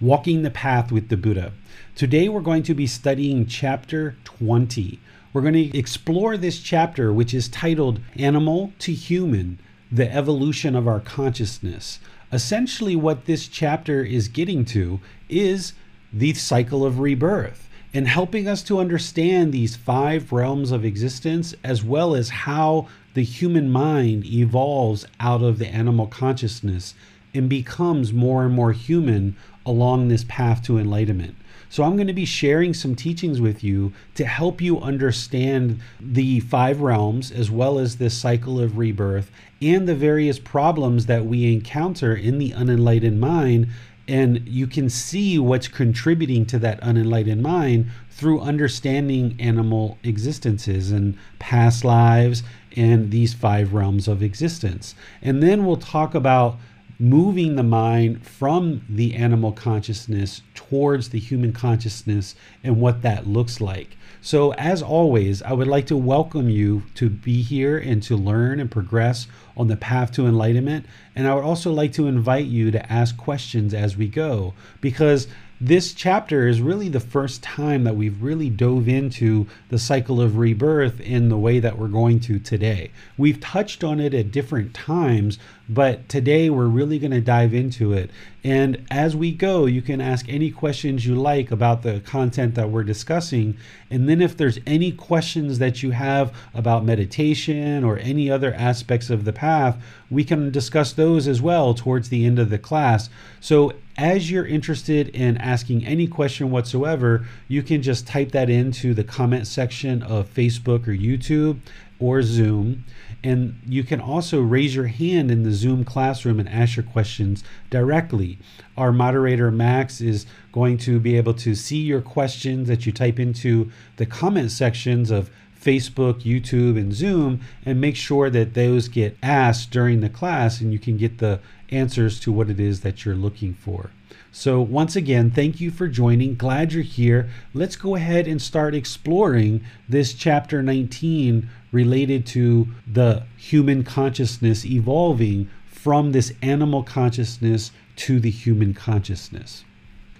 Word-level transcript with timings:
Walking 0.00 0.40
the 0.40 0.50
Path 0.50 0.90
with 0.90 1.10
the 1.10 1.16
Buddha. 1.18 1.52
Today 1.94 2.26
we're 2.26 2.40
going 2.40 2.62
to 2.62 2.72
be 2.72 2.86
studying 2.86 3.44
chapter 3.44 4.16
20. 4.24 4.98
We're 5.34 5.42
going 5.42 5.52
to 5.52 5.78
explore 5.78 6.38
this 6.38 6.58
chapter, 6.58 7.12
which 7.12 7.34
is 7.34 7.50
titled 7.50 8.00
Animal 8.16 8.72
to 8.78 8.94
Human 8.94 9.58
The 9.92 10.10
Evolution 10.10 10.74
of 10.74 10.88
Our 10.88 11.00
Consciousness. 11.00 11.98
Essentially, 12.32 12.96
what 12.96 13.26
this 13.26 13.46
chapter 13.46 14.02
is 14.02 14.28
getting 14.28 14.64
to 14.66 15.00
is 15.28 15.74
the 16.10 16.32
cycle 16.32 16.86
of 16.86 16.98
rebirth 16.98 17.68
and 17.92 18.08
helping 18.08 18.48
us 18.48 18.62
to 18.62 18.80
understand 18.80 19.52
these 19.52 19.76
five 19.76 20.32
realms 20.32 20.72
of 20.72 20.82
existence 20.82 21.54
as 21.62 21.84
well 21.84 22.14
as 22.14 22.30
how 22.30 22.88
the 23.12 23.22
human 23.22 23.68
mind 23.68 24.24
evolves 24.24 25.04
out 25.20 25.42
of 25.42 25.58
the 25.58 25.68
animal 25.68 26.06
consciousness 26.06 26.94
and 27.34 27.48
becomes 27.48 28.12
more 28.12 28.44
and 28.44 28.54
more 28.54 28.72
human 28.72 29.36
along 29.66 30.08
this 30.08 30.24
path 30.28 30.62
to 30.64 30.78
enlightenment. 30.78 31.36
So, 31.68 31.84
I'm 31.84 31.94
going 31.94 32.08
to 32.08 32.12
be 32.12 32.24
sharing 32.24 32.74
some 32.74 32.96
teachings 32.96 33.40
with 33.40 33.62
you 33.62 33.92
to 34.16 34.24
help 34.24 34.60
you 34.60 34.80
understand 34.80 35.80
the 36.00 36.40
five 36.40 36.80
realms 36.80 37.30
as 37.30 37.48
well 37.48 37.78
as 37.78 37.96
this 37.96 38.16
cycle 38.16 38.58
of 38.58 38.76
rebirth 38.76 39.30
and 39.62 39.88
the 39.88 39.94
various 39.94 40.38
problems 40.38 41.06
that 41.06 41.26
we 41.26 41.52
encounter 41.52 42.14
in 42.14 42.38
the 42.38 42.52
unenlightened 42.54 43.20
mind. 43.20 43.68
And 44.08 44.48
you 44.48 44.66
can 44.66 44.90
see 44.90 45.38
what's 45.38 45.68
contributing 45.68 46.44
to 46.46 46.58
that 46.58 46.80
unenlightened 46.82 47.42
mind 47.42 47.90
through 48.10 48.40
understanding 48.40 49.36
animal 49.38 49.96
existences 50.02 50.90
and 50.90 51.16
past 51.38 51.84
lives 51.84 52.42
and 52.76 53.10
these 53.10 53.32
five 53.32 53.72
realms 53.72 54.08
of 54.08 54.22
existence. 54.22 54.94
And 55.22 55.42
then 55.42 55.64
we'll 55.64 55.76
talk 55.76 56.14
about 56.14 56.58
moving 57.00 57.56
the 57.56 57.62
mind 57.62 58.24
from 58.26 58.84
the 58.88 59.14
animal 59.14 59.52
consciousness 59.52 60.42
towards 60.54 61.08
the 61.08 61.18
human 61.18 61.50
consciousness 61.50 62.34
and 62.62 62.78
what 62.78 63.00
that 63.00 63.26
looks 63.26 63.58
like. 63.58 63.96
So, 64.20 64.52
as 64.54 64.82
always, 64.82 65.40
I 65.40 65.54
would 65.54 65.66
like 65.66 65.86
to 65.86 65.96
welcome 65.96 66.50
you 66.50 66.82
to 66.96 67.08
be 67.08 67.40
here 67.40 67.78
and 67.78 68.02
to 68.02 68.18
learn 68.18 68.60
and 68.60 68.70
progress 68.70 69.26
on 69.56 69.68
the 69.68 69.76
path 69.76 70.12
to 70.12 70.26
enlightenment. 70.26 70.84
And 71.16 71.26
I 71.26 71.34
would 71.34 71.44
also 71.44 71.72
like 71.72 71.94
to 71.94 72.06
invite 72.06 72.44
you 72.44 72.70
to 72.70 72.92
ask 72.92 73.16
questions 73.16 73.72
as 73.72 73.96
we 73.96 74.08
go 74.08 74.52
because 74.82 75.26
this 75.62 75.92
chapter 75.92 76.48
is 76.48 76.62
really 76.62 76.88
the 76.88 77.00
first 77.00 77.42
time 77.42 77.84
that 77.84 77.94
we've 77.94 78.22
really 78.22 78.48
dove 78.48 78.88
into 78.88 79.46
the 79.68 79.78
cycle 79.78 80.18
of 80.18 80.38
rebirth 80.38 81.00
in 81.00 81.28
the 81.28 81.36
way 81.36 81.60
that 81.60 81.78
we're 81.78 81.88
going 81.88 82.18
to 82.20 82.38
today. 82.38 82.90
We've 83.18 83.38
touched 83.38 83.84
on 83.84 84.00
it 84.00 84.14
at 84.14 84.30
different 84.30 84.72
times, 84.72 85.38
but 85.70 86.08
today 86.08 86.50
we're 86.50 86.66
really 86.66 86.98
going 86.98 87.12
to 87.12 87.20
dive 87.20 87.54
into 87.54 87.92
it. 87.92 88.10
And 88.42 88.84
as 88.90 89.14
we 89.14 89.30
go, 89.30 89.66
you 89.66 89.82
can 89.82 90.00
ask 90.00 90.28
any 90.28 90.50
questions 90.50 91.06
you 91.06 91.14
like 91.14 91.52
about 91.52 91.82
the 91.82 92.00
content 92.00 92.56
that 92.56 92.70
we're 92.70 92.82
discussing. 92.82 93.56
And 93.88 94.08
then, 94.08 94.20
if 94.20 94.36
there's 94.36 94.58
any 94.66 94.90
questions 94.90 95.60
that 95.60 95.82
you 95.82 95.92
have 95.92 96.34
about 96.54 96.84
meditation 96.84 97.84
or 97.84 97.98
any 97.98 98.28
other 98.28 98.52
aspects 98.54 99.10
of 99.10 99.24
the 99.24 99.32
path, 99.32 99.80
we 100.10 100.24
can 100.24 100.50
discuss 100.50 100.92
those 100.92 101.28
as 101.28 101.40
well 101.40 101.72
towards 101.72 102.08
the 102.08 102.26
end 102.26 102.40
of 102.40 102.50
the 102.50 102.58
class. 102.58 103.08
So, 103.40 103.74
as 103.96 104.28
you're 104.28 104.46
interested 104.46 105.08
in 105.10 105.36
asking 105.36 105.86
any 105.86 106.08
question 106.08 106.50
whatsoever, 106.50 107.28
you 107.46 107.62
can 107.62 107.80
just 107.80 108.08
type 108.08 108.32
that 108.32 108.50
into 108.50 108.92
the 108.92 109.04
comment 109.04 109.46
section 109.46 110.02
of 110.02 110.34
Facebook 110.34 110.88
or 110.88 110.96
YouTube 110.96 111.58
or 112.00 112.22
Zoom. 112.22 112.84
And 113.22 113.60
you 113.66 113.84
can 113.84 114.00
also 114.00 114.40
raise 114.40 114.74
your 114.74 114.86
hand 114.86 115.30
in 115.30 115.42
the 115.42 115.52
Zoom 115.52 115.84
classroom 115.84 116.40
and 116.40 116.48
ask 116.48 116.76
your 116.76 116.84
questions 116.84 117.44
directly. 117.68 118.38
Our 118.76 118.92
moderator, 118.92 119.50
Max, 119.50 120.00
is 120.00 120.26
going 120.52 120.78
to 120.78 120.98
be 120.98 121.16
able 121.16 121.34
to 121.34 121.54
see 121.54 121.78
your 121.78 122.00
questions 122.00 122.68
that 122.68 122.86
you 122.86 122.92
type 122.92 123.18
into 123.18 123.70
the 123.96 124.06
comment 124.06 124.50
sections 124.50 125.10
of 125.10 125.30
Facebook, 125.60 126.22
YouTube, 126.22 126.78
and 126.78 126.94
Zoom, 126.94 127.40
and 127.66 127.80
make 127.80 127.96
sure 127.96 128.30
that 128.30 128.54
those 128.54 128.88
get 128.88 129.16
asked 129.22 129.70
during 129.70 130.00
the 130.00 130.08
class 130.08 130.60
and 130.60 130.72
you 130.72 130.78
can 130.78 130.96
get 130.96 131.18
the 131.18 131.40
answers 131.68 132.18
to 132.20 132.32
what 132.32 132.48
it 132.48 132.58
is 132.58 132.80
that 132.80 133.04
you're 133.04 133.14
looking 133.14 133.52
for. 133.52 133.90
So, 134.32 134.60
once 134.60 134.94
again, 134.94 135.32
thank 135.32 135.60
you 135.60 135.72
for 135.72 135.88
joining. 135.88 136.36
Glad 136.36 136.72
you're 136.72 136.84
here. 136.84 137.28
Let's 137.52 137.74
go 137.74 137.96
ahead 137.96 138.28
and 138.28 138.40
start 138.40 138.76
exploring 138.76 139.64
this 139.88 140.14
chapter 140.14 140.62
19 140.62 141.50
related 141.72 142.26
to 142.26 142.68
the 142.86 143.24
human 143.36 143.82
consciousness 143.82 144.64
evolving 144.64 145.50
from 145.66 146.12
this 146.12 146.32
animal 146.42 146.84
consciousness 146.84 147.72
to 147.96 148.20
the 148.20 148.30
human 148.30 148.72
consciousness. 148.72 149.64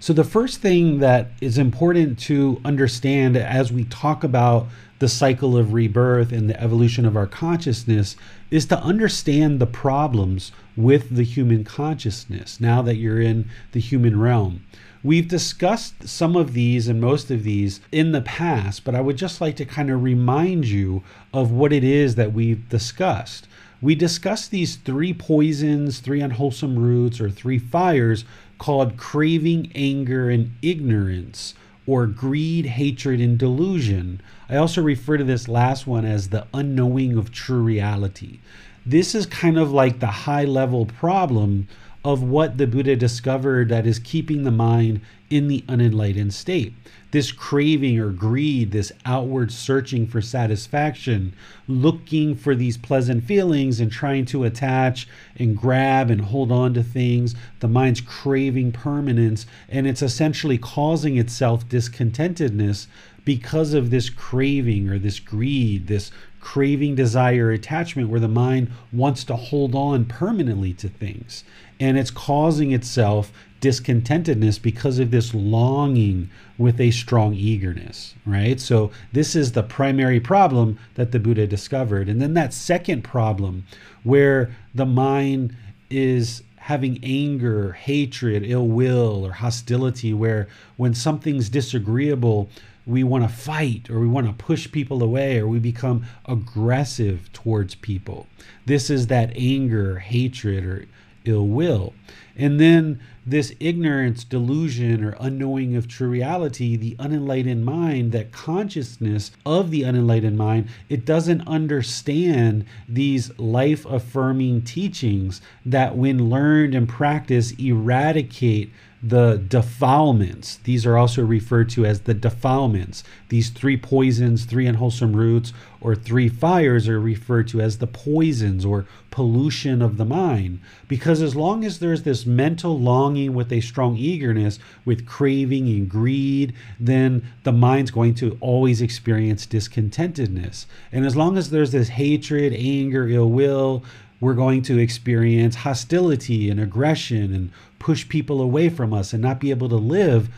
So, 0.01 0.11
the 0.11 0.25
first 0.25 0.59
thing 0.59 0.99
that 0.99 1.31
is 1.39 1.57
important 1.57 2.19
to 2.19 2.59
understand 2.65 3.37
as 3.37 3.71
we 3.71 3.85
talk 3.85 4.25
about 4.25 4.67
the 5.01 5.09
cycle 5.09 5.57
of 5.57 5.73
rebirth 5.73 6.31
and 6.31 6.47
the 6.47 6.61
evolution 6.61 7.07
of 7.07 7.17
our 7.17 7.25
consciousness 7.25 8.15
is 8.51 8.67
to 8.67 8.77
understand 8.81 9.59
the 9.59 9.65
problems 9.65 10.51
with 10.77 11.15
the 11.15 11.23
human 11.23 11.63
consciousness 11.63 12.61
now 12.61 12.83
that 12.83 12.97
you're 12.97 13.19
in 13.19 13.49
the 13.71 13.79
human 13.79 14.19
realm. 14.19 14.63
We've 15.03 15.27
discussed 15.27 16.07
some 16.07 16.35
of 16.35 16.53
these 16.53 16.87
and 16.87 17.01
most 17.01 17.31
of 17.31 17.41
these 17.41 17.81
in 17.91 18.11
the 18.11 18.21
past, 18.21 18.83
but 18.83 18.93
I 18.93 19.01
would 19.01 19.17
just 19.17 19.41
like 19.41 19.55
to 19.55 19.65
kind 19.65 19.89
of 19.89 20.03
remind 20.03 20.65
you 20.65 21.01
of 21.33 21.49
what 21.49 21.73
it 21.73 21.83
is 21.83 22.13
that 22.13 22.31
we've 22.31 22.69
discussed. 22.69 23.47
We 23.81 23.95
discussed 23.95 24.51
these 24.51 24.75
three 24.75 25.15
poisons, 25.15 25.97
three 25.97 26.21
unwholesome 26.21 26.77
roots, 26.77 27.19
or 27.19 27.31
three 27.31 27.57
fires 27.57 28.23
called 28.59 28.97
craving, 28.97 29.71
anger, 29.73 30.29
and 30.29 30.51
ignorance, 30.61 31.55
or 31.87 32.05
greed, 32.05 32.67
hatred, 32.67 33.19
and 33.19 33.39
delusion. 33.39 34.21
I 34.51 34.57
also 34.57 34.81
refer 34.81 35.15
to 35.15 35.23
this 35.23 35.47
last 35.47 35.87
one 35.87 36.03
as 36.03 36.27
the 36.27 36.45
unknowing 36.53 37.17
of 37.17 37.31
true 37.31 37.61
reality. 37.61 38.39
This 38.85 39.15
is 39.15 39.25
kind 39.25 39.57
of 39.57 39.71
like 39.71 39.99
the 39.99 40.07
high 40.07 40.43
level 40.43 40.85
problem 40.85 41.69
of 42.03 42.21
what 42.21 42.57
the 42.57 42.67
Buddha 42.67 42.97
discovered 42.97 43.69
that 43.69 43.87
is 43.87 43.97
keeping 43.97 44.43
the 44.43 44.51
mind 44.51 44.99
in 45.29 45.47
the 45.47 45.63
unenlightened 45.69 46.33
state. 46.33 46.73
This 47.11 47.33
craving 47.33 47.99
or 47.99 48.09
greed, 48.09 48.71
this 48.71 48.91
outward 49.05 49.51
searching 49.51 50.07
for 50.07 50.21
satisfaction, 50.21 51.33
looking 51.67 52.35
for 52.35 52.55
these 52.55 52.77
pleasant 52.77 53.25
feelings 53.25 53.81
and 53.81 53.91
trying 53.91 54.25
to 54.25 54.45
attach 54.45 55.07
and 55.35 55.57
grab 55.57 56.09
and 56.09 56.21
hold 56.21 56.51
on 56.53 56.73
to 56.73 56.83
things. 56.83 57.35
The 57.59 57.67
mind's 57.67 57.99
craving 57.99 58.71
permanence, 58.71 59.45
and 59.67 59.85
it's 59.85 60.01
essentially 60.01 60.57
causing 60.57 61.17
itself 61.17 61.67
discontentedness 61.67 62.87
because 63.25 63.73
of 63.73 63.89
this 63.89 64.09
craving 64.09 64.89
or 64.89 64.97
this 64.97 65.19
greed, 65.19 65.87
this 65.87 66.11
craving, 66.41 66.95
desire, 66.95 67.51
attachment, 67.51 68.09
where 68.09 68.19
the 68.19 68.27
mind 68.27 68.71
wants 68.91 69.23
to 69.23 69.35
hold 69.35 69.75
on 69.75 70.05
permanently 70.05 70.73
to 70.73 70.89
things. 70.89 71.43
And 71.79 71.97
it's 71.97 72.11
causing 72.11 72.71
itself 72.71 73.31
discontentedness 73.61 74.59
because 74.59 74.97
of 74.97 75.11
this 75.11 75.33
longing 75.33 76.29
with 76.57 76.81
a 76.81 76.91
strong 76.91 77.33
eagerness, 77.33 78.15
right? 78.25 78.59
So, 78.59 78.91
this 79.13 79.35
is 79.35 79.51
the 79.51 79.63
primary 79.63 80.19
problem 80.19 80.79
that 80.95 81.11
the 81.11 81.19
Buddha 81.19 81.47
discovered. 81.47 82.09
And 82.09 82.21
then 82.21 82.33
that 82.33 82.53
second 82.53 83.03
problem, 83.03 83.65
where 84.03 84.55
the 84.73 84.85
mind 84.85 85.55
is 85.89 86.43
having 86.57 86.99
anger, 87.03 87.73
hatred, 87.73 88.43
ill 88.45 88.67
will, 88.67 89.25
or 89.25 89.31
hostility, 89.31 90.13
where 90.13 90.47
when 90.77 90.93
something's 90.93 91.49
disagreeable, 91.49 92.49
we 92.85 93.03
want 93.03 93.23
to 93.23 93.29
fight 93.29 93.89
or 93.89 93.99
we 93.99 94.07
want 94.07 94.27
to 94.27 94.33
push 94.33 94.71
people 94.71 95.03
away 95.03 95.37
or 95.37 95.47
we 95.47 95.59
become 95.59 96.05
aggressive 96.25 97.31
towards 97.33 97.75
people. 97.75 98.27
This 98.65 98.89
is 98.89 99.07
that 99.07 99.31
anger, 99.35 99.99
hatred, 99.99 100.65
or 100.65 100.85
ill 101.25 101.47
will. 101.47 101.93
And 102.35 102.59
then 102.59 102.99
this 103.25 103.53
ignorance, 103.59 104.23
delusion, 104.23 105.03
or 105.03 105.15
unknowing 105.19 105.75
of 105.75 105.87
true 105.87 106.09
reality, 106.09 106.75
the 106.75 106.95
unenlightened 106.97 107.63
mind, 107.63 108.11
that 108.13 108.31
consciousness 108.31 109.31
of 109.45 109.69
the 109.69 109.83
unenlightened 109.83 110.37
mind, 110.37 110.69
it 110.89 111.05
doesn't 111.05 111.47
understand 111.47 112.65
these 112.89 113.37
life 113.37 113.85
affirming 113.85 114.63
teachings 114.63 115.41
that, 115.65 115.95
when 115.95 116.29
learned 116.29 116.73
and 116.73 116.89
practiced, 116.89 117.59
eradicate 117.59 118.71
the 119.03 119.41
defilements. 119.47 120.57
These 120.57 120.85
are 120.85 120.97
also 120.97 121.23
referred 121.23 121.69
to 121.71 121.85
as 121.85 122.01
the 122.01 122.13
defilements. 122.13 123.03
These 123.29 123.49
three 123.49 123.77
poisons, 123.77 124.45
three 124.45 124.67
unwholesome 124.67 125.15
roots, 125.15 125.53
or 125.79 125.95
three 125.95 126.29
fires 126.29 126.87
are 126.87 126.99
referred 126.99 127.47
to 127.49 127.61
as 127.61 127.79
the 127.79 127.87
poisons 127.87 128.63
or 128.63 128.85
pollution 129.09 129.81
of 129.81 129.97
the 129.97 130.05
mind. 130.05 130.59
Because 130.87 131.21
as 131.21 131.35
long 131.35 131.65
as 131.65 131.79
there's 131.79 132.03
this 132.03 132.27
mental 132.27 132.79
longing 132.79 133.33
with 133.33 133.51
a 133.51 133.61
strong 133.61 133.97
eagerness, 133.97 134.59
with 134.85 135.07
craving 135.07 135.67
and 135.67 135.89
greed, 135.89 136.53
then 136.79 137.27
the 137.43 137.51
mind's 137.51 137.91
going 137.91 138.13
to 138.15 138.37
always 138.39 138.81
experience 138.81 139.47
discontentedness. 139.47 140.67
And 140.91 141.05
as 141.07 141.15
long 141.15 141.37
as 141.37 141.49
there's 141.49 141.71
this 141.71 141.89
hatred, 141.89 142.53
anger, 142.53 143.07
ill 143.07 143.29
will, 143.29 143.83
we're 144.19 144.35
going 144.35 144.61
to 144.61 144.77
experience 144.77 145.55
hostility 145.55 146.51
and 146.51 146.59
aggression 146.59 147.33
and 147.33 147.51
push 147.81 148.07
people 148.07 148.41
away 148.41 148.69
from 148.69 148.93
us 148.93 149.11
and 149.11 149.21
not 149.21 149.39
be 149.39 149.49
able 149.49 149.67
to 149.67 149.75
live 149.75 150.29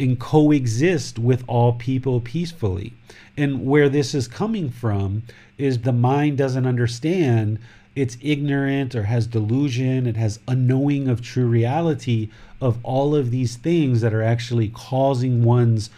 and 0.00 0.18
coexist 0.18 1.18
with 1.18 1.44
all 1.46 1.72
people 1.72 2.20
peacefully. 2.20 2.92
And 3.36 3.64
where 3.64 3.88
this 3.88 4.14
is 4.14 4.26
coming 4.26 4.68
from 4.68 5.22
is 5.56 5.78
the 5.78 5.92
mind 5.92 6.38
doesn't 6.38 6.66
understand, 6.66 7.60
it's 7.94 8.18
ignorant 8.20 8.96
or 8.96 9.04
has 9.04 9.28
delusion, 9.28 10.06
it 10.06 10.16
has 10.16 10.40
unknowing 10.48 11.06
of 11.08 11.22
true 11.22 11.46
reality 11.46 12.30
of 12.60 12.78
all 12.82 13.14
of 13.14 13.30
these 13.30 13.56
things 13.56 14.00
that 14.00 14.12
are 14.12 14.22
actually 14.22 14.68
causing 14.68 15.44
one's 15.44 15.90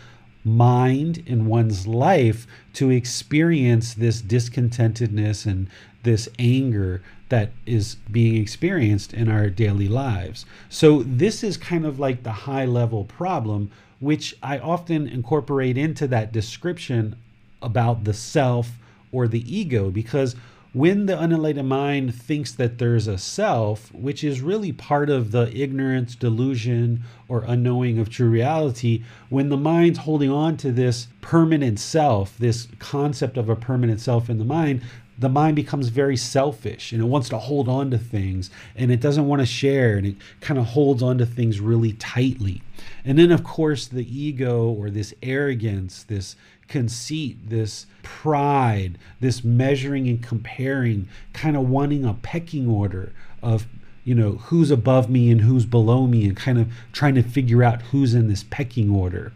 mind 0.44 1.22
in 1.26 1.46
one's 1.46 1.86
life 1.86 2.46
to 2.74 2.90
experience 2.90 3.94
this 3.94 4.20
discontentedness 4.20 5.46
and 5.46 5.68
this 6.02 6.28
anger 6.38 7.02
that 7.30 7.52
is 7.64 7.96
being 8.10 8.36
experienced 8.36 9.14
in 9.14 9.28
our 9.28 9.48
daily 9.48 9.88
lives. 9.88 10.44
So, 10.68 11.02
this 11.02 11.42
is 11.42 11.56
kind 11.56 11.86
of 11.86 11.98
like 11.98 12.22
the 12.22 12.32
high 12.32 12.66
level 12.66 13.04
problem, 13.04 13.70
which 13.98 14.36
I 14.42 14.58
often 14.58 15.08
incorporate 15.08 15.78
into 15.78 16.06
that 16.08 16.32
description 16.32 17.16
about 17.62 18.04
the 18.04 18.14
self 18.14 18.72
or 19.12 19.26
the 19.26 19.44
ego, 19.56 19.90
because 19.90 20.36
when 20.72 21.06
the 21.06 21.18
unenlightened 21.18 21.68
mind 21.68 22.14
thinks 22.14 22.52
that 22.52 22.78
there's 22.78 23.08
a 23.08 23.18
self, 23.18 23.92
which 23.92 24.22
is 24.22 24.40
really 24.40 24.70
part 24.70 25.10
of 25.10 25.32
the 25.32 25.52
ignorance, 25.52 26.14
delusion, 26.14 27.02
or 27.28 27.42
unknowing 27.42 27.98
of 27.98 28.08
true 28.08 28.30
reality, 28.30 29.02
when 29.30 29.48
the 29.48 29.56
mind's 29.56 29.98
holding 29.98 30.30
on 30.30 30.56
to 30.58 30.70
this 30.70 31.08
permanent 31.22 31.80
self, 31.80 32.38
this 32.38 32.68
concept 32.78 33.36
of 33.36 33.48
a 33.48 33.56
permanent 33.56 34.00
self 34.00 34.30
in 34.30 34.38
the 34.38 34.44
mind, 34.44 34.80
the 35.20 35.28
mind 35.28 35.54
becomes 35.54 35.88
very 35.88 36.16
selfish 36.16 36.92
and 36.92 37.00
it 37.00 37.04
wants 37.04 37.28
to 37.28 37.38
hold 37.38 37.68
on 37.68 37.90
to 37.90 37.98
things 37.98 38.50
and 38.74 38.90
it 38.90 39.00
doesn't 39.00 39.28
want 39.28 39.40
to 39.40 39.46
share 39.46 39.96
and 39.96 40.06
it 40.06 40.16
kind 40.40 40.58
of 40.58 40.66
holds 40.66 41.02
on 41.02 41.18
to 41.18 41.26
things 41.26 41.60
really 41.60 41.92
tightly. 41.92 42.62
And 43.04 43.18
then, 43.18 43.30
of 43.30 43.44
course, 43.44 43.86
the 43.86 44.06
ego 44.18 44.68
or 44.68 44.88
this 44.88 45.12
arrogance, 45.22 46.02
this 46.04 46.36
conceit, 46.68 47.36
this 47.50 47.86
pride, 48.02 48.96
this 49.20 49.44
measuring 49.44 50.08
and 50.08 50.22
comparing, 50.22 51.06
kind 51.34 51.56
of 51.56 51.68
wanting 51.68 52.04
a 52.04 52.14
pecking 52.14 52.66
order 52.66 53.12
of 53.42 53.66
you 54.02 54.14
know 54.14 54.32
who's 54.32 54.70
above 54.70 55.10
me 55.10 55.30
and 55.30 55.42
who's 55.42 55.66
below 55.66 56.06
me 56.06 56.24
and 56.24 56.36
kind 56.36 56.58
of 56.58 56.72
trying 56.92 57.14
to 57.14 57.22
figure 57.22 57.62
out 57.62 57.82
who's 57.82 58.14
in 58.14 58.28
this 58.28 58.44
pecking 58.44 58.90
order 58.90 59.30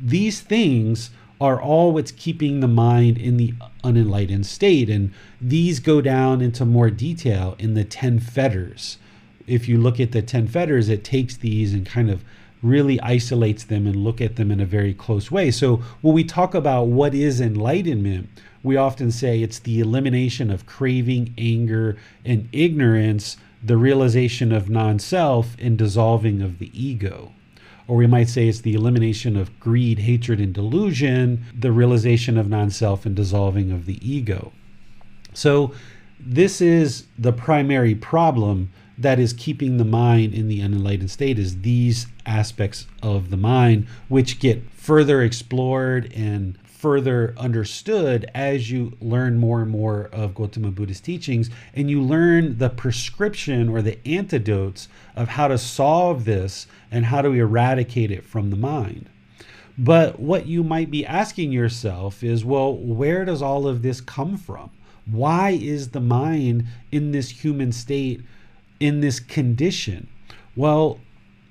these 0.00 0.40
things 0.40 1.10
are 1.40 1.60
all 1.60 1.92
what's 1.92 2.10
keeping 2.10 2.60
the 2.60 2.68
mind 2.68 3.16
in 3.16 3.36
the 3.36 3.54
unenlightened 3.84 4.46
state. 4.46 4.90
And 4.90 5.12
these 5.40 5.80
go 5.80 6.00
down 6.00 6.40
into 6.40 6.64
more 6.64 6.90
detail 6.90 7.54
in 7.58 7.74
the 7.74 7.84
10 7.84 8.18
fetters. 8.18 8.98
If 9.46 9.68
you 9.68 9.78
look 9.78 10.00
at 10.00 10.12
the 10.12 10.22
10 10.22 10.48
fetters, 10.48 10.88
it 10.88 11.04
takes 11.04 11.36
these 11.36 11.72
and 11.72 11.86
kind 11.86 12.10
of 12.10 12.24
really 12.60 13.00
isolates 13.00 13.62
them 13.64 13.86
and 13.86 13.96
look 13.96 14.20
at 14.20 14.34
them 14.34 14.50
in 14.50 14.60
a 14.60 14.66
very 14.66 14.92
close 14.92 15.30
way. 15.30 15.50
So 15.50 15.76
when 16.00 16.12
we 16.12 16.24
talk 16.24 16.54
about 16.54 16.88
what 16.88 17.14
is 17.14 17.40
enlightenment, 17.40 18.28
we 18.64 18.76
often 18.76 19.12
say 19.12 19.40
it's 19.40 19.60
the 19.60 19.78
elimination 19.78 20.50
of 20.50 20.66
craving, 20.66 21.34
anger, 21.38 21.96
and 22.24 22.48
ignorance, 22.50 23.36
the 23.62 23.76
realization 23.76 24.50
of 24.50 24.68
non 24.68 24.98
self, 24.98 25.56
and 25.60 25.78
dissolving 25.78 26.42
of 26.42 26.58
the 26.58 26.70
ego 26.74 27.32
or 27.88 27.96
we 27.96 28.06
might 28.06 28.28
say 28.28 28.46
it's 28.46 28.60
the 28.60 28.74
elimination 28.74 29.36
of 29.36 29.58
greed, 29.58 30.00
hatred, 30.00 30.38
and 30.38 30.52
delusion, 30.52 31.44
the 31.58 31.72
realization 31.72 32.36
of 32.36 32.48
non 32.48 32.70
self 32.70 33.06
and 33.06 33.16
dissolving 33.16 33.72
of 33.72 33.86
the 33.86 33.98
ego. 34.08 34.52
So, 35.32 35.72
this 36.20 36.60
is 36.60 37.06
the 37.18 37.32
primary 37.32 37.94
problem 37.94 38.70
that 38.98 39.18
is 39.18 39.32
keeping 39.32 39.76
the 39.76 39.84
mind 39.84 40.34
in 40.34 40.48
the 40.48 40.60
unenlightened 40.60 41.10
state 41.10 41.38
is 41.38 41.60
these 41.60 42.08
aspects 42.26 42.86
of 43.02 43.30
the 43.30 43.36
mind 43.36 43.86
which 44.08 44.40
get 44.40 44.68
further 44.72 45.22
explored 45.22 46.12
and 46.12 46.58
further 46.78 47.34
understood 47.36 48.30
as 48.36 48.70
you 48.70 48.96
learn 49.00 49.36
more 49.36 49.60
and 49.60 49.70
more 49.70 50.08
of 50.12 50.32
Gautama 50.32 50.70
Buddha's 50.70 51.00
teachings 51.00 51.50
and 51.74 51.90
you 51.90 52.00
learn 52.00 52.58
the 52.58 52.70
prescription 52.70 53.68
or 53.68 53.82
the 53.82 53.98
antidotes 54.06 54.86
of 55.16 55.26
how 55.30 55.48
to 55.48 55.58
solve 55.58 56.24
this 56.24 56.68
and 56.88 57.06
how 57.06 57.20
to 57.20 57.32
eradicate 57.32 58.12
it 58.12 58.24
from 58.24 58.50
the 58.50 58.56
mind. 58.56 59.10
But 59.76 60.20
what 60.20 60.46
you 60.46 60.62
might 60.62 60.88
be 60.88 61.04
asking 61.04 61.50
yourself 61.50 62.22
is 62.22 62.44
well, 62.44 62.76
where 62.76 63.24
does 63.24 63.42
all 63.42 63.66
of 63.66 63.82
this 63.82 64.00
come 64.00 64.36
from? 64.36 64.70
Why 65.04 65.50
is 65.50 65.88
the 65.88 66.00
mind 66.00 66.66
in 66.92 67.10
this 67.10 67.28
human 67.30 67.72
state, 67.72 68.22
in 68.78 69.00
this 69.00 69.18
condition? 69.18 70.06
Well, 70.54 71.00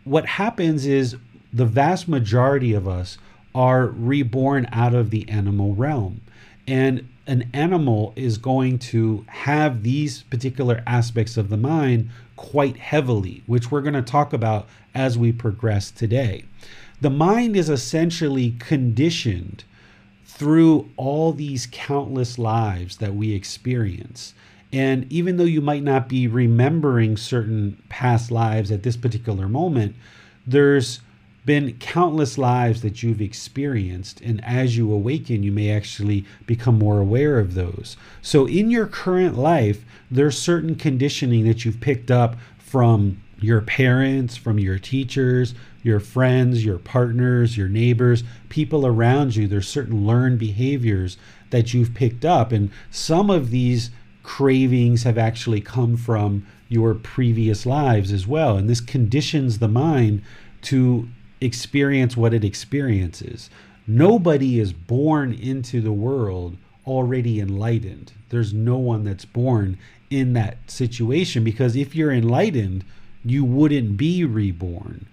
what 0.05 0.25
happens 0.25 0.85
is 0.85 1.17
the 1.51 1.65
vast 1.65 2.07
majority 2.07 2.73
of 2.73 2.87
us 2.87 3.17
are 3.57 3.87
reborn 3.87 4.67
out 4.71 4.93
of 4.93 5.09
the 5.09 5.27
animal 5.27 5.73
realm. 5.73 6.21
And 6.67 7.09
an 7.25 7.49
animal 7.53 8.13
is 8.15 8.37
going 8.37 8.77
to 8.77 9.25
have 9.27 9.81
these 9.81 10.21
particular 10.21 10.83
aspects 10.85 11.37
of 11.37 11.49
the 11.49 11.57
mind 11.57 12.11
quite 12.35 12.77
heavily, 12.77 13.41
which 13.47 13.71
we're 13.71 13.81
going 13.81 13.95
to 13.95 14.03
talk 14.03 14.31
about 14.31 14.67
as 14.93 15.17
we 15.17 15.31
progress 15.31 15.89
today. 15.89 16.45
The 17.01 17.09
mind 17.09 17.57
is 17.57 17.67
essentially 17.67 18.55
conditioned 18.59 19.63
through 20.23 20.91
all 20.95 21.33
these 21.33 21.67
countless 21.71 22.37
lives 22.37 22.97
that 22.97 23.15
we 23.15 23.33
experience. 23.33 24.35
And 24.71 25.11
even 25.11 25.37
though 25.37 25.45
you 25.45 25.61
might 25.61 25.81
not 25.81 26.07
be 26.07 26.27
remembering 26.27 27.17
certain 27.17 27.81
past 27.89 28.29
lives 28.29 28.69
at 28.69 28.83
this 28.83 28.97
particular 28.97 29.49
moment, 29.49 29.95
there's 30.45 30.99
been 31.47 31.73
countless 31.79 32.37
lives 32.37 32.81
that 32.81 33.01
you've 33.01 33.21
experienced. 33.21 34.19
And 34.21 34.43
as 34.43 34.77
you 34.77 34.91
awaken, 34.91 35.41
you 35.41 35.51
may 35.51 35.71
actually 35.71 36.25
become 36.45 36.77
more 36.77 36.99
aware 36.99 37.39
of 37.39 37.55
those. 37.55 37.95
So, 38.21 38.45
in 38.45 38.69
your 38.69 38.85
current 38.85 39.35
life, 39.35 39.83
there's 40.11 40.37
certain 40.37 40.75
conditioning 40.75 41.45
that 41.45 41.65
you've 41.65 41.79
picked 41.79 42.11
up 42.11 42.35
from 42.59 43.23
your 43.39 43.61
parents, 43.61 44.35
from 44.35 44.59
your 44.59 44.77
teachers, 44.77 45.55
your 45.83 46.01
friends, 46.01 46.65
your 46.65 46.79
partners, 46.79 47.55
your 47.55 47.69
neighbors, 47.69 48.23
people 48.49 48.85
around 48.85 49.35
you. 49.35 49.47
There's 49.47 49.69
certain 49.69 50.05
learned 50.05 50.39
behaviors 50.39 51.17
that 51.51 51.73
you've 51.73 51.93
picked 51.93 52.25
up. 52.25 52.51
And 52.51 52.71
some 52.91 53.29
of 53.29 53.51
these 53.51 53.89
cravings 54.23 55.03
have 55.03 55.17
actually 55.17 55.61
come 55.61 55.95
from 55.95 56.45
your 56.67 56.93
previous 56.93 57.65
lives 57.65 58.11
as 58.11 58.27
well. 58.27 58.57
And 58.57 58.69
this 58.69 58.81
conditions 58.81 59.59
the 59.59 59.69
mind 59.69 60.21
to 60.63 61.07
experience 61.41 62.17
what 62.17 62.33
it 62.33 62.43
experiences. 62.43 63.49
Nobody 63.85 64.59
is 64.59 64.73
born 64.73 65.33
into 65.33 65.81
the 65.81 65.91
world 65.91 66.57
already 66.85 67.39
enlightened. 67.39 68.13
There's 68.29 68.53
no 68.53 68.77
one 68.77 69.03
that's 69.03 69.25
born 69.25 69.77
in 70.09 70.33
that 70.33 70.57
situation 70.69 71.43
because 71.43 71.75
if 71.75 71.95
you're 71.95 72.11
enlightened, 72.11 72.83
you 73.23 73.43
wouldn't 73.43 73.97
be 73.97 74.23
reborn, 74.23 75.05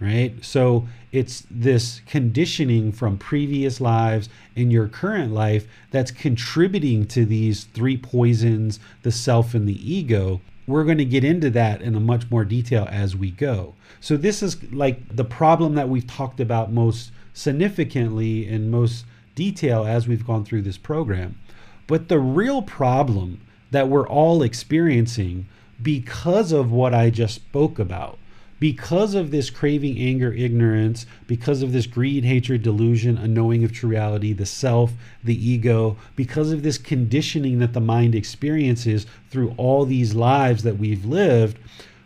right? 0.00 0.34
So 0.44 0.88
it's 1.12 1.44
this 1.50 2.00
conditioning 2.06 2.92
from 2.92 3.18
previous 3.18 3.80
lives 3.80 4.28
in 4.56 4.70
your 4.70 4.88
current 4.88 5.32
life 5.32 5.66
that's 5.90 6.10
contributing 6.10 7.06
to 7.06 7.24
these 7.24 7.64
three 7.64 7.96
poisons 7.96 8.80
the 9.02 9.12
self 9.12 9.54
and 9.54 9.68
the 9.68 9.92
ego 9.92 10.40
we're 10.70 10.84
going 10.84 10.98
to 10.98 11.04
get 11.04 11.24
into 11.24 11.50
that 11.50 11.82
in 11.82 11.94
a 11.94 12.00
much 12.00 12.30
more 12.30 12.44
detail 12.44 12.86
as 12.90 13.16
we 13.16 13.30
go. 13.30 13.74
So 14.00 14.16
this 14.16 14.42
is 14.42 14.62
like 14.72 15.14
the 15.14 15.24
problem 15.24 15.74
that 15.74 15.88
we've 15.88 16.06
talked 16.06 16.40
about 16.40 16.72
most 16.72 17.12
significantly 17.34 18.48
in 18.48 18.70
most 18.70 19.04
detail 19.34 19.84
as 19.84 20.06
we've 20.08 20.26
gone 20.26 20.44
through 20.44 20.62
this 20.62 20.78
program. 20.78 21.38
But 21.86 22.08
the 22.08 22.18
real 22.18 22.62
problem 22.62 23.40
that 23.70 23.88
we're 23.88 24.08
all 24.08 24.42
experiencing 24.42 25.46
because 25.82 26.52
of 26.52 26.70
what 26.70 26.94
I 26.94 27.10
just 27.10 27.34
spoke 27.36 27.78
about, 27.78 28.18
because 28.60 29.14
of 29.14 29.30
this 29.30 29.48
craving, 29.48 29.98
anger, 29.98 30.32
ignorance, 30.34 31.06
because 31.26 31.62
of 31.62 31.72
this 31.72 31.86
greed, 31.86 32.24
hatred, 32.24 32.62
delusion, 32.62 33.16
unknowing 33.16 33.64
of 33.64 33.72
true 33.72 33.88
reality, 33.88 34.34
the 34.34 34.46
self, 34.46 34.92
the 35.24 35.34
ego, 35.34 35.96
because 36.14 36.52
of 36.52 36.62
this 36.62 36.76
conditioning 36.76 37.58
that 37.58 37.72
the 37.72 37.80
mind 37.80 38.14
experiences 38.14 39.06
through 39.30 39.54
all 39.56 39.86
these 39.86 40.14
lives 40.14 40.62
that 40.62 40.76
we've 40.76 41.06
lived, 41.06 41.58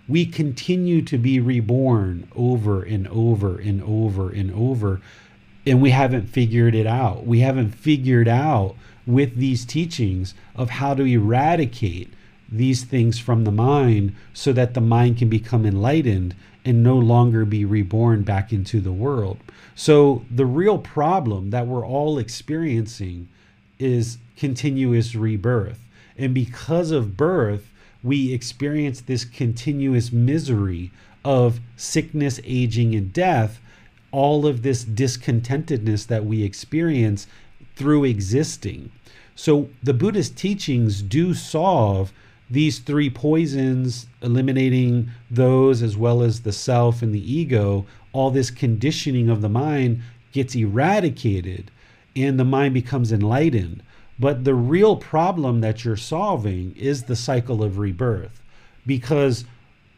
we 0.08 0.24
continue 0.24 1.02
to 1.02 1.18
be 1.18 1.40
reborn 1.40 2.28
over 2.36 2.82
and 2.82 3.08
over 3.08 3.58
and 3.58 3.82
over 3.82 4.30
and 4.30 4.52
over. 4.52 5.00
And 5.66 5.82
we 5.82 5.90
haven't 5.90 6.28
figured 6.28 6.74
it 6.74 6.86
out. 6.86 7.26
We 7.26 7.40
haven't 7.40 7.70
figured 7.72 8.28
out 8.28 8.76
with 9.06 9.36
these 9.36 9.64
teachings 9.64 10.34
of 10.54 10.70
how 10.70 10.94
to 10.94 11.04
eradicate 11.04 12.12
these 12.56 12.84
things 12.84 13.18
from 13.18 13.44
the 13.44 13.52
mind 13.52 14.14
so 14.32 14.52
that 14.52 14.74
the 14.74 14.80
mind 14.80 15.18
can 15.18 15.28
become 15.28 15.66
enlightened 15.66 16.34
and 16.64 16.82
no 16.82 16.96
longer 16.96 17.44
be 17.44 17.64
reborn 17.64 18.22
back 18.22 18.52
into 18.52 18.80
the 18.80 18.92
world. 18.92 19.38
So, 19.74 20.24
the 20.30 20.46
real 20.46 20.78
problem 20.78 21.50
that 21.50 21.66
we're 21.66 21.86
all 21.86 22.18
experiencing 22.18 23.28
is 23.78 24.18
continuous 24.36 25.14
rebirth. 25.14 25.80
And 26.16 26.32
because 26.32 26.90
of 26.90 27.16
birth, 27.16 27.70
we 28.02 28.32
experience 28.32 29.00
this 29.00 29.24
continuous 29.24 30.12
misery 30.12 30.90
of 31.24 31.60
sickness, 31.76 32.40
aging, 32.44 32.94
and 32.94 33.12
death, 33.12 33.60
all 34.12 34.46
of 34.46 34.62
this 34.62 34.84
discontentedness 34.84 36.06
that 36.06 36.24
we 36.24 36.44
experience 36.44 37.26
through 37.74 38.04
existing. 38.04 38.92
So 39.34 39.68
the 39.82 39.94
Buddhist 39.94 40.36
teachings 40.36 41.02
do 41.02 41.34
solve 41.34 42.12
these 42.50 42.78
three 42.78 43.10
poisons, 43.10 44.06
eliminating 44.22 45.10
those 45.30 45.82
as 45.82 45.96
well 45.96 46.22
as 46.22 46.40
the 46.40 46.52
self 46.52 47.02
and 47.02 47.14
the 47.14 47.32
ego, 47.32 47.86
all 48.12 48.30
this 48.30 48.50
conditioning 48.50 49.28
of 49.28 49.40
the 49.40 49.48
mind 49.48 50.02
gets 50.32 50.54
eradicated 50.54 51.70
and 52.14 52.38
the 52.38 52.44
mind 52.44 52.74
becomes 52.74 53.12
enlightened. 53.12 53.82
But 54.18 54.44
the 54.44 54.54
real 54.54 54.96
problem 54.96 55.60
that 55.62 55.84
you're 55.84 55.96
solving 55.96 56.76
is 56.76 57.04
the 57.04 57.16
cycle 57.16 57.64
of 57.64 57.78
rebirth 57.78 58.42
because 58.86 59.44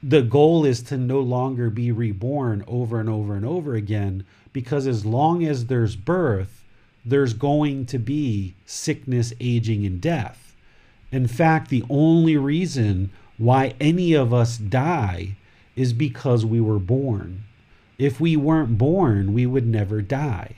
the 0.02 0.22
goal 0.22 0.64
is 0.64 0.82
to 0.82 0.96
no 0.96 1.20
longer 1.20 1.68
be 1.68 1.90
reborn 1.90 2.64
over 2.66 3.00
and 3.00 3.08
over 3.08 3.34
and 3.34 3.44
over 3.44 3.74
again 3.74 4.24
because 4.52 4.86
as 4.86 5.04
long 5.04 5.44
as 5.44 5.66
there's 5.66 5.96
birth, 5.96 6.64
there's 7.04 7.34
going 7.34 7.86
to 7.86 7.98
be 7.98 8.54
sickness, 8.64 9.32
aging, 9.40 9.84
and 9.84 10.00
death. 10.00 10.45
In 11.16 11.26
fact, 11.26 11.70
the 11.70 11.82
only 11.88 12.36
reason 12.36 13.10
why 13.38 13.72
any 13.80 14.12
of 14.12 14.34
us 14.34 14.58
die 14.58 15.36
is 15.74 15.94
because 15.94 16.44
we 16.44 16.60
were 16.60 16.78
born. 16.78 17.44
If 17.98 18.20
we 18.20 18.36
weren't 18.36 18.76
born, 18.76 19.32
we 19.32 19.46
would 19.46 19.66
never 19.66 20.02
die. 20.02 20.56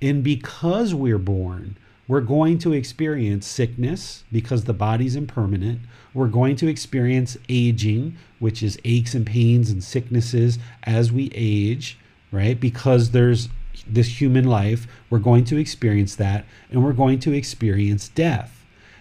And 0.00 0.22
because 0.22 0.94
we're 0.94 1.18
born, 1.18 1.76
we're 2.06 2.20
going 2.20 2.58
to 2.58 2.72
experience 2.72 3.48
sickness 3.48 4.22
because 4.30 4.62
the 4.62 4.72
body's 4.72 5.16
impermanent. 5.16 5.80
We're 6.14 6.28
going 6.28 6.54
to 6.56 6.68
experience 6.68 7.36
aging, 7.48 8.16
which 8.38 8.62
is 8.62 8.78
aches 8.84 9.12
and 9.12 9.26
pains 9.26 9.70
and 9.70 9.82
sicknesses 9.82 10.60
as 10.84 11.10
we 11.10 11.32
age, 11.34 11.98
right? 12.30 12.60
Because 12.60 13.10
there's 13.10 13.48
this 13.88 14.20
human 14.20 14.44
life, 14.44 14.86
we're 15.10 15.18
going 15.18 15.44
to 15.46 15.56
experience 15.56 16.14
that, 16.14 16.44
and 16.70 16.84
we're 16.84 16.92
going 16.92 17.18
to 17.18 17.32
experience 17.32 18.06
death. 18.08 18.55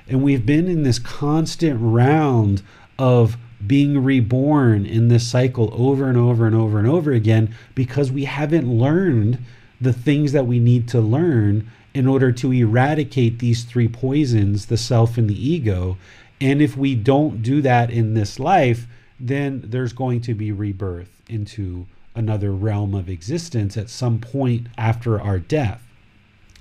And 0.08 0.22
we've 0.22 0.46
been 0.46 0.68
in 0.68 0.84
this 0.84 1.00
constant 1.00 1.80
round 1.82 2.62
of 3.00 3.38
being 3.66 4.04
reborn 4.04 4.86
in 4.86 5.08
this 5.08 5.28
cycle 5.28 5.70
over 5.74 6.08
and 6.08 6.18
over 6.18 6.46
and 6.46 6.56
over 6.56 6.78
and 6.78 6.88
over 6.88 7.12
again 7.12 7.56
because 7.74 8.12
we 8.12 8.26
haven't 8.26 8.68
learned 8.68 9.40
the 9.82 9.94
things 9.94 10.32
that 10.32 10.46
we 10.46 10.60
need 10.60 10.88
to 10.90 11.02
learn 11.02 11.70
in 11.94 12.08
order 12.08 12.32
to 12.32 12.52
eradicate 12.52 13.40
these 13.40 13.64
three 13.64 13.88
poisons 13.88 14.68
the 14.68 14.78
self 14.78 15.18
and 15.18 15.30
the 15.30 15.50
ego. 15.50 15.98
And 16.40 16.62
if 16.62 16.78
we 16.78 16.96
don't 16.96 17.42
do 17.42 17.62
that 17.62 17.90
in 17.90 18.14
this 18.14 18.40
life, 18.40 18.86
then 19.20 19.64
there's 19.66 19.94
going 19.94 20.22
to 20.22 20.34
be 20.34 20.52
rebirth 20.52 21.22
into 21.28 21.88
another 22.14 22.52
realm 22.52 22.94
of 22.94 23.10
existence 23.10 23.78
at 23.78 23.90
some 23.90 24.20
point 24.20 24.68
after 24.78 25.20
our 25.20 25.40
death. 25.40 25.82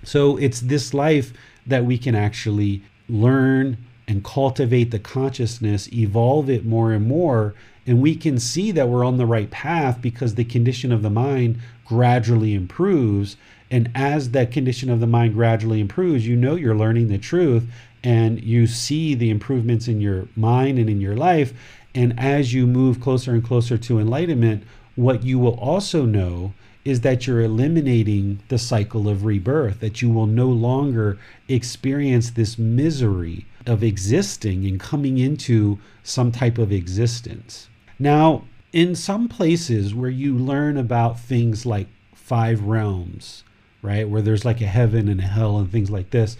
So 0.04 0.36
it's 0.36 0.60
this 0.60 0.94
life 0.94 1.32
that 1.66 1.84
we 1.84 1.98
can 1.98 2.14
actually 2.14 2.82
learn 3.08 3.76
and 4.06 4.24
cultivate 4.24 4.90
the 4.90 4.98
consciousness, 4.98 5.92
evolve 5.92 6.50
it 6.50 6.64
more 6.64 6.92
and 6.92 7.06
more, 7.06 7.54
and 7.86 8.00
we 8.00 8.14
can 8.14 8.38
see 8.38 8.70
that 8.72 8.88
we're 8.88 9.04
on 9.04 9.18
the 9.18 9.26
right 9.26 9.50
path 9.50 10.00
because 10.00 10.34
the 10.34 10.44
condition 10.44 10.92
of 10.92 11.02
the 11.02 11.10
mind 11.10 11.58
gradually 11.84 12.54
improves. 12.54 13.36
And 13.70 13.90
as 13.94 14.30
that 14.30 14.52
condition 14.52 14.90
of 14.90 15.00
the 15.00 15.06
mind 15.06 15.34
gradually 15.34 15.80
improves, 15.80 16.26
you 16.26 16.36
know 16.36 16.54
you're 16.54 16.74
learning 16.74 17.08
the 17.08 17.18
truth 17.18 17.66
and 18.02 18.42
you 18.42 18.66
see 18.66 19.14
the 19.14 19.30
improvements 19.30 19.88
in 19.88 20.00
your 20.00 20.28
mind 20.36 20.78
and 20.78 20.88
in 20.88 21.00
your 21.00 21.16
life. 21.16 21.52
And 21.94 22.18
as 22.18 22.52
you 22.52 22.66
move 22.66 23.00
closer 23.00 23.32
and 23.32 23.44
closer 23.44 23.78
to 23.78 23.98
enlightenment, 23.98 24.64
what 24.96 25.22
you 25.24 25.38
will 25.38 25.58
also 25.58 26.04
know 26.04 26.54
is 26.84 27.00
that 27.00 27.26
you're 27.26 27.40
eliminating 27.40 28.40
the 28.48 28.58
cycle 28.58 29.08
of 29.08 29.24
rebirth, 29.24 29.80
that 29.80 30.02
you 30.02 30.10
will 30.10 30.26
no 30.26 30.48
longer 30.48 31.18
experience 31.48 32.30
this 32.30 32.58
misery 32.58 33.46
of 33.66 33.82
existing 33.82 34.66
and 34.66 34.78
coming 34.78 35.18
into 35.18 35.78
some 36.02 36.30
type 36.30 36.58
of 36.58 36.70
existence. 36.70 37.68
Now, 37.98 38.44
in 38.72 38.94
some 38.94 39.28
places 39.28 39.94
where 39.94 40.10
you 40.10 40.36
learn 40.36 40.76
about 40.76 41.18
things 41.18 41.64
like 41.64 41.86
five 42.14 42.62
realms, 42.62 43.44
right, 43.80 44.08
where 44.08 44.22
there's 44.22 44.44
like 44.44 44.60
a 44.60 44.66
heaven 44.66 45.08
and 45.08 45.20
a 45.20 45.24
hell 45.26 45.58
and 45.58 45.70
things 45.70 45.90
like 45.90 46.10
this, 46.10 46.36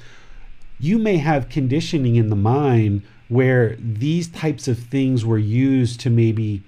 you 0.79 0.99
may 0.99 1.17
have 1.17 1.49
conditioning 1.49 2.17
in 2.17 2.29
the 2.29 2.37
mind 2.37 3.03
where 3.29 3.77
these 3.77 4.29
types 4.29 4.69
of 4.69 4.79
things 4.79 5.25
were 5.25 5.39
used 5.39 6.01
to 6.01 6.11
maybe 6.11 6.63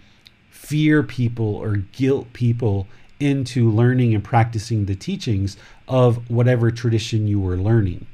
fear 0.50 1.02
people 1.02 1.54
or 1.54 1.76
guilt 1.76 2.32
people 2.32 2.86
into 3.18 3.70
learning 3.70 4.14
and 4.14 4.22
practicing 4.22 4.84
the 4.84 4.94
teachings 4.94 5.56
of 5.88 6.28
whatever 6.30 6.70
tradition 6.70 7.26
you 7.26 7.40
were 7.40 7.56
learning. 7.56 8.06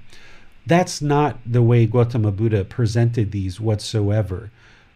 That's 0.66 1.02
not 1.02 1.38
the 1.44 1.62
way 1.62 1.87
Gautama 1.87 2.30
Buddha 2.30 2.64
presented 2.64 3.32
these 3.32 3.61
whatsoever. 3.61 4.50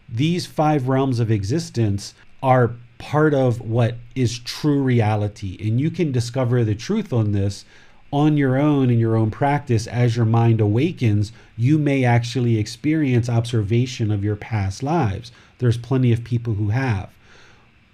These 0.07 0.45
five 0.45 0.87
realms 0.87 1.19
of 1.19 1.29
existence 1.29 2.13
are 2.41 2.71
part 2.97 3.33
of 3.33 3.59
what 3.59 3.95
is 4.15 4.39
true 4.39 4.81
reality, 4.81 5.57
and 5.59 5.79
you 5.79 5.91
can 5.91 6.11
discover 6.11 6.63
the 6.63 6.75
truth 6.75 7.11
on 7.11 7.33
this 7.33 7.65
on 8.11 8.37
your 8.37 8.57
own 8.57 8.89
in 8.89 8.97
your 8.97 9.17
own 9.17 9.29
practice 9.29 9.85
as 9.85 10.15
your 10.15 10.25
mind 10.25 10.61
awakens. 10.61 11.33
You 11.57 11.77
may 11.77 12.05
actually 12.05 12.57
experience 12.57 13.27
observation 13.27 14.11
of 14.11 14.23
your 14.23 14.37
past 14.37 14.81
lives. 14.81 15.33
There's 15.57 15.77
plenty 15.77 16.13
of 16.13 16.23
people 16.23 16.53
who 16.53 16.69
have 16.69 17.09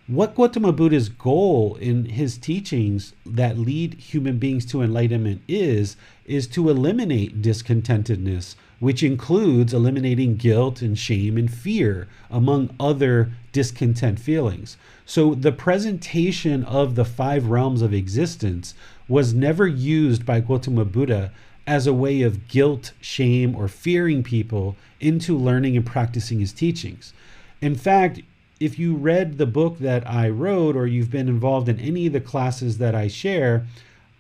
what 0.08 0.36
Gautama 0.36 0.74
Buddha's 0.74 1.08
goal 1.08 1.76
in 1.76 2.06
his 2.06 2.38
teachings 2.38 3.14
that 3.26 3.58
lead 3.58 3.94
human 3.94 4.38
beings 4.38 4.66
to 4.66 4.82
enlightenment 4.82 5.42
is, 5.48 5.96
is 6.26 6.46
to 6.48 6.70
eliminate 6.70 7.42
discontentedness, 7.42 8.56
which 8.80 9.02
includes 9.02 9.74
eliminating 9.74 10.36
guilt 10.36 10.82
and 10.82 11.00
shame 11.00 11.38
and 11.38 11.54
fear, 11.54 12.10
among 12.30 12.76
other 12.82 13.32
discontent 13.54 14.20
feelings. 14.20 14.76
So 15.06 15.36
the 15.36 15.54
presentation 15.54 16.66
of 16.66 16.96
the 16.96 17.06
five 17.06 17.48
realms 17.48 17.82
of 17.82 17.94
existence 17.94 18.74
was 19.08 19.34
never 19.34 19.68
used 19.68 20.26
by 20.26 20.42
Gautama 20.42 20.84
Buddha 20.84 21.32
as 21.66 21.88
a 21.88 21.94
way 21.94 22.24
of 22.24 22.50
guilt, 22.50 22.92
shame, 23.00 23.56
or 23.56 23.70
fearing 23.70 24.22
people 24.22 24.76
into 25.00 25.38
learning 25.38 25.78
and 25.78 25.86
practicing 25.86 26.42
his 26.42 26.52
teachings. 26.52 27.14
In 27.62 27.76
fact, 27.76 28.20
if 28.60 28.80
you 28.80 28.96
read 28.96 29.38
the 29.38 29.46
book 29.46 29.80
that 29.80 30.08
I 30.10 30.30
wrote 30.30 30.76
or 30.76 30.88
you've 30.88 31.12
been 31.12 31.28
involved 31.28 31.70
in 31.70 31.80
any 31.80 32.08
of 32.08 32.14
the 32.14 32.22
classes 32.22 32.78
that 32.78 32.96
I 32.96 33.08
share, 33.08 33.66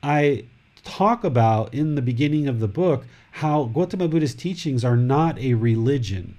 I 0.01 0.45
talk 0.83 1.23
about 1.23 1.73
in 1.73 1.95
the 1.95 2.01
beginning 2.01 2.47
of 2.47 2.59
the 2.59 2.67
book 2.67 3.05
how 3.31 3.65
Gautama 3.65 4.07
Buddha's 4.07 4.35
teachings 4.35 4.83
are 4.83 4.97
not 4.97 5.39
a 5.39 5.53
religion, 5.53 6.37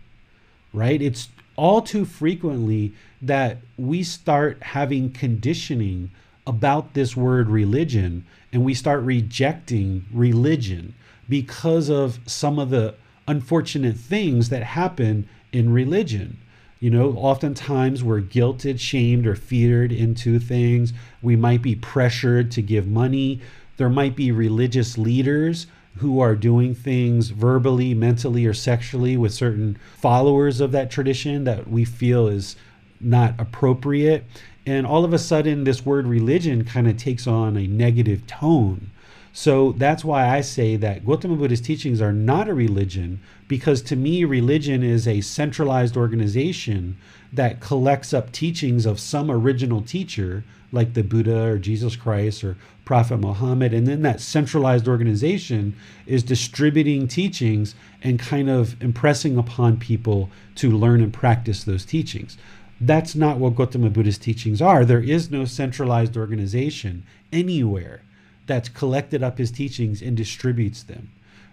right? 0.72 1.00
It's 1.00 1.28
all 1.56 1.82
too 1.82 2.04
frequently 2.04 2.92
that 3.22 3.58
we 3.76 4.02
start 4.02 4.62
having 4.62 5.10
conditioning 5.10 6.10
about 6.46 6.94
this 6.94 7.16
word 7.16 7.48
religion 7.48 8.26
and 8.52 8.64
we 8.64 8.74
start 8.74 9.02
rejecting 9.02 10.04
religion 10.12 10.94
because 11.28 11.88
of 11.88 12.18
some 12.26 12.58
of 12.58 12.70
the 12.70 12.94
unfortunate 13.26 13.96
things 13.96 14.50
that 14.50 14.62
happen 14.62 15.26
in 15.52 15.72
religion 15.72 16.36
You 16.80 16.90
know, 16.90 17.12
oftentimes 17.12 18.04
we're 18.04 18.20
guilted, 18.20 18.78
shamed, 18.78 19.26
or 19.26 19.36
feared 19.36 19.92
into 19.92 20.38
things. 20.38 20.92
We 21.22 21.36
might 21.36 21.62
be 21.62 21.74
pressured 21.74 22.50
to 22.52 22.62
give 22.62 22.86
money. 22.86 23.40
There 23.76 23.88
might 23.88 24.16
be 24.16 24.30
religious 24.32 24.98
leaders 24.98 25.66
who 25.98 26.20
are 26.20 26.34
doing 26.34 26.74
things 26.74 27.28
verbally, 27.30 27.94
mentally, 27.94 28.44
or 28.46 28.54
sexually 28.54 29.16
with 29.16 29.32
certain 29.32 29.78
followers 29.96 30.60
of 30.60 30.72
that 30.72 30.90
tradition 30.90 31.44
that 31.44 31.68
we 31.68 31.84
feel 31.84 32.26
is 32.28 32.56
not 33.00 33.34
appropriate. 33.38 34.24
And 34.66 34.86
all 34.86 35.04
of 35.04 35.12
a 35.12 35.18
sudden, 35.18 35.64
this 35.64 35.86
word 35.86 36.06
religion 36.06 36.64
kind 36.64 36.88
of 36.88 36.96
takes 36.96 37.26
on 37.26 37.56
a 37.56 37.66
negative 37.66 38.26
tone. 38.26 38.90
So 39.36 39.72
that's 39.72 40.04
why 40.04 40.28
I 40.28 40.42
say 40.42 40.76
that 40.76 41.04
Gautama 41.04 41.34
Buddha's 41.34 41.60
teachings 41.60 42.00
are 42.00 42.12
not 42.12 42.48
a 42.48 42.54
religion, 42.54 43.18
because 43.48 43.82
to 43.82 43.96
me, 43.96 44.22
religion 44.22 44.84
is 44.84 45.08
a 45.08 45.22
centralized 45.22 45.96
organization 45.96 46.96
that 47.32 47.58
collects 47.58 48.14
up 48.14 48.30
teachings 48.30 48.86
of 48.86 49.00
some 49.00 49.32
original 49.32 49.82
teacher, 49.82 50.44
like 50.70 50.94
the 50.94 51.02
Buddha 51.02 51.48
or 51.48 51.58
Jesus 51.58 51.96
Christ 51.96 52.44
or 52.44 52.56
Prophet 52.84 53.16
Muhammad. 53.16 53.74
And 53.74 53.88
then 53.88 54.02
that 54.02 54.20
centralized 54.20 54.86
organization 54.86 55.74
is 56.06 56.22
distributing 56.22 57.08
teachings 57.08 57.74
and 58.04 58.20
kind 58.20 58.48
of 58.48 58.80
impressing 58.80 59.36
upon 59.36 59.78
people 59.78 60.30
to 60.54 60.70
learn 60.70 61.02
and 61.02 61.12
practice 61.12 61.64
those 61.64 61.84
teachings. 61.84 62.38
That's 62.80 63.16
not 63.16 63.38
what 63.38 63.56
Gautama 63.56 63.90
Buddha's 63.90 64.16
teachings 64.16 64.62
are. 64.62 64.84
There 64.84 65.02
is 65.02 65.28
no 65.28 65.44
centralized 65.44 66.16
organization 66.16 67.02
anywhere 67.32 68.02
that's 68.46 68.68
collected 68.68 69.22
up 69.22 69.38
his 69.38 69.50
teachings 69.50 70.02
and 70.02 70.16
distributes 70.16 70.82
them, 70.82 71.10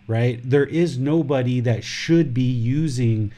right? 0.07 0.39
There 0.43 0.65
is 0.65 0.97
nobody 0.97 1.59
that 1.61 1.83
should 1.83 2.33
be 2.33 2.43
using 2.43 3.31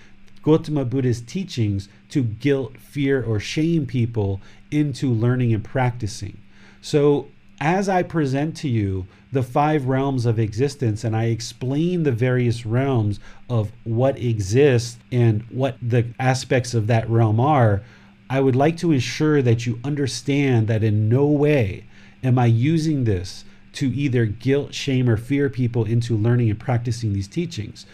Gautama 0.43 0.86
Buddha's 0.86 1.22
teachings 1.22 1.88
to 2.10 2.24
guilt, 2.24 2.77
fear, 2.77 3.24
or 3.24 3.39
shame 3.39 3.86
people 3.86 4.41
into 4.72 5.10
learning 5.10 5.53
and 5.53 5.63
practicing. 5.63 6.38
So, 6.81 7.27
as 7.62 7.88
I 7.88 8.03
present 8.03 8.57
to 8.57 8.67
you 8.67 9.07
the 9.31 9.43
five 9.43 9.86
realms 9.86 10.25
of 10.25 10.38
existence 10.38 11.03
and 11.03 11.15
I 11.15 11.25
explain 11.25 12.03
the 12.03 12.12
various 12.12 12.65
realms 12.65 13.19
of 13.50 13.72
what 13.83 14.19
exists 14.19 14.98
and 15.12 15.43
what 15.43 15.77
the 15.81 16.05
aspects 16.19 16.74
of 16.74 16.88
that 16.88 17.10
realm 17.10 17.39
are, 17.39 17.81
I 18.29 18.41
would 18.41 18.55
like 18.55 18.77
to 18.77 18.91
ensure 18.91 19.41
that 19.41 19.65
you 19.65 19.79
understand 19.83 20.67
that 20.67 20.83
in 20.83 21.07
no 21.07 21.25
way 21.25 21.86
am 22.24 22.39
I 22.39 22.46
using 22.46 23.03
this 23.03 23.46
to 23.74 23.94
either 23.94 24.25
guilt, 24.25 24.74
shame, 24.74 25.10
or 25.10 25.18
fear 25.18 25.50
people 25.50 25.84
into 25.86 26.15
learning 26.15 26.50
and 26.50 26.60
practicing 26.60 27.13
these 27.13 27.27
teachings. 27.27 27.86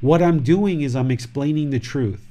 What 0.00 0.22
I'm 0.22 0.42
doing 0.42 0.80
is 0.82 0.94
I'm 0.94 1.10
explaining 1.10 1.70
the 1.70 1.78
truth. 1.78 2.26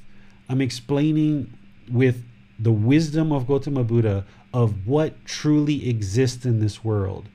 I'm 0.48 0.60
explaining 0.60 1.52
with 1.90 2.22
the 2.58 2.72
wisdom 2.72 3.32
of 3.32 3.46
Gautama 3.46 3.84
Buddha 3.84 4.24
of 4.52 4.86
what 4.86 5.24
truly 5.24 5.88
exists 5.88 6.44
in 6.44 6.60
this 6.60 6.84
world. 6.84 7.28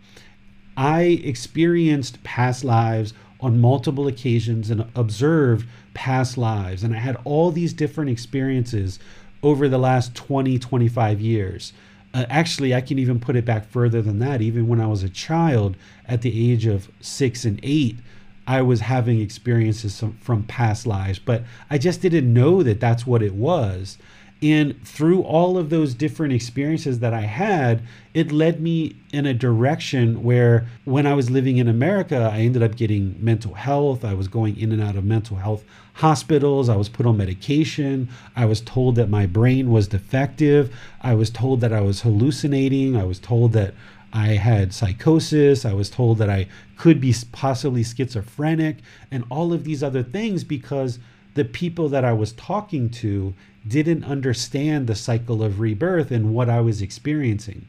I 0.76 1.02
experienced 1.24 2.24
past 2.24 2.64
lives 2.64 3.14
on 3.40 3.62
multiple 3.62 4.08
occasions 4.08 4.70
and 4.70 4.90
observed 4.96 5.68
past 5.94 6.38
lives, 6.38 6.84
and 6.84 6.96
I 6.96 7.00
had 7.00 7.18
all 7.24 7.52
these 7.52 7.74
different 7.74 8.10
experiences 8.10 9.00
over 9.44 9.68
the 9.68 9.78
last 9.78 10.16
20, 10.16 10.58
25 10.58 11.22
years. 11.22 11.74
Uh, 12.14 12.26
actually, 12.30 12.76
I 12.76 12.82
can 12.82 13.00
even 13.00 13.20
put 13.20 13.36
it 13.36 13.46
back 13.46 13.66
further 13.68 14.02
than 14.02 14.20
that. 14.20 14.42
Even 14.42 14.68
when 14.68 14.80
I 14.80 14.88
was 14.88 15.04
a 15.04 15.10
child, 15.10 15.76
at 16.08 16.22
the 16.22 16.52
age 16.52 16.66
of 16.66 16.90
six 17.02 17.44
and 17.44 17.60
eight, 17.64 17.98
I 18.46 18.62
was 18.62 18.82
having 18.82 19.20
experiences 19.22 20.04
from 20.20 20.44
past 20.44 20.86
lives, 20.86 21.18
but 21.18 21.44
I 21.70 21.78
just 21.78 22.02
didn't 22.02 22.32
know 22.32 22.62
that 22.62 22.80
that's 22.80 23.08
what 23.08 23.24
it 23.24 23.34
was. 23.34 23.98
And 24.44 24.86
through 24.86 25.22
all 25.22 25.58
of 25.58 25.70
those 25.70 25.94
different 25.94 26.34
experiences 26.34 27.00
that 27.00 27.14
I 27.14 27.22
had, 27.22 27.82
it 28.14 28.30
led 28.30 28.60
me 28.60 28.98
in 29.14 29.26
a 29.26 29.34
direction 29.34 30.22
where 30.22 30.68
when 30.84 31.08
I 31.08 31.14
was 31.14 31.30
living 31.30 31.58
in 31.58 31.70
America, 31.70 32.30
I 32.30 32.40
ended 32.40 32.62
up 32.62 32.76
getting 32.76 33.16
mental 33.24 33.54
health. 33.54 34.04
I 34.04 34.14
was 34.14 34.28
going 34.28 34.60
in 34.60 34.74
and 34.74 34.82
out 34.82 34.98
of 34.98 35.06
mental 35.06 35.38
health 35.38 35.64
hospitals. 35.94 36.68
I 36.68 36.76
was 36.76 36.90
put 36.90 37.06
on 37.06 37.16
medication. 37.16 38.10
I 38.36 38.44
was 38.44 38.60
told 38.60 38.96
that 38.96 39.10
my 39.10 39.26
brain 39.26 39.72
was 39.72 39.88
defective. 39.88 40.76
I 41.00 41.16
was 41.16 41.30
told 41.30 41.62
that 41.62 41.72
I 41.72 41.80
was 41.80 42.02
hallucinating. 42.02 42.98
I 42.98 43.06
was 43.06 43.20
told 43.20 43.54
that 43.54 43.74
I 44.12 44.34
had 44.34 44.74
psychosis. 44.74 45.64
I 45.64 45.72
was 45.72 45.90
told 45.90 46.18
that 46.18 46.30
I 46.30 46.48
could 46.76 47.00
be 47.00 47.16
possibly 47.32 47.84
schizophrenic 47.84 48.80
and 49.10 49.24
all 49.30 49.54
of 49.54 49.64
these 49.64 49.82
other 49.82 50.04
things 50.04 50.44
because 50.44 51.00
the 51.36 51.46
people 51.46 51.90
that 51.90 52.04
I 52.04 52.14
was 52.14 52.34
talking 52.34 52.90
to 52.90 53.34
didn't 53.68 54.04
understand 54.04 54.88
the 54.88 54.96
cycle 54.96 55.44
of 55.44 55.60
rebirth 55.60 56.12
and 56.12 56.34
what 56.34 56.50
I 56.50 56.60
was 56.60 56.82
experiencing. 56.82 57.66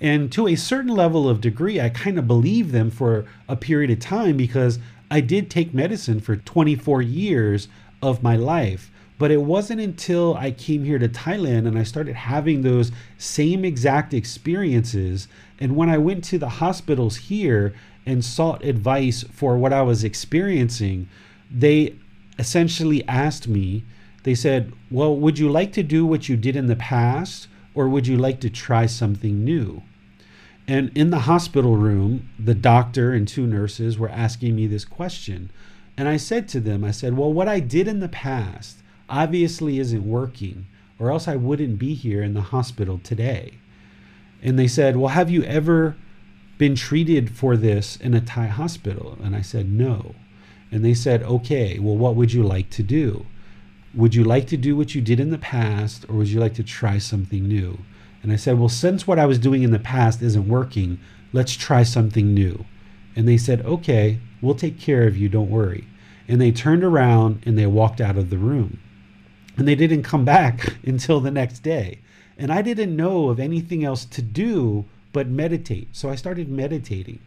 And 0.00 0.30
to 0.32 0.48
a 0.48 0.56
certain 0.56 0.94
level 0.94 1.28
of 1.28 1.40
degree, 1.40 1.80
I 1.80 1.88
kind 1.88 2.18
of 2.18 2.26
believed 2.26 2.72
them 2.72 2.90
for 2.90 3.24
a 3.48 3.56
period 3.56 3.90
of 3.90 4.00
time 4.00 4.36
because 4.36 4.78
I 5.10 5.20
did 5.20 5.50
take 5.50 5.74
medicine 5.74 6.20
for 6.20 6.36
24 6.36 7.02
years 7.02 7.68
of 8.02 8.22
my 8.22 8.36
life. 8.36 8.90
But 9.16 9.30
it 9.30 9.42
wasn't 9.42 9.80
until 9.80 10.34
I 10.34 10.50
came 10.50 10.84
here 10.84 10.98
to 10.98 11.08
Thailand 11.08 11.68
and 11.68 11.78
I 11.78 11.84
started 11.84 12.16
having 12.16 12.62
those 12.62 12.90
same 13.16 13.64
exact 13.64 14.12
experiences. 14.12 15.28
And 15.60 15.76
when 15.76 15.88
I 15.88 15.98
went 15.98 16.24
to 16.24 16.38
the 16.38 16.48
hospitals 16.48 17.16
here 17.16 17.72
and 18.04 18.24
sought 18.24 18.64
advice 18.64 19.22
for 19.32 19.56
what 19.56 19.72
I 19.72 19.82
was 19.82 20.02
experiencing, 20.02 21.08
they 21.50 21.94
essentially 22.38 23.06
asked 23.06 23.46
me 23.46 23.84
they 24.24 24.34
said, 24.34 24.72
Well, 24.90 25.14
would 25.16 25.38
you 25.38 25.48
like 25.48 25.72
to 25.74 25.82
do 25.82 26.04
what 26.04 26.28
you 26.28 26.36
did 26.36 26.56
in 26.56 26.66
the 26.66 26.76
past, 26.76 27.46
or 27.74 27.88
would 27.88 28.06
you 28.06 28.16
like 28.16 28.40
to 28.40 28.50
try 28.50 28.86
something 28.86 29.44
new? 29.44 29.82
And 30.66 30.90
in 30.96 31.10
the 31.10 31.20
hospital 31.20 31.76
room, 31.76 32.30
the 32.38 32.54
doctor 32.54 33.12
and 33.12 33.28
two 33.28 33.46
nurses 33.46 33.98
were 33.98 34.08
asking 34.08 34.56
me 34.56 34.66
this 34.66 34.86
question. 34.86 35.50
And 35.96 36.08
I 36.08 36.16
said 36.16 36.48
to 36.48 36.60
them, 36.60 36.82
I 36.84 36.90
said, 36.90 37.16
Well, 37.16 37.32
what 37.32 37.48
I 37.48 37.60
did 37.60 37.86
in 37.86 38.00
the 38.00 38.08
past 38.08 38.78
obviously 39.10 39.78
isn't 39.78 40.08
working, 40.08 40.66
or 40.98 41.10
else 41.10 41.28
I 41.28 41.36
wouldn't 41.36 41.78
be 41.78 41.94
here 41.94 42.22
in 42.22 42.32
the 42.32 42.40
hospital 42.40 42.98
today. 43.04 43.58
And 44.42 44.58
they 44.58 44.68
said, 44.68 44.96
Well, 44.96 45.08
have 45.08 45.30
you 45.30 45.42
ever 45.44 45.96
been 46.56 46.74
treated 46.74 47.36
for 47.36 47.58
this 47.58 47.96
in 47.96 48.14
a 48.14 48.22
Thai 48.22 48.46
hospital? 48.46 49.18
And 49.22 49.36
I 49.36 49.42
said, 49.42 49.70
No. 49.70 50.14
And 50.72 50.82
they 50.82 50.94
said, 50.94 51.22
Okay, 51.22 51.78
well, 51.78 51.96
what 51.96 52.16
would 52.16 52.32
you 52.32 52.42
like 52.42 52.70
to 52.70 52.82
do? 52.82 53.26
Would 53.96 54.14
you 54.14 54.24
like 54.24 54.46
to 54.48 54.56
do 54.56 54.76
what 54.76 54.94
you 54.94 55.00
did 55.00 55.20
in 55.20 55.30
the 55.30 55.38
past 55.38 56.04
or 56.08 56.16
would 56.16 56.28
you 56.28 56.40
like 56.40 56.54
to 56.54 56.64
try 56.64 56.98
something 56.98 57.46
new? 57.46 57.78
And 58.22 58.32
I 58.32 58.36
said, 58.36 58.58
well, 58.58 58.68
since 58.68 59.06
what 59.06 59.18
I 59.18 59.26
was 59.26 59.38
doing 59.38 59.62
in 59.62 59.70
the 59.70 59.78
past 59.78 60.22
isn't 60.22 60.48
working, 60.48 60.98
let's 61.32 61.56
try 61.56 61.82
something 61.82 62.32
new. 62.32 62.64
And 63.14 63.28
they 63.28 63.36
said, 63.36 63.60
okay, 63.66 64.18
we'll 64.40 64.54
take 64.54 64.80
care 64.80 65.06
of 65.06 65.16
you, 65.16 65.28
don't 65.28 65.50
worry. 65.50 65.86
And 66.26 66.40
they 66.40 66.50
turned 66.50 66.82
around 66.82 67.42
and 67.44 67.58
they 67.58 67.66
walked 67.66 68.00
out 68.00 68.16
of 68.16 68.30
the 68.30 68.38
room. 68.38 68.80
And 69.56 69.68
they 69.68 69.74
didn't 69.74 70.02
come 70.02 70.24
back 70.24 70.74
until 70.86 71.20
the 71.20 71.30
next 71.30 71.60
day. 71.60 72.00
And 72.36 72.52
I 72.52 72.62
didn't 72.62 72.96
know 72.96 73.28
of 73.28 73.38
anything 73.38 73.84
else 73.84 74.04
to 74.06 74.22
do 74.22 74.86
but 75.12 75.28
meditate. 75.28 75.88
So 75.92 76.10
I 76.10 76.16
started 76.16 76.48
meditating. 76.48 77.20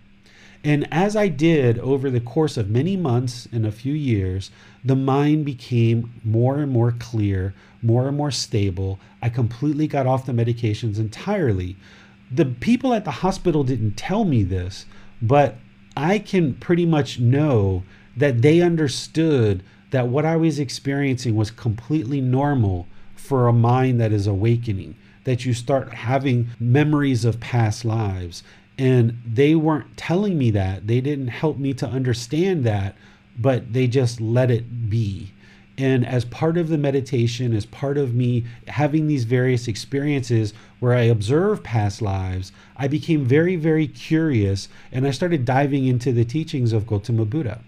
And 0.67 0.85
as 0.91 1.15
I 1.15 1.29
did 1.29 1.79
over 1.79 2.09
the 2.09 2.19
course 2.19 2.57
of 2.57 2.69
many 2.69 2.97
months 2.97 3.47
and 3.53 3.65
a 3.65 3.71
few 3.71 3.93
years, 3.93 4.51
the 4.83 4.97
mind 4.97 5.45
became 5.45 6.11
more 6.25 6.59
and 6.59 6.69
more 6.69 6.91
clear, 6.91 7.53
more 7.81 8.09
and 8.09 8.17
more 8.17 8.31
stable. 8.31 8.99
I 9.21 9.29
completely 9.29 9.87
got 9.87 10.05
off 10.05 10.25
the 10.25 10.33
medications 10.33 10.99
entirely. 10.99 11.77
The 12.29 12.43
people 12.43 12.93
at 12.93 13.05
the 13.05 13.23
hospital 13.23 13.63
didn't 13.63 13.95
tell 13.95 14.25
me 14.25 14.43
this, 14.43 14.85
but 15.21 15.55
I 15.95 16.19
can 16.19 16.55
pretty 16.55 16.85
much 16.85 17.17
know 17.17 17.83
that 18.17 18.41
they 18.41 18.59
understood 18.59 19.63
that 19.91 20.09
what 20.09 20.25
I 20.25 20.35
was 20.35 20.59
experiencing 20.59 21.37
was 21.37 21.49
completely 21.49 22.19
normal 22.19 22.87
for 23.15 23.47
a 23.47 23.53
mind 23.53 24.01
that 24.01 24.11
is 24.11 24.27
awakening, 24.27 24.95
that 25.23 25.45
you 25.45 25.53
start 25.53 25.93
having 25.93 26.49
memories 26.59 27.23
of 27.23 27.39
past 27.39 27.85
lives 27.85 28.43
and 28.77 29.19
they 29.25 29.55
weren't 29.55 29.97
telling 29.97 30.37
me 30.37 30.51
that. 30.51 30.87
They 30.87 31.01
didn't 31.01 31.29
help 31.29 31.57
me 31.57 31.73
to 31.75 31.87
understand 31.87 32.63
that, 32.65 32.95
but 33.37 33.73
they 33.73 33.87
just 33.87 34.21
let 34.21 34.51
it 34.51 34.89
be. 34.89 35.31
And 35.79 36.05
as 36.05 36.25
part 36.25 36.57
of 36.57 36.69
the 36.69 36.77
meditation, 36.77 37.53
as 37.53 37.65
part 37.67 37.97
of 37.97 38.15
me 38.15 38.45
having 38.67 39.07
these 39.07 39.25
various 39.25 39.67
experiences 39.67 40.53
where 40.79 40.93
I 40.93 41.01
observe 41.01 41.63
past 41.63 42.01
lives, 42.01 42.51
I 42.75 42.87
became 42.87 43.25
very, 43.25 43.55
very 43.55 43.87
curious 43.87 44.69
and 44.91 45.05
I 45.05 45.11
started 45.11 45.45
diving 45.45 45.85
into 45.85 46.11
the 46.11 46.25
teachings 46.25 46.73
of 46.73 46.87
Gautama 46.87 47.25
Buddha. 47.25 47.61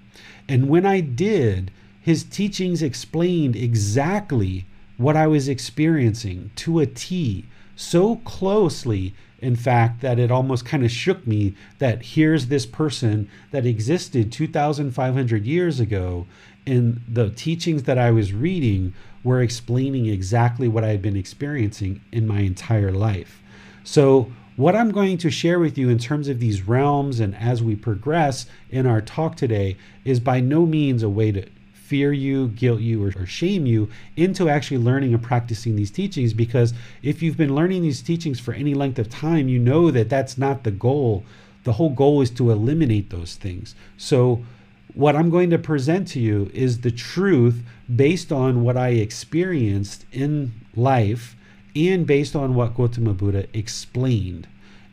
And 0.47 0.69
when 0.69 0.87
I 0.87 1.01
did, 1.01 1.69
his 2.01 2.23
teachings 2.23 2.81
explained 2.81 3.55
exactly 3.55 4.65
what 4.97 5.15
I 5.15 5.27
was 5.27 5.47
experiencing 5.47 6.49
to 6.57 6.79
a 6.79 6.87
T 6.87 7.45
so 7.75 8.17
closely 8.17 9.13
in 9.41 9.55
fact, 9.55 10.01
that 10.01 10.19
it 10.19 10.31
almost 10.31 10.65
kind 10.65 10.83
of 10.83 10.91
shook 10.91 11.25
me 11.25 11.55
that 11.79 12.03
here's 12.03 12.47
this 12.47 12.65
person 12.65 13.29
that 13.51 13.65
existed 13.65 14.31
2,500 14.31 15.45
years 15.45 15.79
ago, 15.79 16.27
and 16.65 17.01
the 17.07 17.29
teachings 17.29 17.83
that 17.83 17.97
I 17.97 18.11
was 18.11 18.33
reading 18.33 18.93
were 19.23 19.41
explaining 19.41 20.05
exactly 20.05 20.67
what 20.67 20.83
I 20.83 20.89
had 20.89 21.01
been 21.01 21.15
experiencing 21.15 22.01
in 22.11 22.27
my 22.27 22.39
entire 22.39 22.91
life. 22.91 23.41
So, 23.83 24.31
what 24.55 24.75
I'm 24.75 24.91
going 24.91 25.17
to 25.19 25.31
share 25.31 25.57
with 25.57 25.77
you 25.77 25.87
in 25.87 25.97
terms 25.97 26.27
of 26.27 26.41
these 26.41 26.67
realms 26.67 27.21
and 27.21 27.33
as 27.33 27.63
we 27.63 27.77
progress 27.77 28.45
in 28.69 28.85
our 28.85 28.99
talk 28.99 29.37
today 29.37 29.77
is 30.03 30.19
by 30.19 30.41
no 30.41 30.65
means 30.65 31.01
a 31.01 31.07
way 31.07 31.31
to 31.31 31.45
fear 31.89 32.13
you, 32.13 32.49
guilt 32.49 32.81
you, 32.81 33.03
or, 33.03 33.11
or, 33.17 33.25
shame 33.25 33.65
you 33.65 33.89
into 34.15 34.47
actually 34.47 34.77
learning 34.77 35.11
and 35.11 35.23
practicing 35.23 35.75
these 35.75 35.89
teachings. 35.89 36.33
Because 36.33 36.71
if 37.01 37.23
you've 37.23 37.35
been 37.35 37.55
learning 37.55 37.81
these 37.81 38.03
teachings 38.03 38.39
for 38.39 38.53
any 38.53 38.75
length 38.75 38.99
of 38.99 39.09
time, 39.09 39.49
you 39.49 39.57
know 39.57 39.89
that 39.89 40.07
that's 40.07 40.37
not 40.37 40.63
the 40.63 40.71
goal. 40.71 41.25
The 41.63 41.73
whole 41.73 41.89
goal 41.89 42.21
is 42.21 42.29
to 42.31 42.51
eliminate 42.51 43.09
those 43.09 43.35
things. 43.35 43.73
So, 43.97 44.45
what 44.93 45.15
I'm 45.15 45.29
going 45.29 45.49
to 45.49 45.57
present 45.57 46.07
to 46.09 46.19
you 46.19 46.49
is 46.53 46.81
the 46.81 46.91
truth 46.91 47.63
based 47.93 48.31
on 48.31 48.63
what 48.63 48.77
I 48.77 48.89
experienced 48.89 50.05
in 50.11 50.51
life 50.75 51.35
and 51.75 52.05
based 52.05 52.35
on 52.35 52.55
what 52.55 52.75
Gautama 52.75 53.13
Buddha 53.13 53.45
explained. 53.53 54.47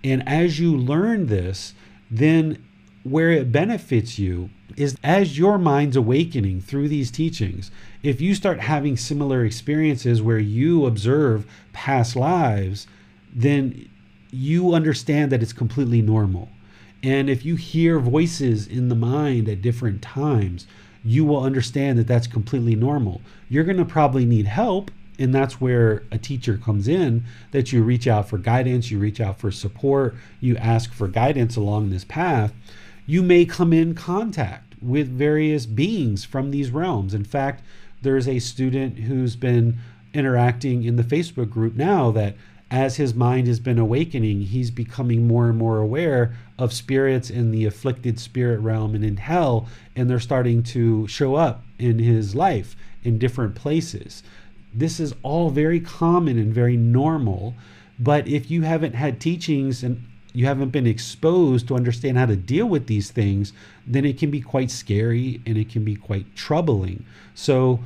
And 0.04 0.26
as 0.28 0.60
you 0.60 0.76
learn 0.76 1.26
this, 1.26 1.74
then 2.10 2.62
where 3.02 3.30
it 3.30 3.52
benefits 3.52 4.18
you 4.18 4.50
is 4.76 4.96
as 5.02 5.38
your 5.38 5.58
mind's 5.58 5.96
awakening 5.96 6.60
through 6.60 6.88
these 6.88 7.10
teachings, 7.10 7.70
if 8.02 8.20
you 8.20 8.34
start 8.34 8.60
having 8.60 8.96
similar 8.96 9.44
experiences 9.44 10.22
where 10.22 10.38
you 10.38 10.86
observe 10.86 11.46
past 11.72 12.16
lives, 12.16 12.86
then 13.34 13.88
you 14.30 14.74
understand 14.74 15.32
that 15.32 15.42
it's 15.42 15.52
completely 15.52 16.02
normal. 16.02 16.48
And 17.02 17.30
if 17.30 17.44
you 17.44 17.56
hear 17.56 17.98
voices 17.98 18.66
in 18.66 18.88
the 18.88 18.94
mind 18.94 19.48
at 19.48 19.62
different 19.62 20.02
times, 20.02 20.66
you 21.04 21.24
will 21.24 21.42
understand 21.42 21.98
that 21.98 22.06
that's 22.06 22.26
completely 22.26 22.74
normal. 22.74 23.20
You're 23.48 23.64
going 23.64 23.76
to 23.76 23.84
probably 23.84 24.26
need 24.26 24.46
help 24.46 24.90
and 25.18 25.34
that's 25.34 25.60
where 25.60 26.02
a 26.10 26.18
teacher 26.18 26.58
comes 26.58 26.88
in 26.88 27.24
that 27.50 27.72
you 27.72 27.82
reach 27.82 28.06
out 28.06 28.28
for 28.28 28.38
guidance 28.38 28.90
you 28.90 28.98
reach 28.98 29.20
out 29.20 29.38
for 29.38 29.50
support 29.50 30.14
you 30.40 30.56
ask 30.56 30.92
for 30.92 31.08
guidance 31.08 31.56
along 31.56 31.90
this 31.90 32.04
path 32.04 32.52
you 33.06 33.22
may 33.22 33.44
come 33.44 33.72
in 33.72 33.94
contact 33.94 34.65
with 34.80 35.08
various 35.08 35.66
beings 35.66 36.24
from 36.24 36.50
these 36.50 36.70
realms. 36.70 37.14
In 37.14 37.24
fact, 37.24 37.62
there's 38.02 38.28
a 38.28 38.38
student 38.38 39.00
who's 39.00 39.36
been 39.36 39.78
interacting 40.12 40.84
in 40.84 40.96
the 40.96 41.02
Facebook 41.02 41.50
group 41.50 41.74
now 41.74 42.10
that 42.12 42.36
as 42.70 42.96
his 42.96 43.14
mind 43.14 43.46
has 43.46 43.60
been 43.60 43.78
awakening, 43.78 44.40
he's 44.40 44.70
becoming 44.70 45.26
more 45.26 45.48
and 45.48 45.56
more 45.56 45.78
aware 45.78 46.34
of 46.58 46.72
spirits 46.72 47.30
in 47.30 47.52
the 47.52 47.64
afflicted 47.64 48.18
spirit 48.18 48.58
realm 48.58 48.94
and 48.94 49.04
in 49.04 49.18
hell, 49.18 49.68
and 49.94 50.10
they're 50.10 50.18
starting 50.18 50.62
to 50.62 51.06
show 51.06 51.36
up 51.36 51.64
in 51.78 52.00
his 52.00 52.34
life 52.34 52.74
in 53.04 53.18
different 53.18 53.54
places. 53.54 54.24
This 54.74 54.98
is 54.98 55.14
all 55.22 55.50
very 55.50 55.78
common 55.78 56.38
and 56.38 56.52
very 56.52 56.76
normal. 56.76 57.54
But 57.98 58.26
if 58.26 58.50
you 58.50 58.62
haven't 58.62 58.94
had 58.94 59.20
teachings 59.20 59.84
and 59.84 60.04
you 60.36 60.44
haven't 60.44 60.68
been 60.68 60.86
exposed 60.86 61.66
to 61.66 61.74
understand 61.74 62.18
how 62.18 62.26
to 62.26 62.36
deal 62.36 62.66
with 62.66 62.88
these 62.88 63.10
things, 63.10 63.54
then 63.86 64.04
it 64.04 64.18
can 64.18 64.30
be 64.30 64.42
quite 64.42 64.70
scary 64.70 65.40
and 65.46 65.56
it 65.56 65.70
can 65.70 65.82
be 65.82 65.96
quite 65.96 66.36
troubling. 66.36 67.02
So 67.34 67.80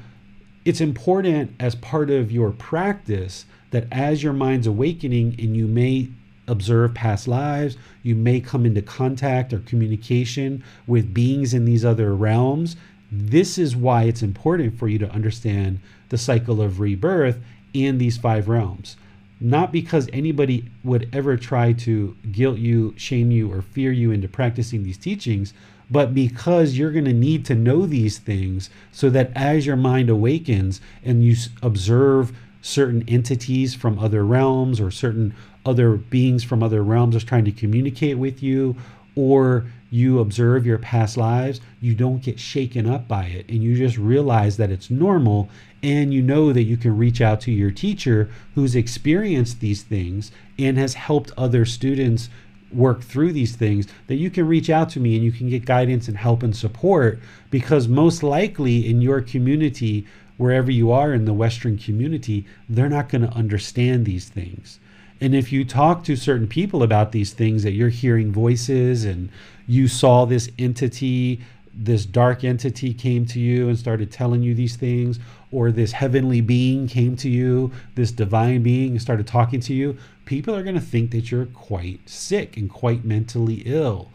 it's 0.65 0.81
important 0.81 1.55
as 1.61 1.77
part 1.77 2.11
of 2.11 2.33
your 2.33 2.51
practice 2.51 3.45
that 3.71 3.87
as 3.93 4.25
your 4.25 4.33
mind's 4.33 4.67
awakening 4.67 5.37
and 5.39 5.57
you 5.57 5.69
may 5.69 6.09
observe 6.49 6.93
past 6.93 7.29
lives, 7.29 7.77
you 8.03 8.17
may 8.17 8.41
come 8.41 8.67
into 8.67 8.83
contact 8.83 9.53
or 9.53 9.61
communication 9.61 10.65
with 10.89 11.15
beings 11.15 11.55
in 11.55 11.67
these 11.67 11.85
other 11.85 12.17
realms. 12.17 12.75
This 13.13 13.59
is 13.59 13.77
why 13.77 14.03
it's 14.03 14.23
important 14.23 14.77
for 14.77 14.89
you 14.89 14.99
to 14.99 15.13
understand 15.13 15.79
the 16.09 16.19
cycle 16.19 16.61
of 16.61 16.81
rebirth 16.81 17.39
in 17.73 17.99
these 17.99 18.19
five 18.19 18.49
realms 18.49 18.97
not 19.41 19.73
because 19.73 20.09
anybody 20.13 20.71
would 20.85 21.09
ever 21.13 21.37
try 21.37 21.73
to 21.73 22.17
guilt 22.31 22.59
you, 22.59 22.95
shame 22.97 23.31
you, 23.31 23.51
or 23.51 23.63
fear 23.63 23.91
you 23.91 24.11
into 24.11 24.29
practicing 24.29 24.83
these 24.83 24.99
teachings, 24.99 25.55
but 25.91 26.15
because 26.15 26.77
you're 26.77 26.93
going 26.93 27.07
to 27.07 27.13
need 27.13 27.45
to 27.47 27.55
know 27.55 27.87
these 27.87 28.19
things 28.19 28.71
so 28.93 29.11
that 29.11 29.33
as 29.35 29.67
your 29.67 29.77
mind 29.77 30.09
awakens 30.09 30.81
and 31.05 31.25
you 31.25 31.35
observe 31.63 32.33
certain 32.63 33.03
entities 33.09 33.75
from 33.75 33.99
other 33.99 34.25
realms 34.25 34.81
or 34.81 34.91
certain 34.91 35.35
other 35.65 35.97
beings 35.97 36.45
from 36.45 36.63
other 36.63 36.83
realms 36.83 37.17
are 37.17 37.27
trying 37.27 37.45
to 37.45 37.53
communicate 37.53 38.19
with 38.19 38.43
you 38.43 38.77
or 39.17 39.67
you 39.91 40.21
observe 40.21 40.65
your 40.65 40.79
past 40.79 41.17
lives, 41.17 41.61
you 41.81 41.95
don't 41.95 42.23
get 42.23 42.39
shaken 42.39 42.87
up 42.87 43.09
by 43.09 43.25
it 43.25 43.49
and 43.49 43.63
you 43.63 43.77
just 43.77 43.99
realize 43.99 44.57
that 44.57 44.71
it's 44.71 44.89
normal 44.89 45.49
and 45.83 46.15
you 46.15 46.23
know 46.23 46.53
that 46.53 46.63
you 46.63 46.77
can 46.77 46.97
reach 46.97 47.21
out 47.21 47.41
to 47.41 47.51
your 47.51 47.71
teacher 47.71 48.31
who's 48.55 48.77
experienced 48.77 49.61
these 49.61 49.83
things 49.83 50.31
and 50.59 50.79
has 50.79 50.95
helped 50.95 51.33
other 51.37 51.65
students 51.65 52.29
work 52.73 53.03
through 53.03 53.33
these 53.33 53.57
things 53.57 53.89
that 54.07 54.15
you 54.15 54.31
can 54.31 54.47
reach 54.47 54.71
out 54.71 54.89
to 54.89 55.01
me 55.01 55.17
and 55.17 55.25
you 55.25 55.33
can 55.33 55.49
get 55.49 55.65
guidance 55.65 56.07
and 56.07 56.17
help 56.17 56.43
and 56.43 56.55
support 56.55 57.19
because 57.51 57.89
most 57.89 58.23
likely 58.23 58.89
in 58.89 59.01
your 59.01 59.21
community 59.21 60.07
wherever 60.37 60.71
you 60.71 60.93
are 60.93 61.13
in 61.13 61.25
the 61.25 61.35
western 61.35 61.77
community 61.77 62.47
they're 62.69 62.89
not 62.89 63.09
going 63.09 63.23
to 63.23 63.35
understand 63.35 64.07
these 64.07 64.29
things. 64.29 64.79
And 65.21 65.35
if 65.35 65.53
you 65.53 65.65
talk 65.65 66.03
to 66.05 66.17
certain 66.17 66.47
people 66.47 66.83
about 66.83 67.13
these 67.13 67.33
things 67.33 67.63
that 67.63 67.73
you're 67.73 67.91
hearing 67.91 68.33
voices 68.33 69.05
and 69.05 69.29
you 69.71 69.87
saw 69.87 70.25
this 70.25 70.51
entity 70.59 71.41
this 71.73 72.05
dark 72.05 72.43
entity 72.43 72.93
came 72.93 73.25
to 73.25 73.39
you 73.39 73.69
and 73.69 73.79
started 73.79 74.11
telling 74.11 74.43
you 74.43 74.55
these 74.55 74.77
things 74.77 75.19
or 75.53 75.71
this 75.71 75.93
heavenly 75.93 76.41
being 76.41 76.89
came 76.89 77.17
to 77.17 77.29
you, 77.29 77.71
this 77.95 78.11
divine 78.11 78.63
being 78.63 78.99
started 78.99 79.27
talking 79.27 79.61
to 79.61 79.73
you, 79.73 79.97
people 80.25 80.55
are 80.55 80.63
going 80.63 80.75
to 80.75 80.81
think 80.81 81.11
that 81.13 81.31
you're 81.31 81.47
quite 81.47 82.01
sick 82.09 82.57
and 82.57 82.69
quite 82.69 83.05
mentally 83.05 83.63
ill. 83.65 84.11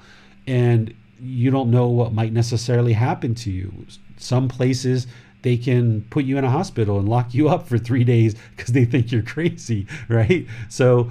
And 0.46 0.94
you 1.20 1.50
don't 1.50 1.72
know 1.72 1.88
what 1.88 2.14
might 2.14 2.34
necessarily 2.34 2.94
happen 2.94 3.34
to 3.36 3.52
you. 3.52 3.86
Some 4.18 4.48
places 4.48 5.08
they 5.42 5.58
can 5.58 6.02
put 6.10 6.26
you 6.26 6.38
in 6.38 6.44
a 6.44 6.50
hospital 6.50 7.00
and 7.00 7.08
lock 7.08 7.34
you 7.34 7.50
up 7.50 7.68
for 7.68 7.78
three 7.78 8.04
days 8.04 8.36
because 8.56 8.74
they 8.74 8.86
think 8.86 9.12
you're 9.12 9.22
crazy, 9.36 9.88
right? 10.10 10.46
So, 10.70 11.10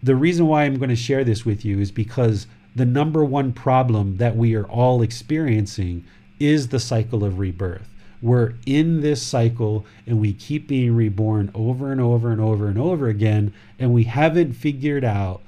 the 0.00 0.14
reason 0.14 0.46
why 0.46 0.62
I'm 0.62 0.76
going 0.78 0.90
to 0.90 0.96
share 0.96 1.24
this 1.24 1.44
with 1.44 1.64
you 1.64 1.80
is 1.80 1.90
because 1.90 2.46
the 2.78 2.86
number 2.86 3.24
one 3.24 3.52
problem 3.52 4.16
that 4.16 4.36
we 4.36 4.54
are 4.54 4.66
all 4.66 5.02
experiencing 5.02 6.04
is 6.40 6.68
the 6.68 6.80
cycle 6.80 7.24
of 7.24 7.38
rebirth 7.38 7.88
we're 8.20 8.54
in 8.66 9.00
this 9.00 9.22
cycle 9.22 9.86
and 10.06 10.20
we 10.20 10.32
keep 10.32 10.66
being 10.66 10.94
reborn 10.94 11.50
over 11.54 11.92
and 11.92 12.00
over 12.00 12.32
and 12.32 12.40
over 12.40 12.68
and 12.68 12.78
over 12.78 13.08
again, 13.08 13.52
and 13.78 13.92
we 13.92 14.04
haven't 14.04 14.54
figured 14.54 15.04
out 15.04 15.40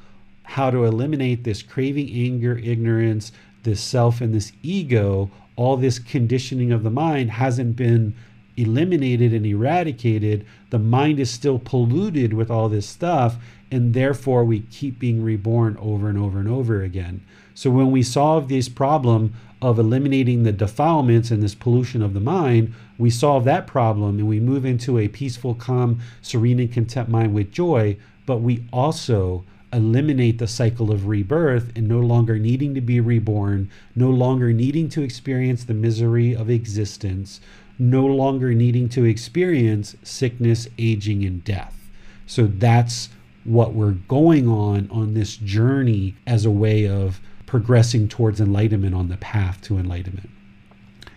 how 0.44 0.70
to 0.70 0.84
eliminate 0.84 1.44
this 1.44 1.62
craving, 1.62 2.10
anger, 2.12 2.58
ignorance, 2.58 3.32
this 3.62 3.80
self, 3.80 4.20
and 4.20 4.34
this 4.34 4.52
ego. 4.62 5.30
All 5.56 5.76
this 5.76 5.98
conditioning 5.98 6.72
of 6.72 6.82
the 6.82 6.90
mind 6.90 7.32
hasn't 7.32 7.76
been 7.76 8.14
eliminated 8.56 9.32
and 9.32 9.46
eradicated. 9.46 10.46
The 10.70 10.78
mind 10.78 11.18
is 11.18 11.30
still 11.30 11.58
polluted 11.58 12.32
with 12.32 12.50
all 12.50 12.68
this 12.68 12.86
stuff, 12.86 13.36
and 13.70 13.94
therefore 13.94 14.44
we 14.44 14.60
keep 14.60 14.98
being 14.98 15.22
reborn 15.22 15.76
over 15.80 16.08
and 16.08 16.18
over 16.18 16.38
and 16.38 16.48
over 16.48 16.82
again. 16.82 17.20
So 17.54 17.70
when 17.70 17.90
we 17.90 18.02
solve 18.02 18.48
this 18.48 18.68
problem 18.68 19.34
of 19.62 19.78
eliminating 19.78 20.42
the 20.42 20.52
defilements 20.52 21.30
and 21.30 21.42
this 21.42 21.54
pollution 21.54 22.02
of 22.02 22.14
the 22.14 22.20
mind, 22.20 22.72
we 22.98 23.10
solve 23.10 23.44
that 23.44 23.66
problem 23.66 24.18
and 24.18 24.28
we 24.28 24.40
move 24.40 24.64
into 24.64 24.98
a 24.98 25.08
peaceful, 25.08 25.54
calm, 25.54 26.00
serene, 26.22 26.60
and 26.60 26.72
content 26.72 27.08
mind 27.08 27.34
with 27.34 27.52
joy. 27.52 27.96
But 28.26 28.38
we 28.38 28.64
also 28.72 29.44
eliminate 29.72 30.38
the 30.38 30.48
cycle 30.48 30.90
of 30.90 31.06
rebirth 31.06 31.72
and 31.76 31.86
no 31.86 32.00
longer 32.00 32.38
needing 32.38 32.74
to 32.74 32.80
be 32.80 33.00
reborn, 33.00 33.70
no 33.94 34.10
longer 34.10 34.52
needing 34.52 34.88
to 34.88 35.02
experience 35.02 35.64
the 35.64 35.74
misery 35.74 36.34
of 36.34 36.50
existence, 36.50 37.40
no 37.78 38.04
longer 38.04 38.54
needing 38.54 38.88
to 38.88 39.04
experience 39.04 39.96
sickness, 40.02 40.68
aging, 40.78 41.24
and 41.24 41.44
death. 41.44 41.88
So 42.26 42.46
that's 42.46 43.10
what 43.50 43.74
we're 43.74 43.90
going 43.90 44.46
on 44.48 44.88
on 44.92 45.14
this 45.14 45.36
journey 45.36 46.14
as 46.24 46.44
a 46.44 46.50
way 46.50 46.88
of 46.88 47.20
progressing 47.46 48.06
towards 48.06 48.40
enlightenment 48.40 48.94
on 48.94 49.08
the 49.08 49.16
path 49.16 49.60
to 49.60 49.76
enlightenment. 49.76 50.30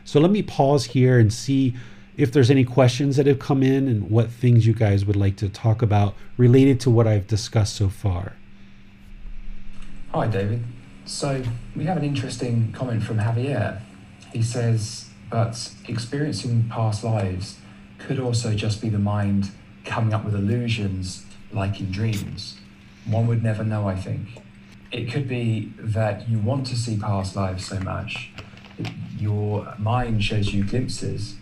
So 0.04 0.20
let 0.20 0.32
me 0.32 0.42
pause 0.42 0.86
here 0.86 1.20
and 1.20 1.32
see 1.32 1.76
if 2.18 2.32
there's 2.32 2.50
any 2.50 2.64
questions 2.64 3.18
that 3.18 3.28
have 3.28 3.38
come 3.38 3.62
in 3.62 3.88
and 3.88 4.10
what 4.10 4.32
things 4.32 4.66
you 4.66 4.74
guys 4.74 5.06
would 5.06 5.16
like 5.16 5.36
to 5.38 5.50
talk 5.50 5.84
about 5.84 6.16
related 6.36 6.80
to 6.82 6.90
what 6.90 7.06
I've 7.06 7.28
discussed 7.28 7.76
so 7.76 7.88
far. 7.88 8.34
Hi, 10.12 10.26
David. 10.26 10.64
So 11.06 11.44
we 11.76 11.86
have 11.86 11.98
an 11.98 12.04
interesting 12.04 12.72
comment 12.72 13.04
from 13.04 13.20
Javier. 13.20 13.80
He 14.32 14.42
says, 14.42 15.10
but 15.30 15.72
experiencing 15.88 16.68
past 16.68 17.04
lives 17.04 17.60
could 18.00 18.20
also 18.20 18.56
just 18.56 18.82
be 18.82 18.90
the 18.90 19.00
mind 19.00 19.52
coming 19.86 20.14
up 20.14 20.26
with 20.26 20.34
illusions 20.34 21.23
like 21.54 21.80
in 21.80 21.92
dreams. 21.92 22.58
One 23.06 23.28
would 23.28 23.44
never 23.44 23.64
know, 23.64 23.88
I 23.88 23.96
think. 23.96 24.42
It 24.92 25.12
could 25.12 25.28
be 25.28 25.74
that 25.80 26.30
you 26.30 26.40
want 26.40 26.68
to 26.68 26.76
see 26.78 26.98
past 26.98 27.36
lives 27.36 27.66
so 27.66 27.80
much, 27.80 28.32
your 29.18 29.74
mind 29.78 30.24
shows 30.24 30.54
you 30.54 30.64
glimpses. 30.64 31.36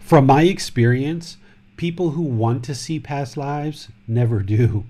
From 0.00 0.26
my 0.26 0.42
experience, 0.42 1.38
people 1.76 2.10
who 2.10 2.22
want 2.22 2.64
to 2.64 2.74
see 2.74 3.00
past 3.00 3.36
lives 3.36 3.88
never 4.06 4.40
do 4.42 4.84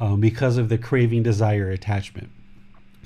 um, 0.00 0.20
because 0.20 0.56
of 0.56 0.68
the 0.68 0.78
craving, 0.78 1.22
desire, 1.22 1.70
attachment. 1.70 2.30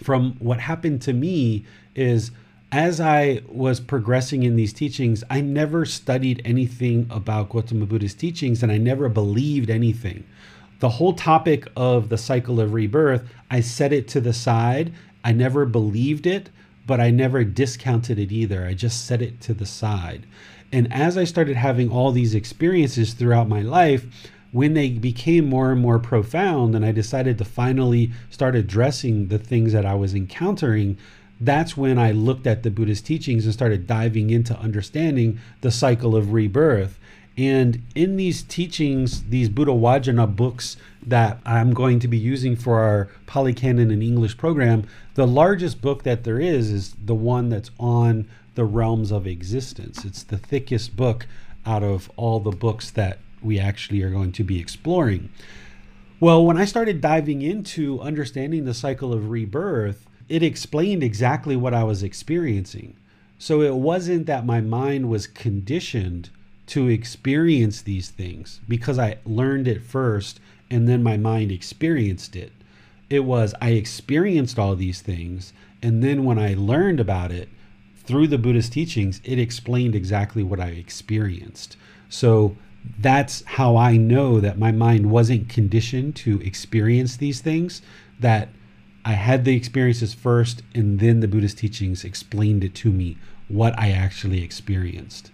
From 0.03 0.37
what 0.39 0.61
happened 0.61 1.03
to 1.03 1.13
me 1.13 1.65
is 1.95 2.31
as 2.73 3.01
I 3.01 3.43
was 3.49 3.81
progressing 3.81 4.43
in 4.43 4.57
these 4.57 4.73
teachings, 4.73 5.23
I 5.31 5.41
never 5.41 5.85
studied 5.85 6.43
anything 6.45 7.07
about 7.11 7.49
Gautama 7.49 7.87
Buddha's 7.87 8.15
teachings 8.15 8.63
and 8.63 8.73
I 8.73 8.79
never 8.79 9.09
believed 9.09 9.71
anything. 9.71 10.25
The 10.79 10.91
whole 10.91 11.15
topic 11.15 11.67
of 11.75 12.09
the 12.09 12.19
cycle 12.19 12.61
of 12.61 12.75
rebirth, 12.75 13.29
I 13.51 13.61
set 13.61 13.93
it 13.93 14.09
to 14.09 14.21
the 14.21 14.33
side. 14.33 14.93
I 15.25 15.33
never 15.33 15.65
believed 15.65 16.27
it, 16.27 16.51
but 16.87 17.01
I 17.01 17.11
never 17.11 17.45
discounted 17.45 18.19
it 18.19 18.31
either. 18.31 18.65
I 18.65 18.75
just 18.75 19.07
set 19.07 19.23
it 19.23 19.41
to 19.43 19.55
the 19.55 19.67
side. 19.67 20.27
And 20.73 20.93
as 20.93 21.17
I 21.17 21.25
started 21.25 21.57
having 21.57 21.91
all 21.91 22.13
these 22.13 22.35
experiences 22.35 23.15
throughout 23.15 23.49
my 23.49 23.63
life, 23.63 24.07
when 24.53 24.75
they 24.75 24.91
became 24.91 25.49
more 25.49 25.73
and 25.73 25.81
more 25.81 25.99
profound, 25.99 26.75
and 26.75 26.85
I 26.85 26.93
decided 26.93 27.39
to 27.39 27.45
finally 27.45 28.13
start 28.31 28.55
addressing 28.55 29.29
the 29.29 29.39
things 29.39 29.73
that 29.73 29.87
I 29.87 29.95
was 29.95 30.15
encountering, 30.15 30.97
that's 31.41 31.77
when 31.77 31.99
I 31.99 32.13
looked 32.13 32.47
at 32.47 32.63
the 32.63 32.71
Buddhist 32.71 33.05
teachings 33.07 33.45
and 33.45 33.53
started 33.53 33.87
diving 33.87 34.31
into 34.31 34.59
understanding 34.59 35.39
the 35.61 35.71
cycle 35.71 36.17
of 36.17 36.33
rebirth. 36.33 36.99
And 37.39 37.83
in 37.95 38.17
these 38.17 38.43
teachings, 38.43 39.25
these 39.25 39.49
Buddha 39.49 39.73
Vajana 39.73 40.35
books 40.35 40.77
that 41.07 41.39
I'm 41.45 41.75
going 41.75 42.01
to 42.01 42.09
be 42.09 42.17
using 42.17 42.57
for 42.57 42.81
our 42.81 43.09
Pali 43.27 43.53
Canon 43.53 43.91
and 43.91 44.03
English 44.03 44.39
program, 44.39 44.87
the 45.15 45.27
largest 45.27 45.83
book 45.83 46.03
that 46.05 46.25
there 46.25 46.41
is 46.41 46.71
is 46.71 46.95
the 47.05 47.15
one 47.15 47.51
that's 47.51 47.71
on 47.79 48.29
the 48.55 48.65
realms 48.65 49.13
of 49.13 49.27
existence. 49.27 50.05
It's 50.05 50.23
the 50.23 50.39
thickest 50.39 50.97
book 50.97 51.27
out 51.67 51.83
of 51.83 52.11
all 52.17 52.41
the 52.41 52.51
books 52.51 52.91
that 52.93 53.19
we 53.43 53.59
actually 53.59 54.03
are 54.03 54.11
going 54.11 54.33
to 54.33 54.45
be 54.45 54.59
exploring. 54.59 55.31
Well, 56.19 56.45
when 56.45 56.57
I 56.57 56.65
started 56.65 57.03
diving 57.03 57.43
into 57.43 58.01
understanding 58.01 58.65
the 58.65 58.73
cycle 58.73 59.13
of 59.13 59.29
rebirth, 59.29 60.07
it 60.29 60.43
explained 60.43 61.03
exactly 61.03 61.55
what 61.55 61.75
I 61.75 61.85
was 61.85 62.03
experiencing. 62.03 62.97
So 63.39 63.61
it 63.61 63.75
wasn't 63.75 64.25
that 64.27 64.47
my 64.47 64.63
mind 64.63 65.11
was 65.11 65.27
conditioned 65.27 66.31
to 66.67 66.89
experience 66.89 67.83
these 67.83 68.11
things 68.11 68.61
because 68.69 68.99
I 68.99 69.19
learned 69.25 69.69
it 69.69 69.83
first 69.83 70.41
and 70.71 70.89
then 70.89 71.03
my 71.03 71.17
mind 71.17 71.53
experienced 71.53 72.35
it. 72.35 72.53
It 73.09 73.25
was 73.25 73.55
I 73.61 73.71
experienced 73.71 74.59
all 74.59 74.75
these 74.75 75.01
things 75.01 75.53
and 75.83 76.03
then 76.03 76.25
when 76.25 76.39
I 76.39 76.55
learned 76.55 77.01
about 77.01 77.31
it 77.31 77.49
through 77.97 78.29
the 78.29 78.39
Buddhist 78.39 78.73
teachings, 78.73 79.21
it 79.25 79.39
explained 79.39 79.95
exactly 79.95 80.43
what 80.43 80.61
I 80.61 80.69
experienced. 80.69 81.77
So 82.09 82.57
that's 82.99 83.43
how 83.45 83.77
I 83.77 83.97
know 83.97 84.41
that 84.41 84.59
my 84.59 84.73
mind 84.73 85.11
wasn't 85.11 85.49
conditioned 85.49 86.15
to 86.17 86.41
experience 86.41 87.17
these 87.17 87.41
things, 87.41 87.83
that 88.21 88.49
I 89.05 89.13
had 89.13 89.45
the 89.45 89.57
experiences 89.57 90.15
first, 90.15 90.63
and 90.75 90.99
then 91.01 91.21
the 91.21 91.29
Buddhist 91.29 91.59
teachings 91.59 92.05
explained 92.05 92.65
it 92.65 92.75
to 92.77 92.91
me 92.91 93.17
what 93.49 93.79
I 93.79 93.91
actually 93.91 94.43
experienced. 94.43 95.31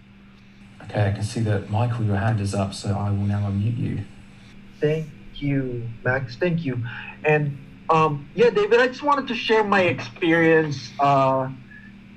Okay, 0.85 1.07
I 1.07 1.11
can 1.11 1.23
see 1.23 1.41
that 1.41 1.69
Michael, 1.69 2.05
your 2.05 2.17
hand 2.17 2.39
is 2.41 2.53
up, 2.53 2.73
so 2.73 2.95
I 2.97 3.11
will 3.11 3.25
now 3.25 3.49
unmute 3.49 3.77
you. 3.77 4.05
Thank 4.81 5.13
you, 5.39 5.91
Max. 6.03 6.37
Thank 6.37 6.65
you. 6.65 6.83
And 7.25 7.59
um, 7.89 8.29
yeah, 8.35 8.49
David, 8.49 8.79
I 8.79 8.87
just 8.87 9.03
wanted 9.03 9.27
to 9.29 9.35
share 9.35 9.63
my 9.63 9.81
experience. 9.83 10.93
Uh, 10.99 11.49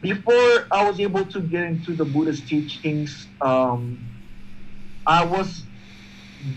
before 0.02 0.66
I 0.72 0.88
was 0.88 1.00
able 1.00 1.26
to 1.26 1.40
get 1.42 1.64
into 1.64 1.94
the 1.94 2.04
Buddhist 2.04 2.48
teachings, 2.48 3.28
um, 3.40 4.10
I 5.06 5.24
was 5.24 5.66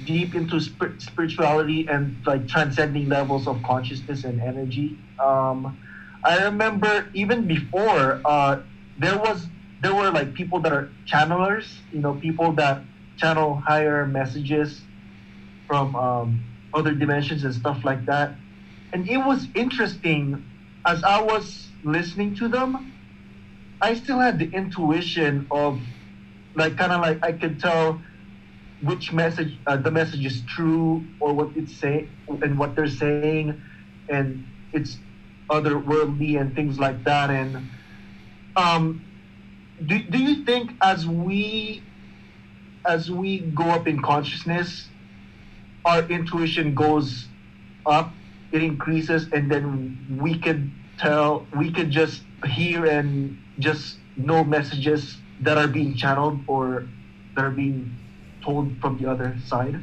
deep 0.04 0.36
into 0.36 0.60
sp- 0.62 1.00
spirituality 1.00 1.88
and 1.90 2.24
like 2.26 2.48
transcending 2.48 3.10
levels 3.10 3.48
of 3.48 3.64
consciousness 3.64 4.24
and 4.24 4.42
energy. 4.42 5.00
Um, 5.26 5.80
I 6.26 6.46
remember 6.46 7.10
even 7.16 7.48
before 7.48 8.22
uh, 8.26 8.62
there 8.98 9.18
was 9.18 9.48
there 9.82 9.96
were 9.96 10.12
like 10.12 10.34
people 10.34 10.60
that 10.62 10.74
are 10.74 10.92
channelers, 11.06 11.82
you 11.92 12.02
know, 12.02 12.16
people 12.16 12.54
that 12.54 12.84
channel 13.18 13.62
higher 13.66 14.06
messages 14.08 14.82
from 15.68 15.96
um, 15.96 16.44
other 16.74 16.94
dimensions 16.94 17.44
and 17.44 17.54
stuff 17.54 17.84
like 17.84 18.06
that. 18.06 18.36
And 18.94 19.10
it 19.10 19.18
was 19.18 19.48
interesting 19.56 20.44
as 20.88 21.04
I 21.04 21.22
was 21.22 21.72
listening 21.84 22.36
to 22.38 22.48
them. 22.50 22.94
I 23.82 23.94
still 23.94 24.20
had 24.20 24.40
the 24.40 24.50
intuition 24.52 25.48
of 25.52 25.82
like 26.56 26.78
kind 26.78 26.92
of 26.92 27.02
like 27.02 27.24
I 27.24 27.32
could 27.34 27.60
tell 27.60 28.02
which 28.82 29.14
message 29.14 29.60
uh, 29.68 29.78
the 29.78 29.92
message 29.92 30.26
is 30.26 30.44
true 30.46 31.08
or 31.20 31.34
what 31.34 31.52
it's 31.56 31.80
saying 31.80 32.12
and 32.42 32.58
what 32.58 32.76
they're 32.76 32.88
saying 32.88 33.62
and 34.10 34.46
it's 34.74 34.98
otherworldly 35.52 36.40
and 36.40 36.56
things 36.56 36.80
like 36.80 37.04
that 37.04 37.30
and 37.30 37.70
um 38.56 39.09
do, 39.86 40.00
do 40.00 40.18
you 40.18 40.46
think 40.46 40.72
as 40.82 41.08
we 41.08 41.84
as 42.86 43.12
we 43.12 43.40
go 43.40 43.64
up 43.66 43.88
in 43.88 44.02
consciousness 44.02 44.88
our 45.86 46.04
intuition 46.04 46.74
goes 46.74 47.28
up 47.86 48.12
it 48.52 48.64
increases 48.64 49.28
and 49.32 49.52
then 49.52 50.20
we 50.20 50.38
could 50.40 50.70
tell 50.98 51.46
we 51.58 51.72
could 51.72 51.92
just 51.92 52.22
hear 52.46 52.86
and 52.86 53.38
just 53.60 53.98
know 54.18 54.44
messages 54.44 55.18
that 55.42 55.58
are 55.58 55.68
being 55.68 55.96
channeled 55.96 56.40
or 56.48 56.88
that 57.36 57.46
are 57.46 57.52
being 57.52 57.96
told 58.44 58.78
from 58.80 58.98
the 58.98 59.10
other 59.10 59.36
side? 59.46 59.80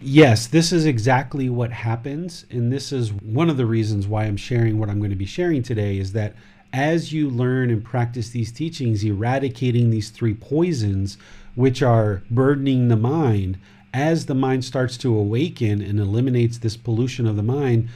Yes, 0.00 0.48
this 0.48 0.72
is 0.72 0.84
exactly 0.84 1.48
what 1.48 1.70
happens. 1.70 2.44
And 2.50 2.72
this 2.72 2.92
is 2.92 3.12
one 3.12 3.48
of 3.48 3.56
the 3.56 3.66
reasons 3.66 4.06
why 4.08 4.24
I'm 4.24 4.36
sharing 4.36 4.78
what 4.78 4.88
I'm 4.88 4.98
going 4.98 5.10
to 5.10 5.16
be 5.16 5.26
sharing 5.26 5.62
today 5.62 5.98
is 5.98 6.12
that 6.12 6.34
as 6.72 7.12
you 7.12 7.28
learn 7.28 7.70
and 7.70 7.84
practice 7.84 8.30
these 8.30 8.52
teachings, 8.52 9.04
eradicating 9.04 9.90
these 9.90 10.10
three 10.10 10.34
poisons, 10.34 11.18
which 11.54 11.82
are 11.82 12.22
burdening 12.30 12.88
the 12.88 12.96
mind, 12.96 13.58
as 13.92 14.26
the 14.26 14.34
mind 14.34 14.64
starts 14.64 14.96
to 14.96 15.14
awaken 15.14 15.82
and 15.82 16.00
eliminates 16.00 16.58
this 16.58 16.76
pollution 16.76 17.26
of 17.26 17.36
the 17.36 17.42
mind, 17.42 17.88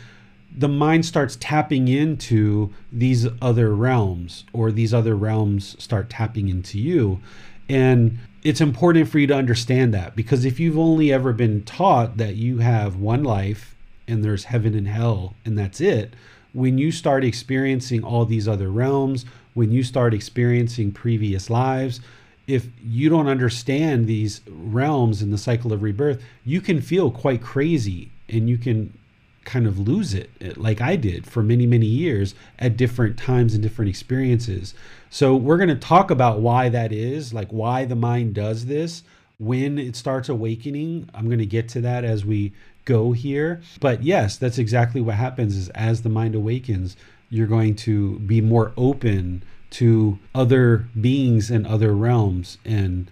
the 0.56 0.68
mind 0.68 1.04
starts 1.04 1.36
tapping 1.40 1.88
into 1.88 2.72
these 2.92 3.26
other 3.42 3.74
realms, 3.74 4.44
or 4.52 4.70
these 4.70 4.92
other 4.94 5.16
realms 5.16 5.76
start 5.82 6.08
tapping 6.10 6.48
into 6.48 6.78
you. 6.78 7.20
And 7.68 8.18
it's 8.42 8.60
important 8.60 9.08
for 9.08 9.18
you 9.18 9.26
to 9.26 9.34
understand 9.34 9.92
that 9.94 10.14
because 10.14 10.44
if 10.44 10.60
you've 10.60 10.78
only 10.78 11.12
ever 11.12 11.32
been 11.32 11.62
taught 11.64 12.16
that 12.18 12.36
you 12.36 12.58
have 12.58 12.96
one 12.96 13.24
life 13.24 13.74
and 14.06 14.24
there's 14.24 14.44
heaven 14.44 14.74
and 14.74 14.86
hell 14.86 15.34
and 15.44 15.58
that's 15.58 15.80
it, 15.80 16.14
when 16.56 16.78
you 16.78 16.90
start 16.90 17.22
experiencing 17.22 18.02
all 18.02 18.24
these 18.24 18.48
other 18.48 18.70
realms, 18.70 19.26
when 19.52 19.70
you 19.70 19.82
start 19.82 20.14
experiencing 20.14 20.90
previous 20.90 21.50
lives, 21.50 22.00
if 22.46 22.68
you 22.82 23.10
don't 23.10 23.28
understand 23.28 24.06
these 24.06 24.40
realms 24.48 25.20
in 25.20 25.30
the 25.30 25.36
cycle 25.36 25.70
of 25.74 25.82
rebirth, 25.82 26.22
you 26.46 26.62
can 26.62 26.80
feel 26.80 27.10
quite 27.10 27.42
crazy 27.42 28.10
and 28.30 28.48
you 28.48 28.56
can 28.56 28.96
kind 29.44 29.66
of 29.66 29.78
lose 29.78 30.14
it, 30.14 30.30
eh, 30.40 30.54
like 30.56 30.80
I 30.80 30.96
did 30.96 31.26
for 31.26 31.42
many, 31.42 31.66
many 31.66 31.86
years 31.86 32.34
at 32.58 32.78
different 32.78 33.18
times 33.18 33.52
and 33.52 33.62
different 33.62 33.90
experiences. 33.90 34.72
So, 35.10 35.36
we're 35.36 35.58
going 35.58 35.68
to 35.68 35.74
talk 35.76 36.10
about 36.10 36.40
why 36.40 36.70
that 36.70 36.90
is, 36.90 37.34
like 37.34 37.50
why 37.50 37.84
the 37.84 37.94
mind 37.94 38.34
does 38.34 38.64
this 38.64 39.02
when 39.38 39.78
it 39.78 39.94
starts 39.94 40.30
awakening. 40.30 41.10
I'm 41.14 41.26
going 41.26 41.38
to 41.38 41.46
get 41.46 41.68
to 41.70 41.82
that 41.82 42.02
as 42.02 42.24
we 42.24 42.54
go 42.86 43.12
here. 43.12 43.60
But 43.80 44.02
yes, 44.02 44.38
that's 44.38 44.56
exactly 44.56 45.02
what 45.02 45.16
happens 45.16 45.54
is 45.56 45.68
as 45.70 46.00
the 46.00 46.08
mind 46.08 46.34
awakens, 46.34 46.96
you're 47.28 47.46
going 47.46 47.74
to 47.76 48.18
be 48.20 48.40
more 48.40 48.72
open 48.76 49.42
to 49.68 50.18
other 50.34 50.88
beings 50.98 51.50
and 51.50 51.66
other 51.66 51.92
realms 51.94 52.56
and 52.64 53.10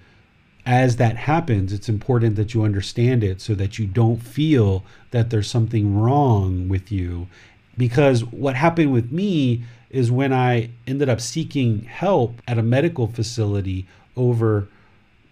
as 0.67 0.97
that 0.97 1.17
happens, 1.17 1.73
it's 1.73 1.89
important 1.89 2.37
that 2.37 2.55
you 2.55 2.63
understand 2.63 3.23
it 3.23 3.41
so 3.41 3.55
that 3.55 3.79
you 3.79 3.87
don't 3.87 4.23
feel 4.23 4.85
that 5.11 5.31
there's 5.31 5.51
something 5.51 5.99
wrong 5.99 6.69
with 6.69 6.91
you. 6.91 7.29
Because 7.77 8.25
what 8.25 8.55
happened 8.55 8.93
with 8.93 9.13
me 9.13 9.65
is 9.91 10.11
when 10.11 10.33
I 10.33 10.71
ended 10.87 11.09
up 11.09 11.21
seeking 11.21 11.85
help 11.85 12.41
at 12.49 12.59
a 12.59 12.63
medical 12.63 13.07
facility 13.07 13.87
over 14.17 14.69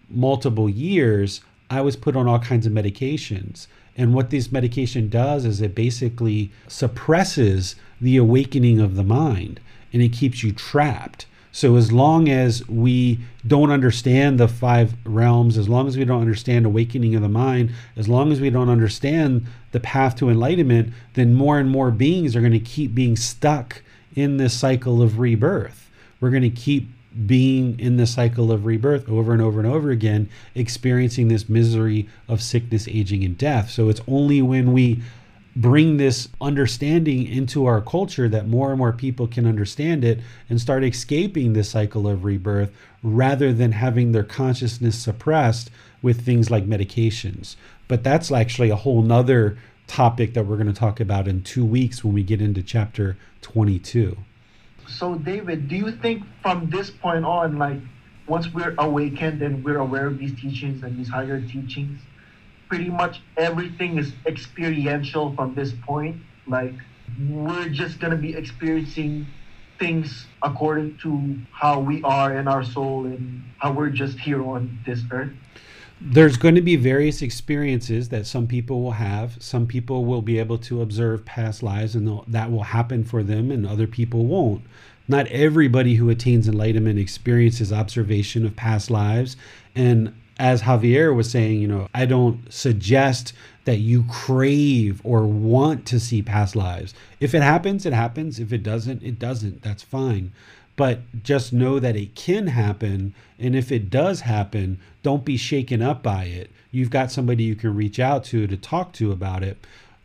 multiple 0.09 0.69
years, 0.69 1.41
I 1.69 1.81
was 1.81 1.95
put 1.95 2.15
on 2.15 2.27
all 2.27 2.39
kinds 2.39 2.67
of 2.67 2.73
medications. 2.73 3.67
And 3.95 4.13
what 4.13 4.29
this 4.29 4.51
medication 4.51 5.09
does 5.09 5.45
is 5.45 5.61
it 5.61 5.75
basically 5.75 6.51
suppresses 6.67 7.75
the 8.01 8.17
awakening 8.17 8.79
of 8.79 8.95
the 8.95 9.03
mind 9.03 9.59
and 9.91 10.01
it 10.01 10.09
keeps 10.09 10.43
you 10.43 10.51
trapped. 10.51 11.25
So 11.51 11.75
as 11.75 11.91
long 11.91 12.29
as 12.29 12.67
we 12.67 13.19
don't 13.45 13.69
understand 13.69 14.39
the 14.39 14.47
five 14.47 14.95
realms, 15.05 15.55
as 15.55 15.69
long 15.69 15.87
as 15.87 15.95
we 15.95 16.03
don't 16.03 16.21
understand 16.21 16.65
awakening 16.65 17.13
of 17.13 17.21
the 17.21 17.29
mind, 17.29 17.71
as 17.95 18.09
long 18.09 18.31
as 18.31 18.41
we 18.41 18.49
don't 18.49 18.69
understand 18.69 19.45
the 19.71 19.79
path 19.79 20.15
to 20.15 20.29
enlightenment, 20.29 20.91
then 21.13 21.35
more 21.35 21.59
and 21.59 21.69
more 21.69 21.91
beings 21.91 22.35
are 22.35 22.39
going 22.39 22.53
to 22.53 22.59
keep 22.59 22.95
being 22.95 23.15
stuck 23.15 23.83
in 24.15 24.37
this 24.37 24.55
cycle 24.55 25.03
of 25.03 25.19
rebirth. 25.19 25.91
We're 26.19 26.31
going 26.31 26.41
to 26.41 26.49
keep 26.49 26.89
being 27.25 27.79
in 27.79 27.97
the 27.97 28.07
cycle 28.07 28.51
of 28.51 28.65
rebirth 28.65 29.07
over 29.07 29.33
and 29.33 29.41
over 29.41 29.59
and 29.59 29.69
over 29.69 29.91
again, 29.91 30.29
experiencing 30.55 31.27
this 31.27 31.47
misery 31.47 32.09
of 32.27 32.41
sickness, 32.41 32.87
aging, 32.87 33.23
and 33.23 33.37
death. 33.37 33.69
So 33.69 33.89
it's 33.89 34.01
only 34.07 34.41
when 34.41 34.73
we 34.73 35.01
bring 35.55 35.97
this 35.97 36.29
understanding 36.41 37.27
into 37.27 37.65
our 37.65 37.81
culture 37.81 38.27
that 38.27 38.47
more 38.47 38.69
and 38.69 38.79
more 38.79 38.91
people 38.91 39.27
can 39.27 39.45
understand 39.45 40.03
it 40.03 40.19
and 40.49 40.59
start 40.59 40.83
escaping 40.83 41.53
this 41.53 41.69
cycle 41.69 42.07
of 42.07 42.23
rebirth 42.23 42.71
rather 43.03 43.53
than 43.53 43.71
having 43.71 44.11
their 44.11 44.23
consciousness 44.23 44.97
suppressed 44.97 45.69
with 46.01 46.25
things 46.25 46.49
like 46.49 46.65
medications. 46.65 47.55
But 47.87 48.03
that's 48.03 48.31
actually 48.31 48.71
a 48.71 48.75
whole 48.75 49.03
nother 49.03 49.57
topic 49.85 50.33
that 50.33 50.45
we're 50.45 50.57
going 50.57 50.67
to 50.67 50.73
talk 50.73 50.99
about 50.99 51.27
in 51.27 51.43
two 51.43 51.65
weeks 51.65 52.03
when 52.03 52.13
we 52.13 52.23
get 52.23 52.41
into 52.41 52.63
chapter 52.63 53.15
22. 53.41 54.17
So, 54.97 55.15
David, 55.15 55.67
do 55.67 55.75
you 55.75 55.91
think 55.91 56.23
from 56.41 56.69
this 56.69 56.91
point 56.91 57.25
on, 57.25 57.57
like 57.57 57.81
once 58.27 58.47
we're 58.53 58.75
awakened 58.79 59.41
and 59.41 59.63
we're 59.63 59.79
aware 59.79 60.07
of 60.07 60.17
these 60.19 60.39
teachings 60.39 60.83
and 60.83 60.97
these 60.97 61.09
higher 61.09 61.41
teachings, 61.41 62.07
pretty 62.69 62.89
much 62.89 63.21
everything 63.37 63.97
is 63.99 64.15
experiential 64.27 65.35
from 65.35 65.55
this 65.55 65.73
point? 65.87 66.23
Like, 66.47 66.77
we're 67.17 67.69
just 67.69 67.99
going 67.99 68.11
to 68.11 68.17
be 68.17 68.35
experiencing 68.35 69.33
things 69.79 70.29
according 70.43 70.97
to 71.03 71.41
how 71.51 71.79
we 71.81 72.01
are 72.03 72.35
in 72.37 72.47
our 72.47 72.63
soul 72.63 73.05
and 73.07 73.43
how 73.59 73.73
we're 73.73 73.89
just 73.91 74.19
here 74.19 74.43
on 74.45 74.79
this 74.85 75.03
earth? 75.11 75.37
There's 76.05 76.35
going 76.35 76.55
to 76.55 76.61
be 76.61 76.75
various 76.75 77.21
experiences 77.21 78.09
that 78.09 78.27
some 78.27 78.45
people 78.45 78.81
will 78.81 78.91
have. 78.91 79.41
Some 79.41 79.65
people 79.65 80.03
will 80.03 80.21
be 80.21 80.37
able 80.37 80.57
to 80.59 80.81
observe 80.81 81.23
past 81.23 81.63
lives, 81.63 81.95
and 81.95 82.21
that 82.27 82.51
will 82.51 82.63
happen 82.63 83.03
for 83.05 83.23
them, 83.23 83.49
and 83.49 83.65
other 83.65 83.87
people 83.87 84.25
won't. 84.25 84.63
Not 85.07 85.27
everybody 85.27 85.95
who 85.95 86.09
attains 86.09 86.47
enlightenment 86.47 86.99
experiences 86.99 87.71
observation 87.71 88.45
of 88.45 88.55
past 88.55 88.91
lives. 88.91 89.37
And 89.75 90.13
as 90.37 90.63
Javier 90.63 91.15
was 91.15 91.29
saying, 91.31 91.61
you 91.61 91.67
know, 91.67 91.87
I 91.93 92.05
don't 92.05 92.51
suggest 92.51 93.33
that 93.65 93.77
you 93.77 94.03
crave 94.09 95.01
or 95.05 95.25
want 95.25 95.85
to 95.87 95.99
see 95.99 96.21
past 96.21 96.55
lives. 96.55 96.93
If 97.21 97.33
it 97.33 97.43
happens, 97.43 97.85
it 97.85 97.93
happens. 97.93 98.39
If 98.39 98.51
it 98.51 98.63
doesn't, 98.63 99.03
it 99.03 99.19
doesn't. 99.19 99.61
That's 99.61 99.83
fine 99.83 100.33
but 100.75 101.01
just 101.23 101.53
know 101.53 101.79
that 101.79 101.95
it 101.95 102.15
can 102.15 102.47
happen. 102.47 103.13
And 103.37 103.55
if 103.55 103.71
it 103.71 103.89
does 103.89 104.21
happen, 104.21 104.79
don't 105.03 105.25
be 105.25 105.37
shaken 105.37 105.81
up 105.81 106.01
by 106.01 106.25
it. 106.25 106.49
You've 106.71 106.89
got 106.89 107.11
somebody 107.11 107.43
you 107.43 107.55
can 107.55 107.75
reach 107.75 107.99
out 107.99 108.23
to 108.25 108.47
to 108.47 108.57
talk 108.57 108.93
to 108.93 109.11
about 109.11 109.43
it. 109.43 109.57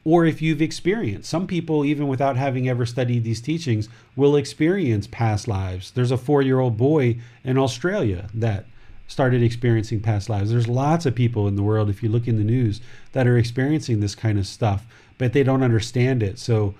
Or 0.04 0.24
if 0.24 0.40
you've 0.40 0.62
experienced, 0.62 1.28
some 1.28 1.46
people, 1.46 1.85
even 1.85 2.09
without 2.09 2.37
having 2.37 2.68
ever 2.68 2.87
studied 2.87 3.24
these 3.24 3.40
teachings, 3.40 3.88
will 4.16 4.37
experience 4.37 5.07
past 5.07 5.48
lives. 5.48 5.90
There's 5.90 6.11
a 6.11 6.16
four 6.16 6.42
year 6.42 6.61
old 6.61 6.76
boy 6.76 7.18
in 7.44 7.59
Australia 7.59 8.28
that 8.35 8.66
started 9.07 9.42
experiencing 9.42 10.00
past 10.00 10.28
lives. 10.28 10.50
There's 10.50 10.68
lots 10.68 11.07
of 11.07 11.14
people 11.14 11.48
in 11.48 11.57
the 11.57 11.62
world, 11.62 11.88
if 11.88 12.02
you 12.02 12.09
look 12.09 12.28
in 12.28 12.37
the 12.37 12.44
news, 12.44 12.81
that 13.12 13.26
are 13.26 13.38
experiencing 13.38 14.00
this 14.00 14.14
kind 14.14 14.38
of 14.38 14.46
stuff, 14.46 14.87
but 15.16 15.33
they 15.33 15.42
don't 15.42 15.62
understand 15.62 16.22
it. 16.22 16.38
So 16.38 16.74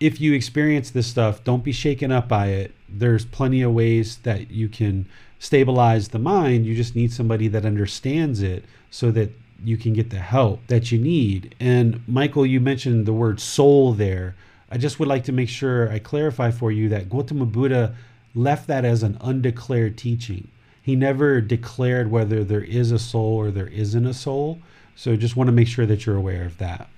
if 0.00 0.20
you 0.20 0.32
experience 0.32 0.90
this 0.90 1.06
stuff, 1.06 1.42
don't 1.44 1.64
be 1.64 1.72
shaken 1.72 2.12
up 2.12 2.28
by 2.28 2.48
it. 2.48 2.72
There's 2.88 3.24
plenty 3.24 3.62
of 3.62 3.72
ways 3.72 4.18
that 4.18 4.50
you 4.50 4.68
can 4.68 5.06
stabilize 5.38 6.08
the 6.08 6.18
mind. 6.18 6.66
You 6.66 6.74
just 6.74 6.94
need 6.94 7.12
somebody 7.12 7.48
that 7.48 7.64
understands 7.64 8.42
it 8.42 8.64
so 8.90 9.10
that 9.12 9.30
you 9.64 9.76
can 9.76 9.92
get 9.92 10.10
the 10.10 10.20
help 10.20 10.66
that 10.68 10.92
you 10.92 10.98
need. 10.98 11.54
And 11.58 12.06
Michael, 12.06 12.46
you 12.46 12.60
mentioned 12.60 13.06
the 13.06 13.12
word 13.12 13.40
soul 13.40 13.92
there. 13.92 14.36
I 14.70 14.78
just 14.78 14.98
would 14.98 15.08
like 15.08 15.24
to 15.24 15.32
make 15.32 15.48
sure 15.48 15.90
I 15.90 15.98
clarify 15.98 16.50
for 16.50 16.70
you 16.70 16.88
that 16.90 17.10
Gautama 17.10 17.46
Buddha 17.46 17.94
left 18.34 18.66
that 18.68 18.84
as 18.84 19.02
an 19.02 19.18
undeclared 19.20 19.96
teaching. 19.98 20.48
He 20.80 20.94
never 20.94 21.40
declared 21.40 22.10
whether 22.10 22.44
there 22.44 22.62
is 22.62 22.92
a 22.92 22.98
soul 22.98 23.36
or 23.36 23.50
there 23.50 23.66
isn't 23.66 24.06
a 24.06 24.14
soul. 24.14 24.60
So 24.94 25.16
just 25.16 25.36
want 25.36 25.48
to 25.48 25.52
make 25.52 25.68
sure 25.68 25.86
that 25.86 26.06
you're 26.06 26.16
aware 26.16 26.44
of 26.44 26.58
that. 26.58 26.88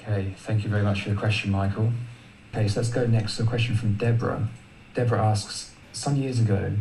Okay, 0.00 0.34
thank 0.38 0.64
you 0.64 0.70
very 0.70 0.82
much 0.82 1.02
for 1.02 1.10
your 1.10 1.18
question, 1.18 1.50
Michael. 1.50 1.92
Okay, 2.54 2.66
so 2.68 2.80
let's 2.80 2.90
go 2.90 3.06
next 3.06 3.36
to 3.36 3.42
a 3.42 3.46
question 3.46 3.76
from 3.76 3.94
Deborah. 3.94 4.48
Deborah 4.94 5.24
asks, 5.26 5.74
Some 5.92 6.16
years 6.16 6.40
ago, 6.40 6.72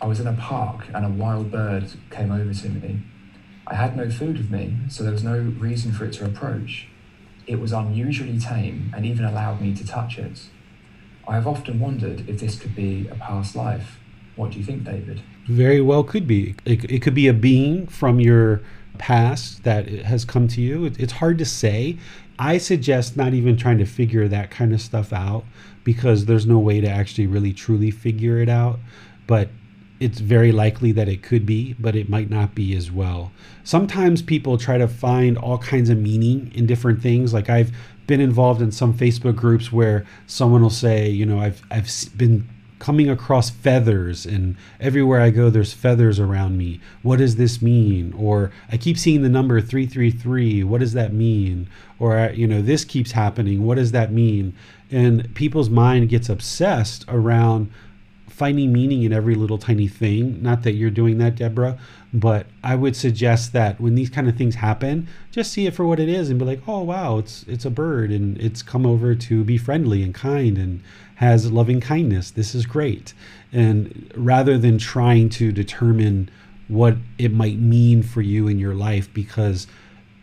I 0.00 0.06
was 0.06 0.18
in 0.18 0.26
a 0.26 0.32
park 0.32 0.86
and 0.94 1.04
a 1.04 1.10
wild 1.10 1.50
bird 1.50 1.92
came 2.10 2.32
over 2.32 2.54
to 2.54 2.68
me. 2.68 3.02
I 3.66 3.74
had 3.74 3.96
no 3.96 4.10
food 4.10 4.38
with 4.38 4.50
me, 4.50 4.76
so 4.88 5.02
there 5.02 5.12
was 5.12 5.22
no 5.22 5.38
reason 5.38 5.92
for 5.92 6.04
it 6.06 6.14
to 6.14 6.24
approach. 6.24 6.88
It 7.46 7.60
was 7.60 7.72
unusually 7.72 8.38
tame 8.38 8.92
and 8.96 9.04
even 9.04 9.24
allowed 9.24 9.60
me 9.60 9.74
to 9.74 9.86
touch 9.86 10.18
it. 10.18 10.40
I 11.28 11.34
have 11.34 11.46
often 11.46 11.78
wondered 11.78 12.28
if 12.28 12.40
this 12.40 12.58
could 12.58 12.74
be 12.74 13.06
a 13.08 13.14
past 13.14 13.54
life. 13.54 14.00
What 14.36 14.52
do 14.52 14.58
you 14.58 14.64
think, 14.64 14.84
David? 14.84 15.20
Very 15.46 15.80
well, 15.80 16.02
could 16.02 16.26
be. 16.26 16.54
It, 16.64 16.84
it 16.90 17.02
could 17.02 17.14
be 17.14 17.28
a 17.28 17.34
being 17.34 17.86
from 17.86 18.20
your 18.20 18.62
past 18.98 19.64
that 19.64 19.88
has 19.88 20.24
come 20.24 20.48
to 20.48 20.60
you. 20.60 20.86
It, 20.86 20.98
it's 20.98 21.12
hard 21.14 21.38
to 21.38 21.44
say. 21.44 21.98
I 22.40 22.56
suggest 22.56 23.18
not 23.18 23.34
even 23.34 23.58
trying 23.58 23.76
to 23.78 23.84
figure 23.84 24.26
that 24.26 24.50
kind 24.50 24.72
of 24.72 24.80
stuff 24.80 25.12
out 25.12 25.44
because 25.84 26.24
there's 26.24 26.46
no 26.46 26.58
way 26.58 26.80
to 26.80 26.88
actually 26.88 27.26
really 27.26 27.52
truly 27.52 27.90
figure 27.90 28.38
it 28.38 28.48
out. 28.48 28.80
But 29.26 29.50
it's 30.00 30.20
very 30.20 30.50
likely 30.50 30.90
that 30.92 31.06
it 31.06 31.22
could 31.22 31.44
be, 31.44 31.74
but 31.78 31.94
it 31.94 32.08
might 32.08 32.30
not 32.30 32.54
be 32.54 32.74
as 32.74 32.90
well. 32.90 33.30
Sometimes 33.62 34.22
people 34.22 34.56
try 34.56 34.78
to 34.78 34.88
find 34.88 35.36
all 35.36 35.58
kinds 35.58 35.90
of 35.90 35.98
meaning 35.98 36.50
in 36.54 36.64
different 36.64 37.02
things. 37.02 37.34
Like 37.34 37.50
I've 37.50 37.72
been 38.06 38.22
involved 38.22 38.62
in 38.62 38.72
some 38.72 38.94
Facebook 38.94 39.36
groups 39.36 39.70
where 39.70 40.06
someone 40.26 40.62
will 40.62 40.70
say, 40.70 41.10
you 41.10 41.26
know, 41.26 41.38
I've 41.38 41.62
I've 41.70 41.90
been 42.16 42.48
coming 42.80 43.08
across 43.08 43.50
feathers 43.50 44.26
and 44.26 44.56
everywhere 44.80 45.20
I 45.20 45.30
go 45.30 45.50
there's 45.50 45.72
feathers 45.72 46.18
around 46.18 46.58
me. 46.58 46.80
What 47.02 47.18
does 47.18 47.36
this 47.36 47.62
mean? 47.62 48.12
Or 48.18 48.50
I 48.72 48.76
keep 48.76 48.98
seeing 48.98 49.22
the 49.22 49.28
number 49.28 49.60
333. 49.60 50.64
What 50.64 50.80
does 50.80 50.94
that 50.94 51.12
mean? 51.12 51.68
Or 52.00 52.18
uh, 52.18 52.32
you 52.32 52.48
know, 52.48 52.60
this 52.60 52.84
keeps 52.84 53.12
happening. 53.12 53.64
What 53.64 53.76
does 53.76 53.92
that 53.92 54.10
mean? 54.10 54.56
And 54.90 55.32
people's 55.36 55.70
mind 55.70 56.08
gets 56.08 56.28
obsessed 56.28 57.04
around 57.06 57.70
finding 58.40 58.72
meaning 58.72 59.02
in 59.02 59.12
every 59.12 59.34
little 59.34 59.58
tiny 59.58 59.86
thing. 59.86 60.42
Not 60.42 60.62
that 60.62 60.72
you're 60.72 60.88
doing 60.88 61.18
that, 61.18 61.36
Deborah, 61.36 61.78
but 62.14 62.46
I 62.64 62.74
would 62.74 62.96
suggest 62.96 63.52
that 63.52 63.78
when 63.78 63.94
these 63.94 64.08
kind 64.08 64.30
of 64.30 64.36
things 64.36 64.54
happen, 64.54 65.08
just 65.30 65.52
see 65.52 65.66
it 65.66 65.74
for 65.74 65.84
what 65.84 66.00
it 66.00 66.08
is 66.08 66.30
and 66.30 66.38
be 66.38 66.46
like, 66.46 66.62
"Oh 66.66 66.82
wow, 66.82 67.18
it's 67.18 67.44
it's 67.46 67.66
a 67.66 67.70
bird 67.70 68.10
and 68.10 68.38
it's 68.38 68.62
come 68.62 68.86
over 68.86 69.14
to 69.14 69.44
be 69.44 69.58
friendly 69.58 70.02
and 70.02 70.14
kind 70.14 70.56
and 70.56 70.80
has 71.20 71.52
loving 71.52 71.80
kindness. 71.80 72.30
This 72.30 72.54
is 72.54 72.66
great." 72.66 73.14
And 73.52 74.10
rather 74.16 74.58
than 74.58 74.78
trying 74.78 75.28
to 75.30 75.52
determine 75.52 76.28
what 76.68 76.96
it 77.18 77.32
might 77.32 77.58
mean 77.58 78.02
for 78.02 78.22
you 78.22 78.46
in 78.46 78.58
your 78.58 78.74
life 78.74 79.12
because 79.12 79.66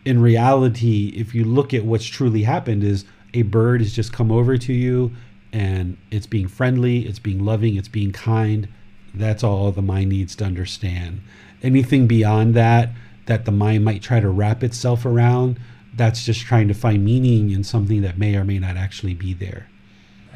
in 0.04 0.20
reality, 0.22 1.12
if 1.14 1.34
you 1.34 1.44
look 1.44 1.74
at 1.74 1.84
what's 1.84 2.06
truly 2.06 2.42
happened 2.44 2.82
is 2.82 3.04
a 3.34 3.42
bird 3.42 3.82
has 3.82 3.92
just 3.92 4.12
come 4.12 4.32
over 4.32 4.56
to 4.56 4.72
you 4.72 5.12
and 5.52 5.98
it's 6.10 6.26
being 6.26 6.48
friendly, 6.48 7.06
it's 7.06 7.18
being 7.18 7.44
loving, 7.44 7.76
it's 7.76 7.88
being 7.88 8.12
kind. 8.12 8.66
That's 9.12 9.44
all 9.44 9.70
the 9.70 9.82
mind 9.82 10.08
needs 10.08 10.34
to 10.36 10.44
understand. 10.44 11.20
Anything 11.62 12.06
beyond 12.06 12.54
that, 12.54 12.90
that 13.26 13.44
the 13.44 13.52
mind 13.52 13.84
might 13.84 14.00
try 14.00 14.20
to 14.20 14.30
wrap 14.30 14.62
itself 14.62 15.04
around, 15.04 15.58
that's 15.94 16.24
just 16.24 16.40
trying 16.40 16.68
to 16.68 16.74
find 16.74 17.04
meaning 17.04 17.50
in 17.50 17.62
something 17.62 18.00
that 18.00 18.16
may 18.16 18.36
or 18.36 18.44
may 18.44 18.58
not 18.58 18.78
actually 18.78 19.14
be 19.14 19.34
there. 19.34 19.68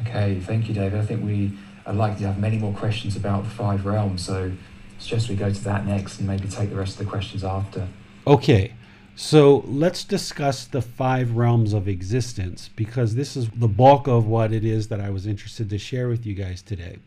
Okay, 0.01 0.39
thank 0.39 0.67
you, 0.67 0.73
David. 0.73 0.99
I 0.99 1.05
think 1.05 1.23
we 1.23 1.51
are 1.85 1.93
likely 1.93 2.21
to 2.21 2.27
have 2.27 2.39
many 2.39 2.57
more 2.57 2.73
questions 2.73 3.15
about 3.15 3.43
the 3.43 3.49
five 3.49 3.85
realms, 3.85 4.25
so 4.25 4.51
suggest 4.99 5.29
we 5.29 5.35
go 5.35 5.51
to 5.51 5.63
that 5.63 5.85
next 5.85 6.19
and 6.19 6.27
maybe 6.27 6.47
take 6.47 6.69
the 6.69 6.75
rest 6.75 6.99
of 6.99 7.05
the 7.05 7.11
questions 7.11 7.43
after. 7.43 7.87
Okay. 8.25 8.73
So 9.15 9.63
let's 9.67 10.03
discuss 10.03 10.65
the 10.65 10.81
five 10.81 11.35
realms 11.35 11.73
of 11.73 11.87
existence 11.87 12.71
because 12.75 13.13
this 13.13 13.37
is 13.37 13.47
the 13.49 13.67
bulk 13.67 14.07
of 14.07 14.25
what 14.25 14.51
it 14.51 14.65
is 14.65 14.87
that 14.87 14.99
I 14.99 15.11
was 15.11 15.27
interested 15.27 15.69
to 15.69 15.77
share 15.77 16.07
with 16.07 16.25
you 16.25 16.33
guys 16.33 16.63
today. 16.63 16.97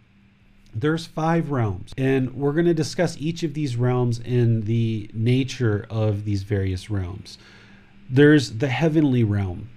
There's 0.72 1.06
five 1.06 1.50
realms, 1.50 1.92
and 1.96 2.34
we're 2.34 2.52
going 2.52 2.66
to 2.66 2.74
discuss 2.74 3.16
each 3.18 3.42
of 3.42 3.54
these 3.54 3.76
realms 3.76 4.20
and 4.20 4.64
the 4.64 5.10
nature 5.14 5.86
of 5.90 6.24
these 6.24 6.44
various 6.44 6.90
realms. 6.90 7.38
There's 8.08 8.58
the 8.58 8.68
heavenly 8.68 9.24
realm. 9.24 9.70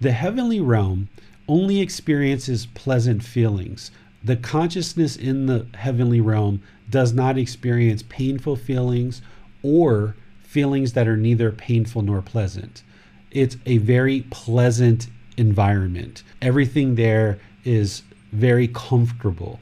The 0.00 0.12
heavenly 0.12 0.60
realm 0.60 1.08
only 1.48 1.80
experiences 1.80 2.66
pleasant 2.66 3.22
feelings. 3.22 3.90
The 4.22 4.36
consciousness 4.36 5.16
in 5.16 5.46
the 5.46 5.66
heavenly 5.74 6.20
realm 6.20 6.62
does 6.90 7.12
not 7.12 7.38
experience 7.38 8.02
painful 8.08 8.56
feelings 8.56 9.22
or 9.62 10.16
feelings 10.42 10.92
that 10.94 11.08
are 11.08 11.16
neither 11.16 11.52
painful 11.52 12.02
nor 12.02 12.22
pleasant. 12.22 12.82
It's 13.30 13.56
a 13.66 13.78
very 13.78 14.22
pleasant 14.30 15.08
environment. 15.36 16.22
Everything 16.40 16.94
there 16.94 17.38
is 17.64 18.02
very 18.32 18.68
comfortable. 18.68 19.60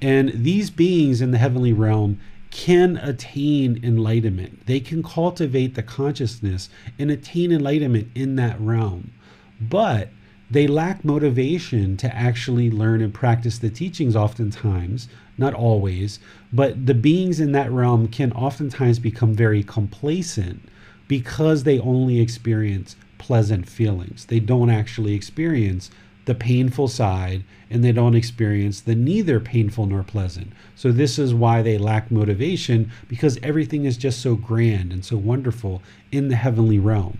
And 0.00 0.30
these 0.34 0.70
beings 0.70 1.20
in 1.20 1.32
the 1.32 1.38
heavenly 1.38 1.72
realm 1.72 2.20
can 2.50 2.96
attain 2.98 3.80
enlightenment. 3.82 4.66
They 4.66 4.80
can 4.80 5.02
cultivate 5.02 5.74
the 5.74 5.82
consciousness 5.82 6.70
and 6.98 7.10
attain 7.10 7.52
enlightenment 7.52 8.08
in 8.14 8.36
that 8.36 8.60
realm. 8.60 9.12
But 9.60 10.10
they 10.50 10.66
lack 10.66 11.04
motivation 11.04 11.96
to 11.98 12.14
actually 12.14 12.70
learn 12.70 13.02
and 13.02 13.12
practice 13.12 13.58
the 13.58 13.68
teachings 13.68 14.16
oftentimes, 14.16 15.08
not 15.36 15.52
always, 15.52 16.18
but 16.52 16.86
the 16.86 16.94
beings 16.94 17.38
in 17.38 17.52
that 17.52 17.70
realm 17.70 18.08
can 18.08 18.32
oftentimes 18.32 18.98
become 18.98 19.34
very 19.34 19.62
complacent 19.62 20.62
because 21.06 21.64
they 21.64 21.78
only 21.78 22.20
experience 22.20 22.96
pleasant 23.18 23.68
feelings. 23.68 24.26
They 24.26 24.40
don't 24.40 24.70
actually 24.70 25.14
experience 25.14 25.90
the 26.24 26.34
painful 26.34 26.88
side 26.88 27.42
and 27.70 27.82
they 27.82 27.92
don't 27.92 28.14
experience 28.14 28.80
the 28.80 28.94
neither 28.94 29.40
painful 29.40 29.86
nor 29.86 30.02
pleasant. 30.02 30.52
So, 30.76 30.92
this 30.92 31.18
is 31.18 31.34
why 31.34 31.62
they 31.62 31.78
lack 31.78 32.10
motivation 32.10 32.90
because 33.08 33.38
everything 33.42 33.84
is 33.86 33.96
just 33.96 34.20
so 34.20 34.34
grand 34.34 34.92
and 34.92 35.04
so 35.04 35.16
wonderful 35.16 35.82
in 36.12 36.28
the 36.28 36.36
heavenly 36.36 36.78
realm. 36.78 37.18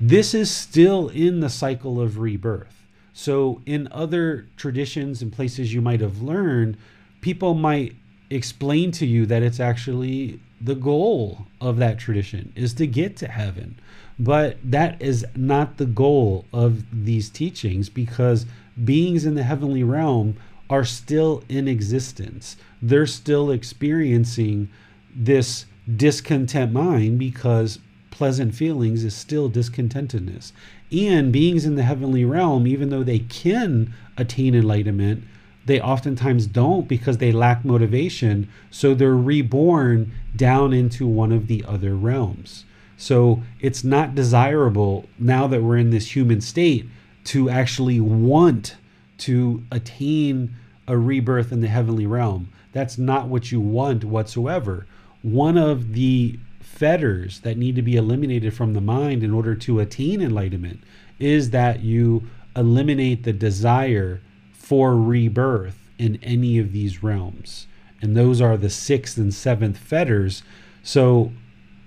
This 0.00 0.34
is 0.34 0.50
still 0.50 1.08
in 1.08 1.40
the 1.40 1.48
cycle 1.48 2.00
of 2.00 2.18
rebirth. 2.18 2.86
So, 3.14 3.62
in 3.64 3.88
other 3.90 4.46
traditions 4.56 5.22
and 5.22 5.32
places 5.32 5.72
you 5.72 5.80
might 5.80 6.02
have 6.02 6.20
learned, 6.20 6.76
people 7.22 7.54
might 7.54 7.96
explain 8.28 8.90
to 8.92 9.06
you 9.06 9.24
that 9.26 9.42
it's 9.42 9.60
actually 9.60 10.38
the 10.60 10.74
goal 10.74 11.46
of 11.60 11.78
that 11.78 11.98
tradition 11.98 12.52
is 12.54 12.74
to 12.74 12.86
get 12.86 13.16
to 13.16 13.28
heaven. 13.28 13.78
But 14.18 14.58
that 14.64 15.00
is 15.00 15.24
not 15.34 15.76
the 15.76 15.86
goal 15.86 16.44
of 16.52 16.84
these 17.04 17.30
teachings 17.30 17.88
because 17.88 18.46
beings 18.84 19.24
in 19.24 19.34
the 19.34 19.42
heavenly 19.42 19.84
realm 19.84 20.36
are 20.68 20.84
still 20.84 21.42
in 21.48 21.68
existence. 21.68 22.56
They're 22.82 23.06
still 23.06 23.50
experiencing 23.50 24.68
this 25.14 25.66
discontent 25.94 26.72
mind 26.72 27.18
because 27.18 27.78
pleasant 28.16 28.54
feelings 28.54 29.04
is 29.04 29.14
still 29.14 29.50
discontentedness. 29.50 30.52
And 30.90 31.30
beings 31.30 31.66
in 31.66 31.74
the 31.74 31.82
heavenly 31.82 32.24
realm, 32.24 32.66
even 32.66 32.88
though 32.88 33.02
they 33.02 33.18
can 33.18 33.92
attain 34.16 34.54
enlightenment, 34.54 35.22
they 35.66 35.80
oftentimes 35.80 36.46
don't 36.46 36.88
because 36.88 37.18
they 37.18 37.30
lack 37.30 37.62
motivation. 37.62 38.48
So 38.70 38.94
they're 38.94 39.14
reborn 39.14 40.12
down 40.34 40.72
into 40.72 41.06
one 41.06 41.30
of 41.30 41.46
the 41.46 41.62
other 41.68 41.94
realms. 41.94 42.64
So 42.96 43.42
it's 43.60 43.84
not 43.84 44.14
desirable 44.14 45.06
now 45.18 45.46
that 45.48 45.62
we're 45.62 45.76
in 45.76 45.90
this 45.90 46.16
human 46.16 46.40
state 46.40 46.86
to 47.24 47.50
actually 47.50 48.00
want 48.00 48.76
to 49.18 49.62
attain 49.70 50.56
a 50.88 50.96
rebirth 50.96 51.52
in 51.52 51.60
the 51.60 51.68
heavenly 51.68 52.06
realm. 52.06 52.48
That's 52.72 52.96
not 52.96 53.28
what 53.28 53.52
you 53.52 53.60
want 53.60 54.04
whatsoever. 54.04 54.86
One 55.20 55.58
of 55.58 55.92
the 55.92 56.38
fetters 56.76 57.40
that 57.40 57.56
need 57.56 57.74
to 57.74 57.82
be 57.82 57.96
eliminated 57.96 58.52
from 58.52 58.74
the 58.74 58.80
mind 58.80 59.22
in 59.22 59.32
order 59.32 59.54
to 59.54 59.80
attain 59.80 60.20
enlightenment 60.20 60.80
is 61.18 61.50
that 61.50 61.80
you 61.80 62.22
eliminate 62.54 63.22
the 63.22 63.32
desire 63.32 64.20
for 64.52 64.94
rebirth 64.94 65.78
in 65.98 66.18
any 66.22 66.58
of 66.58 66.72
these 66.72 67.02
realms. 67.02 67.66
And 68.02 68.14
those 68.14 68.42
are 68.42 68.58
the 68.58 68.68
sixth 68.68 69.16
and 69.16 69.32
seventh 69.32 69.78
fetters. 69.78 70.42
So 70.82 71.32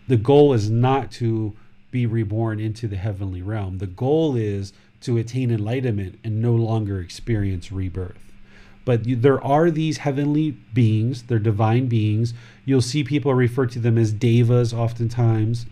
the 0.07 0.17
goal 0.17 0.53
is 0.53 0.71
not 0.71 1.11
to 1.13 1.55
be 1.91 2.07
reborn 2.07 2.59
into 2.59 2.87
the 2.87 2.97
heavenly 2.97 3.43
realm. 3.43 3.77
The 3.77 3.87
goal 3.87 4.35
is 4.35 4.73
to 5.01 5.17
attain 5.17 5.51
enlightenment 5.51 6.19
and 6.23 6.41
no 6.41 6.53
longer 6.53 6.99
experience 6.99 7.71
rebirth. 7.71 8.28
But 8.89 9.01
there 9.21 9.39
are 9.43 9.69
these 9.69 9.99
heavenly 9.99 10.57
beings, 10.73 11.21
they're 11.21 11.37
divine 11.37 11.85
beings. 11.85 12.33
You'll 12.65 12.81
see 12.81 13.03
people 13.03 13.31
refer 13.35 13.67
to 13.67 13.77
them 13.77 13.99
as 13.99 14.11
devas 14.11 14.73
oftentimes. 14.73 15.67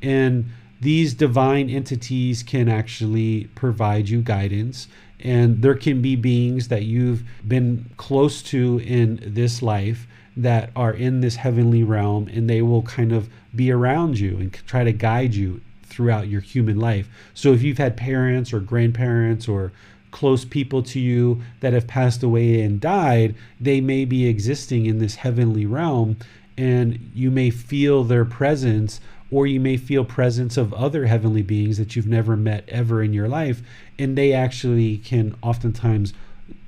And 0.00 0.52
these 0.80 1.12
divine 1.12 1.68
entities 1.68 2.44
can 2.44 2.68
actually 2.68 3.48
provide 3.56 4.08
you 4.08 4.22
guidance. 4.22 4.86
And 5.18 5.62
there 5.62 5.74
can 5.74 6.00
be 6.00 6.14
beings 6.14 6.68
that 6.68 6.84
you've 6.84 7.24
been 7.44 7.90
close 7.96 8.40
to 8.54 8.78
in 8.78 9.18
this 9.20 9.62
life 9.62 10.06
that 10.36 10.70
are 10.76 10.92
in 10.92 11.22
this 11.22 11.34
heavenly 11.34 11.82
realm, 11.82 12.28
and 12.28 12.48
they 12.48 12.62
will 12.62 12.82
kind 12.82 13.10
of 13.10 13.28
be 13.52 13.72
around 13.72 14.20
you 14.20 14.36
and 14.36 14.52
try 14.52 14.84
to 14.84 14.92
guide 14.92 15.34
you 15.34 15.60
throughout 15.82 16.28
your 16.28 16.40
human 16.40 16.78
life. 16.78 17.08
So 17.34 17.52
if 17.52 17.64
you've 17.64 17.78
had 17.78 17.96
parents 17.96 18.52
or 18.52 18.60
grandparents 18.60 19.48
or 19.48 19.72
close 20.10 20.44
people 20.44 20.82
to 20.82 21.00
you 21.00 21.42
that 21.60 21.72
have 21.72 21.86
passed 21.86 22.22
away 22.22 22.60
and 22.62 22.80
died, 22.80 23.34
they 23.60 23.80
may 23.80 24.04
be 24.04 24.26
existing 24.26 24.86
in 24.86 24.98
this 24.98 25.16
heavenly 25.16 25.66
realm 25.66 26.16
and 26.56 27.10
you 27.14 27.30
may 27.30 27.50
feel 27.50 28.04
their 28.04 28.24
presence 28.24 29.00
or 29.30 29.46
you 29.46 29.60
may 29.60 29.76
feel 29.76 30.04
presence 30.04 30.56
of 30.56 30.74
other 30.74 31.06
heavenly 31.06 31.42
beings 31.42 31.78
that 31.78 31.94
you've 31.94 32.06
never 32.06 32.36
met 32.36 32.68
ever 32.68 33.02
in 33.02 33.12
your 33.12 33.28
life 33.28 33.62
and 33.98 34.16
they 34.18 34.32
actually 34.32 34.98
can 34.98 35.34
oftentimes 35.42 36.12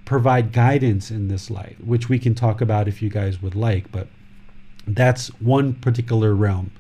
provide 0.04 0.52
guidance 0.52 1.10
in 1.10 1.28
this 1.28 1.50
life 1.50 1.76
which 1.80 2.08
we 2.08 2.18
can 2.18 2.34
talk 2.34 2.60
about 2.60 2.88
if 2.88 3.02
you 3.02 3.10
guys 3.10 3.42
would 3.42 3.54
like 3.54 3.90
but 3.92 4.06
that's 4.86 5.28
one 5.40 5.74
particular 5.74 6.34
realm. 6.34 6.70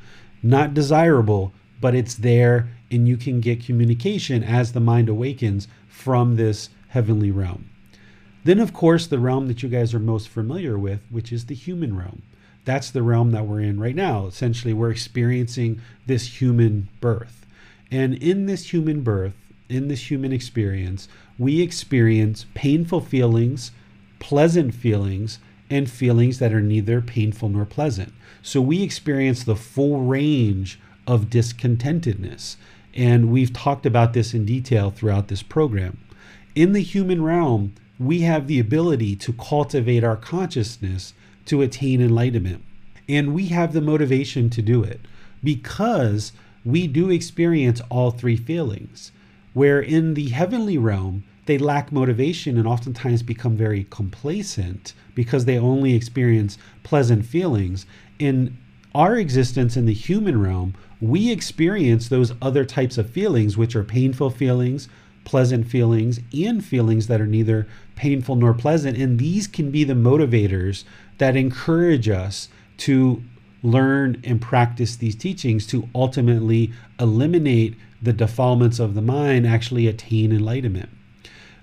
Not 0.42 0.74
desirable 0.74 1.52
but 1.80 1.94
it's 1.94 2.14
there 2.14 2.68
and 2.90 3.08
you 3.08 3.16
can 3.16 3.40
get 3.40 3.64
communication 3.64 4.44
as 4.44 4.72
the 4.72 4.80
mind 4.80 5.08
awakens 5.08 5.66
from 6.02 6.34
this 6.34 6.68
heavenly 6.88 7.30
realm. 7.30 7.70
Then, 8.44 8.58
of 8.58 8.72
course, 8.72 9.06
the 9.06 9.20
realm 9.20 9.46
that 9.46 9.62
you 9.62 9.68
guys 9.68 9.94
are 9.94 10.00
most 10.00 10.28
familiar 10.28 10.76
with, 10.76 11.00
which 11.10 11.32
is 11.32 11.46
the 11.46 11.54
human 11.54 11.96
realm. 11.96 12.22
That's 12.64 12.90
the 12.90 13.04
realm 13.04 13.30
that 13.30 13.46
we're 13.46 13.60
in 13.60 13.78
right 13.78 13.94
now. 13.94 14.26
Essentially, 14.26 14.74
we're 14.74 14.90
experiencing 14.90 15.80
this 16.06 16.40
human 16.40 16.88
birth. 17.00 17.46
And 17.90 18.14
in 18.14 18.46
this 18.46 18.72
human 18.72 19.02
birth, 19.02 19.34
in 19.68 19.86
this 19.86 20.10
human 20.10 20.32
experience, 20.32 21.08
we 21.38 21.60
experience 21.60 22.46
painful 22.54 23.00
feelings, 23.00 23.70
pleasant 24.18 24.74
feelings, 24.74 25.38
and 25.70 25.88
feelings 25.88 26.40
that 26.40 26.52
are 26.52 26.60
neither 26.60 27.00
painful 27.00 27.48
nor 27.48 27.64
pleasant. 27.64 28.12
So 28.42 28.60
we 28.60 28.82
experience 28.82 29.44
the 29.44 29.56
full 29.56 30.00
range 30.00 30.80
of 31.06 31.26
discontentedness. 31.26 32.56
And 32.94 33.30
we've 33.30 33.52
talked 33.52 33.86
about 33.86 34.12
this 34.12 34.34
in 34.34 34.44
detail 34.44 34.90
throughout 34.90 35.28
this 35.28 35.42
program. 35.42 35.98
In 36.54 36.72
the 36.72 36.82
human 36.82 37.22
realm, 37.22 37.74
we 37.98 38.20
have 38.20 38.46
the 38.46 38.58
ability 38.58 39.16
to 39.16 39.32
cultivate 39.32 40.04
our 40.04 40.16
consciousness 40.16 41.14
to 41.46 41.62
attain 41.62 42.00
enlightenment. 42.00 42.64
And 43.08 43.34
we 43.34 43.46
have 43.46 43.72
the 43.72 43.80
motivation 43.80 44.50
to 44.50 44.62
do 44.62 44.82
it 44.82 45.00
because 45.42 46.32
we 46.64 46.86
do 46.86 47.10
experience 47.10 47.80
all 47.88 48.10
three 48.10 48.36
feelings. 48.36 49.12
Where 49.54 49.80
in 49.80 50.14
the 50.14 50.28
heavenly 50.30 50.78
realm, 50.78 51.24
they 51.46 51.58
lack 51.58 51.90
motivation 51.90 52.56
and 52.56 52.66
oftentimes 52.66 53.22
become 53.22 53.56
very 53.56 53.84
complacent 53.90 54.94
because 55.14 55.44
they 55.44 55.58
only 55.58 55.94
experience 55.94 56.56
pleasant 56.84 57.26
feelings. 57.26 57.84
In 58.18 58.56
our 58.94 59.16
existence 59.16 59.76
in 59.76 59.86
the 59.86 59.94
human 59.94 60.40
realm, 60.40 60.74
we 61.00 61.30
experience 61.30 62.08
those 62.08 62.32
other 62.42 62.64
types 62.64 62.98
of 62.98 63.10
feelings, 63.10 63.56
which 63.56 63.74
are 63.74 63.82
painful 63.82 64.30
feelings, 64.30 64.88
pleasant 65.24 65.66
feelings, 65.66 66.20
and 66.34 66.64
feelings 66.64 67.06
that 67.06 67.20
are 67.20 67.26
neither 67.26 67.66
painful 67.96 68.36
nor 68.36 68.54
pleasant. 68.54 68.98
And 68.98 69.18
these 69.18 69.46
can 69.46 69.70
be 69.70 69.84
the 69.84 69.94
motivators 69.94 70.84
that 71.18 71.36
encourage 71.36 72.08
us 72.08 72.48
to 72.78 73.22
learn 73.62 74.20
and 74.24 74.40
practice 74.40 74.96
these 74.96 75.14
teachings 75.14 75.66
to 75.68 75.88
ultimately 75.94 76.72
eliminate 76.98 77.76
the 78.00 78.12
defilements 78.12 78.80
of 78.80 78.94
the 78.94 79.02
mind, 79.02 79.46
actually 79.46 79.86
attain 79.86 80.32
enlightenment. 80.32 80.88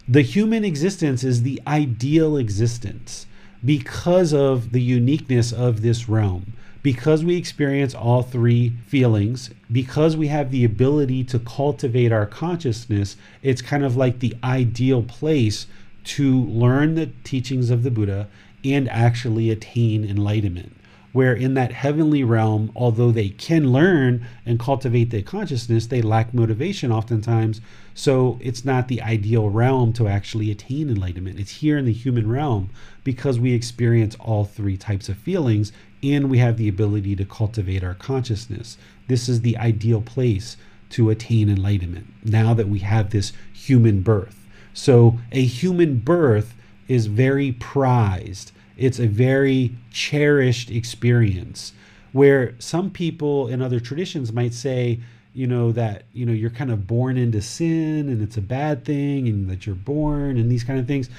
The 0.07 0.21
human 0.21 0.63
existence 0.63 1.23
is 1.23 1.43
the 1.43 1.61
ideal 1.67 2.37
existence 2.37 3.27
because 3.63 4.33
of 4.33 4.71
the 4.71 4.81
uniqueness 4.81 5.51
of 5.51 5.81
this 5.81 6.07
realm 6.07 6.53
because 6.81 7.23
we 7.25 7.35
experience 7.35 7.93
all 7.93 8.23
three 8.23 8.69
feelings, 8.87 9.49
because 9.71 10.15
we 10.15 10.27
have 10.27 10.51
the 10.51 10.63
ability 10.63 11.23
to 11.25 11.39
cultivate 11.39 12.11
our 12.11 12.25
consciousness, 12.25 13.17
it's 13.43 13.61
kind 13.61 13.83
of 13.83 13.97
like 13.97 14.19
the 14.19 14.35
ideal 14.43 15.03
place 15.03 15.67
to 16.05 16.43
learn 16.45 16.95
the 16.95 17.11
teachings 17.23 17.69
of 17.69 17.83
the 17.83 17.91
Buddha 17.91 18.27
and 18.63 18.89
actually 18.89 19.49
attain 19.49 20.03
enlightenment. 20.03 20.75
Where 21.11 21.33
in 21.33 21.55
that 21.55 21.71
heavenly 21.71 22.23
realm, 22.23 22.71
although 22.75 23.11
they 23.11 23.29
can 23.29 23.71
learn 23.71 24.27
and 24.45 24.59
cultivate 24.59 25.09
their 25.09 25.23
consciousness, 25.23 25.87
they 25.87 26.03
lack 26.03 26.35
motivation 26.35 26.91
oftentimes. 26.91 27.61
So 27.95 28.37
it's 28.41 28.63
not 28.63 28.87
the 28.87 29.01
ideal 29.01 29.49
realm 29.49 29.91
to 29.93 30.07
actually 30.07 30.51
attain 30.51 30.87
enlightenment. 30.87 31.39
It's 31.39 31.51
here 31.51 31.79
in 31.79 31.85
the 31.85 31.93
human 31.93 32.29
realm 32.29 32.69
because 33.03 33.39
we 33.39 33.53
experience 33.53 34.15
all 34.19 34.45
three 34.45 34.77
types 34.77 35.09
of 35.09 35.17
feelings 35.17 35.71
and 36.03 36.29
we 36.29 36.37
have 36.37 36.57
the 36.57 36.67
ability 36.69 37.15
to 37.15 37.25
cultivate 37.25 37.83
our 37.83 37.93
consciousness. 37.93 38.77
This 39.07 39.27
is 39.27 39.41
the 39.41 39.57
ideal 39.57 40.01
place 40.01 40.57
to 40.91 41.09
attain 41.09 41.49
enlightenment 41.49 42.07
now 42.23 42.53
that 42.53 42.67
we 42.69 42.79
have 42.79 43.09
this 43.09 43.31
human 43.53 44.01
birth. 44.01 44.45
So, 44.73 45.19
a 45.31 45.43
human 45.43 45.97
birth 45.97 46.53
is 46.87 47.05
very 47.07 47.51
prized 47.53 48.51
It's 48.77 48.99
a 48.99 49.07
very 49.07 49.75
cherished 49.91 50.71
experience 50.71 51.73
where 52.13 52.55
some 52.59 52.89
people 52.89 53.47
in 53.49 53.61
other 53.61 53.79
traditions 53.79 54.31
might 54.31 54.53
say, 54.53 54.99
you 55.33 55.45
know, 55.45 55.71
that, 55.73 56.03
you 56.13 56.25
know, 56.25 56.31
you're 56.31 56.49
kind 56.49 56.71
of 56.71 56.87
born 56.87 57.17
into 57.17 57.41
sin 57.41 58.09
and 58.09 58.21
it's 58.21 58.37
a 58.37 58.41
bad 58.41 58.85
thing 58.85 59.27
and 59.27 59.49
that 59.49 59.65
you're 59.65 59.75
born 59.75 60.37
and 60.37 60.49
these 60.49 60.63
kind 60.63 60.79
of 60.79 60.87
things. 60.87 61.09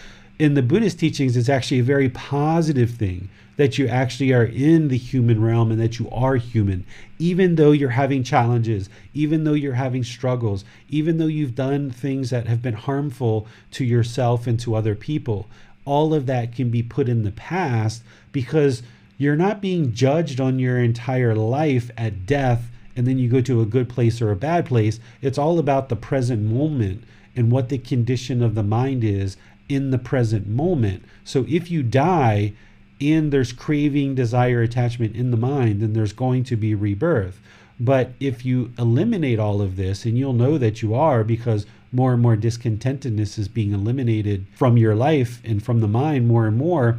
In 0.40 0.54
the 0.54 0.62
Buddhist 0.62 0.98
teachings, 0.98 1.36
it's 1.36 1.50
actually 1.50 1.80
a 1.80 1.82
very 1.82 2.08
positive 2.08 2.92
thing 2.92 3.28
that 3.58 3.76
you 3.76 3.86
actually 3.86 4.32
are 4.32 4.46
in 4.46 4.88
the 4.88 4.96
human 4.96 5.42
realm 5.42 5.70
and 5.70 5.78
that 5.78 5.98
you 5.98 6.08
are 6.08 6.36
human, 6.36 6.86
even 7.18 7.56
though 7.56 7.72
you're 7.72 7.90
having 7.90 8.22
challenges, 8.22 8.88
even 9.12 9.44
though 9.44 9.52
you're 9.52 9.74
having 9.74 10.02
struggles, 10.02 10.64
even 10.88 11.18
though 11.18 11.26
you've 11.26 11.54
done 11.54 11.90
things 11.90 12.30
that 12.30 12.46
have 12.46 12.62
been 12.62 12.72
harmful 12.72 13.46
to 13.72 13.84
yourself 13.84 14.46
and 14.46 14.58
to 14.60 14.74
other 14.74 14.94
people. 14.94 15.46
All 15.84 16.14
of 16.14 16.24
that 16.24 16.54
can 16.54 16.70
be 16.70 16.82
put 16.82 17.06
in 17.06 17.22
the 17.22 17.32
past 17.32 18.02
because 18.32 18.82
you're 19.18 19.36
not 19.36 19.60
being 19.60 19.92
judged 19.92 20.40
on 20.40 20.58
your 20.58 20.78
entire 20.78 21.34
life 21.34 21.90
at 21.98 22.24
death 22.24 22.70
and 22.96 23.06
then 23.06 23.18
you 23.18 23.28
go 23.28 23.42
to 23.42 23.60
a 23.60 23.66
good 23.66 23.90
place 23.90 24.22
or 24.22 24.30
a 24.30 24.36
bad 24.36 24.64
place. 24.64 25.00
It's 25.20 25.36
all 25.36 25.58
about 25.58 25.90
the 25.90 25.96
present 25.96 26.40
moment 26.40 27.04
and 27.36 27.52
what 27.52 27.68
the 27.68 27.78
condition 27.78 28.42
of 28.42 28.54
the 28.54 28.62
mind 28.62 29.04
is 29.04 29.36
in 29.70 29.90
the 29.90 29.98
present 29.98 30.46
moment. 30.46 31.04
So 31.24 31.46
if 31.48 31.70
you 31.70 31.82
die, 31.82 32.52
and 33.00 33.32
there's 33.32 33.52
craving, 33.52 34.14
desire, 34.14 34.60
attachment 34.60 35.16
in 35.16 35.30
the 35.30 35.36
mind, 35.36 35.80
then 35.80 35.94
there's 35.94 36.12
going 36.12 36.44
to 36.44 36.56
be 36.56 36.74
rebirth. 36.74 37.40
But 37.78 38.10
if 38.20 38.44
you 38.44 38.72
eliminate 38.78 39.38
all 39.38 39.62
of 39.62 39.76
this, 39.76 40.04
and 40.04 40.18
you'll 40.18 40.34
know 40.34 40.58
that 40.58 40.82
you 40.82 40.94
are 40.94 41.24
because 41.24 41.64
more 41.92 42.12
and 42.12 42.20
more 42.20 42.36
discontentedness 42.36 43.38
is 43.38 43.48
being 43.48 43.72
eliminated 43.72 44.44
from 44.54 44.76
your 44.76 44.94
life 44.94 45.40
and 45.44 45.62
from 45.62 45.80
the 45.80 45.88
mind 45.88 46.28
more 46.28 46.46
and 46.46 46.58
more, 46.58 46.98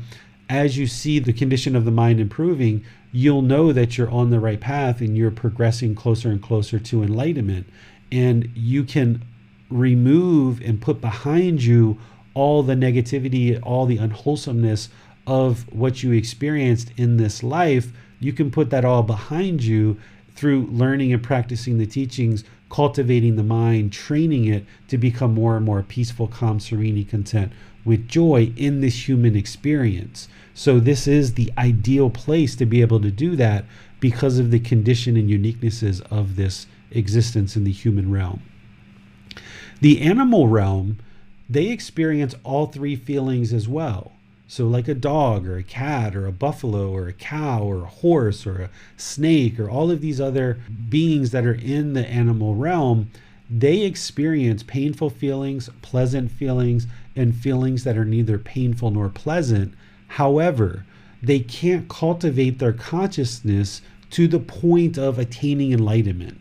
as 0.49 0.78
you 0.78 0.88
see 0.88 1.19
the 1.19 1.34
condition 1.34 1.76
of 1.76 1.86
the 1.86 1.91
mind 1.91 2.19
improving, 2.19 2.84
you'll 3.11 3.43
know 3.43 3.72
that 3.72 3.97
you're 3.97 4.09
on 4.09 4.32
the 4.32 4.39
right 4.39 4.59
path 4.59 5.01
and 5.01 5.15
you're 5.15 5.32
progressing 5.32 5.93
closer 5.93 6.30
and 6.30 6.41
closer 6.41 6.80
to 6.80 7.03
enlightenment. 7.03 7.67
And 8.11 8.49
you 8.55 8.84
can 8.84 9.24
remove 9.69 10.61
and 10.61 10.82
put 10.82 10.99
behind 10.99 11.63
you 11.63 11.97
all 12.34 12.63
the 12.63 12.75
negativity, 12.75 13.59
all 13.61 13.86
the 13.86 13.97
unwholesomeness 13.97 14.89
of 15.27 15.71
what 15.73 16.03
you 16.03 16.11
experienced 16.11 16.91
in 16.97 17.17
this 17.17 17.43
life, 17.43 17.91
you 18.19 18.34
can 18.34 18.51
put 18.51 18.69
that 18.69 18.86
all 18.86 19.03
behind 19.03 19.63
you 19.63 19.97
through 20.36 20.67
learning 20.67 21.13
and 21.13 21.21
practicing 21.21 21.77
the 21.77 21.86
teachings, 21.86 22.43
cultivating 22.69 23.36
the 23.36 23.43
mind, 23.43 23.91
training 23.91 24.45
it 24.45 24.65
to 24.88 24.97
become 24.97 25.34
more 25.34 25.57
and 25.57 25.65
more 25.65 25.84
peaceful, 25.84 26.27
calm, 26.27 26.59
serene, 26.59 27.03
content 27.05 27.51
with 27.84 28.07
joy 28.07 28.51
in 28.55 28.82
this 28.82 29.07
human 29.07 29.36
experience. 29.36 30.27
So, 30.53 30.79
this 30.79 31.07
is 31.07 31.34
the 31.34 31.51
ideal 31.57 32.09
place 32.09 32.55
to 32.57 32.65
be 32.65 32.82
able 32.82 33.01
to 33.01 33.11
do 33.11 33.36
that 33.36 33.65
because 33.99 34.39
of 34.39 34.51
the 34.51 34.59
condition 34.59 35.17
and 35.17 35.29
uniquenesses 35.29 36.01
of 36.11 36.36
this 36.36 36.67
existence 36.91 37.55
in 37.55 37.63
the 37.63 37.71
human 37.71 38.11
realm. 38.11 38.41
The 39.79 40.01
animal 40.01 40.47
realm, 40.47 40.99
they 41.52 41.68
experience 41.68 42.34
all 42.43 42.68
three 42.68 42.95
feelings 42.95 43.52
as 43.52 43.68
well. 43.68 44.14
So, 44.47 44.68
like 44.68 44.88
a 44.88 44.93
dog 44.93 45.47
or 45.47 45.58
a 45.58 45.64
cat 45.64 46.16
or 46.16 46.26
a 46.26 46.32
buffalo 46.32 46.91
or 46.91 47.08
a 47.08 47.14
cow 47.14 47.64
or 47.64 47.84
a 47.84 47.88
horse 47.88 48.45
or 48.45 48.62
a 48.62 48.70
snake 48.97 49.60
or 49.60 49.70
all 49.70 49.91
of 49.91 50.02
these 50.02 50.20
other 50.20 50.60
beings 50.89 51.32
that 51.32 51.45
are 51.45 51.54
in 51.54 51.93
the 51.93 52.08
animal 52.08 52.56
realm, 52.56 53.12
they 53.49 53.82
experience 53.82 54.64
painful 54.64 55.10
feelings, 55.10 55.70
pleasant 55.82 56.32
feelings, 56.32 56.88
and 57.16 57.36
feelings 57.36 57.84
that 57.84 57.97
are 57.97 58.06
neither 58.06 58.38
painful 58.38 58.91
nor 58.91 59.10
pleasant. 59.10 59.74
However, 60.08 60.86
they 61.22 61.39
can't 61.39 61.89
cultivate 61.89 62.60
their 62.60 62.74
consciousness 62.74 63.82
to 64.12 64.28
the 64.28 64.39
point 64.39 64.97
of 64.97 65.20
attaining 65.20 65.74
enlightenment. 65.74 66.39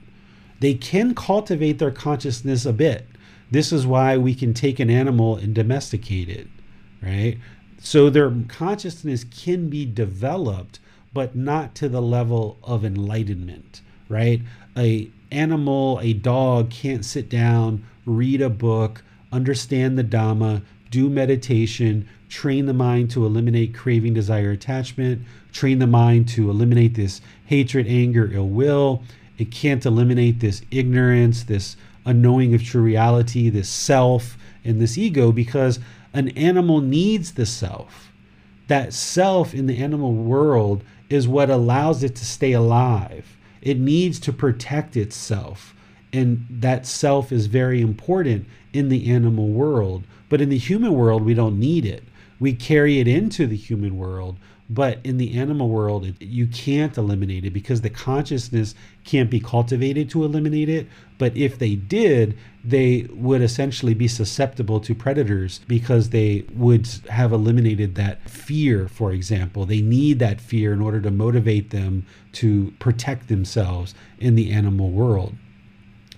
They 0.61 0.75
can 0.75 1.15
cultivate 1.15 1.79
their 1.79 1.91
consciousness 1.91 2.65
a 2.65 2.73
bit. 2.73 3.07
This 3.51 3.73
is 3.73 3.87
why 3.87 4.17
we 4.17 4.35
can 4.35 4.55
take 4.55 4.79
an 4.79 4.91
animal 4.91 5.37
and 5.37 5.55
domesticate 5.55 6.29
it, 6.29 6.47
right? 7.03 7.39
So 7.79 8.11
their 8.11 8.33
consciousness 8.49 9.25
can 9.25 9.69
be 9.69 9.87
developed, 9.87 10.79
but 11.13 11.35
not 11.35 11.75
to 11.77 11.89
the 11.89 12.03
level 12.03 12.59
of 12.63 12.85
enlightenment, 12.85 13.81
right? 14.09 14.41
A 14.77 15.11
animal, 15.33 15.99
a 16.03 16.13
dog 16.13 16.71
can't 16.71 17.05
sit 17.05 17.29
down, 17.29 17.85
read 18.05 18.41
a 18.41 18.51
book, 18.51 19.03
understand 19.33 19.99
the 19.99 20.05
Dhamma, 20.05 20.63
do 20.91 21.09
meditation, 21.09 22.09
train 22.29 22.67
the 22.67 22.75
mind 22.75 23.11
to 23.11 23.25
eliminate 23.25 23.75
craving, 23.75 24.15
desire, 24.15 24.51
attachment, 24.51 25.23
train 25.53 25.79
the 25.79 25.87
mind 25.87 26.29
to 26.29 26.51
eliminate 26.51 26.95
this 26.95 27.21
hatred, 27.47 27.87
anger, 27.89 28.31
ill 28.33 28.49
will. 28.49 29.03
It 29.39 29.51
can't 29.51 29.87
eliminate 29.87 30.41
this 30.41 30.63
ignorance, 30.71 31.45
this 31.45 31.77
unknowing 32.11 32.55
of 32.55 32.63
true 32.63 32.83
reality, 32.83 33.49
this 33.49 33.69
self, 33.69 34.37
and 34.65 34.81
this 34.81 34.99
ego 34.99 35.33
because 35.33 35.79
an 36.13 36.29
animal 36.31 36.81
needs 36.81 37.33
the 37.33 37.47
self. 37.47 38.11
That 38.67 38.93
self 38.93 39.55
in 39.55 39.67
the 39.67 39.79
animal 39.79 40.13
world 40.13 40.85
is 41.09 41.27
what 41.27 41.51
allows 41.51 42.03
it 42.03 42.15
to 42.17 42.25
stay 42.25 42.53
alive. 42.53 43.37
It 43.63 43.79
needs 43.79 44.19
to 44.21 44.33
protect 44.33 44.97
itself. 44.97 45.75
And 46.13 46.47
that 46.51 46.87
self 46.87 47.31
is 47.33 47.47
very 47.47 47.81
important 47.81 48.47
in 48.73 48.89
the 48.89 49.11
animal 49.11 49.49
world. 49.49 50.05
But 50.29 50.41
in 50.41 50.49
the 50.49 50.59
human 50.59 50.95
world, 50.95 51.23
we 51.23 51.35
don't 51.35 51.59
need 51.59 51.85
it. 51.85 52.05
We 52.39 52.53
carry 52.55 53.01
it 53.01 53.07
into 53.07 53.47
the 53.47 53.57
human 53.57 53.97
world, 53.97 54.39
but 54.71 55.01
in 55.03 55.17
the 55.17 55.37
animal 55.37 55.69
world, 55.69 56.15
you 56.21 56.47
can't 56.47 56.97
eliminate 56.97 57.45
it 57.45 57.51
because 57.51 57.81
the 57.81 57.91
consciousness 57.91 58.77
can't 59.05 59.29
be 59.29 59.41
cultivated 59.41 60.09
to 60.11 60.25
eliminate 60.25 60.69
it. 60.69 60.87
But 61.19 61.37
if 61.37 61.59
they 61.59 61.75
did, 61.75 62.39
they 62.65 63.09
would 63.11 63.43
essentially 63.43 63.95
be 63.95 64.07
susceptible 64.07 64.79
to 64.79 64.95
predators 64.95 65.59
because 65.67 66.11
they 66.11 66.45
would 66.55 66.87
have 67.09 67.33
eliminated 67.33 67.97
that 67.97 68.31
fear, 68.31 68.87
for 68.87 69.11
example. 69.11 69.67
They 69.67 69.83
need 69.83 70.21
that 70.21 70.41
fear 70.41 70.73
in 70.73 70.81
order 70.81 71.01
to 71.01 71.11
motivate 71.11 71.71
them 71.71 72.07
to 72.35 72.73
protect 72.79 73.27
themselves 73.27 73.93
in 74.21 74.37
the 74.37 74.53
animal 74.53 74.91
world. 74.91 75.35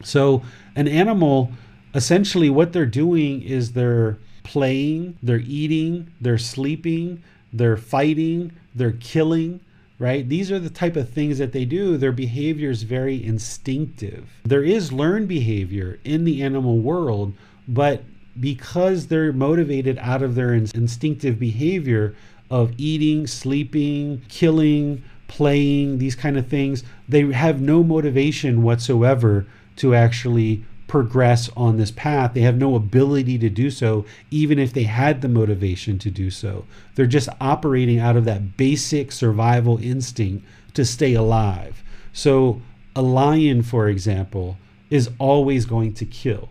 So, 0.05 0.42
an 0.76 0.88
animal, 0.88 1.53
essentially, 1.94 2.50
what 2.50 2.74
they're 2.74 2.84
doing 2.84 3.40
is 3.40 3.72
they're 3.72 4.18
playing, 4.42 5.16
they're 5.22 5.38
eating, 5.38 6.12
they're 6.20 6.36
sleeping, 6.36 7.22
they're 7.53 7.76
fighting, 7.76 8.53
they're 8.74 8.92
killing, 8.92 9.61
right? 9.98 10.28
These 10.28 10.50
are 10.50 10.59
the 10.59 10.70
type 10.70 10.96
of 10.96 11.11
things 11.11 11.38
that 11.38 11.53
they 11.53 11.64
do. 11.64 11.96
Their 11.96 12.12
behavior 12.12 12.70
is 12.70 12.82
very 12.82 13.24
instinctive. 13.24 14.28
There 14.44 14.64
is 14.64 14.92
learned 14.92 15.28
behavior 15.28 15.98
in 16.05 16.24
the 16.24 16.42
animal 16.42 16.78
world, 16.78 17.34
but 17.68 18.03
because 18.40 19.07
they're 19.07 19.32
motivated 19.32 19.98
out 19.98 20.22
of 20.22 20.34
their 20.34 20.55
instinctive 20.55 21.38
behavior 21.38 22.16
of 22.50 22.72
eating, 22.78 23.26
sleeping, 23.26 24.22
killing, 24.28 25.03
playing, 25.28 25.98
these 25.98 26.14
kind 26.16 26.36
of 26.36 26.46
things, 26.46 26.82
they 27.09 27.30
have 27.32 27.61
no 27.61 27.82
motivation 27.82 28.62
whatsoever 28.62 29.46
to 29.76 29.94
actually 29.94 30.64
progress 30.93 31.49
on 31.57 31.78
this 31.78 31.90
path. 31.90 32.34
They 32.34 32.43
have 32.43 32.59
no 32.59 32.74
ability 32.74 33.38
to 33.38 33.49
do 33.49 33.70
so, 33.70 34.05
even 34.30 34.59
if 34.59 34.74
they 34.74 34.82
had 34.82 35.22
the 35.22 35.28
motivation 35.28 35.99
to 36.01 36.11
do 36.11 36.28
so. 36.28 36.66
They're 36.95 37.07
just 37.07 37.30
operating 37.40 37.99
out 37.99 38.14
of 38.14 38.26
that 38.26 38.59
basic 38.59 39.11
survival 39.11 39.78
instinct 39.78 40.45
to 40.74 40.84
stay 40.84 41.14
alive. 41.14 41.82
So, 42.12 42.61
a 42.95 43.01
lion, 43.01 43.62
for 43.62 43.88
example, 43.88 44.59
is 44.90 45.09
always 45.18 45.64
going 45.64 45.95
to 45.95 46.05
kill. 46.05 46.51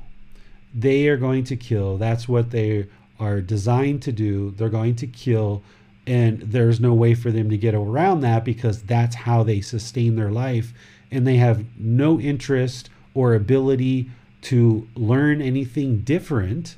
They 0.74 1.08
are 1.08 1.18
going 1.18 1.44
to 1.44 1.56
kill. 1.56 2.00
That's 2.00 2.28
what 2.28 2.50
they 2.50 2.88
are 3.20 3.42
designed 3.42 4.02
to 4.02 4.12
do. 4.12 4.56
They're 4.58 4.70
going 4.70 4.96
to 4.96 5.06
kill. 5.06 5.62
And 6.08 6.42
there's 6.42 6.80
no 6.80 6.96
way 6.96 7.14
for 7.14 7.30
them 7.30 7.52
to 7.52 7.58
get 7.60 7.76
around 7.76 8.22
that 8.22 8.44
because 8.44 8.82
that's 8.82 9.14
how 9.14 9.44
they 9.44 9.62
sustain 9.62 10.16
their 10.16 10.32
life. 10.32 10.74
And 11.12 11.28
they 11.28 11.38
have 11.38 11.64
no 11.78 12.20
interest 12.20 12.90
or 13.14 13.36
ability 13.36 14.10
to 14.42 14.88
learn 14.96 15.42
anything 15.42 16.00
different 16.00 16.76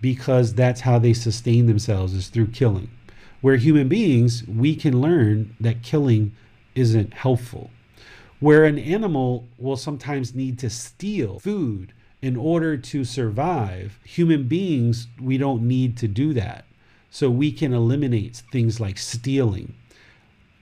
because 0.00 0.54
that's 0.54 0.80
how 0.80 0.98
they 0.98 1.12
sustain 1.12 1.66
themselves 1.66 2.14
is 2.14 2.28
through 2.28 2.48
killing. 2.48 2.90
Where 3.40 3.56
human 3.56 3.88
beings, 3.88 4.44
we 4.46 4.74
can 4.74 5.00
learn 5.00 5.56
that 5.60 5.82
killing 5.82 6.34
isn't 6.74 7.14
helpful. 7.14 7.70
Where 8.40 8.64
an 8.64 8.78
animal 8.78 9.46
will 9.58 9.76
sometimes 9.76 10.34
need 10.34 10.58
to 10.60 10.70
steal 10.70 11.38
food 11.38 11.92
in 12.20 12.36
order 12.36 12.76
to 12.76 13.04
survive, 13.04 13.98
human 14.04 14.46
beings, 14.48 15.08
we 15.20 15.38
don't 15.38 15.62
need 15.62 15.96
to 15.98 16.08
do 16.08 16.32
that. 16.34 16.64
So 17.10 17.28
we 17.28 17.52
can 17.52 17.74
eliminate 17.74 18.42
things 18.52 18.80
like 18.80 18.96
stealing. 18.96 19.74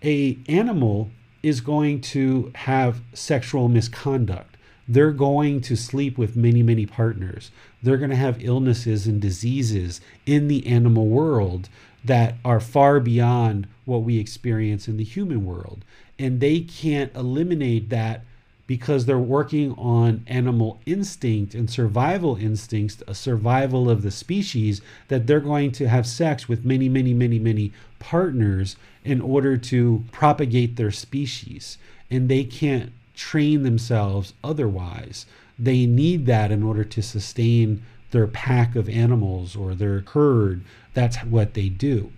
A 0.02 0.38
animal 0.48 1.10
is 1.42 1.60
going 1.60 2.00
to 2.00 2.50
have 2.54 3.02
sexual 3.12 3.68
misconduct 3.68 4.49
they're 4.90 5.12
going 5.12 5.60
to 5.60 5.76
sleep 5.76 6.18
with 6.18 6.34
many, 6.34 6.62
many 6.64 6.84
partners. 6.84 7.52
They're 7.80 7.96
going 7.96 8.10
to 8.10 8.16
have 8.16 8.44
illnesses 8.44 9.06
and 9.06 9.20
diseases 9.20 10.00
in 10.26 10.48
the 10.48 10.66
animal 10.66 11.06
world. 11.06 11.68
that 12.04 12.34
are 12.44 12.60
far 12.60 12.98
beyond 12.98 13.66
what 13.84 14.02
we 14.02 14.18
experience 14.18 14.88
in 14.88 14.96
the 14.96 15.04
human 15.04 15.44
world. 15.44 15.84
And 16.18 16.40
they 16.40 16.60
can't 16.60 17.14
eliminate 17.14 17.90
that 17.90 18.24
because 18.66 19.04
they're 19.04 19.18
working 19.18 19.72
on 19.72 20.22
animal 20.26 20.80
instinct 20.86 21.54
and 21.54 21.68
survival 21.68 22.36
instincts, 22.36 23.02
a 23.08 23.14
survival 23.14 23.90
of 23.90 24.02
the 24.02 24.10
species, 24.10 24.80
that 25.08 25.26
they're 25.26 25.40
going 25.40 25.72
to 25.72 25.88
have 25.88 26.06
sex 26.06 26.48
with 26.48 26.64
many, 26.64 26.88
many, 26.88 27.12
many, 27.12 27.38
many 27.38 27.72
partners 27.98 28.76
in 29.04 29.20
order 29.20 29.56
to 29.56 30.04
propagate 30.12 30.76
their 30.76 30.92
species. 30.92 31.78
And 32.10 32.28
they 32.28 32.44
can't 32.44 32.92
train 33.14 33.62
themselves 33.62 34.34
otherwise. 34.42 35.26
They 35.58 35.86
need 35.86 36.26
that 36.26 36.50
in 36.50 36.62
order 36.62 36.84
to 36.84 37.02
sustain 37.02 37.82
their 38.10 38.26
pack 38.26 38.74
of 38.76 38.88
animals 38.88 39.54
or 39.54 39.74
their 39.74 40.00
herd. 40.00 40.62
That's 40.94 41.18
what 41.18 41.54
they 41.54 41.68
do. 41.68 42.12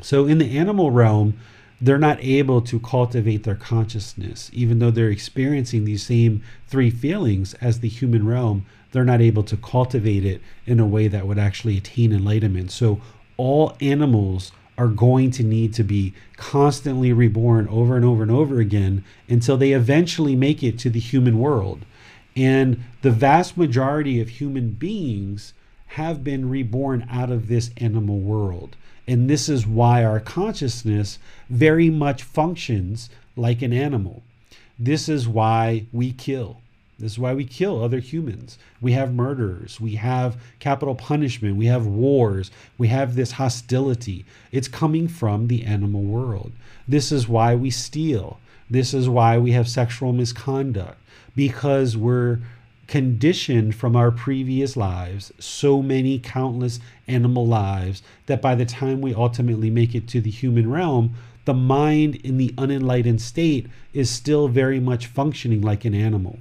So, 0.00 0.26
in 0.26 0.38
the 0.38 0.58
animal 0.58 0.90
realm, 0.90 1.38
they're 1.80 1.98
not 1.98 2.22
able 2.22 2.60
to 2.62 2.80
cultivate 2.80 3.42
their 3.42 3.54
consciousness, 3.54 4.50
even 4.52 4.78
though 4.78 4.90
they're 4.90 5.10
experiencing 5.10 5.84
these 5.84 6.04
same 6.04 6.42
three 6.66 6.90
feelings 6.90 7.54
as 7.54 7.80
the 7.80 7.88
human 7.88 8.26
realm. 8.26 8.66
They're 8.92 9.04
not 9.04 9.20
able 9.20 9.42
to 9.44 9.56
cultivate 9.56 10.24
it 10.24 10.40
in 10.64 10.80
a 10.80 10.86
way 10.86 11.08
that 11.08 11.26
would 11.26 11.38
actually 11.38 11.76
attain 11.76 12.12
enlightenment. 12.12 12.70
So, 12.70 13.00
all 13.36 13.76
animals 13.80 14.52
are 14.78 14.88
going 14.88 15.30
to 15.32 15.42
need 15.42 15.72
to 15.74 15.82
be 15.82 16.12
constantly 16.36 17.12
reborn 17.12 17.66
over 17.68 17.96
and 17.96 18.04
over 18.04 18.22
and 18.22 18.30
over 18.30 18.60
again 18.60 19.04
until 19.28 19.56
they 19.56 19.72
eventually 19.72 20.36
make 20.36 20.62
it 20.62 20.78
to 20.78 20.90
the 20.90 21.00
human 21.00 21.38
world. 21.38 21.84
And 22.34 22.84
the 23.02 23.10
vast 23.10 23.56
majority 23.56 24.20
of 24.20 24.28
human 24.28 24.70
beings 24.70 25.54
have 25.88 26.22
been 26.22 26.50
reborn 26.50 27.06
out 27.10 27.30
of 27.30 27.48
this 27.48 27.70
animal 27.78 28.18
world. 28.18 28.76
And 29.08 29.30
this 29.30 29.48
is 29.48 29.66
why 29.66 30.04
our 30.04 30.20
consciousness 30.20 31.18
very 31.48 31.88
much 31.88 32.22
functions 32.22 33.08
like 33.36 33.62
an 33.62 33.72
animal. 33.72 34.22
This 34.78 35.08
is 35.08 35.26
why 35.26 35.86
we 35.92 36.12
kill. 36.12 36.60
This 36.98 37.12
is 37.12 37.18
why 37.18 37.34
we 37.34 37.44
kill 37.44 37.82
other 37.82 37.98
humans. 37.98 38.56
We 38.80 38.92
have 38.92 39.12
murders. 39.12 39.78
We 39.78 39.96
have 39.96 40.38
capital 40.60 40.94
punishment. 40.94 41.56
We 41.56 41.66
have 41.66 41.86
wars. 41.86 42.50
We 42.78 42.88
have 42.88 43.14
this 43.14 43.32
hostility. 43.32 44.24
It's 44.50 44.66
coming 44.66 45.06
from 45.06 45.48
the 45.48 45.64
animal 45.64 46.02
world. 46.02 46.52
This 46.88 47.12
is 47.12 47.28
why 47.28 47.54
we 47.54 47.70
steal. 47.70 48.40
This 48.70 48.94
is 48.94 49.10
why 49.10 49.36
we 49.36 49.52
have 49.52 49.68
sexual 49.68 50.12
misconduct 50.14 50.98
because 51.36 51.98
we're 51.98 52.40
conditioned 52.86 53.74
from 53.74 53.94
our 53.94 54.10
previous 54.10 54.76
lives, 54.76 55.32
so 55.38 55.82
many 55.82 56.18
countless 56.18 56.80
animal 57.06 57.46
lives, 57.46 58.02
that 58.24 58.40
by 58.40 58.54
the 58.54 58.64
time 58.64 59.00
we 59.00 59.14
ultimately 59.14 59.68
make 59.68 59.94
it 59.94 60.08
to 60.08 60.20
the 60.20 60.30
human 60.30 60.70
realm, 60.70 61.14
the 61.44 61.54
mind 61.54 62.16
in 62.16 62.38
the 62.38 62.54
unenlightened 62.56 63.20
state 63.20 63.66
is 63.92 64.08
still 64.08 64.48
very 64.48 64.80
much 64.80 65.06
functioning 65.06 65.60
like 65.60 65.84
an 65.84 65.94
animal. 65.94 66.38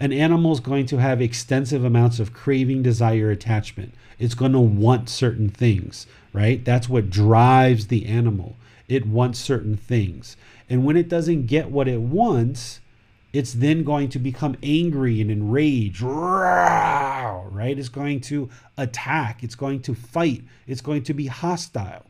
An 0.00 0.12
animal 0.12 0.52
is 0.52 0.60
going 0.60 0.86
to 0.86 0.98
have 0.98 1.20
extensive 1.20 1.84
amounts 1.84 2.20
of 2.20 2.32
craving, 2.32 2.82
desire, 2.82 3.30
attachment. 3.30 3.94
It's 4.18 4.34
going 4.34 4.52
to 4.52 4.60
want 4.60 5.08
certain 5.08 5.48
things, 5.48 6.06
right? 6.32 6.64
That's 6.64 6.88
what 6.88 7.10
drives 7.10 7.88
the 7.88 8.06
animal. 8.06 8.56
It 8.86 9.06
wants 9.06 9.40
certain 9.40 9.76
things. 9.76 10.36
And 10.70 10.84
when 10.84 10.96
it 10.96 11.08
doesn't 11.08 11.46
get 11.46 11.70
what 11.70 11.88
it 11.88 12.00
wants, 12.00 12.80
it's 13.32 13.52
then 13.52 13.82
going 13.84 14.08
to 14.10 14.18
become 14.18 14.56
angry 14.62 15.20
and 15.20 15.30
enraged, 15.30 16.00
right? 16.00 17.74
It's 17.76 17.88
going 17.88 18.20
to 18.22 18.48
attack, 18.76 19.42
it's 19.42 19.54
going 19.54 19.80
to 19.82 19.94
fight, 19.94 20.44
it's 20.66 20.80
going 20.80 21.02
to 21.04 21.14
be 21.14 21.26
hostile. 21.26 22.04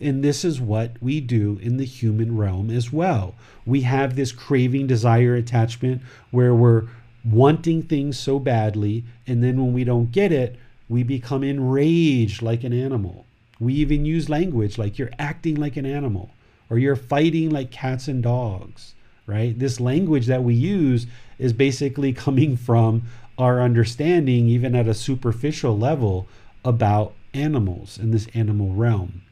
And 0.00 0.22
this 0.22 0.44
is 0.44 0.60
what 0.60 1.00
we 1.00 1.20
do 1.20 1.58
in 1.62 1.78
the 1.78 1.84
human 1.84 2.36
realm 2.36 2.70
as 2.70 2.92
well. 2.92 3.34
We 3.64 3.82
have 3.82 4.14
this 4.14 4.32
craving, 4.32 4.86
desire, 4.88 5.34
attachment 5.34 6.02
where 6.30 6.54
we're 6.54 6.84
wanting 7.24 7.82
things 7.82 8.18
so 8.18 8.38
badly, 8.38 9.04
and 9.26 9.42
then 9.42 9.60
when 9.60 9.72
we 9.72 9.84
don't 9.84 10.12
get 10.12 10.32
it, 10.32 10.56
we 10.88 11.02
become 11.02 11.42
enraged 11.42 12.42
like 12.42 12.64
an 12.64 12.72
animal. 12.72 13.26
We 13.58 13.74
even 13.74 14.04
use 14.04 14.28
language 14.28 14.78
like 14.78 14.98
you're 14.98 15.10
acting 15.18 15.54
like 15.54 15.76
an 15.76 15.86
animal 15.86 16.30
or 16.68 16.78
you're 16.78 16.96
fighting 16.96 17.50
like 17.50 17.70
cats 17.70 18.08
and 18.08 18.22
dogs 18.22 18.94
right? 19.26 19.58
This 19.58 19.80
language 19.80 20.26
that 20.26 20.44
we 20.44 20.54
use 20.54 21.06
is 21.38 21.52
basically 21.52 22.12
coming 22.12 22.56
from 22.56 23.02
our 23.38 23.60
understanding, 23.60 24.48
even 24.48 24.74
at 24.74 24.88
a 24.88 24.94
superficial 24.94 25.76
level, 25.76 26.28
about 26.64 27.14
animals 27.32 27.98
in 27.98 28.10
this 28.10 28.28
animal 28.34 28.72
realm. 28.72 29.22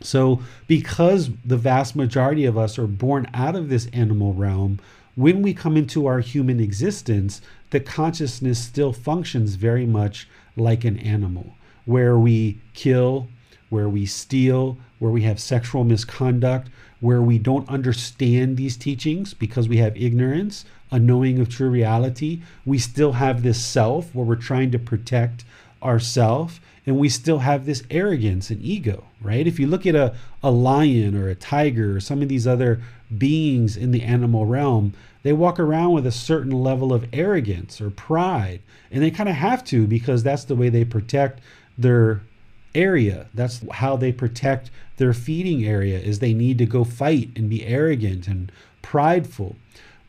So, 0.00 0.40
because 0.66 1.30
the 1.44 1.56
vast 1.56 1.96
majority 1.96 2.44
of 2.44 2.58
us 2.58 2.78
are 2.78 2.86
born 2.86 3.28
out 3.32 3.54
of 3.54 3.68
this 3.68 3.86
animal 3.92 4.34
realm, 4.34 4.80
when 5.16 5.42
we 5.42 5.54
come 5.54 5.76
into 5.76 6.06
our 6.06 6.20
human 6.20 6.60
existence, 6.60 7.40
the 7.70 7.80
consciousness 7.80 8.58
still 8.58 8.92
functions 8.92 9.54
very 9.54 9.86
much 9.86 10.28
like 10.56 10.84
an 10.84 10.98
animal, 10.98 11.54
where 11.84 12.18
we 12.18 12.60
kill, 12.72 13.28
where 13.68 13.88
we 13.88 14.06
steal, 14.06 14.78
where 14.98 15.10
we 15.10 15.22
have 15.22 15.40
sexual 15.40 15.84
misconduct, 15.84 16.68
where 17.00 17.22
we 17.22 17.38
don't 17.38 17.68
understand 17.68 18.56
these 18.56 18.76
teachings 18.76 19.34
because 19.34 19.68
we 19.68 19.76
have 19.76 19.96
ignorance, 19.96 20.64
a 20.90 20.98
knowing 20.98 21.38
of 21.38 21.48
true 21.48 21.68
reality. 21.68 22.42
We 22.64 22.78
still 22.78 23.12
have 23.12 23.42
this 23.42 23.62
self 23.64 24.14
where 24.14 24.24
we're 24.24 24.36
trying 24.36 24.70
to 24.72 24.78
protect 24.78 25.44
ourself 25.82 26.60
and 26.86 26.98
we 26.98 27.08
still 27.08 27.38
have 27.38 27.64
this 27.64 27.82
arrogance 27.90 28.50
and 28.50 28.62
ego, 28.62 29.04
right? 29.20 29.46
If 29.46 29.58
you 29.58 29.66
look 29.66 29.86
at 29.86 29.94
a, 29.94 30.14
a 30.42 30.50
lion 30.50 31.16
or 31.16 31.28
a 31.28 31.34
tiger 31.34 31.96
or 31.96 32.00
some 32.00 32.22
of 32.22 32.28
these 32.28 32.46
other 32.46 32.82
beings 33.16 33.76
in 33.76 33.90
the 33.90 34.02
animal 34.02 34.46
realm, 34.46 34.94
they 35.22 35.32
walk 35.32 35.58
around 35.58 35.92
with 35.92 36.06
a 36.06 36.12
certain 36.12 36.52
level 36.52 36.92
of 36.92 37.06
arrogance 37.12 37.80
or 37.80 37.90
pride. 37.90 38.60
And 38.90 39.02
they 39.02 39.10
kind 39.10 39.28
of 39.28 39.34
have 39.36 39.64
to 39.66 39.86
because 39.86 40.22
that's 40.22 40.44
the 40.44 40.56
way 40.56 40.68
they 40.68 40.84
protect 40.84 41.40
their 41.76 42.22
area. 42.74 43.26
That's 43.34 43.64
how 43.72 43.96
they 43.96 44.12
protect 44.12 44.70
their 44.96 45.12
feeding 45.12 45.64
area 45.64 45.98
is 45.98 46.18
they 46.18 46.34
need 46.34 46.58
to 46.58 46.66
go 46.66 46.84
fight 46.84 47.30
and 47.36 47.48
be 47.48 47.64
arrogant 47.64 48.28
and 48.28 48.50
prideful. 48.82 49.56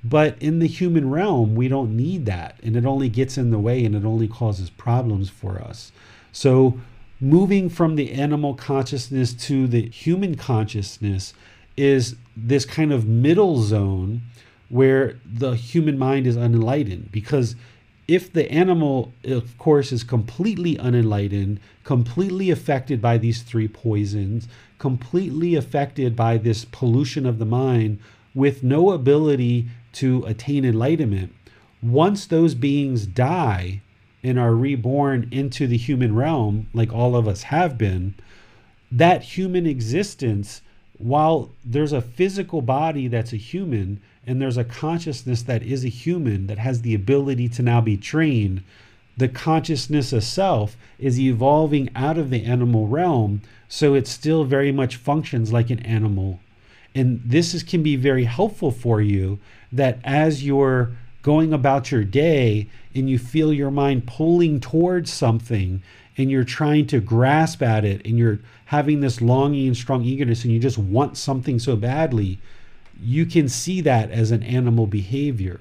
But 0.04 0.38
in 0.40 0.60
the 0.60 0.68
human 0.68 1.10
realm, 1.10 1.56
we 1.56 1.68
don't 1.68 1.96
need 1.96 2.26
that. 2.28 2.60
And 2.62 2.76
it 2.76 2.86
only 2.86 3.10
gets 3.10 3.38
in 3.38 3.50
the 3.50 3.60
way 3.60 3.84
and 3.84 3.96
it 3.96 4.06
only 4.06 4.28
causes 4.28 4.70
problems 4.70 5.30
for 5.30 5.60
us. 5.60 5.92
So, 6.32 6.80
moving 7.22 7.70
from 7.70 7.96
the 7.96 8.12
animal 8.12 8.54
consciousness 8.54 9.34
to 9.34 9.68
the 9.68 9.90
human 9.90 10.36
consciousness 10.36 11.34
is 11.78 12.16
this 12.36 12.66
kind 12.66 12.92
of 12.92 13.08
middle 13.08 13.62
zone 13.62 14.22
where 14.70 15.18
the 15.26 15.56
human 15.56 15.98
mind 15.98 16.28
is 16.28 16.38
unenlightened. 16.38 17.12
Because 17.12 17.56
if 18.08 18.32
the 18.32 18.52
animal, 18.52 19.14
of 19.24 19.58
course, 19.58 19.92
is 19.92 20.04
completely 20.04 20.78
unenlightened, 20.78 21.60
completely 21.84 22.50
affected 22.50 23.02
by 23.02 23.18
these 23.18 23.42
three 23.42 23.68
poisons, 23.68 24.48
completely 24.78 25.56
affected 25.56 26.16
by 26.16 26.38
this 26.38 26.66
pollution 26.66 27.26
of 27.26 27.40
the 27.40 27.46
mind, 27.46 28.00
with 28.34 28.64
no 28.64 28.92
ability 28.92 29.68
to 29.94 30.24
attain 30.26 30.66
enlightenment, 30.66 31.34
once 31.82 32.26
those 32.26 32.54
beings 32.54 33.06
die 33.08 33.82
and 34.24 34.38
are 34.40 34.56
reborn 34.56 35.28
into 35.32 35.68
the 35.68 35.78
human 35.78 36.16
realm, 36.16 36.68
like 36.74 36.92
all 36.92 37.16
of 37.16 37.28
us 37.28 37.44
have 37.44 37.78
been, 37.78 38.14
that 38.92 39.24
human 39.24 39.66
existence, 39.66 40.62
while 40.98 41.50
there's 41.64 41.94
a 41.94 42.02
physical 42.02 42.62
body 42.62 43.08
that's 43.08 43.34
a 43.34 43.38
human, 43.38 44.02
and 44.26 44.42
there's 44.42 44.58
a 44.58 44.64
consciousness 44.64 45.42
that 45.44 45.64
is 45.64 45.86
a 45.86 45.90
human 45.90 46.48
that 46.48 46.58
has 46.58 46.82
the 46.82 46.96
ability 46.96 47.50
to 47.50 47.62
now 47.62 47.82
be 47.82 47.98
trained, 47.98 48.64
the 49.18 49.28
consciousness 49.28 50.12
of 50.12 50.24
self 50.24 50.76
is 51.00 51.20
evolving 51.20 51.90
out 51.96 52.18
of 52.18 52.30
the 52.30 52.44
animal 52.44 52.88
realm, 52.88 53.42
so 53.70 53.94
it 53.94 54.08
still 54.08 54.44
very 54.44 54.72
much 54.72 54.96
functions 54.96 55.54
like 55.54 55.70
an 55.70 55.80
animal. 55.80 56.40
And 56.94 57.22
this 57.26 57.54
is, 57.54 57.64
can 57.64 57.84
be 57.84 57.96
very 57.96 58.24
helpful 58.24 58.72
for 58.72 59.02
you 59.02 59.40
that 59.72 60.00
as 60.04 60.44
you're 60.44 60.92
going 61.22 61.54
about 61.54 61.92
your 61.92 62.04
day 62.04 62.70
and 62.94 63.10
you 63.10 63.18
feel 63.18 63.52
your 63.52 63.72
mind 63.72 64.08
pulling 64.08 64.60
towards 64.60 65.12
something 65.12 65.82
and 66.18 66.32
you're 66.32 66.44
trying 66.44 66.88
to 66.88 67.00
grasp 67.00 67.62
at 67.62 67.84
it 67.84 68.06
and 68.06 68.18
you're 68.18 68.40
having 68.66 69.00
this 69.00 69.22
longing 69.22 69.68
and 69.68 69.78
strong 69.78 70.04
eagerness 70.04 70.44
and 70.44 70.54
you 70.54 70.60
just 70.60 70.78
want 70.78 71.18
something 71.18 71.60
so 71.60 71.76
badly, 71.76 72.40
you 73.02 73.26
can 73.26 73.48
see 73.48 73.82
that 73.82 74.12
as 74.12 74.32
an 74.32 74.44
animal 74.44 74.88
behavior. 74.88 75.60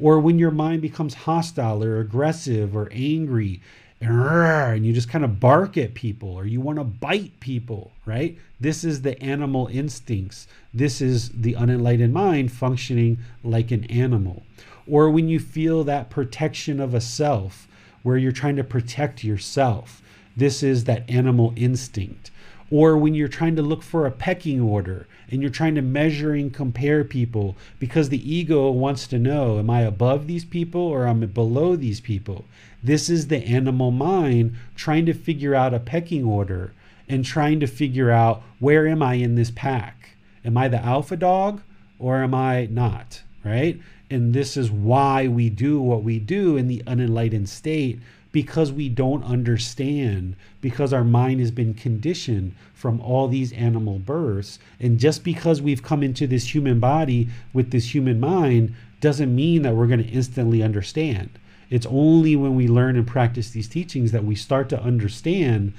Or 0.00 0.18
when 0.18 0.38
your 0.38 0.50
mind 0.50 0.82
becomes 0.82 1.14
hostile 1.14 1.82
or 1.82 2.00
aggressive 2.00 2.74
or 2.76 2.88
angry 2.92 3.60
and 4.00 4.84
you 4.84 4.92
just 4.92 5.08
kind 5.08 5.24
of 5.24 5.38
bark 5.38 5.76
at 5.76 5.94
people 5.94 6.30
or 6.30 6.44
you 6.44 6.60
want 6.60 6.78
to 6.78 6.84
bite 6.84 7.38
people, 7.38 7.92
right? 8.04 8.36
This 8.58 8.82
is 8.82 9.02
the 9.02 9.16
animal 9.22 9.68
instincts. 9.68 10.48
This 10.74 11.00
is 11.00 11.28
the 11.28 11.54
unenlightened 11.54 12.12
mind 12.12 12.50
functioning 12.50 13.18
like 13.44 13.70
an 13.70 13.84
animal. 13.84 14.42
Or 14.90 15.08
when 15.08 15.28
you 15.28 15.38
feel 15.38 15.84
that 15.84 16.10
protection 16.10 16.80
of 16.80 16.94
a 16.94 17.00
self, 17.00 17.68
where 18.02 18.16
you're 18.16 18.32
trying 18.32 18.56
to 18.56 18.64
protect 18.64 19.22
yourself, 19.22 20.02
this 20.36 20.64
is 20.64 20.82
that 20.84 21.08
animal 21.08 21.52
instinct 21.54 22.31
or 22.72 22.96
when 22.96 23.14
you're 23.14 23.28
trying 23.28 23.54
to 23.54 23.60
look 23.60 23.82
for 23.82 24.06
a 24.06 24.10
pecking 24.10 24.58
order 24.58 25.06
and 25.30 25.42
you're 25.42 25.50
trying 25.50 25.74
to 25.74 25.82
measure 25.82 26.32
and 26.32 26.54
compare 26.54 27.04
people 27.04 27.54
because 27.78 28.08
the 28.08 28.34
ego 28.34 28.70
wants 28.70 29.06
to 29.06 29.18
know 29.18 29.58
am 29.58 29.68
I 29.68 29.82
above 29.82 30.26
these 30.26 30.46
people 30.46 30.80
or 30.80 31.06
am 31.06 31.22
I 31.22 31.26
below 31.26 31.76
these 31.76 32.00
people? 32.00 32.46
This 32.82 33.10
is 33.10 33.28
the 33.28 33.44
animal 33.44 33.90
mind 33.90 34.56
trying 34.74 35.04
to 35.04 35.12
figure 35.12 35.54
out 35.54 35.74
a 35.74 35.78
pecking 35.78 36.24
order 36.24 36.72
and 37.10 37.26
trying 37.26 37.60
to 37.60 37.66
figure 37.66 38.10
out 38.10 38.42
where 38.58 38.88
am 38.88 39.02
I 39.02 39.14
in 39.14 39.34
this 39.34 39.50
pack? 39.50 40.16
Am 40.42 40.56
I 40.56 40.68
the 40.68 40.82
alpha 40.82 41.16
dog 41.16 41.60
or 41.98 42.22
am 42.22 42.34
I 42.34 42.68
not? 42.70 43.22
Right? 43.44 43.78
And 44.08 44.32
this 44.32 44.56
is 44.56 44.70
why 44.70 45.28
we 45.28 45.50
do 45.50 45.78
what 45.78 46.02
we 46.02 46.18
do 46.18 46.56
in 46.56 46.68
the 46.68 46.82
unenlightened 46.86 47.50
state 47.50 48.00
because 48.32 48.72
we 48.72 48.88
don't 48.88 49.22
understand, 49.24 50.34
because 50.60 50.92
our 50.92 51.04
mind 51.04 51.38
has 51.40 51.50
been 51.50 51.74
conditioned 51.74 52.54
from 52.74 53.00
all 53.00 53.28
these 53.28 53.52
animal 53.52 53.98
births. 53.98 54.58
And 54.80 54.98
just 54.98 55.22
because 55.22 55.62
we've 55.62 55.82
come 55.82 56.02
into 56.02 56.26
this 56.26 56.54
human 56.54 56.80
body 56.80 57.28
with 57.52 57.70
this 57.70 57.94
human 57.94 58.18
mind 58.18 58.74
doesn't 59.00 59.34
mean 59.34 59.62
that 59.62 59.76
we're 59.76 59.86
going 59.86 60.02
to 60.02 60.10
instantly 60.10 60.62
understand. 60.62 61.28
It's 61.68 61.86
only 61.86 62.36
when 62.36 62.56
we 62.56 62.68
learn 62.68 62.96
and 62.96 63.06
practice 63.06 63.50
these 63.50 63.68
teachings 63.68 64.12
that 64.12 64.24
we 64.24 64.34
start 64.34 64.68
to 64.70 64.82
understand 64.82 65.72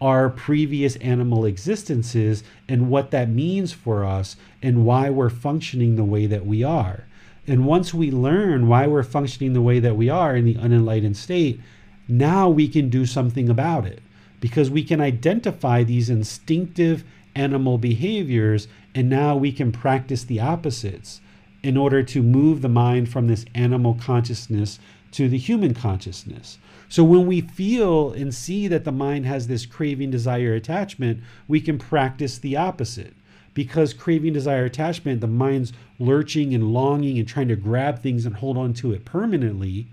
our 0.00 0.28
previous 0.30 0.96
animal 0.96 1.44
existences 1.44 2.44
and 2.68 2.90
what 2.90 3.10
that 3.10 3.28
means 3.28 3.72
for 3.72 4.04
us 4.04 4.36
and 4.62 4.84
why 4.84 5.10
we're 5.10 5.30
functioning 5.30 5.96
the 5.96 6.04
way 6.04 6.26
that 6.26 6.46
we 6.46 6.62
are. 6.62 7.04
And 7.46 7.66
once 7.66 7.94
we 7.94 8.10
learn 8.10 8.68
why 8.68 8.86
we're 8.86 9.02
functioning 9.02 9.54
the 9.54 9.62
way 9.62 9.80
that 9.80 9.96
we 9.96 10.10
are 10.10 10.36
in 10.36 10.44
the 10.44 10.56
unenlightened 10.56 11.16
state, 11.16 11.60
now 12.08 12.48
we 12.48 12.66
can 12.68 12.88
do 12.88 13.04
something 13.04 13.48
about 13.48 13.84
it 13.84 14.00
because 14.40 14.70
we 14.70 14.82
can 14.82 15.00
identify 15.00 15.82
these 15.82 16.08
instinctive 16.08 17.04
animal 17.34 17.76
behaviors 17.78 18.66
and 18.94 19.08
now 19.08 19.36
we 19.36 19.52
can 19.52 19.70
practice 19.70 20.24
the 20.24 20.40
opposites 20.40 21.20
in 21.62 21.76
order 21.76 22.02
to 22.02 22.22
move 22.22 22.62
the 22.62 22.68
mind 22.68 23.08
from 23.08 23.26
this 23.26 23.44
animal 23.54 23.94
consciousness 23.94 24.78
to 25.12 25.28
the 25.28 25.38
human 25.38 25.74
consciousness. 25.74 26.58
So 26.88 27.04
when 27.04 27.26
we 27.26 27.40
feel 27.40 28.12
and 28.12 28.34
see 28.34 28.68
that 28.68 28.84
the 28.84 28.92
mind 28.92 29.26
has 29.26 29.46
this 29.46 29.66
craving, 29.66 30.10
desire, 30.10 30.54
attachment, 30.54 31.20
we 31.46 31.60
can 31.60 31.78
practice 31.78 32.38
the 32.38 32.56
opposite. 32.56 33.14
Because 33.54 33.92
craving, 33.92 34.34
desire, 34.34 34.64
attachment, 34.64 35.20
the 35.20 35.26
mind's 35.26 35.72
lurching 35.98 36.54
and 36.54 36.72
longing 36.72 37.18
and 37.18 37.26
trying 37.26 37.48
to 37.48 37.56
grab 37.56 38.00
things 38.00 38.24
and 38.24 38.36
hold 38.36 38.56
on 38.56 38.72
to 38.74 38.92
it 38.92 39.04
permanently. 39.04 39.88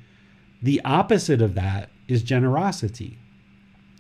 The 0.62 0.82
opposite 0.86 1.42
of 1.42 1.56
that 1.56 1.90
is 2.08 2.24
generosity. 2.24 3.18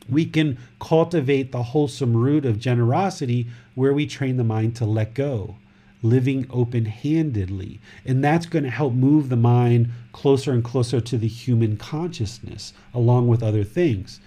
We 0.09 0.25
can 0.25 0.57
cultivate 0.79 1.51
the 1.51 1.63
wholesome 1.63 2.15
root 2.15 2.45
of 2.45 2.59
generosity 2.59 3.47
where 3.73 3.93
we 3.93 4.05
train 4.05 4.37
the 4.37 4.43
mind 4.43 4.75
to 4.77 4.85
let 4.85 5.13
go, 5.15 5.55
living 6.03 6.45
open 6.49 6.85
handedly. 6.85 7.79
And 8.05 8.23
that's 8.23 8.45
going 8.45 8.63
to 8.65 8.69
help 8.69 8.93
move 8.93 9.29
the 9.29 9.35
mind 9.35 9.89
closer 10.11 10.51
and 10.51 10.63
closer 10.63 11.01
to 11.01 11.17
the 11.17 11.27
human 11.27 11.77
consciousness, 11.77 12.73
along 12.93 13.27
with 13.27 13.41
other 13.41 13.63
things. 13.63 14.19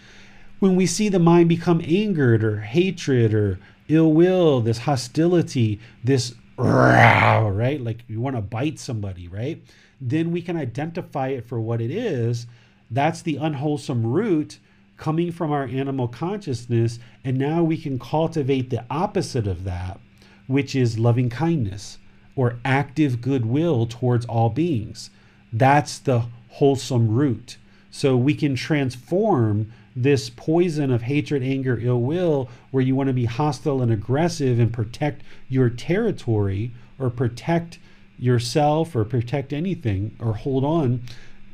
When 0.59 0.75
we 0.75 0.87
see 0.87 1.09
the 1.09 1.21
mind 1.21 1.49
become 1.49 1.81
angered 1.85 2.43
or 2.43 2.61
hatred 2.61 3.33
or 3.33 3.61
ill 3.87 4.13
will, 4.13 4.61
this 4.61 4.79
hostility, 4.79 5.79
this 6.03 6.35
right? 6.57 7.81
Like 7.81 8.03
you 8.09 8.21
want 8.21 8.37
to 8.37 8.43
bite 8.43 8.79
somebody, 8.79 9.29
right? 9.29 9.63
Then 10.01 10.33
we 10.33 10.43
can 10.43 10.57
identify 10.57 11.29
it 11.29 11.47
for 11.47 11.61
what 11.61 11.81
it 11.81 11.91
is 11.91 12.47
that's 12.91 13.23
the 13.23 13.37
unwholesome 13.37 14.07
root 14.07 14.59
coming 14.97 15.31
from 15.31 15.53
our 15.53 15.65
animal 15.65 16.09
consciousness. 16.09 16.99
And 17.25 17.39
now 17.39 17.63
we 17.63 17.77
can 17.77 17.99
cultivate 17.99 18.71
the 18.71 18.85
opposite 18.91 19.47
of 19.47 19.65
that, 19.65 20.01
which 20.47 20.75
is 20.75 20.99
loving 20.99 21.31
kindness 21.31 21.99
or 22.37 22.59
active 22.65 23.21
goodwill 23.21 23.87
towards 23.87 24.27
all 24.27 24.51
beings. 24.51 25.11
That's 25.53 25.99
the 25.99 26.27
wholesome 26.51 27.09
root. 27.09 27.57
So 27.91 28.17
we 28.17 28.35
can 28.35 28.55
transform 28.55 29.73
this 29.97 30.31
poison 30.31 30.93
of 30.93 31.03
hatred, 31.03 31.43
anger, 31.43 31.79
ill 31.81 32.01
will, 32.01 32.49
where 32.71 32.83
you 32.83 32.95
want 32.95 33.09
to 33.09 33.13
be 33.15 33.25
hostile 33.25 33.83
and 33.83 33.91
aggressive 33.91 34.59
and 34.61 34.73
protect 34.73 35.23
your 35.49 35.69
territory 35.71 36.73
or 36.99 37.11
protect 37.11 37.79
yourself 38.19 38.95
or 38.95 39.05
protect 39.05 39.53
anything 39.53 40.15
or 40.21 40.35
hold 40.35 40.65
on 40.65 41.03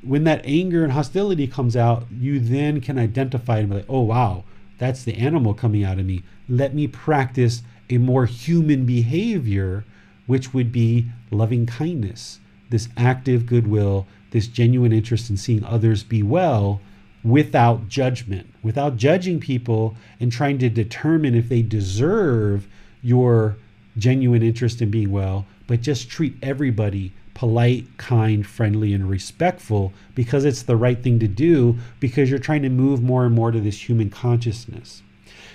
when 0.06 0.24
that 0.24 0.42
anger 0.44 0.84
and 0.84 0.92
hostility 0.92 1.46
comes 1.46 1.76
out, 1.76 2.06
you 2.10 2.38
then 2.38 2.80
can 2.80 2.98
identify 2.98 3.58
and 3.58 3.70
be 3.70 3.76
like, 3.76 3.86
oh, 3.88 4.00
wow, 4.00 4.44
that's 4.78 5.04
the 5.04 5.14
animal 5.14 5.54
coming 5.54 5.84
out 5.84 5.98
of 5.98 6.06
me. 6.06 6.22
Let 6.48 6.74
me 6.74 6.86
practice 6.86 7.62
a 7.90 7.98
more 7.98 8.26
human 8.26 8.84
behavior, 8.84 9.84
which 10.26 10.52
would 10.52 10.72
be 10.72 11.06
loving 11.30 11.66
kindness, 11.66 12.40
this 12.70 12.88
active 12.96 13.46
goodwill, 13.46 14.06
this 14.30 14.46
genuine 14.46 14.92
interest 14.92 15.30
in 15.30 15.36
seeing 15.36 15.64
others 15.64 16.02
be 16.02 16.22
well 16.22 16.80
without 17.22 17.88
judgment, 17.88 18.52
without 18.62 18.96
judging 18.96 19.40
people 19.40 19.96
and 20.20 20.30
trying 20.30 20.58
to 20.58 20.68
determine 20.68 21.34
if 21.34 21.48
they 21.48 21.62
deserve 21.62 22.66
your 23.02 23.56
genuine 23.96 24.42
interest 24.42 24.82
in 24.82 24.90
being 24.90 25.10
well, 25.10 25.46
but 25.66 25.80
just 25.80 26.10
treat 26.10 26.36
everybody 26.42 27.12
polite, 27.34 27.84
kind, 27.98 28.46
friendly, 28.46 28.94
and 28.94 29.10
respectful 29.10 29.92
because 30.14 30.44
it's 30.44 30.62
the 30.62 30.76
right 30.76 31.02
thing 31.02 31.18
to 31.18 31.28
do 31.28 31.76
because 32.00 32.30
you're 32.30 32.38
trying 32.38 32.62
to 32.62 32.68
move 32.68 33.02
more 33.02 33.26
and 33.26 33.34
more 33.34 33.50
to 33.50 33.60
this 33.60 33.88
human 33.88 34.08
consciousness. 34.08 35.02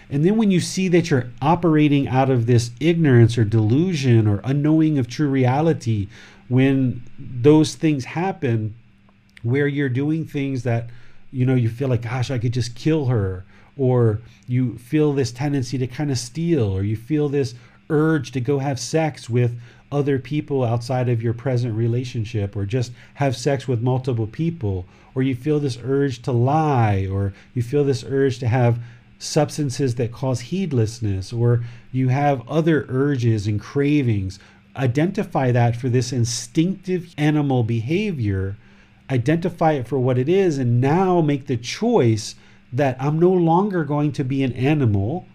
And 0.09 0.25
then 0.25 0.37
when 0.37 0.51
you 0.51 0.59
see 0.59 0.87
that 0.89 1.09
you're 1.09 1.29
operating 1.41 2.07
out 2.07 2.29
of 2.29 2.47
this 2.47 2.71
ignorance 2.79 3.37
or 3.37 3.43
delusion 3.43 4.27
or 4.27 4.41
unknowing 4.43 4.97
of 4.97 5.07
true 5.07 5.29
reality, 5.29 6.07
when 6.47 7.03
those 7.17 7.75
things 7.75 8.05
happen 8.05 8.75
where 9.43 9.67
you're 9.67 9.87
doing 9.87 10.25
things 10.25 10.63
that, 10.63 10.89
you 11.31 11.45
know, 11.45 11.55
you 11.55 11.69
feel 11.69 11.87
like, 11.87 12.01
gosh, 12.01 12.31
I 12.31 12.39
could 12.39 12.53
just 12.53 12.75
kill 12.75 13.05
her, 13.05 13.45
or 13.77 14.19
you 14.47 14.77
feel 14.79 15.13
this 15.13 15.31
tendency 15.31 15.77
to 15.77 15.87
kind 15.87 16.11
of 16.11 16.17
steal, 16.17 16.63
or 16.63 16.83
you 16.83 16.97
feel 16.97 17.29
this 17.29 17.53
urge 17.89 18.31
to 18.31 18.41
go 18.41 18.59
have 18.59 18.79
sex 18.79 19.29
with 19.29 19.59
other 19.91 20.19
people 20.19 20.63
outside 20.63 21.09
of 21.09 21.21
your 21.21 21.33
present 21.33 21.75
relationship 21.75 22.55
or 22.55 22.65
just 22.65 22.91
have 23.15 23.35
sex 23.35 23.67
with 23.67 23.81
multiple 23.81 24.27
people 24.27 24.85
or 25.15 25.23
you 25.23 25.35
feel 25.35 25.59
this 25.59 25.79
urge 25.83 26.21
to 26.21 26.31
lie 26.31 27.07
or 27.11 27.33
you 27.53 27.61
feel 27.61 27.83
this 27.83 28.03
urge 28.07 28.39
to 28.39 28.47
have 28.47 28.79
substances 29.17 29.95
that 29.95 30.11
cause 30.11 30.41
heedlessness 30.41 31.33
or 31.33 31.63
you 31.91 32.07
have 32.07 32.47
other 32.47 32.85
urges 32.87 33.47
and 33.47 33.59
cravings 33.59 34.39
identify 34.75 35.51
that 35.51 35.75
for 35.75 35.89
this 35.89 36.13
instinctive 36.13 37.13
animal 37.17 37.63
behavior 37.63 38.55
identify 39.09 39.73
it 39.73 39.87
for 39.87 39.99
what 39.99 40.17
it 40.17 40.29
is 40.29 40.57
and 40.57 40.79
now 40.79 41.19
make 41.19 41.47
the 41.47 41.57
choice 41.57 42.35
that 42.71 42.95
I'm 42.99 43.19
no 43.19 43.31
longer 43.31 43.83
going 43.83 44.11
to 44.13 44.23
be 44.23 44.43
an 44.43 44.53
animal 44.53 45.25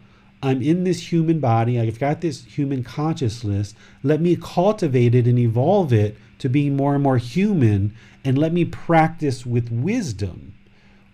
I'm 0.45 0.61
in 0.61 0.85
this 0.85 1.11
human 1.11 1.41
body, 1.41 1.81
I've 1.81 1.99
got 1.99 2.21
this 2.21 2.45
human 2.45 2.85
consciousness. 2.85 3.75
Let 4.03 4.21
me 4.21 4.37
cultivate 4.37 5.15
it 5.15 5.27
and 5.27 5.39
evolve 5.39 5.93
it 5.93 6.19
to 6.41 6.51
being 6.51 6.77
more 6.77 6.95
and 6.95 7.03
more 7.03 7.17
human, 7.17 7.95
and 8.25 8.37
let 8.37 8.53
me 8.53 8.67
practice 8.67 9.47
with 9.47 9.73
wisdom 9.73 10.53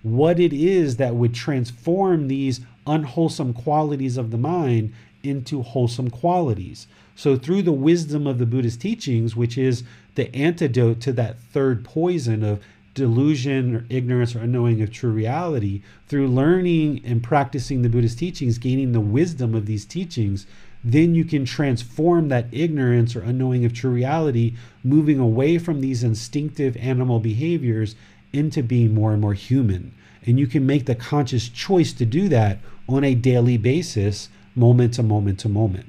what 0.03 0.41
it 0.41 0.53
is 0.53 0.97
that 0.97 1.14
would 1.14 1.35
transform 1.35 2.26
these 2.26 2.61
unwholesome 2.87 3.53
qualities 3.53 4.16
of 4.16 4.33
the 4.33 4.39
mind 4.39 4.93
into 5.22 5.62
wholesome 5.62 6.11
qualities. 6.11 6.89
So, 7.14 7.37
through 7.37 7.62
the 7.62 7.72
wisdom 7.72 8.26
of 8.26 8.39
the 8.39 8.47
Buddhist 8.47 8.81
teachings, 8.81 9.37
which 9.37 9.57
is 9.57 9.85
the 10.14 10.35
antidote 10.35 11.01
to 11.03 11.12
that 11.12 11.39
third 11.39 11.85
poison 11.85 12.43
of 12.43 12.61
delusion 12.95 13.76
or 13.76 13.86
ignorance 13.88 14.34
or 14.34 14.41
unknowing 14.41 14.82
of 14.82 14.93
true 14.93 15.11
reality, 15.11 15.82
through 16.09 16.28
learning 16.28 17.01
and 17.05 17.22
practicing 17.22 17.82
the 17.82 17.88
Buddhist 17.88 18.18
teachings, 18.18 18.59
gaining 18.59 18.93
the 18.93 19.01
wisdom 19.01 19.55
of 19.55 19.66
these 19.66 19.84
teachings, 19.84 20.47
then 20.82 21.14
you 21.14 21.24
can 21.24 21.45
transform 21.45 22.28
that 22.28 22.47
ignorance 22.53 23.14
or 23.14 23.22
unknowing 23.22 23.64
of 23.64 23.72
true 23.72 23.91
reality, 23.91 24.55
moving 24.82 25.18
away 25.18 25.59
from 25.59 25.80
these 25.80 26.03
instinctive 26.03 26.76
animal 26.78 27.20
behaviors 27.20 27.95
into 28.32 28.62
being 28.62 28.95
more 28.95 29.12
and 29.12 29.20
more 29.20 29.34
human. 29.34 29.95
And 30.24 30.38
you 30.38 30.47
can 30.47 30.66
make 30.66 30.86
the 30.86 30.95
conscious 30.95 31.49
choice 31.49 31.93
to 31.95 32.07
do 32.07 32.28
that 32.28 32.59
on 32.88 33.05
a 33.05 33.14
daily 33.14 33.57
basis, 33.57 34.28
moment 34.55 34.95
to 34.95 35.03
moment 35.03 35.38
to 35.41 35.49
moment. 35.49 35.86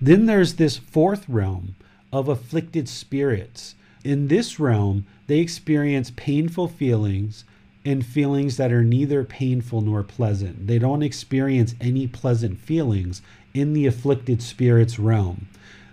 Then 0.00 0.26
there's 0.26 0.54
this 0.54 0.76
fourth 0.76 1.28
realm 1.28 1.76
of 2.12 2.28
afflicted 2.28 2.88
spirits. 2.88 3.74
In 4.04 4.28
this 4.28 4.60
realm, 4.60 5.06
they 5.26 5.38
experience 5.38 6.12
painful 6.16 6.68
feelings 6.68 7.44
and 7.84 8.04
feelings 8.04 8.56
that 8.56 8.72
are 8.72 8.84
neither 8.84 9.24
painful 9.24 9.80
nor 9.80 10.02
pleasant. 10.02 10.66
They 10.66 10.78
don't 10.78 11.02
experience 11.02 11.74
any 11.80 12.06
pleasant 12.06 12.58
feelings 12.58 13.20
in 13.52 13.72
the 13.72 13.86
afflicted 13.86 14.42
spirits 14.42 14.98
realm. 14.98 15.48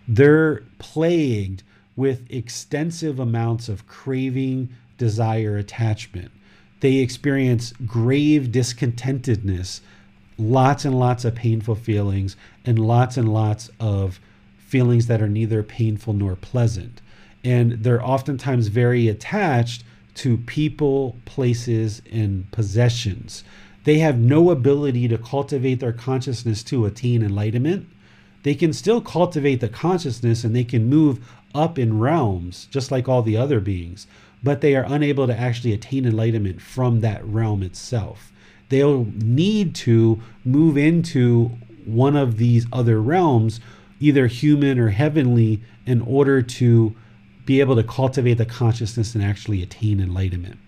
They're 0.08 0.64
plagued 0.80 1.64
with 1.96 2.30
extensive 2.32 3.20
amounts 3.20 3.68
of 3.70 3.88
craving, 3.88 4.70
desire, 4.98 5.58
attachment. 5.58 6.32
They 6.80 6.96
experience 6.96 7.74
grave 7.86 8.48
discontentedness, 8.52 9.82
lots 10.38 10.86
and 10.86 10.98
lots 10.98 11.26
of 11.26 11.36
painful 11.36 11.76
feelings 11.76 12.36
and 12.66 12.80
lots 12.80 13.18
and 13.18 13.32
lots 13.32 13.70
of 13.80 14.20
feelings 14.58 15.08
that 15.08 15.22
are 15.22 15.30
neither 15.30 15.62
painful 15.62 16.14
nor 16.14 16.36
pleasant. 16.36 17.01
And 17.44 17.84
they're 17.84 18.04
oftentimes 18.04 18.68
very 18.68 19.08
attached 19.08 19.84
to 20.16 20.38
people, 20.38 21.18
places, 21.26 22.02
and 22.12 22.50
possessions. 22.52 23.44
They 23.84 24.00
have 24.00 24.20
no 24.20 24.52
ability 24.52 25.08
to 25.08 25.18
cultivate 25.18 25.80
their 25.80 25.94
consciousness 25.94 26.62
to 26.64 26.86
attain 26.86 27.24
enlightenment. 27.24 27.88
They 28.44 28.54
can 28.56 28.74
still 28.74 29.02
cultivate 29.02 29.60
the 29.60 29.70
consciousness 29.70 30.44
and 30.44 30.56
they 30.56 30.64
can 30.64 30.90
move 30.90 31.20
up 31.54 31.78
in 31.78 32.00
realms, 32.00 32.68
just 32.72 32.92
like 32.92 33.08
all 33.08 33.22
the 33.22 33.38
other 33.38 33.60
beings, 33.60 34.08
but 34.44 34.62
they 34.62 34.76
are 34.76 34.86
unable 34.88 35.28
to 35.28 35.38
actually 35.38 35.74
attain 35.74 36.06
enlightenment 36.06 36.62
from 36.62 37.02
that 37.02 37.26
realm 37.26 37.62
itself. 37.64 38.32
They'll 38.70 39.06
need 39.16 39.76
to 39.76 40.22
move 40.46 40.78
into 40.78 41.52
one 41.86 42.16
of 42.16 42.38
these 42.38 42.66
other 42.72 43.02
realms, 43.02 43.60
either 44.00 44.28
human 44.28 44.80
or 44.80 44.90
heavenly, 44.90 45.62
in 45.86 46.02
order 46.02 46.42
to 46.42 46.96
be 47.46 47.60
able 47.60 47.76
to 47.76 47.84
cultivate 47.84 48.36
the 48.36 48.46
consciousness 48.46 49.16
and 49.16 49.24
actually 49.24 49.62
attain 49.64 50.00
enlightenment. 50.00 50.60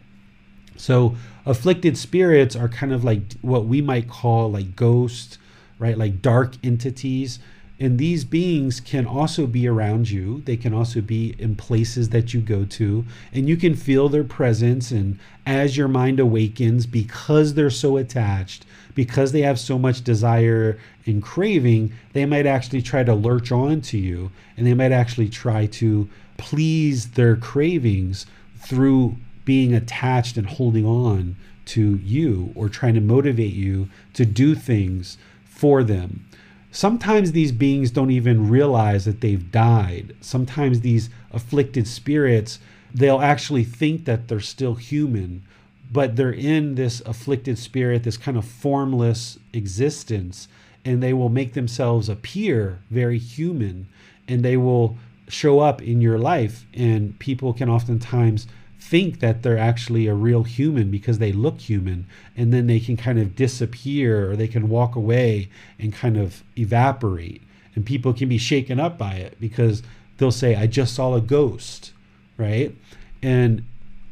So, 0.75 1.15
afflicted 1.45 1.97
spirits 1.97 2.55
are 2.55 2.67
kind 2.67 2.91
of 2.91 3.03
like 3.03 3.33
what 3.41 3.65
we 3.65 3.81
might 3.81 4.09
call 4.09 4.51
like 4.51 4.75
ghosts, 4.75 5.37
right? 5.77 5.97
Like 5.97 6.21
dark 6.21 6.55
entities 6.63 7.39
and 7.79 7.97
these 7.97 8.23
beings 8.23 8.79
can 8.79 9.05
also 9.05 9.47
be 9.47 9.67
around 9.67 10.09
you. 10.09 10.41
They 10.45 10.55
can 10.57 10.73
also 10.73 11.01
be 11.01 11.35
in 11.39 11.55
places 11.55 12.09
that 12.09 12.33
you 12.33 12.39
go 12.39 12.65
to, 12.65 13.03
and 13.33 13.49
you 13.49 13.57
can 13.57 13.75
feel 13.75 14.09
their 14.09 14.23
presence. 14.23 14.91
And 14.91 15.19
as 15.45 15.75
your 15.75 15.87
mind 15.87 16.19
awakens, 16.19 16.85
because 16.85 17.55
they're 17.55 17.69
so 17.69 17.97
attached, 17.97 18.65
because 18.93 19.31
they 19.31 19.41
have 19.41 19.59
so 19.59 19.79
much 19.79 20.03
desire 20.03 20.79
and 21.05 21.21
craving, 21.21 21.91
they 22.13 22.25
might 22.25 22.45
actually 22.45 22.83
try 22.83 23.03
to 23.03 23.15
lurch 23.15 23.51
on 23.51 23.81
to 23.81 23.97
you, 23.97 24.31
and 24.55 24.67
they 24.67 24.75
might 24.75 24.91
actually 24.91 25.29
try 25.29 25.65
to 25.65 26.07
please 26.37 27.11
their 27.11 27.35
cravings 27.35 28.25
through 28.57 29.17
being 29.45 29.73
attached 29.73 30.37
and 30.37 30.47
holding 30.47 30.85
on 30.85 31.35
to 31.65 31.97
you 31.97 32.51
or 32.55 32.69
trying 32.69 32.93
to 32.93 33.01
motivate 33.01 33.53
you 33.53 33.89
to 34.13 34.25
do 34.25 34.55
things 34.55 35.17
for 35.45 35.83
them 35.83 36.25
sometimes 36.73 37.31
these 37.31 37.51
beings 37.51 37.91
don't 37.91 38.11
even 38.11 38.49
realize 38.49 39.05
that 39.05 39.21
they've 39.21 39.51
died. 39.51 40.15
Sometimes 40.19 40.81
these 40.81 41.09
afflicted 41.31 41.87
spirits, 41.87 42.59
they'll 42.93 43.21
actually 43.21 43.63
think 43.63 44.05
that 44.05 44.27
they're 44.27 44.39
still 44.39 44.75
human, 44.75 45.43
but 45.91 46.15
they're 46.15 46.33
in 46.33 46.75
this 46.75 46.99
afflicted 47.01 47.57
spirit, 47.57 48.03
this 48.03 48.17
kind 48.17 48.35
of 48.35 48.43
formless 48.43 49.37
existence, 49.53 50.47
and 50.83 51.01
they 51.01 51.13
will 51.13 51.29
make 51.29 51.53
themselves 51.53 52.09
appear 52.09 52.79
very 52.89 53.19
human 53.19 53.87
and 54.27 54.43
they 54.43 54.57
will 54.57 54.97
show 55.27 55.59
up 55.59 55.81
in 55.81 56.01
your 56.01 56.17
life. 56.17 56.65
And 56.73 57.17
people 57.19 57.53
can 57.53 57.69
oftentimes 57.69 58.47
think 58.83 59.21
that 59.21 59.43
they're 59.43 59.57
actually 59.57 60.07
a 60.07 60.13
real 60.13 60.43
human 60.43 60.91
because 60.91 61.17
they 61.17 61.31
look 61.31 61.59
human 61.61 62.05
and 62.35 62.51
then 62.53 62.67
they 62.67 62.81
can 62.81 62.97
kind 62.97 63.17
of 63.17 63.33
disappear 63.33 64.29
or 64.29 64.35
they 64.35 64.47
can 64.47 64.67
walk 64.67 64.95
away 64.95 65.47
and 65.79 65.93
kind 65.93 66.17
of 66.17 66.43
evaporate 66.57 67.41
and 67.75 67.85
people 67.85 68.13
can 68.13 68.27
be 68.27 68.37
shaken 68.37 68.81
up 68.81 68.97
by 68.97 69.13
it 69.13 69.37
because 69.39 69.81
they'll 70.17 70.31
say 70.31 70.53
i 70.55 70.67
just 70.67 70.93
saw 70.93 71.15
a 71.15 71.21
ghost 71.21 71.93
right 72.35 72.75
and 73.21 73.63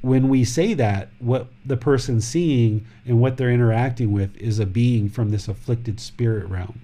when 0.01 0.29
we 0.29 0.43
say 0.45 0.73
that 0.73 1.09
what 1.19 1.47
the 1.65 1.77
person's 1.77 2.25
seeing 2.25 2.85
and 3.05 3.19
what 3.19 3.35
they're 3.35 3.51
interacting 3.51 4.11
with 4.13 4.35
is 4.37 4.57
a 4.57 4.65
being 4.65 5.09
from 5.09 5.29
this 5.29 5.49
afflicted 5.49 5.99
spirit 5.99 6.47
realm 6.47 6.79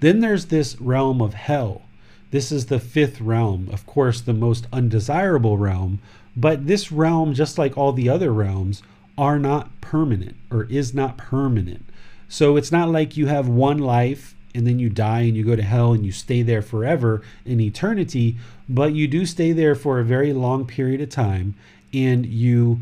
then 0.00 0.18
there's 0.18 0.46
this 0.46 0.80
realm 0.80 1.22
of 1.22 1.34
hell 1.34 1.82
this 2.30 2.52
is 2.52 2.66
the 2.66 2.80
fifth 2.80 3.20
realm 3.20 3.68
of 3.72 3.86
course 3.86 4.20
the 4.20 4.32
most 4.32 4.66
undesirable 4.72 5.58
realm 5.58 6.00
but 6.36 6.66
this 6.66 6.92
realm, 6.92 7.34
just 7.34 7.58
like 7.58 7.76
all 7.76 7.92
the 7.92 8.08
other 8.08 8.32
realms, 8.32 8.82
are 9.18 9.38
not 9.38 9.80
permanent 9.80 10.36
or 10.50 10.64
is 10.64 10.94
not 10.94 11.18
permanent. 11.18 11.84
So 12.28 12.56
it's 12.56 12.72
not 12.72 12.88
like 12.88 13.16
you 13.16 13.26
have 13.26 13.48
one 13.48 13.78
life 13.78 14.34
and 14.54 14.66
then 14.66 14.78
you 14.78 14.88
die 14.88 15.20
and 15.20 15.36
you 15.36 15.44
go 15.44 15.56
to 15.56 15.62
hell 15.62 15.92
and 15.92 16.04
you 16.04 16.12
stay 16.12 16.42
there 16.42 16.62
forever 16.62 17.22
in 17.44 17.60
eternity, 17.60 18.36
but 18.68 18.94
you 18.94 19.06
do 19.06 19.26
stay 19.26 19.52
there 19.52 19.74
for 19.74 19.98
a 19.98 20.04
very 20.04 20.32
long 20.32 20.66
period 20.66 21.00
of 21.00 21.10
time 21.10 21.54
and 21.92 22.24
you 22.24 22.80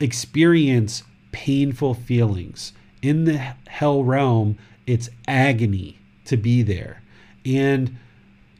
experience 0.00 1.02
painful 1.32 1.94
feelings. 1.94 2.72
In 3.02 3.24
the 3.24 3.38
hell 3.68 4.04
realm, 4.04 4.56
it's 4.86 5.10
agony 5.26 5.98
to 6.24 6.36
be 6.36 6.62
there. 6.62 7.02
And 7.44 7.98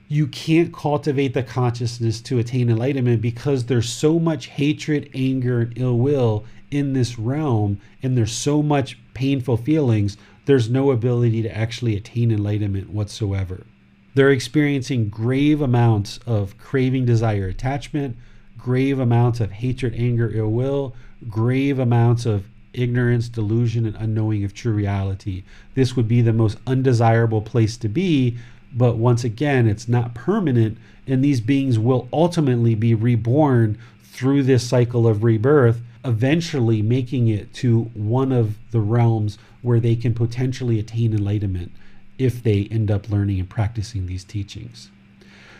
you 0.08 0.26
can't 0.26 0.72
cultivate 0.72 1.34
the 1.34 1.42
consciousness 1.42 2.20
to 2.22 2.38
attain 2.38 2.70
enlightenment 2.70 3.20
because 3.20 3.66
there's 3.66 3.88
so 3.88 4.18
much 4.18 4.46
hatred, 4.46 5.10
anger, 5.14 5.60
and 5.60 5.76
ill 5.76 5.98
will 5.98 6.44
in 6.70 6.92
this 6.92 7.18
realm, 7.18 7.80
and 8.02 8.16
there's 8.16 8.32
so 8.32 8.62
much 8.62 8.98
painful 9.14 9.56
feelings, 9.56 10.16
there's 10.46 10.70
no 10.70 10.90
ability 10.90 11.42
to 11.42 11.56
actually 11.56 11.96
attain 11.96 12.30
enlightenment 12.30 12.90
whatsoever. 12.90 13.66
They're 14.14 14.30
experiencing 14.30 15.08
grave 15.08 15.60
amounts 15.60 16.18
of 16.26 16.56
craving, 16.58 17.04
desire, 17.04 17.48
attachment, 17.48 18.16
grave 18.56 18.98
amounts 18.98 19.40
of 19.40 19.50
hatred, 19.50 19.94
anger, 19.96 20.30
ill 20.32 20.50
will, 20.50 20.94
grave 21.28 21.78
amounts 21.78 22.26
of 22.26 22.46
ignorance, 22.72 23.28
delusion, 23.28 23.86
and 23.86 23.96
unknowing 23.96 24.44
of 24.44 24.54
true 24.54 24.72
reality. 24.72 25.42
This 25.74 25.96
would 25.96 26.08
be 26.08 26.20
the 26.20 26.32
most 26.32 26.58
undesirable 26.66 27.42
place 27.42 27.76
to 27.78 27.88
be 27.88 28.38
but 28.76 28.98
once 28.98 29.24
again, 29.24 29.66
it's 29.66 29.88
not 29.88 30.14
permanent, 30.14 30.76
and 31.06 31.24
these 31.24 31.40
beings 31.40 31.78
will 31.78 32.08
ultimately 32.12 32.74
be 32.74 32.94
reborn 32.94 33.78
through 34.02 34.42
this 34.42 34.68
cycle 34.68 35.08
of 35.08 35.24
rebirth, 35.24 35.80
eventually 36.04 36.82
making 36.82 37.28
it 37.28 37.52
to 37.54 37.84
one 37.94 38.32
of 38.32 38.56
the 38.70 38.80
realms 38.80 39.38
where 39.62 39.80
they 39.80 39.96
can 39.96 40.14
potentially 40.14 40.78
attain 40.78 41.14
enlightenment 41.14 41.72
if 42.18 42.42
they 42.42 42.68
end 42.70 42.90
up 42.90 43.08
learning 43.10 43.40
and 43.40 43.48
practicing 43.48 44.06
these 44.06 44.24
teachings. 44.24 44.90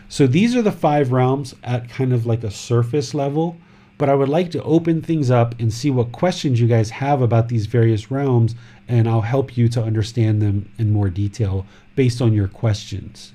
So 0.09 0.27
these 0.27 0.55
are 0.55 0.63
the 0.63 0.71
five 0.71 1.11
realms 1.11 1.55
at 1.65 1.89
kind 1.89 2.13
of 2.13 2.27
like 2.27 2.45
a 2.45 2.51
surface 2.51 3.15
level, 3.15 3.57
but 3.99 4.09
I 4.09 4.15
would 4.15 4.29
like 4.29 4.51
to 4.53 4.63
open 4.63 5.03
things 5.03 5.31
up 5.31 5.59
and 5.59 5.73
see 5.73 5.91
what 5.91 6.13
questions 6.13 6.61
you 6.61 6.69
guys 6.69 6.91
have 6.91 7.23
about 7.23 7.49
these 7.49 7.67
various 7.67 8.11
realms, 8.11 8.55
and 8.89 9.09
I'll 9.09 9.23
help 9.23 9.57
you 9.57 9.69
to 9.71 9.83
understand 9.83 10.41
them 10.41 10.71
in 10.79 10.93
more 10.93 11.11
detail 11.11 11.67
based 11.95 12.21
on 12.21 12.33
your 12.33 12.49
questions. 12.49 13.33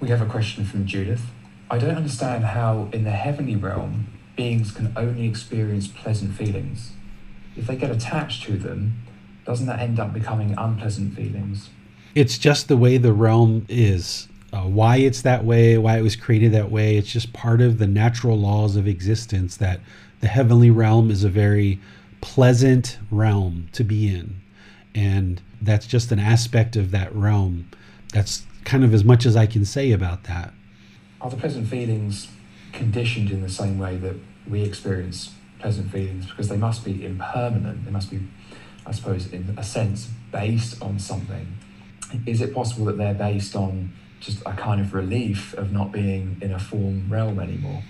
We 0.00 0.08
have 0.08 0.20
a 0.20 0.26
question 0.26 0.64
from 0.64 0.86
Judith. 0.86 1.22
I 1.70 1.78
don't 1.78 1.96
understand 1.96 2.44
how, 2.44 2.88
in 2.92 3.04
the 3.04 3.10
heavenly 3.10 3.56
realm, 3.56 4.06
beings 4.36 4.70
can 4.70 4.92
only 4.96 5.26
experience 5.26 5.88
pleasant 5.88 6.34
feelings. 6.34 6.92
If 7.56 7.66
they 7.66 7.76
get 7.76 7.90
attached 7.90 8.44
to 8.44 8.56
them, 8.56 9.02
doesn't 9.44 9.66
that 9.66 9.80
end 9.80 9.98
up 9.98 10.12
becoming 10.12 10.54
unpleasant 10.56 11.14
feelings? 11.14 11.70
It's 12.14 12.38
just 12.38 12.68
the 12.68 12.76
way 12.76 12.98
the 12.98 13.12
realm 13.12 13.66
is. 13.68 14.28
Uh, 14.52 14.62
why 14.62 14.98
it's 14.98 15.22
that 15.22 15.44
way, 15.44 15.76
why 15.76 15.98
it 15.98 16.02
was 16.02 16.16
created 16.16 16.52
that 16.52 16.70
way. 16.70 16.96
It's 16.96 17.12
just 17.12 17.32
part 17.32 17.60
of 17.60 17.78
the 17.78 17.86
natural 17.86 18.38
laws 18.38 18.76
of 18.76 18.86
existence 18.86 19.56
that 19.56 19.80
the 20.20 20.28
heavenly 20.28 20.70
realm 20.70 21.10
is 21.10 21.24
a 21.24 21.28
very 21.28 21.80
pleasant 22.20 22.98
realm 23.10 23.68
to 23.72 23.84
be 23.84 24.08
in. 24.08 24.40
And 24.96 25.42
that's 25.60 25.86
just 25.86 26.10
an 26.10 26.18
aspect 26.18 26.74
of 26.74 26.90
that 26.90 27.14
realm 27.14 27.70
that's 28.12 28.44
kind 28.64 28.82
of 28.82 28.94
as 28.94 29.04
much 29.04 29.26
as 29.26 29.36
I 29.36 29.46
can 29.46 29.66
say 29.66 29.92
about 29.92 30.24
that. 30.24 30.54
Are 31.20 31.28
the 31.28 31.36
pleasant 31.36 31.68
feelings 31.68 32.28
conditioned 32.72 33.30
in 33.30 33.42
the 33.42 33.48
same 33.48 33.78
way 33.78 33.96
that 33.96 34.16
we 34.48 34.62
experience 34.62 35.32
pleasant 35.58 35.92
feelings? 35.92 36.26
Because 36.26 36.48
they 36.48 36.56
must 36.56 36.82
be 36.82 37.04
impermanent. 37.04 37.84
They 37.84 37.90
must 37.90 38.10
be, 38.10 38.20
I 38.86 38.92
suppose, 38.92 39.30
in 39.30 39.54
a 39.58 39.62
sense, 39.62 40.08
based 40.32 40.82
on 40.82 40.98
something. 40.98 41.58
Is 42.24 42.40
it 42.40 42.54
possible 42.54 42.86
that 42.86 42.96
they're 42.96 43.14
based 43.14 43.54
on 43.54 43.92
just 44.20 44.40
a 44.46 44.52
kind 44.52 44.80
of 44.80 44.94
relief 44.94 45.52
of 45.54 45.72
not 45.72 45.92
being 45.92 46.38
in 46.40 46.52
a 46.52 46.58
form 46.58 47.06
realm 47.10 47.38
anymore? 47.38 47.82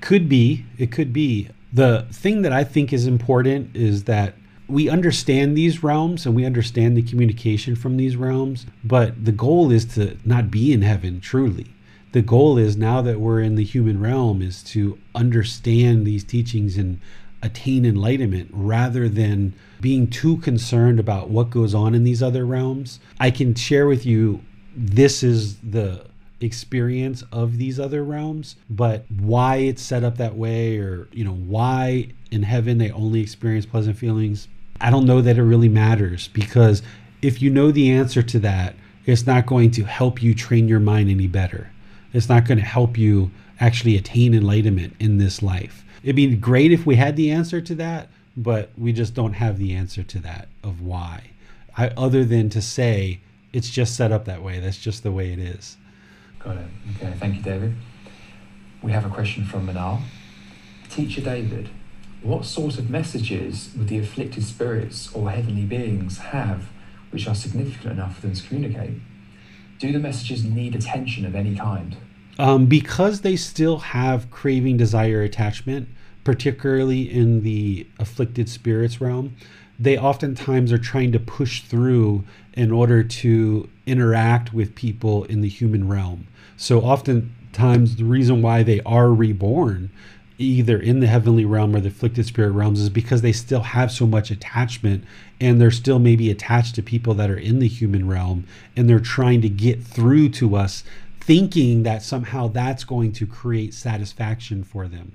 Could 0.00 0.28
be. 0.28 0.66
It 0.76 0.90
could 0.90 1.12
be. 1.12 1.50
The 1.72 2.06
thing 2.10 2.42
that 2.42 2.52
I 2.52 2.64
think 2.64 2.92
is 2.92 3.06
important 3.06 3.76
is 3.76 4.04
that 4.04 4.34
we 4.68 4.88
understand 4.88 5.56
these 5.56 5.82
realms 5.82 6.26
and 6.26 6.34
we 6.34 6.44
understand 6.44 6.96
the 6.96 7.02
communication 7.02 7.74
from 7.74 7.96
these 7.96 8.16
realms, 8.16 8.66
but 8.84 9.24
the 9.24 9.32
goal 9.32 9.72
is 9.72 9.86
to 9.94 10.16
not 10.24 10.50
be 10.50 10.72
in 10.72 10.82
heaven 10.82 11.20
truly. 11.20 11.66
The 12.12 12.22
goal 12.22 12.58
is 12.58 12.76
now 12.76 13.02
that 13.02 13.20
we're 13.20 13.40
in 13.40 13.54
the 13.54 13.64
human 13.64 14.00
realm 14.00 14.42
is 14.42 14.62
to 14.64 14.98
understand 15.14 16.06
these 16.06 16.24
teachings 16.24 16.76
and 16.76 17.00
attain 17.42 17.86
enlightenment 17.86 18.50
rather 18.52 19.08
than 19.08 19.54
being 19.80 20.06
too 20.08 20.36
concerned 20.38 20.98
about 20.98 21.30
what 21.30 21.50
goes 21.50 21.74
on 21.74 21.94
in 21.94 22.04
these 22.04 22.22
other 22.22 22.44
realms. 22.44 23.00
I 23.20 23.30
can 23.30 23.54
share 23.54 23.86
with 23.86 24.04
you 24.04 24.42
this 24.76 25.22
is 25.22 25.56
the 25.58 26.04
experience 26.40 27.24
of 27.32 27.58
these 27.58 27.80
other 27.80 28.04
realms, 28.04 28.56
but 28.68 29.04
why 29.18 29.56
it's 29.56 29.82
set 29.82 30.04
up 30.04 30.18
that 30.18 30.36
way 30.36 30.78
or, 30.78 31.08
you 31.12 31.24
know, 31.24 31.34
why 31.34 32.08
in 32.30 32.42
heaven 32.42 32.78
they 32.78 32.90
only 32.90 33.20
experience 33.20 33.66
pleasant 33.66 33.96
feelings, 33.96 34.48
I 34.80 34.90
don't 34.90 35.06
know 35.06 35.20
that 35.20 35.38
it 35.38 35.42
really 35.42 35.68
matters 35.68 36.28
because 36.28 36.82
if 37.22 37.42
you 37.42 37.50
know 37.50 37.70
the 37.70 37.90
answer 37.90 38.22
to 38.22 38.38
that, 38.40 38.76
it's 39.06 39.26
not 39.26 39.46
going 39.46 39.70
to 39.72 39.84
help 39.84 40.22
you 40.22 40.34
train 40.34 40.68
your 40.68 40.80
mind 40.80 41.10
any 41.10 41.26
better. 41.26 41.70
It's 42.12 42.28
not 42.28 42.46
going 42.46 42.58
to 42.58 42.64
help 42.64 42.96
you 42.96 43.30
actually 43.60 43.96
attain 43.96 44.34
enlightenment 44.34 44.94
in 45.00 45.18
this 45.18 45.42
life. 45.42 45.84
It'd 46.02 46.16
be 46.16 46.34
great 46.36 46.72
if 46.72 46.86
we 46.86 46.96
had 46.96 47.16
the 47.16 47.30
answer 47.30 47.60
to 47.60 47.74
that, 47.76 48.08
but 48.36 48.70
we 48.76 48.92
just 48.92 49.14
don't 49.14 49.32
have 49.32 49.58
the 49.58 49.74
answer 49.74 50.02
to 50.02 50.18
that 50.20 50.48
of 50.62 50.80
why. 50.80 51.30
I, 51.76 51.88
other 51.96 52.24
than 52.24 52.50
to 52.50 52.62
say 52.62 53.20
it's 53.52 53.70
just 53.70 53.96
set 53.96 54.12
up 54.12 54.24
that 54.26 54.42
way. 54.42 54.60
That's 54.60 54.78
just 54.78 55.02
the 55.02 55.12
way 55.12 55.32
it 55.32 55.38
is. 55.38 55.76
Got 56.38 56.58
it. 56.58 56.66
Okay, 56.96 57.12
thank 57.18 57.36
you, 57.36 57.42
David. 57.42 57.74
We 58.82 58.92
have 58.92 59.04
a 59.04 59.08
question 59.08 59.44
from 59.44 59.66
Manal. 59.66 60.02
Teacher 60.88 61.20
David, 61.20 61.68
what 62.22 62.44
sort 62.44 62.78
of 62.78 62.90
messages 62.90 63.70
would 63.76 63.88
the 63.88 63.98
afflicted 63.98 64.44
spirits 64.44 65.12
or 65.14 65.30
heavenly 65.30 65.64
beings 65.64 66.18
have 66.18 66.68
which 67.10 67.26
are 67.26 67.34
significant 67.34 67.92
enough 67.92 68.16
for 68.16 68.22
them 68.22 68.34
to 68.34 68.46
communicate? 68.46 68.94
Do 69.78 69.92
the 69.92 69.98
messages 69.98 70.44
need 70.44 70.74
attention 70.74 71.24
of 71.24 71.34
any 71.34 71.54
kind? 71.54 71.96
Um, 72.38 72.66
because 72.66 73.22
they 73.22 73.36
still 73.36 73.78
have 73.78 74.30
craving, 74.30 74.76
desire, 74.76 75.22
attachment, 75.22 75.88
particularly 76.24 77.10
in 77.10 77.42
the 77.42 77.86
afflicted 77.98 78.48
spirits 78.48 79.00
realm, 79.00 79.36
they 79.78 79.96
oftentimes 79.96 80.72
are 80.72 80.78
trying 80.78 81.12
to 81.12 81.20
push 81.20 81.62
through 81.62 82.24
in 82.54 82.70
order 82.70 83.02
to 83.02 83.68
interact 83.86 84.52
with 84.52 84.74
people 84.74 85.24
in 85.24 85.40
the 85.40 85.48
human 85.48 85.88
realm. 85.88 86.26
So, 86.56 86.80
oftentimes, 86.80 87.96
the 87.96 88.04
reason 88.04 88.42
why 88.42 88.64
they 88.64 88.80
are 88.80 89.12
reborn, 89.12 89.90
either 90.38 90.78
in 90.78 91.00
the 91.00 91.06
heavenly 91.06 91.44
realm 91.44 91.74
or 91.74 91.80
the 91.80 91.88
afflicted 91.88 92.24
spirit 92.24 92.52
realms, 92.52 92.80
is 92.80 92.88
because 92.88 93.22
they 93.22 93.32
still 93.32 93.60
have 93.60 93.90
so 93.90 94.06
much 94.06 94.30
attachment 94.30 95.04
and 95.40 95.60
they're 95.60 95.70
still 95.70 95.98
maybe 95.98 96.30
attached 96.30 96.74
to 96.76 96.82
people 96.82 97.14
that 97.14 97.30
are 97.30 97.36
in 97.38 97.58
the 97.58 97.68
human 97.68 98.08
realm 98.08 98.44
and 98.76 98.88
they're 98.88 99.00
trying 99.00 99.40
to 99.42 99.48
get 99.48 99.82
through 99.82 100.28
to 100.28 100.56
us 100.56 100.84
thinking 101.20 101.82
that 101.82 102.02
somehow 102.02 102.48
that's 102.48 102.84
going 102.84 103.12
to 103.12 103.26
create 103.26 103.74
satisfaction 103.74 104.64
for 104.64 104.88
them 104.88 105.12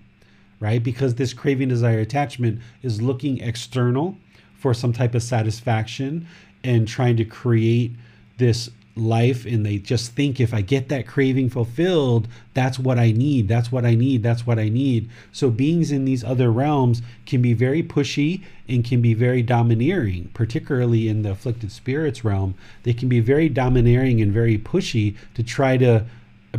right? 0.63 0.81
Because 0.81 1.15
this 1.15 1.33
craving 1.33 1.67
desire 1.67 1.99
attachment 1.99 2.61
is 2.83 3.01
looking 3.01 3.41
external 3.41 4.17
for 4.57 4.73
some 4.73 4.93
type 4.93 5.13
of 5.13 5.21
satisfaction 5.21 6.25
and 6.63 6.87
trying 6.87 7.17
to 7.17 7.25
create 7.25 7.91
this 8.37 8.69
life 8.95 9.45
and 9.45 9.65
they 9.65 9.79
just 9.79 10.11
think 10.11 10.39
if 10.39 10.53
I 10.53 10.61
get 10.61 10.89
that 10.89 11.07
craving 11.07 11.49
fulfilled, 11.49 12.27
that's 12.53 12.77
what 12.77 12.99
I 12.99 13.11
need, 13.11 13.47
that's 13.47 13.71
what 13.71 13.85
I 13.85 13.95
need, 13.95 14.21
that's 14.21 14.45
what 14.45 14.59
I 14.59 14.69
need. 14.69 15.09
So 15.31 15.49
beings 15.49 15.91
in 15.91 16.05
these 16.05 16.23
other 16.23 16.51
realms 16.51 17.01
can 17.25 17.41
be 17.41 17.53
very 17.53 17.81
pushy 17.81 18.43
and 18.67 18.85
can 18.85 19.01
be 19.01 19.13
very 19.13 19.41
domineering, 19.41 20.29
particularly 20.33 21.07
in 21.07 21.23
the 21.23 21.31
afflicted 21.31 21.71
spirits 21.71 22.23
realm. 22.23 22.55
They 22.83 22.93
can 22.93 23.09
be 23.09 23.19
very 23.19 23.49
domineering 23.49 24.21
and 24.21 24.31
very 24.31 24.57
pushy 24.57 25.15
to 25.33 25.43
try 25.43 25.77
to 25.77 26.05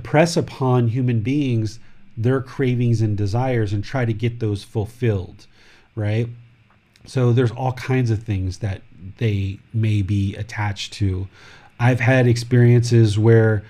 press 0.03 0.37
upon 0.37 0.89
human 0.89 1.21
beings 1.21 1.79
their 2.17 2.41
cravings 2.41 3.01
and 3.01 3.17
desires 3.17 3.73
and 3.73 3.83
try 3.83 4.05
to 4.05 4.13
get 4.13 4.41
those 4.41 4.63
fulfilled, 4.65 5.47
right? 5.95 6.29
So 7.07 7.33
there's 7.33 7.51
all 7.51 7.73
kinds 7.73 8.11
of 8.11 8.23
things 8.23 8.59
that 8.59 8.83
they 9.19 9.59
may 9.73 10.03
be 10.03 10.35
attached 10.37 10.93
to. 10.95 11.29
I've 11.79 12.01
had 12.01 12.27
experiences 12.27 13.19
where 13.19 13.65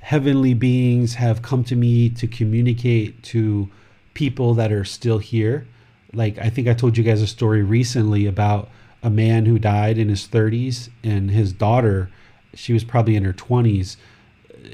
heavenly 0.00 0.54
beings 0.54 1.14
have 1.14 1.42
come 1.42 1.62
to 1.64 1.76
me 1.76 2.08
to 2.10 2.26
communicate 2.26 3.22
to 3.22 3.68
people 4.14 4.54
that 4.54 4.72
are 4.72 4.84
still 4.84 5.18
here. 5.18 5.66
Like, 6.12 6.38
I 6.38 6.50
think 6.50 6.68
I 6.68 6.74
told 6.74 6.96
you 6.96 7.04
guys 7.04 7.22
a 7.22 7.26
story 7.26 7.62
recently 7.62 8.26
about 8.26 8.68
a 9.02 9.10
man 9.10 9.46
who 9.46 9.58
died 9.58 9.98
in 9.98 10.08
his 10.08 10.26
30s 10.26 10.88
and 11.04 11.30
his 11.30 11.52
daughter, 11.52 12.10
she 12.54 12.72
was 12.72 12.84
probably 12.84 13.16
in 13.16 13.24
her 13.24 13.32
20s. 13.32 13.96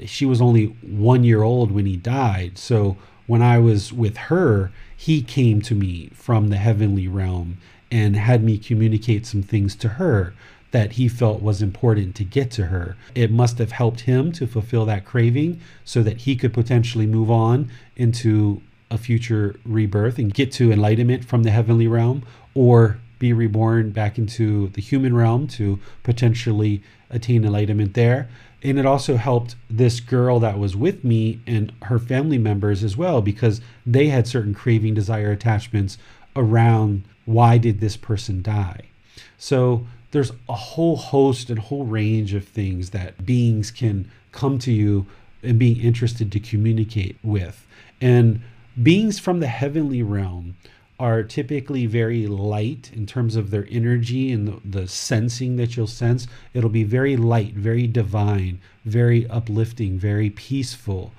She 0.05 0.24
was 0.24 0.41
only 0.41 0.66
one 0.82 1.22
year 1.24 1.43
old 1.43 1.70
when 1.70 1.87
he 1.87 1.97
died. 1.97 2.59
So, 2.59 2.97
when 3.26 3.43
I 3.43 3.59
was 3.59 3.93
with 3.93 4.16
her, 4.16 4.70
he 4.97 5.20
came 5.20 5.61
to 5.62 5.74
me 5.74 6.11
from 6.14 6.49
the 6.49 6.57
heavenly 6.57 7.09
realm 7.09 7.59
and 7.91 8.16
had 8.16 8.43
me 8.43 8.57
communicate 8.57 9.26
some 9.26 9.43
things 9.43 9.74
to 9.76 9.91
her 9.91 10.32
that 10.70 10.92
he 10.92 11.08
felt 11.08 11.42
was 11.42 11.62
important 11.62 12.14
to 12.16 12.24
get 12.24 12.50
to 12.52 12.66
her. 12.66 12.96
It 13.14 13.30
must 13.30 13.58
have 13.58 13.72
helped 13.72 14.00
him 14.00 14.32
to 14.32 14.46
fulfill 14.46 14.84
that 14.86 15.04
craving 15.04 15.60
so 15.84 16.02
that 16.02 16.18
he 16.18 16.36
could 16.36 16.52
potentially 16.52 17.06
move 17.06 17.30
on 17.30 17.70
into 17.96 18.62
a 18.90 18.98
future 18.98 19.56
rebirth 19.64 20.18
and 20.18 20.32
get 20.32 20.52
to 20.52 20.72
enlightenment 20.72 21.24
from 21.24 21.42
the 21.42 21.50
heavenly 21.50 21.88
realm 21.88 22.24
or 22.54 22.98
be 23.18 23.32
reborn 23.32 23.90
back 23.90 24.18
into 24.18 24.68
the 24.68 24.82
human 24.82 25.14
realm 25.14 25.46
to 25.48 25.78
potentially 26.02 26.82
attain 27.10 27.44
enlightenment 27.44 27.94
there. 27.94 28.28
And 28.62 28.78
it 28.78 28.86
also 28.86 29.16
helped 29.16 29.54
this 29.70 30.00
girl 30.00 30.40
that 30.40 30.58
was 30.58 30.76
with 30.76 31.04
me 31.04 31.40
and 31.46 31.72
her 31.82 31.98
family 31.98 32.38
members 32.38 32.82
as 32.82 32.96
well 32.96 33.22
because 33.22 33.60
they 33.84 34.08
had 34.08 34.26
certain 34.26 34.54
craving, 34.54 34.94
desire, 34.94 35.30
attachments 35.30 35.98
around 36.34 37.04
why 37.24 37.58
did 37.58 37.80
this 37.80 37.96
person 37.96 38.42
die. 38.42 38.82
So 39.38 39.86
there's 40.16 40.32
a 40.48 40.54
whole 40.54 40.96
host 40.96 41.50
and 41.50 41.58
whole 41.58 41.84
range 41.84 42.32
of 42.32 42.48
things 42.48 42.88
that 42.88 43.26
beings 43.26 43.70
can 43.70 44.10
come 44.32 44.58
to 44.58 44.72
you 44.72 45.04
and 45.42 45.58
being 45.58 45.78
interested 45.78 46.32
to 46.32 46.40
communicate 46.40 47.18
with. 47.22 47.66
And 48.00 48.40
beings 48.82 49.18
from 49.18 49.40
the 49.40 49.46
heavenly 49.46 50.02
realm 50.02 50.56
are 50.98 51.22
typically 51.22 51.84
very 51.84 52.26
light 52.26 52.90
in 52.94 53.04
terms 53.04 53.36
of 53.36 53.50
their 53.50 53.68
energy 53.70 54.32
and 54.32 54.48
the, 54.48 54.60
the, 54.64 54.88
sensing 54.88 55.56
that 55.56 55.76
you'll 55.76 55.86
sense. 55.86 56.26
It'll 56.54 56.70
be 56.70 56.84
very 56.84 57.18
light, 57.18 57.52
very 57.52 57.86
divine, 57.86 58.58
very 58.86 59.28
uplifting, 59.28 59.98
very 59.98 60.30
peaceful. 60.30 61.12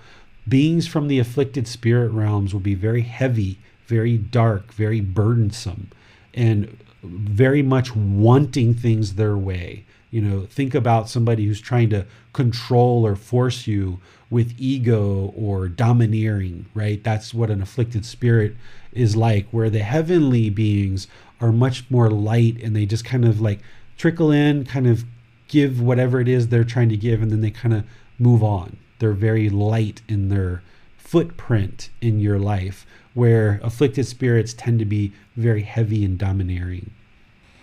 Beings 0.48 0.88
from 0.88 1.08
the 1.08 1.20
afflicted 1.20 1.68
spirit 1.68 2.10
realms 2.10 2.52
will 2.52 2.62
be 2.62 2.74
very 2.74 3.02
heavy, 3.02 3.60
very 3.86 4.18
dark, 4.18 4.74
very 4.74 5.02
burdensome. 5.02 5.92
And 6.34 6.76
very 7.04 7.62
much 7.62 7.96
wanting 7.96 8.74
things 8.74 9.16
their 9.16 9.38
way. 9.38 9.86
You 10.10 10.22
know, 10.22 10.46
think 10.46 10.74
about 10.74 11.10
somebody 11.10 11.46
who's 11.46 11.60
trying 11.60 11.90
to 11.90 12.06
control 12.34 13.06
or 13.06 13.16
force 13.16 13.68
you 13.68 14.00
with 14.30 14.56
ego 14.58 15.34
or 15.36 15.68
domineering, 15.68 16.66
right? 16.74 17.04
That's 17.04 17.34
what 17.34 17.50
an 17.50 17.62
afflicted 17.62 18.06
spirit 18.06 18.56
is 18.94 19.16
like, 19.16 19.48
where 19.52 19.70
the 19.70 19.80
heavenly 19.80 20.50
beings 20.50 21.08
are 21.40 21.52
much 21.52 21.84
more 21.90 22.10
light 22.10 22.62
and 22.64 22.76
they 22.76 22.86
just 22.86 23.06
kind 23.06 23.26
of 23.26 23.40
like 23.40 23.60
trickle 23.98 24.32
in, 24.32 24.66
kind 24.66 24.88
of 24.88 25.04
give 25.48 25.82
whatever 25.82 26.20
it 26.20 26.28
is 26.28 26.48
they're 26.48 26.64
trying 26.64 26.90
to 26.90 26.98
give, 26.98 27.22
and 27.22 27.32
then 27.32 27.42
they 27.42 27.52
kind 27.52 27.74
of 27.74 27.84
move 28.20 28.44
on. 28.44 28.78
They're 29.00 29.14
very 29.14 29.50
light 29.50 30.02
in 30.08 30.30
their 30.30 30.64
footprint 30.98 31.90
in 32.02 32.20
your 32.20 32.40
life, 32.40 32.86
where 33.18 33.60
afflicted 33.64 34.06
spirits 34.06 34.54
tend 34.54 34.78
to 34.78 34.86
be 34.86 35.12
very 35.36 35.64
heavy 35.64 36.06
and 36.06 36.20
domineering. 36.20 36.92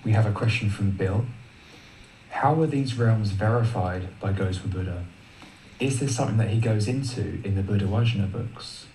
We 0.05 0.11
have 0.11 0.27
a 0.27 0.33
question 0.33 0.69
from 0.69 0.91
Bill. 0.91 1.27
How 2.31 2.61
are 2.61 2.67
these 2.67 2.99
realms 2.99 3.31
verified 3.31 4.09
by 4.19 4.33
Gautama 4.33 4.67
Buddha? 4.67 5.05
Is 5.79 6.01
this 6.01 6.17
something 6.17 6.39
that 6.39 6.49
he 6.49 6.59
goes 6.59 6.89
into 6.89 7.41
in 7.45 7.55
the 7.55 7.63
Buddha 7.63 7.85
Vajna 7.85 8.33
books? 8.33 8.87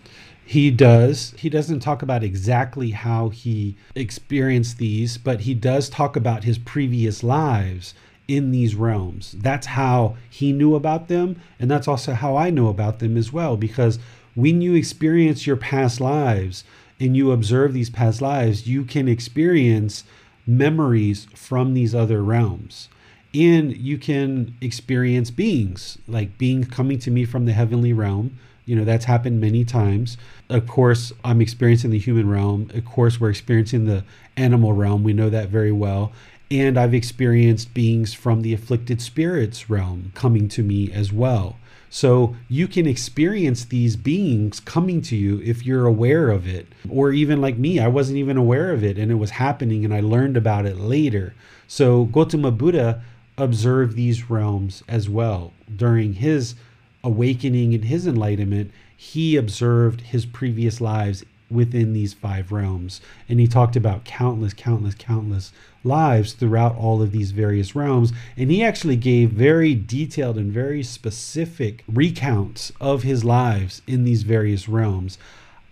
He 0.44 0.70
does. 0.70 1.34
He 1.38 1.50
doesn't 1.50 1.80
talk 1.80 2.02
about 2.02 2.26
exactly 2.26 2.92
how 2.92 3.30
he 3.30 3.78
experienced 3.96 4.80
these, 4.80 5.18
but 5.18 5.42
he 5.42 5.54
does 5.54 5.88
talk 5.88 6.18
about 6.18 6.44
his 6.44 6.58
previous 6.58 7.24
lives 7.24 7.94
in 8.28 8.52
these 8.52 8.76
realms. 8.76 9.34
That's 9.38 9.68
how 9.68 10.18
he 10.30 10.52
knew 10.52 10.76
about 10.76 11.08
them, 11.08 11.42
and 11.58 11.72
that's 11.72 11.88
also 11.88 12.14
how 12.14 12.36
I 12.36 12.50
know 12.50 12.68
about 12.68 13.00
them 13.00 13.16
as 13.16 13.32
well. 13.32 13.56
Because 13.56 13.98
when 14.40 14.62
you 14.62 14.74
experience 14.74 15.46
your 15.46 15.58
past 15.58 16.00
lives 16.00 16.64
and 17.00 17.16
you 17.16 17.32
observe 17.32 17.74
these 17.74 17.90
past 17.90 18.22
lives, 18.22 18.68
you 18.68 18.84
can 18.84 19.08
experience 19.08 20.04
memories 20.46 21.28
from 21.36 21.74
these 21.74 21.94
other 21.94 22.24
realms. 22.24 22.90
And 23.34 23.76
you 23.78 23.98
can 23.98 24.56
experience 24.60 25.30
beings, 25.30 25.98
like 26.08 26.38
beings 26.38 26.68
coming 26.68 26.98
to 27.00 27.12
me 27.12 27.26
from 27.26 27.46
the 27.46 27.54
heavenly 27.54 27.94
realm. 27.94 28.38
You 28.66 28.76
know, 28.76 28.86
that's 28.86 29.06
happened 29.06 29.40
many 29.40 29.64
times. 29.64 30.18
Of 30.50 30.68
course, 30.68 31.12
I'm 31.24 31.42
experiencing 31.42 31.92
the 31.92 32.00
human 32.00 32.30
realm. 32.30 32.72
Of 32.74 32.86
course, 32.86 33.20
we're 33.20 33.30
experiencing 33.30 33.86
the 33.86 34.04
animal 34.36 34.74
realm. 34.74 35.04
We 35.04 35.14
know 35.14 35.30
that 35.30 35.50
very 35.50 35.72
well. 35.72 36.12
And 36.52 36.80
I've 36.80 36.96
experienced 36.96 37.74
beings 37.74 38.14
from 38.14 38.42
the 38.42 38.54
afflicted 38.54 39.02
spirits 39.02 39.70
realm 39.70 40.12
coming 40.16 40.48
to 40.50 40.64
me 40.64 40.92
as 40.92 41.14
well. 41.14 41.58
So 41.90 42.36
you 42.48 42.68
can 42.68 42.86
experience 42.86 43.66
these 43.66 43.96
beings 43.96 44.60
coming 44.60 45.02
to 45.04 45.16
you 45.16 45.42
if 45.44 45.66
you're 45.66 45.86
aware 45.86 46.30
of 46.30 46.48
it. 46.48 46.68
Or 46.90 47.12
even 47.12 47.42
like 47.42 47.58
me, 47.58 47.80
I 47.80 47.88
wasn't 47.88 48.20
even 48.20 48.38
aware 48.38 48.72
of 48.72 48.84
it 48.84 48.98
and 48.98 49.12
it 49.12 49.16
was 49.16 49.32
happening 49.32 49.84
and 49.84 49.94
I 49.94 50.00
learned 50.00 50.38
about 50.38 50.66
it 50.66 50.78
later. 50.78 51.34
So 51.68 52.06
Gautama 52.06 52.52
Buddha 52.52 53.02
observed 53.38 53.96
these 53.96 54.30
realms 54.30 54.84
as 54.88 55.10
well. 55.10 55.54
During 55.74 56.14
his 56.14 56.56
awakening 57.04 57.74
and 57.74 57.86
his 57.86 58.06
enlightenment, 58.06 58.72
he 58.96 59.38
observed 59.38 60.02
his 60.02 60.26
previous 60.26 60.82
lives 60.82 61.24
within 61.50 61.94
these 61.94 62.14
five 62.14 62.52
realms. 62.52 63.02
And 63.28 63.40
he 63.40 63.48
talked 63.48 63.76
about 63.76 64.06
countless, 64.06 64.54
countless, 64.54 64.96
countless 64.96 65.52
lives 65.84 66.34
throughout 66.34 66.76
all 66.76 67.02
of 67.02 67.12
these 67.12 67.32
various 67.32 67.76
realms. 67.76 68.12
And 68.38 68.52
he 68.52 68.64
actually 68.64 68.96
gave 68.96 69.32
very 69.32 69.76
detailed 69.76 70.38
and 70.38 70.52
very 70.52 70.84
specific 70.84 71.84
recounts 71.88 72.72
of 72.80 73.04
his 73.04 73.24
lives 73.24 73.82
in 73.88 74.04
these 74.04 74.24
various 74.24 74.68
realms. 74.68 75.18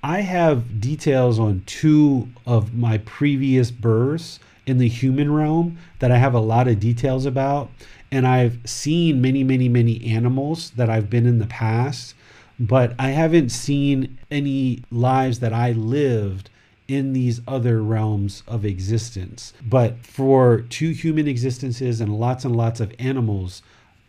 I 0.04 0.22
have 0.22 0.80
details 0.80 1.40
on 1.40 1.64
two 1.66 2.30
of 2.46 2.74
my 2.74 3.00
previous 3.00 3.72
births 3.72 4.40
in 4.66 4.78
the 4.78 4.88
human 4.88 5.34
realm 5.34 5.78
that 6.00 6.12
I 6.12 6.18
have 6.18 6.34
a 6.34 6.40
lot 6.40 6.68
of 6.68 6.80
details 6.80 7.26
about. 7.26 7.70
And 8.12 8.28
I've 8.28 8.60
seen 8.64 9.22
many, 9.22 9.44
many, 9.44 9.68
many 9.68 10.06
animals 10.06 10.72
that 10.72 10.90
I've 10.90 11.10
been 11.10 11.26
in 11.26 11.40
the 11.40 11.48
past, 11.48 12.14
but 12.60 12.93
I 12.97 13.10
haven't 13.10 13.49
seen 13.49 14.18
any 14.32 14.84
lives 14.91 15.39
that 15.39 15.53
I 15.53 15.72
lived 15.72 16.49
in 16.88 17.14
these 17.14 17.41
other 17.47 17.82
realms 17.82 18.43
of 18.47 18.66
existence. 18.66 19.53
But 19.62 20.05
for 20.05 20.62
two 20.62 20.91
human 20.91 21.28
existences 21.28 21.99
and 21.99 22.18
lots 22.18 22.45
and 22.45 22.55
lots 22.55 22.80
of 22.80 22.93
animals, 22.97 23.62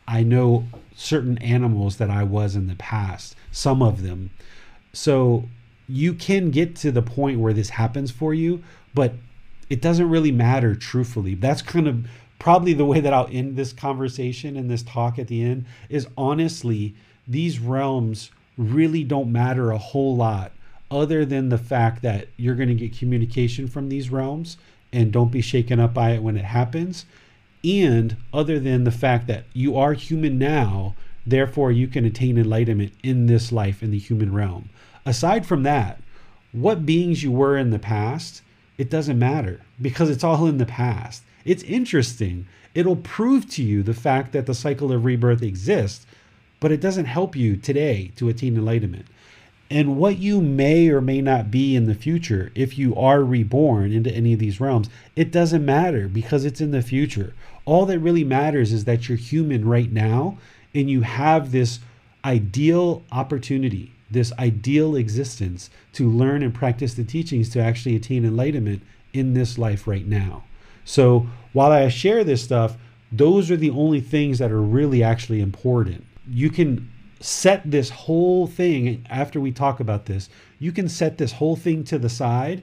I 0.07 0.23
know 0.23 0.65
certain 0.95 1.39
animals 1.39 1.97
that 1.97 2.11
I 2.11 2.23
was 2.23 2.57
in 2.57 2.67
the 2.67 2.77
past, 2.77 3.37
some 3.51 3.83
of 3.83 4.03
them. 4.03 4.31
So 4.93 5.49
you 5.89 6.15
can 6.15 6.51
get 6.51 6.77
to 6.77 6.93
the 6.93 7.03
point 7.03 7.41
where 7.41 7.53
this 7.53 7.71
happens 7.71 8.11
for 8.11 8.33
you, 8.33 8.63
but 8.95 9.15
it 9.69 9.83
doesn't 9.83 10.09
really 10.09 10.33
matter 10.33 10.75
truthfully. 10.75 11.35
That's 11.35 11.63
kind 11.63 11.89
of 11.89 12.07
probably 12.39 12.73
the 12.73 12.87
way 12.87 13.01
that 13.01 13.13
I'll 13.13 13.29
end 13.31 13.57
this 13.57 13.73
conversation 13.73 14.57
and 14.57 14.71
this 14.71 14.83
talk 14.83 15.19
at 15.19 15.27
the 15.27 15.43
end 15.43 15.67
is 15.89 16.07
honestly, 16.17 16.95
these 17.27 17.59
realms 17.59 18.31
really 18.59 19.05
don't 19.05 19.33
matter 19.33 19.71
a 19.71 19.79
whole 19.79 20.15
lot 20.15 20.53
other 20.91 21.25
than 21.25 21.49
the 21.49 21.59
fact 21.59 22.03
that 22.03 22.29
you're 22.37 22.55
going 22.55 22.69
to 22.69 22.75
get 22.75 22.99
communication 22.99 23.69
from 23.69 23.89
these 23.89 24.11
realms 24.11 24.57
and 24.93 25.13
don't 25.13 25.31
be 25.31 25.41
shaken 25.41 25.79
up 25.79 25.95
by 25.95 26.11
it 26.11 26.23
when 26.23 26.37
it 26.37 26.45
happens. 26.45 27.07
And 27.65 28.17
other 28.33 28.59
than 28.59 28.85
the 28.85 28.91
fact 28.91 29.27
that 29.29 29.45
you 29.53 29.77
are 29.77 29.93
human 29.93 30.39
now, 30.39 30.95
therefore 31.27 31.71
you 31.71 31.87
can 31.89 32.05
attain 32.05 32.39
enlightenment 32.39 32.93
in 33.03 33.27
this 33.27 33.53
life 33.53 33.83
in 33.83 33.91
the 33.91 33.99
human 33.99 34.33
realm. 34.33 34.71
Aside 35.05 35.47
from 35.47 35.63
that, 35.65 36.01
what 36.53 36.87
beings 36.87 37.23
you 37.23 37.31
were 37.31 37.57
in 37.57 37.71
the 37.71 37.79
past, 37.79 38.43
it 38.79 38.91
doesn't 38.91 39.19
matter 39.19 39.61
because 39.81 40.09
it's 40.09 40.25
all 40.25 40.47
in 40.47 40.59
the 40.59 40.67
past. 40.67 41.23
It's 41.45 41.63
interesting. 41.65 42.47
It'll 42.75 42.97
prove 42.97 43.49
to 43.51 43.63
you 43.63 43.83
the 43.83 43.95
fact 43.95 44.33
that 44.33 44.47
the 44.47 44.55
cycle 44.55 44.93
of 44.93 45.05
rebirth 45.05 45.43
exists, 45.43 46.07
but 46.61 46.73
it 46.73 46.81
doesn't 46.81 47.07
help 47.07 47.37
you 47.37 47.57
today 47.57 48.13
to 48.17 48.29
attain 48.29 48.57
enlightenment. 48.57 49.07
And 49.71 49.99
what 49.99 50.19
you 50.19 50.41
may 50.41 50.89
or 50.89 51.01
may 51.01 51.21
not 51.21 51.51
be 51.51 51.77
in 51.77 51.87
the 51.87 51.95
future, 51.95 52.51
if 52.55 52.79
you 52.79 52.97
are 52.97 53.23
reborn 53.23 53.93
into 53.93 54.11
any 54.11 54.33
of 54.33 54.39
these 54.39 54.61
realms, 54.61 54.89
it 55.15 55.31
doesn't 55.31 55.65
matter 55.65 56.09
because 56.09 56.45
it's 56.45 56.61
in 56.61 56.71
the 56.71 56.81
future. 56.81 57.35
All 57.67 57.85
that 57.87 57.99
really 57.99 58.25
matters 58.25 58.73
is 58.73 58.87
that 58.87 59.09
you're 59.09 59.19
human 59.19 59.69
right 59.69 59.93
now 59.93 60.39
and 60.75 60.91
you 60.91 61.03
have 61.03 61.53
this 61.53 61.81
ideal 62.25 63.03
opportunity, 63.13 63.93
this 64.11 64.33
ideal 64.39 64.97
existence 64.97 65.69
to 65.93 66.11
learn 66.11 66.43
and 66.43 66.55
practice 66.55 66.95
the 66.95 67.05
teachings 67.05 67.51
to 67.51 67.61
actually 67.61 67.95
attain 67.95 68.25
enlightenment 68.25 68.83
in 69.13 69.35
this 69.35 69.59
life 69.59 69.87
right 69.87 70.07
now. 70.07 70.45
So 70.85 71.27
while 71.53 71.73
I 71.73 71.89
share 71.89 72.25
this 72.25 72.43
stuff, 72.43 72.79
those 73.13 73.51
are 73.51 73.57
the 73.57 73.71
only 73.71 74.01
things 74.01 74.39
that 74.39 74.51
are 74.51 74.63
really 74.63 75.03
actually 75.03 75.41
important. 75.41 76.07
You 76.31 76.51
can 76.51 76.91
set 77.21 77.71
this 77.71 77.91
whole 77.91 78.47
thing 78.47 79.05
after 79.11 79.41
we 79.41 79.51
talk 79.51 79.81
about 79.81 80.07
this, 80.07 80.29
you 80.59 80.73
can 80.73 80.89
set 80.89 81.19
this 81.19 81.33
whole 81.33 81.57
thing 81.57 81.85
to 81.85 81.99
the 81.99 82.09
side 82.09 82.63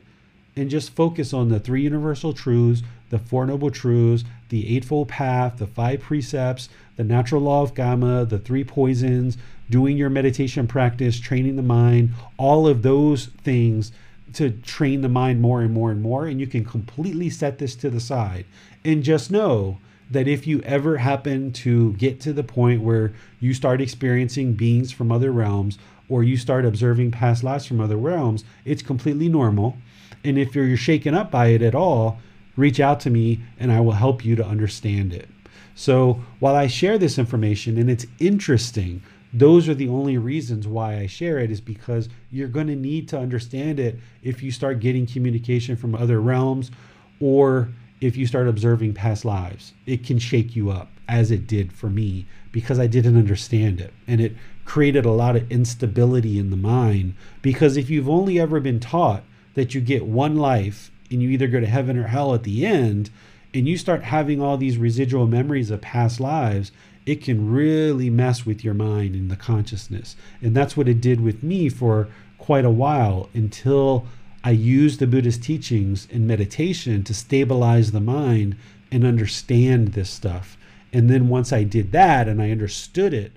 and 0.55 0.69
just 0.69 0.95
focus 0.95 1.33
on 1.33 1.49
the 1.49 1.59
three 1.59 1.81
universal 1.81 2.31
truths, 2.31 2.81
the 3.09 3.19
Four 3.19 3.45
Noble 3.45 3.69
Truths, 3.69 4.23
the 4.49 4.75
Eightfold 4.75 5.09
Path, 5.09 5.57
the 5.57 5.67
five 5.67 5.99
precepts, 5.99 6.69
the 6.95 7.03
natural 7.03 7.41
law 7.41 7.61
of 7.61 7.75
karma, 7.75 8.25
the 8.25 8.39
three 8.39 8.63
poisons, 8.63 9.37
doing 9.69 9.97
your 9.97 10.09
meditation 10.09 10.67
practice, 10.67 11.19
training 11.19 11.55
the 11.55 11.61
mind, 11.61 12.11
all 12.37 12.67
of 12.67 12.83
those 12.83 13.27
things 13.43 13.91
to 14.33 14.51
train 14.51 15.01
the 15.01 15.09
mind 15.09 15.41
more 15.41 15.61
and 15.61 15.73
more 15.73 15.91
and 15.91 16.01
more. 16.01 16.25
And 16.25 16.39
you 16.39 16.47
can 16.47 16.63
completely 16.63 17.29
set 17.29 17.57
this 17.57 17.75
to 17.77 17.89
the 17.89 17.99
side 17.99 18.45
and 18.83 19.03
just 19.03 19.31
know 19.31 19.79
that 20.11 20.27
if 20.27 20.45
you 20.45 20.61
ever 20.61 20.97
happen 20.97 21.51
to 21.51 21.93
get 21.93 22.19
to 22.21 22.33
the 22.33 22.43
point 22.43 22.81
where 22.81 23.13
you 23.39 23.53
start 23.53 23.81
experiencing 23.81 24.53
beings 24.53 24.91
from 24.91 25.11
other 25.11 25.31
realms 25.31 25.77
or 26.09 26.23
you 26.23 26.37
start 26.37 26.65
observing 26.65 27.11
past 27.11 27.43
lives 27.43 27.65
from 27.65 27.81
other 27.81 27.97
realms, 27.97 28.43
it's 28.63 28.81
completely 28.81 29.29
normal. 29.29 29.77
And 30.23 30.37
if 30.37 30.55
you're 30.55 30.77
shaken 30.77 31.13
up 31.13 31.31
by 31.31 31.47
it 31.47 31.61
at 31.61 31.75
all, 31.75 32.19
reach 32.55 32.79
out 32.79 32.99
to 33.01 33.09
me 33.09 33.41
and 33.59 33.71
I 33.71 33.79
will 33.79 33.93
help 33.93 34.23
you 34.23 34.35
to 34.35 34.45
understand 34.45 35.13
it. 35.13 35.27
So 35.73 36.21
while 36.39 36.55
I 36.55 36.67
share 36.67 36.97
this 36.97 37.17
information 37.17 37.77
and 37.77 37.89
it's 37.89 38.05
interesting, 38.19 39.01
those 39.33 39.67
are 39.67 39.73
the 39.73 39.89
only 39.89 40.17
reasons 40.17 40.67
why 40.67 40.97
I 40.97 41.07
share 41.07 41.39
it 41.39 41.51
is 41.51 41.59
because 41.59 42.07
you're 42.31 42.47
going 42.47 42.67
to 42.67 42.75
need 42.75 43.09
to 43.09 43.19
understand 43.19 43.79
it 43.79 43.99
if 44.23 44.41
you 44.41 44.51
start 44.51 44.79
getting 44.79 45.05
communication 45.05 45.75
from 45.75 45.93
other 45.93 46.21
realms 46.21 46.71
or 47.19 47.69
if 48.05 48.15
you 48.15 48.27
start 48.27 48.47
observing 48.47 48.93
past 48.93 49.25
lives. 49.25 49.73
It 49.85 50.03
can 50.03 50.19
shake 50.19 50.55
you 50.55 50.69
up 50.69 50.89
as 51.07 51.31
it 51.31 51.47
did 51.47 51.71
for 51.73 51.89
me 51.89 52.25
because 52.51 52.79
I 52.79 52.87
didn't 52.87 53.17
understand 53.17 53.79
it 53.79 53.93
and 54.07 54.19
it 54.19 54.35
created 54.63 55.05
a 55.05 55.11
lot 55.11 55.35
of 55.35 55.51
instability 55.51 56.39
in 56.39 56.49
the 56.49 56.57
mind 56.57 57.13
because 57.41 57.77
if 57.77 57.89
you've 57.89 58.09
only 58.09 58.39
ever 58.39 58.59
been 58.59 58.79
taught 58.79 59.23
that 59.53 59.75
you 59.75 59.81
get 59.81 60.05
one 60.05 60.35
life 60.35 60.89
and 61.11 61.21
you 61.21 61.29
either 61.29 61.47
go 61.47 61.59
to 61.59 61.67
heaven 61.67 61.97
or 61.97 62.07
hell 62.07 62.33
at 62.33 62.43
the 62.43 62.65
end 62.65 63.09
and 63.53 63.67
you 63.67 63.77
start 63.77 64.03
having 64.03 64.41
all 64.41 64.57
these 64.57 64.77
residual 64.77 65.27
memories 65.27 65.69
of 65.69 65.81
past 65.81 66.19
lives 66.19 66.71
it 67.05 67.21
can 67.21 67.51
really 67.51 68.09
mess 68.09 68.45
with 68.45 68.63
your 68.63 68.73
mind 68.73 69.15
and 69.15 69.29
the 69.29 69.35
consciousness. 69.35 70.15
And 70.41 70.55
that's 70.55 70.75
what 70.75 70.89
it 70.89 71.01
did 71.01 71.21
with 71.21 71.43
me 71.43 71.69
for 71.69 72.07
quite 72.37 72.65
a 72.65 72.69
while 72.69 73.29
until 73.33 74.07
I 74.45 74.51
used 74.51 74.99
the 74.99 75.07
Buddhist 75.07 75.41
teachings 75.41 76.07
in 76.11 76.27
meditation 76.27 77.03
to 77.05 77.15
stabilize 77.15 77.91
the 77.91 77.99
mind 77.99 78.55
and 78.91 79.03
understand 79.03 79.93
this 79.93 80.11
stuff. 80.11 80.55
And 80.93 81.09
then 81.09 81.29
once 81.29 81.51
I 81.51 81.63
did 81.63 81.91
that 81.93 82.27
and 82.27 82.39
I 82.39 82.51
understood 82.51 83.11
it, 83.11 83.31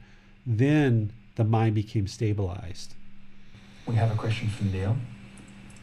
then 0.47 1.11
the 1.37 1.45
mind 1.45 1.75
became 1.75 2.07
stabilized. 2.07 2.93
We 3.87 3.95
have 3.95 4.13
a 4.13 4.17
question 4.17 4.51
from 4.51 4.71
Neil. 4.71 4.99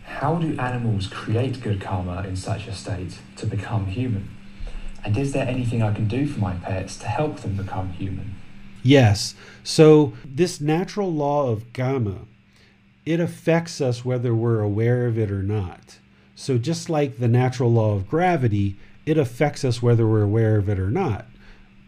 How 0.04 0.36
do 0.36 0.56
animals 0.60 1.08
create 1.08 1.60
good 1.60 1.82
karma 1.82 2.24
in 2.28 2.36
such 2.36 2.68
a 2.68 2.76
state 2.76 3.18
to 3.38 3.48
become 3.48 3.88
human? 3.88 4.30
And 5.04 5.18
is 5.18 5.34
there 5.34 5.48
anything 5.48 5.82
I 5.82 5.92
can 5.92 6.08
do 6.08 6.28
for 6.28 6.40
my 6.40 6.54
pets 6.54 6.98
to 6.98 7.08
help 7.08 7.40
them 7.40 7.56
become 7.56 7.94
human? 7.94 8.36
Yes. 8.84 9.34
So, 9.64 10.14
this 10.24 10.62
natural 10.62 11.12
law 11.12 11.50
of 11.50 11.74
karma, 11.74 12.28
it 13.06 13.20
affects 13.20 13.82
us 13.82 14.04
whether 14.04 14.34
we're 14.34 14.62
aware 14.62 15.08
of 15.08 15.18
it 15.18 15.32
or 15.32 15.44
not. 15.44 16.00
So, 16.36 16.58
just 16.58 16.90
like 16.90 17.20
the 17.20 17.28
natural 17.28 17.72
law 17.72 17.94
of 17.94 18.10
gravity, 18.10 18.76
it 19.06 19.18
affects 19.18 19.64
us 19.64 19.82
whether 19.82 20.08
we're 20.08 20.24
aware 20.24 20.58
of 20.58 20.68
it 20.68 20.80
or 20.80 20.90
not. 20.90 21.26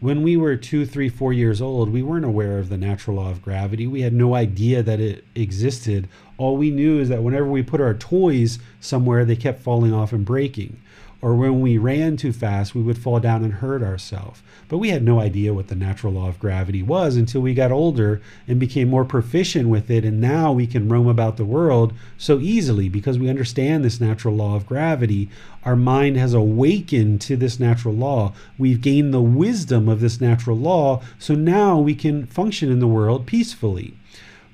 When 0.00 0.22
we 0.22 0.36
were 0.36 0.56
two, 0.56 0.86
three, 0.86 1.08
four 1.08 1.32
years 1.32 1.60
old, 1.60 1.90
we 1.90 2.02
weren't 2.02 2.24
aware 2.24 2.58
of 2.58 2.68
the 2.68 2.78
natural 2.78 3.16
law 3.16 3.30
of 3.30 3.42
gravity. 3.42 3.86
We 3.86 4.02
had 4.02 4.12
no 4.12 4.34
idea 4.34 4.82
that 4.84 5.00
it 5.00 5.24
existed. 5.34 6.08
All 6.38 6.56
we 6.56 6.70
knew 6.70 7.00
is 7.00 7.08
that 7.08 7.24
whenever 7.24 7.48
we 7.48 7.64
put 7.64 7.80
our 7.80 7.94
toys 7.94 8.60
somewhere, 8.80 9.24
they 9.24 9.34
kept 9.34 9.60
falling 9.60 9.92
off 9.92 10.12
and 10.12 10.24
breaking 10.24 10.80
or 11.20 11.34
when 11.34 11.60
we 11.60 11.78
ran 11.78 12.16
too 12.16 12.32
fast, 12.32 12.74
we 12.74 12.82
would 12.82 12.98
fall 12.98 13.18
down 13.18 13.42
and 13.42 13.54
hurt 13.54 13.82
ourselves. 13.82 14.40
But 14.68 14.78
we 14.78 14.90
had 14.90 15.02
no 15.02 15.18
idea 15.18 15.52
what 15.52 15.66
the 15.66 15.74
natural 15.74 16.12
law 16.12 16.28
of 16.28 16.38
gravity 16.38 16.80
was 16.82 17.16
until 17.16 17.40
we 17.40 17.54
got 17.54 17.72
older 17.72 18.22
and 18.46 18.60
became 18.60 18.88
more 18.88 19.04
proficient 19.04 19.68
with 19.68 19.90
it. 19.90 20.04
And 20.04 20.20
now 20.20 20.52
we 20.52 20.66
can 20.66 20.88
roam 20.88 21.08
about 21.08 21.36
the 21.36 21.44
world 21.44 21.92
so 22.18 22.38
easily 22.38 22.88
because 22.88 23.18
we 23.18 23.28
understand 23.28 23.84
this 23.84 24.00
natural 24.00 24.36
law 24.36 24.54
of 24.54 24.66
gravity. 24.66 25.28
Our 25.64 25.74
mind 25.74 26.16
has 26.18 26.34
awakened 26.34 27.20
to 27.22 27.36
this 27.36 27.58
natural 27.58 27.94
law. 27.94 28.32
We've 28.56 28.80
gained 28.80 29.12
the 29.12 29.20
wisdom 29.20 29.88
of 29.88 30.00
this 30.00 30.20
natural 30.20 30.56
law. 30.56 31.02
So 31.18 31.34
now 31.34 31.78
we 31.78 31.96
can 31.96 32.26
function 32.26 32.70
in 32.70 32.78
the 32.78 32.86
world 32.86 33.26
peacefully. 33.26 33.94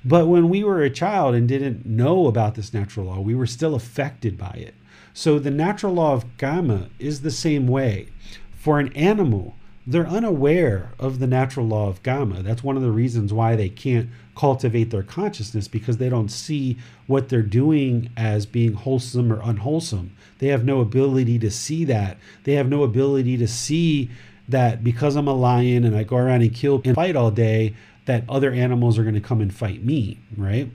But 0.03 0.27
when 0.27 0.49
we 0.49 0.63
were 0.63 0.81
a 0.81 0.89
child 0.89 1.35
and 1.35 1.47
didn't 1.47 1.85
know 1.85 2.25
about 2.27 2.55
this 2.55 2.73
natural 2.73 3.07
law, 3.07 3.19
we 3.19 3.35
were 3.35 3.47
still 3.47 3.75
affected 3.75 4.37
by 4.37 4.53
it. 4.55 4.73
So 5.17 5.39
the 5.39 5.49
natural 5.49 5.93
law 5.93 6.11
of 6.11 6.25
karma 6.37 6.89
is 6.99 7.21
the 7.21 7.31
same 7.31 7.67
way. 7.67 8.09
For 8.53 8.79
an 8.79 8.91
animal, 8.97 9.55
they're 9.87 10.05
unaware 10.05 10.91
of 10.99 11.19
the 11.19 11.25
natural 11.25 11.65
law 11.65 11.87
of 11.87 12.03
karma. 12.03 12.43
That's 12.43 12.65
one 12.65 12.75
of 12.75 12.81
the 12.83 12.91
reasons 12.91 13.31
why 13.31 13.55
they 13.55 13.69
can't 13.69 14.09
cultivate 14.35 14.89
their 14.89 15.03
consciousness 15.03 15.69
because 15.69 15.97
they 15.97 16.09
don't 16.09 16.27
see 16.27 16.77
what 17.07 17.29
they're 17.29 17.43
doing 17.43 18.09
as 18.17 18.45
being 18.45 18.73
wholesome 18.73 19.31
or 19.31 19.39
unwholesome. 19.41 20.13
They 20.39 20.47
have 20.47 20.65
no 20.65 20.81
ability 20.81 21.39
to 21.39 21.49
see 21.49 21.85
that. 21.85 22.17
They 22.43 22.55
have 22.55 22.67
no 22.67 22.83
ability 22.83 23.37
to 23.37 23.47
see 23.47 24.09
that 24.49 24.83
because 24.83 25.15
I'm 25.15 25.29
a 25.29 25.33
lion 25.33 25.85
and 25.85 25.95
I 25.95 26.03
go 26.03 26.17
around 26.17 26.41
and 26.41 26.53
kill 26.53 26.81
and 26.83 26.93
fight 26.93 27.15
all 27.15 27.31
day, 27.31 27.73
that 28.03 28.25
other 28.27 28.51
animals 28.51 28.99
are 28.99 29.03
going 29.03 29.15
to 29.15 29.21
come 29.21 29.39
and 29.39 29.55
fight 29.55 29.81
me, 29.81 30.19
right? 30.35 30.69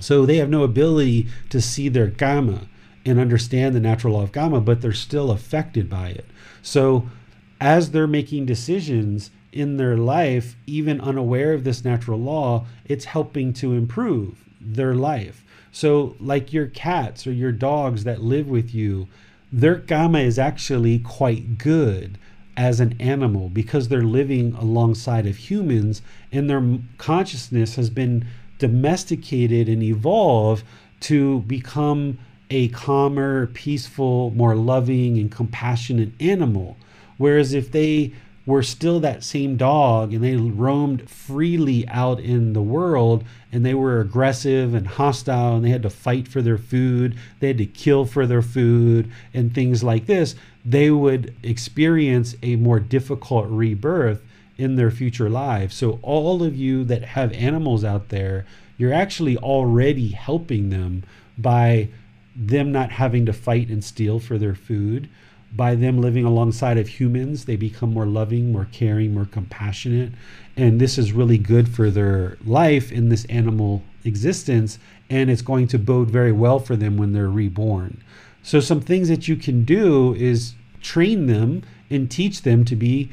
So 0.00 0.26
they 0.26 0.38
have 0.38 0.50
no 0.50 0.64
ability 0.64 1.28
to 1.50 1.60
see 1.60 1.88
their 1.88 2.10
karma 2.10 2.66
and 3.04 3.18
understand 3.18 3.74
the 3.74 3.80
natural 3.80 4.14
law 4.14 4.22
of 4.22 4.32
karma, 4.32 4.60
but 4.60 4.80
they're 4.80 4.92
still 4.92 5.30
affected 5.30 5.88
by 5.88 6.08
it. 6.08 6.26
So 6.62 7.08
as 7.60 7.90
they're 7.90 8.06
making 8.06 8.46
decisions 8.46 9.30
in 9.52 9.76
their 9.76 9.96
life, 9.96 10.56
even 10.66 11.00
unaware 11.00 11.52
of 11.52 11.64
this 11.64 11.84
natural 11.84 12.18
law, 12.18 12.66
it's 12.84 13.06
helping 13.06 13.52
to 13.54 13.74
improve 13.74 14.44
their 14.60 14.94
life. 14.94 15.44
So, 15.72 16.16
like 16.18 16.52
your 16.52 16.66
cats 16.66 17.26
or 17.26 17.32
your 17.32 17.52
dogs 17.52 18.04
that 18.04 18.22
live 18.22 18.48
with 18.48 18.74
you, 18.74 19.08
their 19.52 19.78
karma 19.78 20.20
is 20.20 20.38
actually 20.38 20.98
quite 20.98 21.58
good 21.58 22.18
as 22.56 22.80
an 22.80 23.00
animal 23.00 23.48
because 23.48 23.88
they're 23.88 24.02
living 24.02 24.52
alongside 24.54 25.26
of 25.26 25.36
humans 25.36 26.02
and 26.32 26.48
their 26.50 26.62
consciousness 26.98 27.76
has 27.76 27.88
been 27.88 28.26
domesticated 28.58 29.68
and 29.68 29.82
evolved 29.82 30.64
to 31.00 31.40
become 31.40 32.18
a 32.50 32.68
calmer, 32.68 33.46
peaceful, 33.46 34.30
more 34.32 34.56
loving, 34.56 35.18
and 35.18 35.30
compassionate 35.30 36.10
animal. 36.20 36.76
Whereas 37.16 37.54
if 37.54 37.70
they 37.70 38.12
were 38.46 38.62
still 38.62 38.98
that 39.00 39.22
same 39.22 39.56
dog 39.56 40.12
and 40.12 40.24
they 40.24 40.34
roamed 40.34 41.08
freely 41.08 41.86
out 41.88 42.18
in 42.18 42.52
the 42.52 42.62
world 42.62 43.22
and 43.52 43.64
they 43.64 43.74
were 43.74 44.00
aggressive 44.00 44.74
and 44.74 44.86
hostile 44.86 45.56
and 45.56 45.64
they 45.64 45.70
had 45.70 45.82
to 45.82 45.90
fight 45.90 46.26
for 46.26 46.42
their 46.42 46.58
food, 46.58 47.16
they 47.38 47.48
had 47.48 47.58
to 47.58 47.66
kill 47.66 48.04
for 48.04 48.26
their 48.26 48.42
food 48.42 49.10
and 49.32 49.54
things 49.54 49.84
like 49.84 50.06
this, 50.06 50.34
they 50.64 50.90
would 50.90 51.34
experience 51.42 52.34
a 52.42 52.56
more 52.56 52.80
difficult 52.80 53.46
rebirth 53.48 54.22
in 54.58 54.76
their 54.76 54.90
future 54.90 55.30
lives. 55.30 55.74
So, 55.74 55.98
all 56.02 56.42
of 56.42 56.56
you 56.56 56.84
that 56.84 57.02
have 57.02 57.32
animals 57.32 57.84
out 57.84 58.08
there, 58.08 58.44
you're 58.76 58.92
actually 58.92 59.36
already 59.38 60.08
helping 60.08 60.70
them 60.70 61.02
by 61.38 61.88
them 62.46 62.72
not 62.72 62.90
having 62.90 63.26
to 63.26 63.32
fight 63.32 63.68
and 63.68 63.84
steal 63.84 64.18
for 64.18 64.38
their 64.38 64.54
food 64.54 65.08
by 65.54 65.74
them 65.74 66.00
living 66.00 66.24
alongside 66.24 66.78
of 66.78 66.86
humans, 66.86 67.44
they 67.44 67.56
become 67.56 67.92
more 67.92 68.06
loving, 68.06 68.52
more 68.52 68.68
caring, 68.70 69.14
more 69.14 69.26
compassionate. 69.26 70.12
And 70.56 70.80
this 70.80 70.96
is 70.96 71.12
really 71.12 71.38
good 71.38 71.68
for 71.68 71.90
their 71.90 72.36
life 72.44 72.92
in 72.92 73.08
this 73.08 73.24
animal 73.26 73.82
existence. 74.04 74.78
And 75.08 75.30
it's 75.30 75.42
going 75.42 75.66
to 75.68 75.78
bode 75.78 76.10
very 76.10 76.32
well 76.32 76.60
for 76.60 76.76
them 76.76 76.96
when 76.96 77.12
they're 77.12 77.28
reborn. 77.28 78.02
So, 78.42 78.60
some 78.60 78.80
things 78.80 79.08
that 79.08 79.28
you 79.28 79.36
can 79.36 79.64
do 79.64 80.14
is 80.14 80.54
train 80.80 81.26
them 81.26 81.62
and 81.90 82.10
teach 82.10 82.42
them 82.42 82.64
to 82.66 82.76
be 82.76 83.10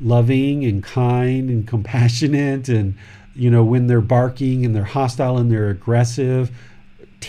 loving 0.00 0.64
and 0.64 0.82
kind 0.82 1.48
and 1.48 1.66
compassionate. 1.68 2.68
And, 2.68 2.96
you 3.34 3.50
know, 3.50 3.64
when 3.64 3.86
they're 3.86 4.00
barking 4.00 4.64
and 4.64 4.74
they're 4.74 4.84
hostile 4.84 5.38
and 5.38 5.52
they're 5.52 5.70
aggressive, 5.70 6.50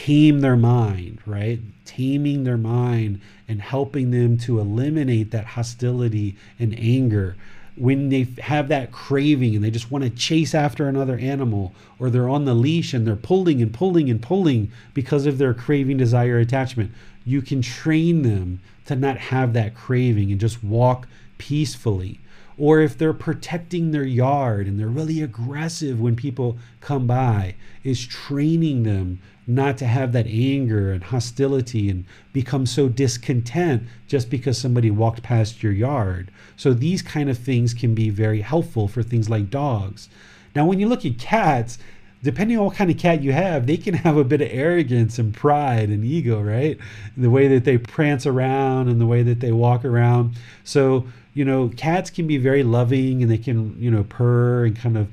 tame 0.06 0.42
their 0.42 0.56
mind, 0.56 1.18
right? 1.26 1.60
Taming 1.84 2.44
their 2.44 2.58
mind 2.58 3.20
and 3.48 3.60
helping 3.60 4.12
them 4.12 4.38
to 4.38 4.60
eliminate 4.60 5.32
that 5.32 5.46
hostility 5.46 6.36
and 6.60 6.78
anger. 6.78 7.36
When 7.76 8.10
they 8.10 8.28
have 8.40 8.68
that 8.68 8.92
craving 8.92 9.56
and 9.56 9.64
they 9.64 9.72
just 9.72 9.90
want 9.90 10.04
to 10.04 10.12
chase 10.12 10.54
after 10.54 10.88
another 10.88 11.18
animal, 11.18 11.74
or 11.98 12.12
they're 12.12 12.30
on 12.30 12.46
the 12.46 12.54
leash 12.54 12.94
and 12.94 13.08
they're 13.08 13.16
pulling 13.16 13.60
and 13.60 13.74
pulling 13.74 14.08
and 14.10 14.22
pulling 14.22 14.72
because 14.94 15.26
of 15.26 15.40
their 15.40 15.56
craving, 15.56 15.98
desire, 15.98 16.38
attachment, 16.38 16.92
you 17.26 17.42
can 17.42 17.64
train 17.64 18.22
them 18.22 18.60
to 18.86 18.96
not 18.96 19.18
have 19.18 19.54
that 19.54 19.74
craving 19.74 20.32
and 20.32 20.40
just 20.40 20.64
walk 20.64 21.08
peacefully 21.40 22.20
or 22.60 22.80
if 22.80 22.98
they're 22.98 23.14
protecting 23.14 23.92
their 23.92 24.04
yard 24.04 24.66
and 24.66 24.80
they're 24.80 24.88
really 24.88 25.22
aggressive 25.22 26.02
when 26.02 26.16
people 26.16 26.58
come 26.82 27.06
by, 27.06 27.54
is 27.84 28.04
training 28.04 28.82
them 28.82 29.20
not 29.48 29.78
to 29.78 29.88
have 29.88 30.12
that 30.12 30.28
anger 30.28 30.92
and 30.92 31.06
hostility 31.06 31.90
and 31.90 32.04
become 32.34 32.66
so 32.66 32.90
discontent 32.90 33.84
just 34.06 34.30
because 34.30 34.58
somebody 34.58 34.92
walked 34.92 35.24
past 35.24 35.64
your 35.64 35.72
yard. 35.72 36.30
So 36.58 36.74
these 36.74 37.02
kind 37.02 37.30
of 37.30 37.38
things 37.38 37.74
can 37.74 37.96
be 37.96 38.10
very 38.10 38.42
helpful 38.42 38.90
for 38.90 39.02
things 39.02 39.30
like 39.30 39.50
dogs. 39.50 40.10
Now, 40.54 40.66
when 40.66 40.80
you 40.80 40.90
look 40.90 41.06
at 41.06 41.18
cats, 41.18 41.78
depending 42.24 42.58
on 42.58 42.66
what 42.66 42.76
kind 42.76 42.92
of 42.92 42.98
cat 42.98 43.22
you 43.24 43.32
have, 43.32 43.68
they 43.68 43.78
can 43.78 43.94
have 44.06 44.18
a 44.18 44.24
bit 44.26 44.42
of 44.42 44.50
arrogance 44.52 45.18
and 45.18 45.34
pride 45.34 45.90
and 45.90 46.04
ego, 46.04 46.42
right? 46.42 46.78
The 47.16 47.30
way 47.30 47.48
that 47.48 47.64
they 47.64 47.78
prance 47.78 48.26
around 48.26 48.90
and 48.90 49.00
the 49.00 49.06
way 49.06 49.24
that 49.24 49.40
they 49.40 49.54
walk 49.54 49.86
around. 49.86 50.36
So, 50.66 51.08
you 51.34 51.46
know, 51.46 51.70
cats 51.78 52.10
can 52.10 52.28
be 52.28 52.38
very 52.38 52.64
loving 52.64 53.22
and 53.22 53.32
they 53.32 53.38
can, 53.38 53.80
you 53.80 53.92
know, 53.92 54.04
purr 54.04 54.66
and 54.66 54.76
kind 54.76 54.98
of 54.98 55.08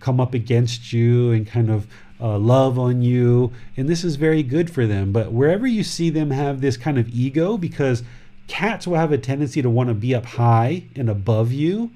come 0.00 0.20
up 0.20 0.34
against 0.34 0.92
you 0.92 1.32
and 1.32 1.46
kind 1.46 1.70
of 1.70 1.86
uh, 2.20 2.38
love 2.38 2.78
on 2.78 3.02
you. 3.02 3.52
And 3.76 3.88
this 3.88 4.04
is 4.04 4.16
very 4.16 4.42
good 4.42 4.70
for 4.70 4.86
them. 4.86 5.12
But 5.12 5.32
wherever 5.32 5.66
you 5.66 5.82
see 5.82 6.10
them 6.10 6.30
have 6.30 6.60
this 6.60 6.76
kind 6.76 6.98
of 6.98 7.08
ego, 7.08 7.56
because 7.56 8.02
cats 8.46 8.86
will 8.86 8.96
have 8.96 9.12
a 9.12 9.18
tendency 9.18 9.62
to 9.62 9.70
want 9.70 9.88
to 9.88 9.94
be 9.94 10.14
up 10.14 10.26
high 10.26 10.84
and 10.96 11.08
above 11.08 11.52
you, 11.52 11.90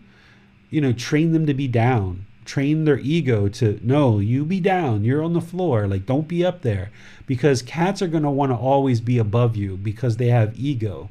you 0.71 0.81
know, 0.81 0.93
train 0.93 1.33
them 1.33 1.47
to 1.47 1.55
be 1.55 1.69
down. 1.69 2.27
Train 2.45 2.85
their 2.85 2.99
ego 2.99 3.49
to 3.49 3.79
no, 3.83 4.19
you 4.19 4.45
be 4.45 4.59
down, 4.59 5.05
you're 5.05 5.23
on 5.23 5.33
the 5.33 5.41
floor, 5.41 5.87
like 5.87 6.07
don't 6.07 6.27
be 6.27 6.45
up 6.45 6.63
there. 6.63 6.91
Because 7.27 7.63
cats 7.63 8.03
are 8.03 8.09
going 8.09 8.25
to 8.25 8.31
want 8.31 8.51
to 8.51 8.57
always 8.57 9.01
be 9.01 9.19
above 9.19 9.55
you 9.55 9.77
because 9.77 10.17
they 10.17 10.27
have 10.29 10.59
ego 10.59 11.09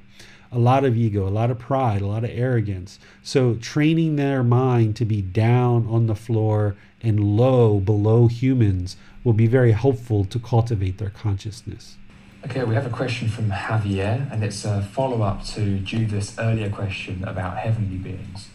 a 0.51 0.59
lot 0.59 0.83
of 0.83 0.97
ego, 0.97 1.27
a 1.27 1.29
lot 1.29 1.49
of 1.49 1.57
pride, 1.57 2.01
a 2.01 2.07
lot 2.07 2.23
of 2.23 2.29
arrogance. 2.31 2.99
So 3.23 3.55
training 3.55 4.17
their 4.17 4.43
mind 4.43 4.95
to 4.97 5.05
be 5.05 5.21
down 5.21 5.87
on 5.87 6.07
the 6.07 6.15
floor 6.15 6.75
and 7.01 7.19
low 7.19 7.79
below 7.79 8.27
humans 8.27 8.97
will 9.23 9.33
be 9.33 9.47
very 9.47 9.71
helpful 9.71 10.25
to 10.25 10.39
cultivate 10.39 10.97
their 10.97 11.09
consciousness. 11.09 11.97
Okay, 12.45 12.63
we 12.63 12.73
have 12.73 12.87
a 12.87 12.89
question 12.89 13.29
from 13.29 13.51
Javier, 13.51 14.31
and 14.31 14.43
it's 14.43 14.65
a 14.65 14.81
follow 14.81 15.21
up 15.21 15.45
to 15.45 15.77
Judith's 15.79 16.37
earlier 16.39 16.69
question 16.69 17.23
about 17.23 17.57
heavenly 17.57 17.97
beings. 17.97 18.49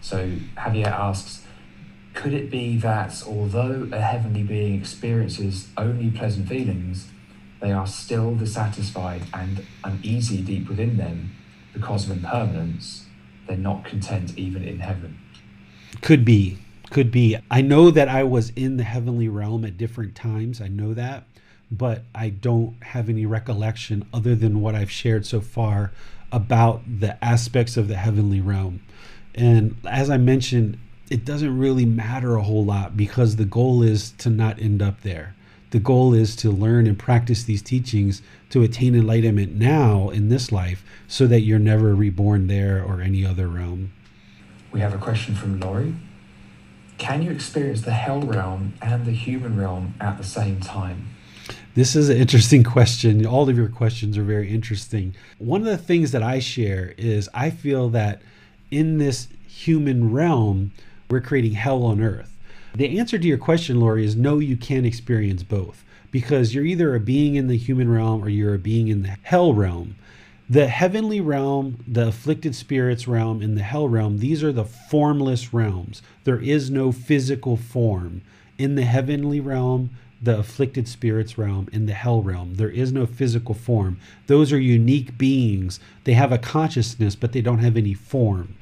So 0.00 0.32
Javier 0.56 0.86
asks, 0.86 1.44
could 2.14 2.32
it 2.32 2.50
be 2.50 2.78
that 2.78 3.22
although 3.26 3.88
a 3.92 4.00
heavenly 4.00 4.42
being 4.42 4.74
experiences 4.74 5.68
only 5.76 6.10
pleasant 6.10 6.48
feelings, 6.48 7.08
they 7.60 7.70
are 7.70 7.86
still 7.86 8.34
dissatisfied 8.34 9.22
and 9.34 9.64
uneasy 9.84 10.40
deep 10.40 10.68
within 10.68 10.96
them 10.96 11.32
because 11.72 12.08
of 12.08 12.16
impermanence, 12.16 13.06
they're 13.46 13.56
not 13.56 13.84
content 13.84 14.36
even 14.38 14.64
in 14.64 14.80
heaven. 14.80 15.18
Could 16.00 16.24
be. 16.24 16.58
Could 16.90 17.10
be. 17.10 17.36
I 17.50 17.60
know 17.60 17.90
that 17.90 18.08
I 18.08 18.24
was 18.24 18.50
in 18.56 18.76
the 18.76 18.84
heavenly 18.84 19.28
realm 19.28 19.64
at 19.64 19.76
different 19.76 20.14
times. 20.14 20.60
I 20.60 20.68
know 20.68 20.94
that. 20.94 21.24
But 21.70 22.02
I 22.14 22.30
don't 22.30 22.82
have 22.82 23.10
any 23.10 23.26
recollection 23.26 24.06
other 24.12 24.34
than 24.34 24.60
what 24.60 24.74
I've 24.74 24.90
shared 24.90 25.26
so 25.26 25.40
far 25.40 25.92
about 26.32 26.82
the 27.00 27.22
aspects 27.22 27.76
of 27.76 27.88
the 27.88 27.96
heavenly 27.96 28.40
realm. 28.40 28.80
And 29.34 29.76
as 29.86 30.08
I 30.08 30.16
mentioned, 30.16 30.78
it 31.10 31.24
doesn't 31.24 31.58
really 31.58 31.84
matter 31.84 32.36
a 32.36 32.42
whole 32.42 32.64
lot 32.64 32.96
because 32.96 33.36
the 33.36 33.44
goal 33.44 33.82
is 33.82 34.12
to 34.12 34.30
not 34.30 34.58
end 34.58 34.80
up 34.80 35.02
there 35.02 35.34
the 35.70 35.78
goal 35.78 36.14
is 36.14 36.34
to 36.36 36.50
learn 36.50 36.86
and 36.86 36.98
practice 36.98 37.44
these 37.44 37.62
teachings 37.62 38.22
to 38.50 38.62
attain 38.62 38.94
enlightenment 38.94 39.54
now 39.54 40.08
in 40.08 40.28
this 40.28 40.50
life 40.50 40.84
so 41.06 41.26
that 41.26 41.40
you're 41.40 41.58
never 41.58 41.94
reborn 41.94 42.46
there 42.46 42.82
or 42.82 43.02
any 43.02 43.24
other 43.24 43.48
realm. 43.48 43.92
We 44.72 44.80
have 44.80 44.94
a 44.94 44.98
question 44.98 45.34
from 45.34 45.60
Laurie. 45.60 45.94
Can 46.98 47.22
you 47.22 47.30
experience 47.30 47.82
the 47.82 47.92
hell 47.92 48.20
realm 48.20 48.74
and 48.82 49.06
the 49.06 49.12
human 49.12 49.56
realm 49.58 49.94
at 50.00 50.18
the 50.18 50.24
same 50.24 50.60
time? 50.60 51.08
This 51.74 51.96
is 51.96 52.08
an 52.08 52.16
interesting 52.16 52.64
question. 52.76 53.24
All 53.24 53.48
of 53.48 53.56
your 53.56 53.68
questions 53.68 54.18
are 54.18 54.24
very 54.24 54.50
interesting. 54.50 55.14
One 55.38 55.60
of 55.60 55.66
the 55.66 55.78
things 55.78 56.12
that 56.12 56.22
I 56.22 56.40
share 56.40 56.94
is 56.98 57.28
I 57.32 57.50
feel 57.50 57.88
that 57.90 58.20
in 58.70 58.98
this 58.98 59.28
human 59.46 60.12
realm, 60.12 60.72
we're 61.08 61.20
creating 61.20 61.52
hell 61.52 61.84
on 61.84 62.02
earth 62.02 62.34
the 62.78 62.98
answer 62.98 63.18
to 63.18 63.26
your 63.26 63.38
question, 63.38 63.80
Lori, 63.80 64.04
is 64.04 64.14
no, 64.14 64.38
you 64.38 64.56
can't 64.56 64.86
experience 64.86 65.42
both 65.42 65.84
because 66.10 66.54
you're 66.54 66.64
either 66.64 66.94
a 66.94 67.00
being 67.00 67.34
in 67.34 67.48
the 67.48 67.56
human 67.56 67.90
realm 67.90 68.22
or 68.22 68.28
you're 68.28 68.54
a 68.54 68.58
being 68.58 68.88
in 68.88 69.02
the 69.02 69.16
hell 69.22 69.52
realm. 69.52 69.96
The 70.50 70.68
heavenly 70.68 71.20
realm, 71.20 71.84
the 71.86 72.08
afflicted 72.08 72.54
spirits 72.54 73.06
realm, 73.06 73.42
and 73.42 73.56
the 73.56 73.62
hell 73.62 73.86
realm, 73.86 74.18
these 74.18 74.42
are 74.42 74.52
the 74.52 74.64
formless 74.64 75.52
realms. 75.52 76.00
There 76.24 76.40
is 76.40 76.70
no 76.70 76.90
physical 76.90 77.58
form. 77.58 78.22
In 78.56 78.74
the 78.74 78.84
heavenly 78.84 79.40
realm, 79.40 79.90
the 80.22 80.38
afflicted 80.38 80.88
spirits 80.88 81.36
realm, 81.36 81.68
in 81.70 81.84
the 81.84 81.92
hell 81.92 82.22
realm, 82.22 82.54
there 82.54 82.70
is 82.70 82.92
no 82.92 83.04
physical 83.04 83.54
form. 83.54 84.00
Those 84.26 84.50
are 84.50 84.58
unique 84.58 85.18
beings. 85.18 85.80
They 86.04 86.14
have 86.14 86.32
a 86.32 86.38
consciousness, 86.38 87.14
but 87.14 87.32
they 87.32 87.42
don't 87.42 87.58
have 87.58 87.76
any 87.76 87.94
form 87.94 88.54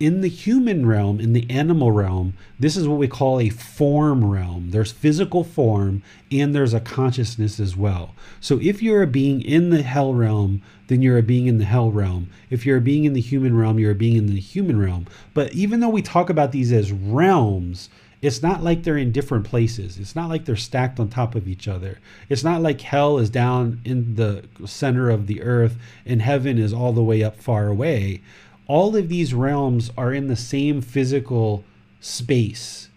in 0.00 0.22
the 0.22 0.28
human 0.28 0.86
realm, 0.86 1.20
in 1.20 1.32
the 1.32 1.48
animal 1.48 1.92
realm, 1.92 2.34
this 2.58 2.76
is 2.76 2.88
what 2.88 2.98
we 2.98 3.06
call 3.06 3.38
a 3.38 3.48
form 3.48 4.24
realm. 4.24 4.70
There's 4.70 4.90
physical 4.90 5.44
form 5.44 6.02
and 6.32 6.54
there's 6.54 6.74
a 6.74 6.80
consciousness 6.80 7.60
as 7.60 7.76
well. 7.76 8.14
So 8.40 8.58
if 8.60 8.82
you're 8.82 9.02
a 9.02 9.06
being 9.06 9.40
in 9.40 9.70
the 9.70 9.82
hell 9.82 10.12
realm, 10.12 10.62
then 10.88 11.00
you're 11.00 11.18
a 11.18 11.22
being 11.22 11.46
in 11.46 11.58
the 11.58 11.64
hell 11.64 11.90
realm. 11.90 12.28
If 12.50 12.66
you're 12.66 12.78
a 12.78 12.82
being 12.82 13.04
in 13.04 13.12
the 13.12 13.20
human 13.20 13.56
realm, 13.56 13.78
you're 13.78 13.92
a 13.92 13.96
being 13.96 14.16
in 14.16 14.26
the 14.26 14.40
human 14.40 14.78
realm. 14.78 15.06
But 15.32 15.54
even 15.54 15.80
though 15.80 15.88
we 15.88 16.02
talk 16.02 16.28
about 16.28 16.52
these 16.52 16.72
as 16.72 16.92
realms, 16.92 17.88
it's 18.24 18.42
not 18.42 18.62
like 18.62 18.82
they're 18.82 18.96
in 18.96 19.12
different 19.12 19.44
places. 19.44 19.98
It's 19.98 20.16
not 20.16 20.30
like 20.30 20.46
they're 20.46 20.56
stacked 20.56 20.98
on 20.98 21.08
top 21.08 21.34
of 21.34 21.46
each 21.46 21.68
other. 21.68 21.98
It's 22.30 22.42
not 22.42 22.62
like 22.62 22.80
hell 22.80 23.18
is 23.18 23.28
down 23.28 23.82
in 23.84 24.14
the 24.14 24.44
center 24.66 25.10
of 25.10 25.26
the 25.26 25.42
earth 25.42 25.76
and 26.06 26.22
heaven 26.22 26.56
is 26.56 26.72
all 26.72 26.94
the 26.94 27.02
way 27.02 27.22
up 27.22 27.36
far 27.36 27.68
away. 27.68 28.22
All 28.66 28.96
of 28.96 29.08
these 29.08 29.34
realms 29.34 29.90
are 29.96 30.12
in 30.12 30.28
the 30.28 30.36
same 30.36 30.80
physical 30.80 31.64
space, 32.00 32.88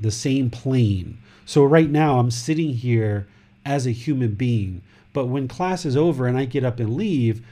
the 0.00 0.10
same 0.10 0.50
plane. 0.50 1.18
So 1.44 1.64
right 1.64 1.90
now 1.90 2.18
I'm 2.18 2.30
sitting 2.30 2.74
here 2.74 3.28
as 3.64 3.86
a 3.86 3.92
human 3.92 4.34
being, 4.34 4.82
but 5.12 5.26
when 5.26 5.48
class 5.48 5.84
is 5.84 5.96
over 5.96 6.26
and 6.26 6.36
I 6.36 6.44
get 6.44 6.64
up 6.64 6.80
and 6.80 6.96
leave, 6.96 7.44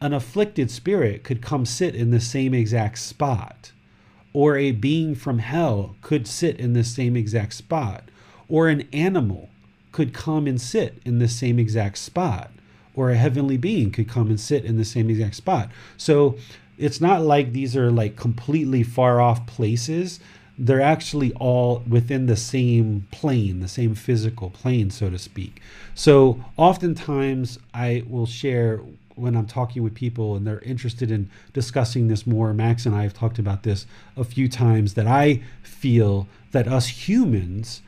an 0.00 0.14
afflicted 0.14 0.70
spirit 0.70 1.24
could 1.24 1.42
come 1.42 1.66
sit 1.66 1.94
in 1.94 2.10
the 2.10 2.20
same 2.20 2.54
exact 2.54 2.98
spot 2.98 3.72
or 4.32 4.56
a 4.56 4.72
being 4.72 5.14
from 5.14 5.38
hell 5.38 5.96
could 6.02 6.26
sit 6.26 6.58
in 6.58 6.72
the 6.72 6.84
same 6.84 7.16
exact 7.16 7.52
spot, 7.52 8.04
or 8.48 8.68
an 8.68 8.86
animal 8.92 9.48
could 9.92 10.12
come 10.12 10.46
and 10.46 10.60
sit 10.60 11.00
in 11.04 11.18
the 11.18 11.28
same 11.28 11.58
exact 11.58 11.98
spot, 11.98 12.50
or 12.94 13.10
a 13.10 13.16
heavenly 13.16 13.56
being 13.56 13.90
could 13.90 14.08
come 14.08 14.28
and 14.28 14.38
sit 14.38 14.64
in 14.64 14.76
the 14.76 14.84
same 14.84 15.10
exact 15.10 15.34
spot. 15.34 15.68
So 15.96 16.36
it's 16.80 17.00
not 17.00 17.20
like 17.20 17.52
these 17.52 17.76
are 17.76 17.90
like 17.90 18.16
completely 18.16 18.82
far 18.82 19.20
off 19.20 19.46
places. 19.46 20.18
They're 20.58 20.80
actually 20.80 21.32
all 21.34 21.82
within 21.86 22.26
the 22.26 22.36
same 22.36 23.06
plane, 23.10 23.60
the 23.60 23.68
same 23.68 23.94
physical 23.94 24.50
plane, 24.50 24.90
so 24.90 25.10
to 25.10 25.18
speak. 25.18 25.60
So 25.94 26.42
oftentimes 26.56 27.58
I 27.74 28.04
will 28.08 28.26
share 28.26 28.80
when 29.14 29.36
I'm 29.36 29.46
talking 29.46 29.82
with 29.82 29.94
people 29.94 30.34
and 30.34 30.46
they're 30.46 30.60
interested 30.60 31.10
in 31.10 31.28
discussing 31.52 32.08
this 32.08 32.26
more, 32.26 32.54
Max 32.54 32.86
and 32.86 32.94
I 32.94 33.02
have 33.02 33.12
talked 33.12 33.38
about 33.38 33.62
this 33.62 33.86
a 34.16 34.24
few 34.24 34.48
times 34.48 34.94
that 34.94 35.06
I 35.06 35.42
feel 35.62 36.26
that 36.52 36.66
us 36.66 37.08
humans, 37.08 37.82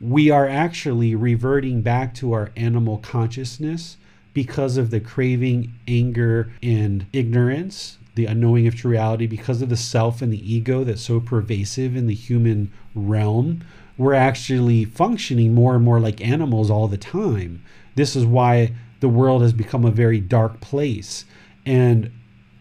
we 0.00 0.30
are 0.30 0.48
actually 0.48 1.16
reverting 1.16 1.82
back 1.82 2.14
to 2.14 2.32
our 2.32 2.52
animal 2.56 2.98
consciousness 2.98 3.96
because 4.32 4.76
of 4.76 4.90
the 4.90 5.00
craving, 5.00 5.72
anger, 5.88 6.52
and 6.62 7.06
ignorance, 7.12 7.98
the 8.16 8.26
unknowing 8.26 8.66
of 8.66 8.74
true 8.74 8.90
reality, 8.90 9.26
because 9.26 9.62
of 9.62 9.68
the 9.68 9.76
self 9.76 10.20
and 10.20 10.32
the 10.32 10.54
ego 10.54 10.82
that's 10.84 11.02
so 11.02 11.20
pervasive 11.20 11.94
in 11.94 12.06
the 12.06 12.14
human 12.14 12.72
realm. 12.94 13.62
We're 13.96 14.14
actually 14.14 14.84
functioning 14.84 15.54
more 15.54 15.74
and 15.76 15.84
more 15.84 16.00
like 16.00 16.20
animals 16.20 16.70
all 16.70 16.88
the 16.88 16.98
time. 16.98 17.62
This 17.94 18.16
is 18.16 18.26
why 18.26 18.74
the 19.00 19.08
world 19.08 19.42
has 19.42 19.52
become 19.52 19.84
a 19.84 19.90
very 19.90 20.20
dark 20.20 20.60
place. 20.60 21.24
And 21.64 22.10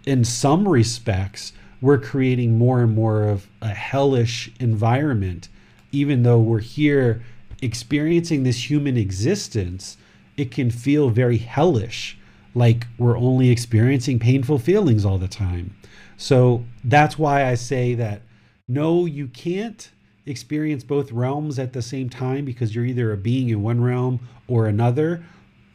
in 0.06 0.24
some 0.24 0.68
respects, 0.68 1.52
we're 1.82 1.98
creating 1.98 2.58
more 2.58 2.82
and 2.82 2.94
more 2.94 3.24
of 3.24 3.48
a 3.62 3.70
hellish 3.70 4.52
environment. 4.60 5.50
Even 5.92 6.24
though 6.24 6.40
we're 6.40 6.60
here 6.60 7.24
experiencing 7.62 8.44
this 8.44 8.70
human 8.70 8.98
existence, 8.98 9.98
it 10.38 10.52
can 10.52 10.70
feel 10.70 11.10
very 11.10 11.38
hellish, 11.38 12.18
like 12.56 12.88
we're 12.98 13.18
only 13.18 13.50
experiencing 13.50 14.18
painful 14.18 14.58
feelings 14.58 15.06
all 15.06 15.18
the 15.18 15.28
time. 15.28 15.76
So 16.18 16.64
that's 16.84 17.20
why 17.20 17.46
I 17.46 17.56
say 17.56 17.94
that 17.96 18.22
no, 18.68 19.06
you 19.06 19.28
can't 19.28 19.92
experience 20.26 20.84
both 20.84 21.12
realms 21.12 21.60
at 21.60 21.74
the 21.74 21.82
same 21.82 22.10
time 22.10 22.46
because 22.46 22.74
you're 22.74 22.86
either 22.86 23.12
a 23.12 23.18
being 23.18 23.50
in 23.50 23.62
one 23.62 23.82
realm 23.82 24.20
or 24.48 24.66
another. 24.66 25.24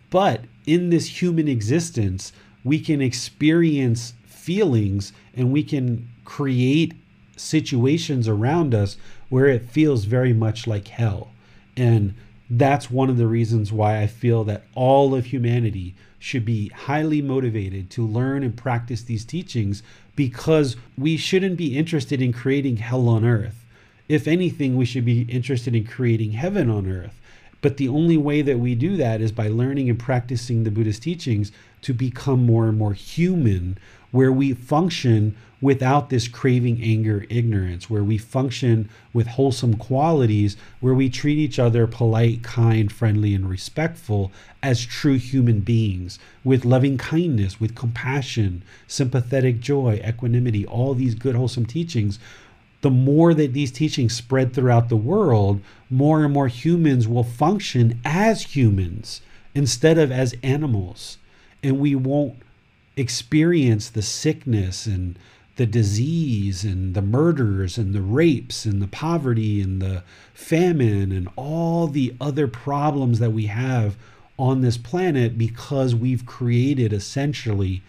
But 0.09 0.44
in 0.66 0.90
this 0.90 1.23
human 1.23 1.47
existence, 1.47 2.32
we 2.65 2.81
can 2.81 3.01
experience 3.01 4.15
feelings 4.24 5.12
and 5.35 5.52
we 5.52 5.62
can 5.62 6.09
create 6.24 6.94
situations 7.36 8.27
around 8.27 8.74
us 8.74 8.97
where 9.28 9.47
it 9.47 9.70
feels 9.70 10.05
very 10.05 10.32
much 10.32 10.66
like 10.66 10.89
hell. 10.89 11.31
And 11.77 12.15
that's 12.51 12.90
one 12.90 13.09
of 13.09 13.16
the 13.16 13.28
reasons 13.28 13.72
why 13.72 14.01
I 14.01 14.09
feel 14.09 14.43
that 14.44 14.64
all 14.74 15.14
of 15.14 15.27
humanity 15.27 15.94
should 16.18 16.44
be 16.44 16.68
highly 16.68 17.22
motivated 17.22 17.89
to 17.90 18.05
learn 18.05 18.43
and 18.43 18.56
practice 18.56 19.02
these 19.02 19.24
teachings 19.24 19.85
because 20.16 20.77
we 20.98 21.16
shouldn't 21.16 21.56
be 21.56 21.78
interested 21.78 22.20
in 22.20 22.32
creating 22.32 22.78
hell 22.78 23.09
on 23.09 23.24
earth. 23.24 23.64
If 24.09 24.27
anything, 24.27 24.77
we 24.77 24.85
should 24.85 25.05
be 25.05 25.22
interested 25.22 25.77
in 25.77 25.85
creating 25.85 26.32
heaven 26.32 26.68
on 26.68 26.89
earth. 26.89 27.20
But 27.62 27.77
the 27.77 27.89
only 27.89 28.16
way 28.16 28.43
that 28.43 28.59
we 28.59 28.74
do 28.74 28.97
that 28.97 29.20
is 29.20 29.32
by 29.32 29.48
learning 29.48 29.89
and 29.89 29.98
practicing 29.98 30.64
the 30.64 30.70
Buddhist 30.70 31.02
teachings 31.02 31.52
to 31.82 31.94
become 31.94 32.44
more 32.44 32.68
and 32.68 32.77
more 32.77 32.94
human, 32.94 33.78
where 34.10 34.32
we 34.32 34.52
function 34.52 35.36
without 35.60 36.08
this 36.08 36.26
craving, 36.26 36.82
anger, 36.82 37.26
ignorance, 37.28 37.90
where 37.90 38.02
we 38.02 38.16
function 38.16 38.88
with 39.12 39.26
wholesome 39.26 39.76
qualities, 39.76 40.56
where 40.80 40.94
we 40.94 41.10
treat 41.10 41.36
each 41.36 41.58
other 41.58 41.86
polite, 41.86 42.42
kind, 42.42 42.90
friendly, 42.90 43.34
and 43.34 43.48
respectful 43.48 44.32
as 44.62 44.84
true 44.86 45.18
human 45.18 45.60
beings, 45.60 46.18
with 46.42 46.64
loving 46.64 46.96
kindness, 46.96 47.60
with 47.60 47.74
compassion, 47.74 48.62
sympathetic 48.86 49.60
joy, 49.60 50.00
equanimity, 50.06 50.64
all 50.64 50.94
these 50.94 51.14
good, 51.14 51.34
wholesome 51.34 51.66
teachings 51.66 52.18
the 52.80 52.90
more 52.90 53.34
that 53.34 53.52
these 53.52 53.70
teachings 53.70 54.14
spread 54.14 54.54
throughout 54.54 54.88
the 54.88 54.96
world, 54.96 55.60
more 55.90 56.24
and 56.24 56.32
more 56.32 56.48
humans 56.48 57.06
will 57.06 57.24
function 57.24 58.00
as 58.04 58.54
humans 58.56 59.20
instead 59.54 59.98
of 59.98 60.10
as 60.10 60.34
animals. 60.42 61.18
And 61.62 61.78
we 61.78 61.94
won't 61.94 62.36
experience 62.96 63.88
the 63.88 64.02
sickness 64.02 64.86
and 64.86 65.18
the 65.56 65.66
disease 65.66 66.64
and 66.64 66.94
the 66.94 67.02
murders 67.02 67.76
and 67.76 67.94
the 67.94 68.00
rapes 68.00 68.64
and 68.64 68.80
the 68.80 68.86
poverty 68.86 69.60
and 69.60 69.82
the 69.82 70.02
famine 70.32 71.12
and 71.12 71.28
all 71.36 71.86
the 71.86 72.14
other 72.20 72.48
problems 72.48 73.18
that 73.18 73.32
we 73.32 73.46
have 73.46 73.96
on 74.38 74.62
this 74.62 74.78
planet 74.78 75.36
because 75.36 75.94
we've 75.94 76.24
created 76.24 76.92
essentially 76.94 77.82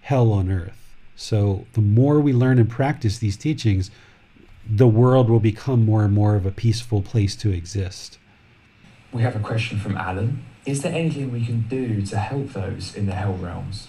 hell 0.00 0.32
on 0.32 0.50
earth. 0.50 0.94
So 1.14 1.66
the 1.74 1.80
more 1.80 2.20
we 2.20 2.32
learn 2.32 2.58
and 2.58 2.68
practice 2.68 3.18
these 3.18 3.36
teachings, 3.36 3.90
the 4.68 4.88
world 4.88 5.30
will 5.30 5.40
become 5.40 5.84
more 5.84 6.04
and 6.04 6.12
more 6.12 6.34
of 6.34 6.44
a 6.44 6.50
peaceful 6.50 7.02
place 7.02 7.36
to 7.36 7.52
exist. 7.52 8.18
We 9.12 9.22
have 9.22 9.36
a 9.36 9.40
question 9.40 9.78
from 9.78 9.96
Alan. 9.96 10.44
Is 10.66 10.82
there 10.82 10.92
anything 10.92 11.30
we 11.30 11.46
can 11.46 11.62
do 11.68 12.02
to 12.02 12.18
help 12.18 12.48
those 12.52 12.96
in 12.96 13.06
the 13.06 13.14
hell 13.14 13.34
realms? 13.34 13.88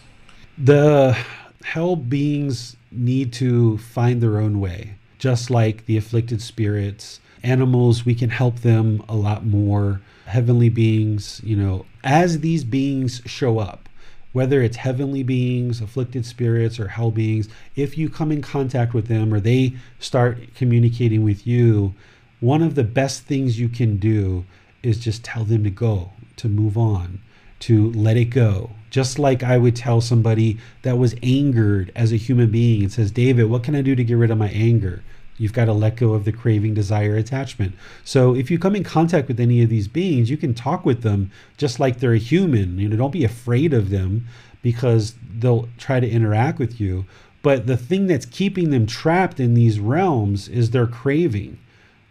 The 0.59 1.15
hell 1.63 1.95
beings 1.95 2.77
need 2.91 3.31
to 3.33 3.77
find 3.77 4.21
their 4.21 4.39
own 4.39 4.59
way, 4.59 4.95
just 5.19 5.51
like 5.51 5.85
the 5.85 5.97
afflicted 5.97 6.41
spirits. 6.41 7.19
Animals, 7.43 8.07
we 8.07 8.15
can 8.15 8.31
help 8.31 8.61
them 8.61 9.03
a 9.07 9.15
lot 9.15 9.45
more. 9.45 10.01
Heavenly 10.25 10.69
beings, 10.69 11.41
you 11.43 11.55
know, 11.55 11.85
as 12.03 12.39
these 12.39 12.63
beings 12.63 13.21
show 13.25 13.59
up, 13.59 13.87
whether 14.33 14.63
it's 14.63 14.77
heavenly 14.77 15.21
beings, 15.21 15.79
afflicted 15.79 16.25
spirits, 16.25 16.79
or 16.79 16.87
hell 16.87 17.11
beings, 17.11 17.47
if 17.75 17.95
you 17.95 18.09
come 18.09 18.31
in 18.31 18.41
contact 18.41 18.95
with 18.95 19.07
them 19.07 19.31
or 19.31 19.39
they 19.39 19.73
start 19.99 20.39
communicating 20.55 21.23
with 21.23 21.45
you, 21.45 21.93
one 22.39 22.63
of 22.63 22.73
the 22.73 22.83
best 22.83 23.23
things 23.23 23.59
you 23.59 23.69
can 23.69 23.97
do 23.97 24.43
is 24.81 24.97
just 24.97 25.23
tell 25.23 25.43
them 25.43 25.63
to 25.63 25.69
go, 25.69 26.13
to 26.35 26.49
move 26.49 26.77
on, 26.77 27.21
to 27.59 27.91
let 27.91 28.17
it 28.17 28.25
go. 28.25 28.71
Just 28.89 29.19
like 29.19 29.43
I 29.43 29.57
would 29.57 29.75
tell 29.75 30.01
somebody 30.01 30.57
that 30.83 30.97
was 30.97 31.15
angered 31.21 31.91
as 31.95 32.11
a 32.11 32.17
human 32.17 32.51
being 32.51 32.83
and 32.83 32.91
says, 32.91 33.11
David, 33.11 33.49
what 33.49 33.63
can 33.63 33.75
I 33.75 33.81
do 33.81 33.95
to 33.95 34.03
get 34.03 34.15
rid 34.15 34.31
of 34.31 34.37
my 34.37 34.49
anger? 34.49 35.03
You've 35.37 35.53
got 35.53 35.65
to 35.65 35.73
let 35.73 35.97
go 35.97 36.13
of 36.13 36.25
the 36.25 36.31
craving, 36.31 36.73
desire, 36.73 37.15
attachment. 37.15 37.75
So 38.03 38.33
if 38.33 38.49
you 38.49 38.57
come 38.57 38.75
in 38.75 38.83
contact 38.83 39.27
with 39.27 39.39
any 39.39 39.61
of 39.61 39.69
these 39.69 39.87
beings, 39.87 40.29
you 40.29 40.37
can 40.37 40.53
talk 40.53 40.85
with 40.85 41.03
them 41.03 41.31
just 41.57 41.79
like 41.79 41.99
they're 41.99 42.13
a 42.13 42.17
human. 42.17 42.79
You 42.79 42.89
know, 42.89 42.95
don't 42.95 43.11
be 43.11 43.23
afraid 43.23 43.73
of 43.73 43.89
them 43.89 44.27
because 44.63 45.13
they'll 45.37 45.69
try 45.77 45.99
to 45.99 46.09
interact 46.09 46.57
with 46.57 46.81
you. 46.81 47.05
But 47.43 47.67
the 47.67 47.77
thing 47.77 48.07
that's 48.07 48.25
keeping 48.25 48.71
them 48.71 48.87
trapped 48.87 49.39
in 49.39 49.53
these 49.53 49.79
realms 49.79 50.47
is 50.47 50.71
their 50.71 50.87
craving, 50.87 51.59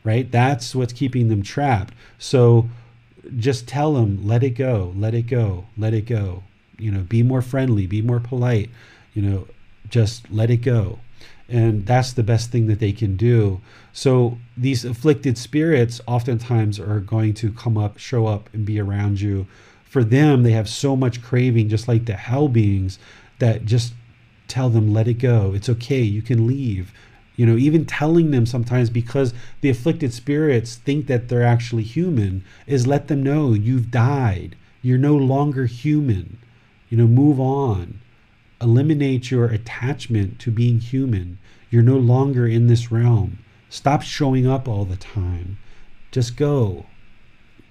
right? 0.04 0.30
That's 0.30 0.74
what's 0.74 0.92
keeping 0.92 1.28
them 1.28 1.42
trapped. 1.42 1.94
So 2.18 2.68
just 3.36 3.66
tell 3.66 3.94
them, 3.94 4.24
let 4.24 4.44
it 4.44 4.50
go, 4.50 4.94
let 4.96 5.14
it 5.14 5.26
go, 5.26 5.66
let 5.76 5.94
it 5.94 6.06
go. 6.06 6.44
You 6.78 6.90
know, 6.90 7.00
be 7.00 7.22
more 7.22 7.42
friendly, 7.42 7.86
be 7.86 8.02
more 8.02 8.20
polite. 8.20 8.70
You 9.14 9.22
know, 9.22 9.48
just 9.88 10.30
let 10.30 10.50
it 10.50 10.58
go 10.58 10.98
and 11.48 11.86
that's 11.86 12.12
the 12.12 12.22
best 12.22 12.50
thing 12.50 12.66
that 12.66 12.80
they 12.80 12.92
can 12.92 13.16
do. 13.16 13.60
So 13.92 14.38
these 14.56 14.84
afflicted 14.84 15.38
spirits 15.38 16.00
oftentimes 16.06 16.80
are 16.80 17.00
going 17.00 17.34
to 17.34 17.52
come 17.52 17.78
up, 17.78 17.98
show 17.98 18.26
up, 18.26 18.50
and 18.52 18.64
be 18.66 18.80
around 18.80 19.20
you. 19.20 19.46
For 19.84 20.02
them, 20.02 20.42
they 20.42 20.52
have 20.52 20.68
so 20.68 20.96
much 20.96 21.22
craving, 21.22 21.68
just 21.68 21.86
like 21.88 22.04
the 22.04 22.14
hell 22.14 22.48
beings, 22.48 22.98
that 23.38 23.64
just 23.64 23.94
tell 24.48 24.68
them, 24.68 24.92
let 24.92 25.08
it 25.08 25.14
go. 25.14 25.52
It's 25.54 25.68
okay. 25.68 26.02
You 26.02 26.22
can 26.22 26.46
leave. 26.46 26.92
You 27.36 27.46
know, 27.46 27.56
even 27.56 27.84
telling 27.84 28.30
them 28.30 28.46
sometimes 28.46 28.90
because 28.90 29.32
the 29.60 29.70
afflicted 29.70 30.12
spirits 30.12 30.76
think 30.76 31.06
that 31.06 31.28
they're 31.28 31.44
actually 31.44 31.82
human 31.82 32.44
is 32.66 32.86
let 32.86 33.08
them 33.08 33.22
know 33.22 33.52
you've 33.52 33.90
died. 33.90 34.56
You're 34.82 34.98
no 34.98 35.16
longer 35.16 35.66
human. 35.66 36.38
You 36.88 36.96
know, 36.98 37.06
move 37.06 37.40
on 37.40 38.00
eliminate 38.60 39.30
your 39.30 39.46
attachment 39.46 40.38
to 40.40 40.50
being 40.50 40.80
human. 40.80 41.38
You're 41.70 41.82
no 41.82 41.96
longer 41.96 42.46
in 42.46 42.66
this 42.66 42.90
realm. 42.90 43.38
Stop 43.68 44.02
showing 44.02 44.46
up 44.46 44.68
all 44.68 44.84
the 44.84 44.96
time. 44.96 45.58
Just 46.10 46.36
go. 46.36 46.86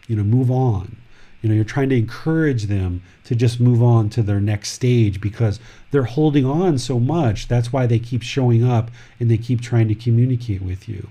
You 0.07 0.15
know, 0.15 0.23
move 0.23 0.51
on. 0.51 0.97
You 1.41 1.49
know, 1.49 1.55
you're 1.55 1.63
trying 1.63 1.89
to 1.89 1.97
encourage 1.97 2.65
them 2.65 3.03
to 3.25 3.35
just 3.35 3.59
move 3.59 3.81
on 3.81 4.09
to 4.09 4.23
their 4.23 4.39
next 4.39 4.71
stage 4.71 5.21
because 5.21 5.59
they're 5.91 6.03
holding 6.03 6.45
on 6.45 6.77
so 6.77 6.99
much. 6.99 7.47
That's 7.47 7.71
why 7.71 7.85
they 7.85 7.99
keep 7.99 8.23
showing 8.23 8.63
up 8.63 8.91
and 9.19 9.29
they 9.29 9.37
keep 9.37 9.61
trying 9.61 9.87
to 9.87 9.95
communicate 9.95 10.61
with 10.61 10.89
you. 10.89 11.09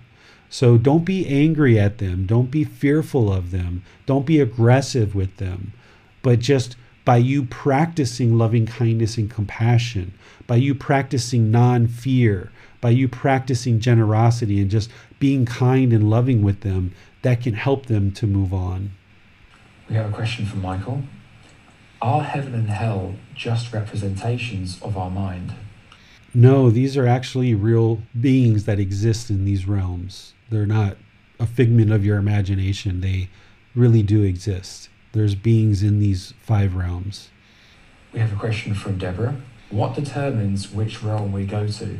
So 0.50 0.76
don't 0.76 1.04
be 1.04 1.26
angry 1.26 1.78
at 1.78 1.98
them. 1.98 2.26
Don't 2.26 2.50
be 2.50 2.64
fearful 2.64 3.32
of 3.32 3.50
them. 3.50 3.84
Don't 4.06 4.26
be 4.26 4.40
aggressive 4.40 5.14
with 5.14 5.36
them. 5.38 5.72
But 6.22 6.40
just 6.40 6.76
by 7.04 7.18
you 7.18 7.44
practicing 7.44 8.38
loving 8.38 8.66
kindness 8.66 9.18
and 9.18 9.30
compassion, 9.30 10.14
by 10.46 10.56
you 10.56 10.74
practicing 10.74 11.50
non 11.50 11.86
fear, 11.86 12.50
by 12.80 12.90
you 12.90 13.08
practicing 13.08 13.80
generosity 13.80 14.60
and 14.60 14.70
just 14.70 14.90
being 15.18 15.44
kind 15.44 15.92
and 15.92 16.10
loving 16.10 16.42
with 16.42 16.60
them, 16.60 16.92
that 17.22 17.40
can 17.42 17.54
help 17.54 17.86
them 17.86 18.10
to 18.12 18.26
move 18.26 18.52
on. 18.52 18.90
We 19.88 19.96
have 19.96 20.10
a 20.10 20.14
question 20.14 20.46
from 20.46 20.62
Michael. 20.62 21.02
Are 22.00 22.22
heaven 22.22 22.54
and 22.54 22.68
hell 22.68 23.14
just 23.34 23.72
representations 23.72 24.80
of 24.82 24.96
our 24.96 25.10
mind? 25.10 25.54
No, 26.34 26.68
these 26.68 26.96
are 26.96 27.06
actually 27.06 27.54
real 27.54 28.02
beings 28.20 28.64
that 28.64 28.80
exist 28.80 29.30
in 29.30 29.44
these 29.44 29.68
realms. 29.68 30.34
They're 30.50 30.66
not 30.66 30.96
a 31.38 31.46
figment 31.46 31.92
of 31.92 32.04
your 32.04 32.18
imagination. 32.18 33.00
They 33.00 33.28
really 33.74 34.02
do 34.02 34.22
exist. 34.22 34.88
There's 35.14 35.36
beings 35.36 35.84
in 35.84 36.00
these 36.00 36.34
five 36.40 36.74
realms. 36.74 37.30
We 38.12 38.18
have 38.18 38.32
a 38.32 38.36
question 38.36 38.74
from 38.74 38.98
Deborah. 38.98 39.36
What 39.70 39.94
determines 39.94 40.72
which 40.72 41.04
realm 41.04 41.30
we 41.30 41.46
go 41.46 41.68
to? 41.68 41.98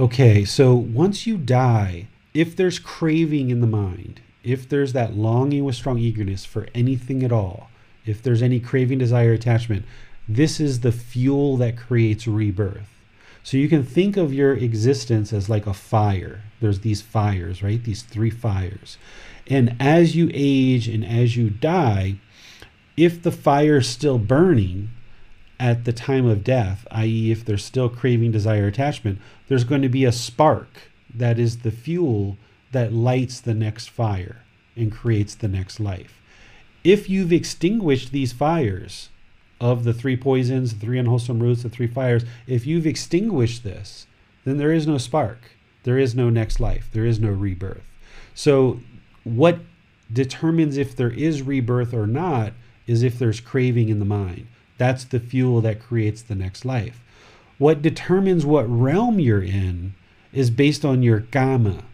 Okay, 0.00 0.46
so 0.46 0.74
once 0.74 1.26
you 1.26 1.36
die, 1.36 2.08
if 2.32 2.56
there's 2.56 2.78
craving 2.78 3.50
in 3.50 3.60
the 3.60 3.66
mind, 3.66 4.22
if 4.42 4.66
there's 4.66 4.94
that 4.94 5.14
longing 5.14 5.64
with 5.64 5.74
strong 5.74 5.98
eagerness 5.98 6.46
for 6.46 6.66
anything 6.74 7.22
at 7.22 7.30
all, 7.30 7.68
if 8.06 8.22
there's 8.22 8.42
any 8.42 8.60
craving, 8.60 8.98
desire, 8.98 9.32
attachment, 9.32 9.84
this 10.26 10.58
is 10.58 10.80
the 10.80 10.92
fuel 10.92 11.58
that 11.58 11.76
creates 11.76 12.26
rebirth. 12.26 12.88
So 13.42 13.58
you 13.58 13.68
can 13.68 13.84
think 13.84 14.16
of 14.16 14.32
your 14.32 14.54
existence 14.54 15.34
as 15.34 15.50
like 15.50 15.66
a 15.66 15.74
fire. 15.74 16.40
There's 16.62 16.80
these 16.80 17.02
fires, 17.02 17.62
right? 17.62 17.84
These 17.84 18.02
three 18.02 18.30
fires. 18.30 18.96
And 19.46 19.76
as 19.78 20.16
you 20.16 20.30
age 20.32 20.88
and 20.88 21.04
as 21.04 21.36
you 21.36 21.50
die, 21.50 22.16
if 22.96 23.22
the 23.22 23.32
fire 23.32 23.78
is 23.78 23.88
still 23.88 24.18
burning 24.18 24.90
at 25.58 25.84
the 25.84 25.92
time 25.92 26.26
of 26.26 26.44
death, 26.44 26.86
i.e., 26.90 27.30
if 27.30 27.44
there's 27.44 27.64
still 27.64 27.88
craving, 27.88 28.32
desire, 28.32 28.66
attachment, 28.66 29.18
there's 29.48 29.64
going 29.64 29.82
to 29.82 29.88
be 29.88 30.04
a 30.04 30.12
spark 30.12 30.68
that 31.14 31.38
is 31.38 31.58
the 31.58 31.70
fuel 31.70 32.36
that 32.72 32.92
lights 32.92 33.40
the 33.40 33.54
next 33.54 33.88
fire 33.88 34.42
and 34.76 34.92
creates 34.92 35.34
the 35.34 35.48
next 35.48 35.78
life. 35.78 36.20
If 36.82 37.08
you've 37.08 37.32
extinguished 37.32 38.12
these 38.12 38.32
fires 38.32 39.08
of 39.60 39.84
the 39.84 39.94
three 39.94 40.16
poisons, 40.16 40.74
the 40.74 40.80
three 40.80 40.98
unwholesome 40.98 41.40
roots, 41.40 41.62
the 41.62 41.68
three 41.68 41.86
fires, 41.86 42.24
if 42.46 42.66
you've 42.66 42.86
extinguished 42.86 43.62
this, 43.64 44.06
then 44.44 44.58
there 44.58 44.72
is 44.72 44.86
no 44.86 44.98
spark. 44.98 45.52
There 45.84 45.98
is 45.98 46.14
no 46.14 46.30
next 46.30 46.60
life. 46.60 46.88
There 46.92 47.06
is 47.06 47.20
no 47.20 47.30
rebirth. 47.30 47.84
So, 48.34 48.80
what 49.22 49.60
determines 50.12 50.76
if 50.76 50.94
there 50.94 51.10
is 51.10 51.42
rebirth 51.42 51.94
or 51.94 52.06
not 52.06 52.52
is 52.86 53.02
if 53.02 53.18
there's 53.18 53.40
craving 53.40 53.88
in 53.88 53.98
the 53.98 54.04
mind. 54.04 54.46
That's 54.78 55.04
the 55.04 55.20
fuel 55.20 55.60
that 55.62 55.80
creates 55.80 56.22
the 56.22 56.34
next 56.34 56.64
life. 56.64 57.00
What 57.58 57.82
determines 57.82 58.44
what 58.44 58.68
realm 58.68 59.20
you're 59.20 59.42
in 59.42 59.94
is 60.32 60.50
based 60.50 60.84
on 60.84 61.02
your 61.02 61.20
karma 61.20 61.84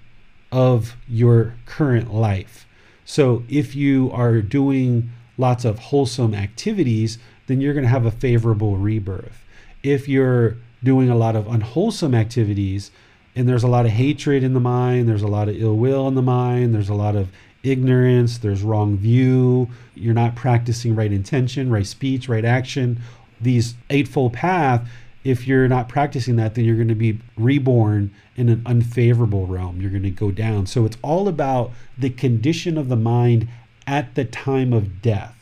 of 0.51 0.97
your 1.07 1.55
current 1.67 2.13
life. 2.13 2.67
So 3.05 3.45
if 3.49 3.75
you 3.75 4.11
are 4.13 4.41
doing 4.41 5.11
lots 5.37 5.65
of 5.65 5.79
wholesome 5.79 6.35
activities, 6.35 7.19
then 7.47 7.61
you're 7.61 7.75
going 7.75 7.85
to 7.85 7.91
have 7.91 8.07
a 8.07 8.11
favorable 8.11 8.77
rebirth. 8.77 9.45
If 9.83 10.09
you're 10.09 10.57
doing 10.83 11.11
a 11.11 11.17
lot 11.17 11.37
of 11.37 11.47
unwholesome 11.47 12.15
activities 12.15 12.91
and 13.37 13.49
there's 13.49 13.63
a 13.63 13.69
lot 13.69 13.87
of 13.87 13.93
hatred 13.93 14.43
in 14.43 14.55
the 14.55 14.61
mind, 14.61 15.09
there's 15.09 15.23
a 15.23 15.29
lot 15.29 15.49
of 15.49 15.61
ill 15.61 15.77
will 15.77 16.09
in 16.09 16.15
the 16.15 16.23
mind, 16.23 16.75
there's 16.75 16.89
a 16.89 16.95
lot 16.95 17.17
of 17.17 17.29
ignorance, 17.63 18.39
there's 18.39 18.63
wrong 18.63 18.97
view, 18.97 19.69
you're 19.95 20.15
not 20.15 20.35
practicing 20.35 20.95
right 20.95 21.13
intention, 21.13 21.71
right 21.71 21.87
speech, 21.87 22.29
right 22.29 22.45
action, 22.45 23.01
these 23.41 23.75
eightfold 23.91 24.33
path, 24.33 24.89
if 25.23 25.47
you're 25.47 25.69
not 25.69 25.89
practicing 25.89 26.37
that, 26.37 26.55
then 26.55 26.65
you're 26.65 26.77
going 26.77 26.89
to 26.89 26.95
be 26.95 27.19
reborn 27.37 28.11
in 28.37 28.49
an 28.49 28.63
unfavorable 28.65 29.47
realm. 29.47 29.81
You're 29.81 29.91
going 29.91 30.03
to 30.03 30.11
go 30.11 30.31
down. 30.31 30.67
So 30.67 30.87
it's 30.87 30.97
all 31.03 31.29
about 31.29 31.73
the 31.99 32.11
condition 32.11 32.79
of 32.79 32.89
the 32.89 32.97
mind 32.97 33.49
at 33.87 34.15
the 34.15 34.25
time 34.25 34.73
of 34.73 35.03
death. 35.03 35.37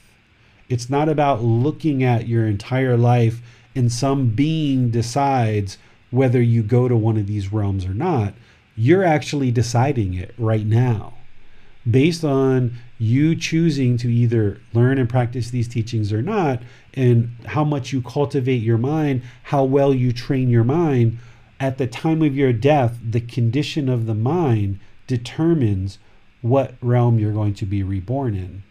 It's 0.68 0.90
not 0.90 1.08
about 1.08 1.42
looking 1.42 2.02
at 2.02 2.26
your 2.26 2.46
entire 2.46 2.96
life 2.96 3.40
and 3.74 3.92
some 3.92 4.30
being 4.30 4.90
decides 4.90 5.78
whether 6.10 6.42
you 6.42 6.62
go 6.62 6.88
to 6.88 6.96
one 6.96 7.16
of 7.16 7.26
these 7.26 7.52
realms 7.52 7.84
or 7.84 7.94
not. 7.94 8.34
You're 8.76 9.04
actually 9.04 9.52
deciding 9.52 10.14
it 10.14 10.34
right 10.38 10.66
now 10.66 11.17
based 11.90 12.24
on 12.24 12.72
you 12.98 13.36
choosing 13.36 13.96
to 13.96 14.12
either 14.12 14.60
learn 14.72 14.98
and 14.98 15.08
practice 15.08 15.50
these 15.50 15.68
teachings 15.68 16.12
or 16.12 16.22
not, 16.22 16.60
and 16.94 17.30
how 17.46 17.64
much 17.64 17.92
you 17.92 18.02
cultivate 18.02 18.62
your 18.62 18.78
mind, 18.78 19.22
how 19.44 19.64
well 19.64 19.94
you 19.94 20.12
train 20.12 20.50
your 20.50 20.64
mind, 20.64 21.18
at 21.60 21.78
the 21.78 21.86
time 21.86 22.22
of 22.22 22.36
your 22.36 22.52
death, 22.52 22.98
the 23.08 23.20
condition 23.20 23.88
of 23.88 24.06
the 24.06 24.14
mind 24.14 24.78
determines 25.06 25.98
what 26.42 26.74
realm 26.80 27.18
you're 27.18 27.32
going 27.32 27.54
to 27.54 27.66
be 27.66 27.82
reborn 27.82 28.34
in. 28.34 28.62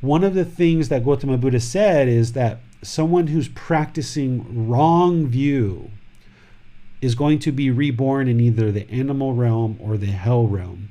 One 0.00 0.24
of 0.24 0.34
the 0.34 0.44
things 0.44 0.88
that 0.88 1.04
Gautama 1.04 1.36
Buddha 1.36 1.60
said 1.60 2.08
is 2.08 2.32
that 2.32 2.60
someone 2.82 3.28
who's 3.28 3.48
practicing 3.48 4.68
wrong 4.68 5.26
view 5.26 5.90
is 7.00 7.14
going 7.14 7.38
to 7.40 7.52
be 7.52 7.70
reborn 7.70 8.28
in 8.28 8.40
either 8.40 8.72
the 8.72 8.90
animal 8.90 9.34
realm 9.34 9.76
or 9.80 9.96
the 9.96 10.06
hell 10.06 10.46
realm. 10.46 10.89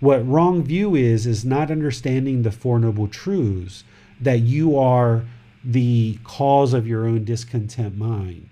What 0.00 0.26
wrong 0.26 0.62
view 0.62 0.94
is, 0.94 1.26
is 1.26 1.44
not 1.44 1.70
understanding 1.70 2.42
the 2.42 2.50
Four 2.50 2.78
Noble 2.78 3.06
Truths 3.06 3.84
that 4.18 4.40
you 4.40 4.78
are 4.78 5.24
the 5.62 6.18
cause 6.24 6.72
of 6.72 6.86
your 6.86 7.06
own 7.06 7.24
discontent 7.24 7.98
mind, 7.98 8.48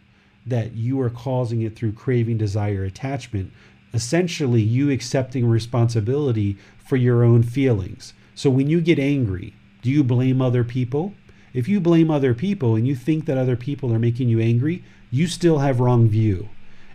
that 0.46 0.74
you 0.74 1.00
are 1.00 1.08
causing 1.08 1.62
it 1.62 1.74
through 1.74 1.92
craving, 1.92 2.36
desire, 2.36 2.84
attachment. 2.84 3.50
Essentially, 3.94 4.60
you 4.60 4.90
accepting 4.90 5.46
responsibility 5.46 6.58
for 6.84 6.96
your 6.96 7.24
own 7.24 7.42
feelings. 7.42 8.12
So 8.34 8.50
when 8.50 8.68
you 8.68 8.82
get 8.82 8.98
angry, 8.98 9.54
do 9.80 9.90
you 9.90 10.04
blame 10.04 10.42
other 10.42 10.64
people? 10.64 11.14
If 11.54 11.66
you 11.66 11.80
blame 11.80 12.10
other 12.10 12.34
people 12.34 12.76
and 12.76 12.86
you 12.86 12.94
think 12.94 13.24
that 13.24 13.38
other 13.38 13.56
people 13.56 13.90
are 13.94 13.98
making 13.98 14.28
you 14.28 14.38
angry, 14.38 14.84
you 15.10 15.26
still 15.26 15.60
have 15.60 15.80
wrong 15.80 16.08
view. 16.08 16.50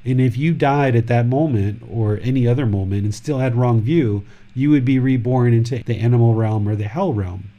And 0.06 0.20
if 0.22 0.38
you 0.38 0.54
died 0.54 0.96
at 0.96 1.08
that 1.08 1.26
moment 1.26 1.82
or 1.90 2.20
any 2.22 2.48
other 2.48 2.66
moment 2.66 3.04
and 3.04 3.16
still 3.16 3.40
had 3.40 3.56
wrong 3.56 3.82
view, 3.82 4.26
you 4.54 4.70
would 4.70 4.86
be 4.86 5.00
reborn 5.00 5.54
into 5.54 5.84
the 5.84 5.98
animal 5.98 6.36
realm 6.36 6.68
or 6.68 6.76
the 6.76 6.88
hell 6.88 7.14
realm. 7.14 7.50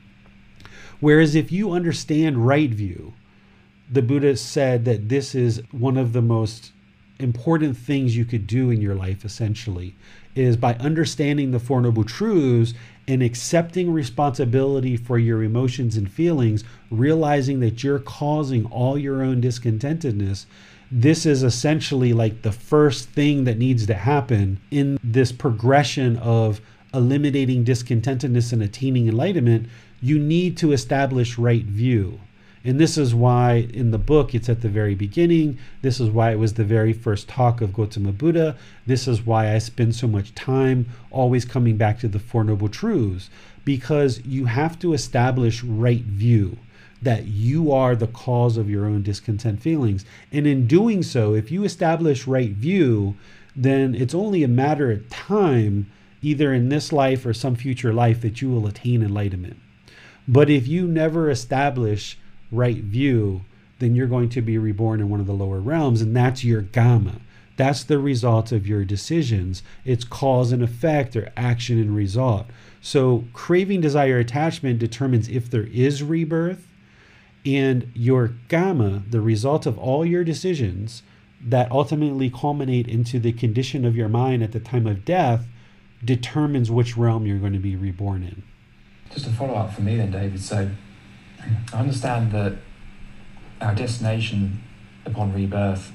Whereas 1.01 1.35
if 1.35 1.51
you 1.51 1.73
understand 1.73 2.47
right 2.47 2.71
view, 2.71 3.15
the 3.91 4.03
Buddha 4.03 4.37
said 4.37 4.85
that 4.85 5.09
this 5.09 5.35
is 5.35 5.63
one 5.71 5.97
of 5.97 6.13
the 6.13 6.23
most 6.23 6.73
important 7.19 7.77
things 7.77 8.17
you 8.17 8.25
could 8.25 8.47
do 8.47 8.71
in 8.71 8.81
your 8.81 8.95
life 8.95 9.25
essentially 9.25 9.95
is 10.35 10.57
by 10.57 10.75
understanding 10.75 11.53
the 11.53 11.61
four 11.61 11.81
noble 11.81 12.03
truths 12.03 12.75
and 13.07 13.23
accepting 13.23 13.93
responsibility 13.93 14.97
for 14.97 15.17
your 15.17 15.43
emotions 15.43 15.97
and 15.97 16.11
feelings 16.11 16.65
realizing 16.91 17.61
that 17.61 17.85
you're 17.85 18.01
causing 18.01 18.67
all 18.67 18.99
your 18.99 19.23
own 19.23 19.41
discontentedness 19.41 20.47
this 20.91 21.25
is 21.25 21.43
essentially 21.43 22.13
like 22.13 22.43
the 22.43 22.53
first 22.53 23.09
thing 23.11 23.45
that 23.45 23.59
needs 23.59 23.87
to 23.87 23.95
happen 23.95 24.61
in 24.71 24.99
this 25.03 25.33
progression 25.33 26.17
of 26.19 26.61
eliminating 26.95 27.65
discontentedness 27.65 28.53
and 28.53 28.63
attaining 28.63 29.09
enlightenment, 29.09 29.69
you 30.01 30.19
need 30.19 30.57
to 30.59 30.73
establish 30.73 31.39
right 31.39 31.65
view. 31.65 32.21
And 32.67 32.81
this 32.81 32.97
is 32.97 33.15
why 33.15 33.69
in 33.75 33.91
the 33.91 33.99
book 33.99 34.35
it's 34.35 34.49
at 34.49 34.63
the 34.63 34.71
very 34.71 34.95
beginning. 34.95 35.59
This 35.83 36.01
is 36.01 36.09
why 36.09 36.33
it 36.33 36.39
was 36.39 36.55
the 36.55 36.65
very 36.65 36.95
first 36.95 37.29
talk 37.29 37.61
of 37.61 37.75
Gautama 37.75 38.13
Buddha. 38.13 38.57
This 38.87 39.07
is 39.07 39.27
why 39.27 39.55
I 39.55 39.59
spend 39.59 39.95
so 39.95 40.09
much 40.09 40.35
time 40.35 40.87
always 41.11 41.45
coming 41.45 41.77
back 41.77 41.99
to 41.99 42.09
the 42.09 42.19
Four 42.19 42.45
Noble 42.45 42.71
Truths, 42.71 43.29
because 43.67 44.25
you 44.25 44.47
have 44.47 44.79
to 44.79 44.95
establish 44.95 45.63
right 45.63 46.03
view 46.03 46.57
that 47.03 47.27
you 47.27 47.71
are 47.71 47.95
the 47.95 48.07
cause 48.07 48.57
of 48.57 48.71
your 48.71 48.87
own 48.87 49.03
discontent 49.03 49.61
feelings. 49.61 50.07
And 50.33 50.47
in 50.47 50.67
doing 50.67 51.03
so, 51.03 51.35
if 51.35 51.51
you 51.53 51.65
establish 51.65 52.27
right 52.27 52.51
view, 52.51 53.15
then 53.55 53.95
it's 53.95 54.15
only 54.15 54.43
a 54.43 54.49
matter 54.49 54.91
of 54.91 55.09
time 55.11 55.91
either 56.25 56.53
in 56.53 56.69
this 56.69 56.93
life 56.93 57.27
or 57.27 57.35
some 57.35 57.55
future 57.55 57.93
life 57.93 58.21
that 58.23 58.41
you 58.41 58.51
will 58.51 58.67
attain 58.67 59.03
enlightenment. 59.03 59.59
But 60.27 60.49
if 60.49 60.67
you 60.67 60.87
never 60.87 61.31
establish 61.31 62.19
right 62.51 62.79
view, 62.79 63.43
then 63.79 63.95
you're 63.95 64.07
going 64.07 64.31
to 64.31 64.41
be 64.41 64.57
reborn 64.57 65.01
in 65.01 65.11
one 65.11 65.21
of 65.21 65.27
the 65.27 65.35
lower 65.35 65.61
realms, 65.61 66.01
and 66.01 66.17
that's 66.17 66.45
your 66.45 66.63
karma. 66.63 67.21
That's 67.57 67.85
the 67.85 67.99
result 67.99 68.51
of 68.51 68.67
your 68.67 68.85
decisions. 68.85 69.63
It's 69.85 70.05
cause 70.05 70.51
and 70.51 70.63
effect 70.63 71.15
or 71.15 71.33
action 71.37 71.79
and 71.79 71.95
result. 71.95 72.47
So, 72.81 73.25
craving, 73.33 73.81
desire, 73.81 74.19
attachment 74.19 74.79
determines 74.79 75.29
if 75.29 75.51
there 75.51 75.67
is 75.67 76.03
rebirth, 76.03 76.67
and 77.47 77.91
your 77.95 78.33
karma, 78.49 79.03
the 79.09 79.21
result 79.21 79.67
of 79.67 79.79
all 79.79 80.05
your 80.05 80.25
decisions 80.25 81.03
that 81.47 81.71
ultimately 81.71 82.31
culminate 82.31 82.89
into 82.89 83.19
the 83.19 83.33
condition 83.33 83.85
of 83.85 83.97
your 83.97 84.09
mind 84.09 84.43
at 84.43 84.53
the 84.53 84.61
time 84.61 84.87
of 84.87 85.05
death, 85.05 85.47
determines 86.05 86.71
which 86.71 86.97
realm 86.97 87.27
you're 87.27 87.39
going 87.39 87.53
to 87.53 87.59
be 87.59 87.77
reborn 87.77 88.23
in. 88.23 88.43
Just 89.13 89.27
a 89.27 89.31
follow 89.31 89.55
up 89.55 89.73
for 89.73 89.83
me, 89.83 89.97
then, 89.97 90.11
David. 90.11 90.41
So, 90.41 90.71
I 91.73 91.79
understand 91.79 92.33
that 92.33 92.55
our 93.61 93.75
destination 93.75 94.63
upon 95.05 95.33
rebirth, 95.33 95.93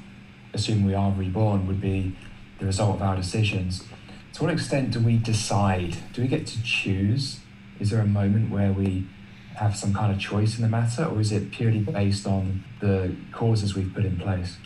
assuming 0.53 0.85
we 0.85 0.93
are 0.93 1.11
reborn, 1.11 1.67
would 1.67 1.81
be 1.81 2.15
the 2.59 2.65
result 2.65 2.95
of 2.97 3.01
our 3.01 3.15
decisions. 3.15 3.83
To 4.33 4.43
what 4.43 4.53
extent 4.53 4.91
do 4.91 4.99
we 4.99 5.17
decide? 5.17 5.97
Do 6.13 6.21
we 6.21 6.27
get 6.27 6.47
to 6.47 6.63
choose? 6.63 7.39
Is 7.79 7.89
there 7.89 8.01
a 8.01 8.05
moment 8.05 8.51
where 8.51 8.71
we 8.71 9.07
have 9.55 9.75
some 9.75 9.93
kind 9.93 10.11
of 10.11 10.19
choice 10.19 10.55
in 10.55 10.61
the 10.61 10.69
matter, 10.69 11.03
or 11.03 11.19
is 11.19 11.31
it 11.31 11.51
purely 11.51 11.79
based 11.79 12.25
on 12.25 12.63
the 12.79 13.15
causes 13.31 13.75
we've 13.75 13.93
put 13.93 14.05
in 14.05 14.17
place? 14.17 14.57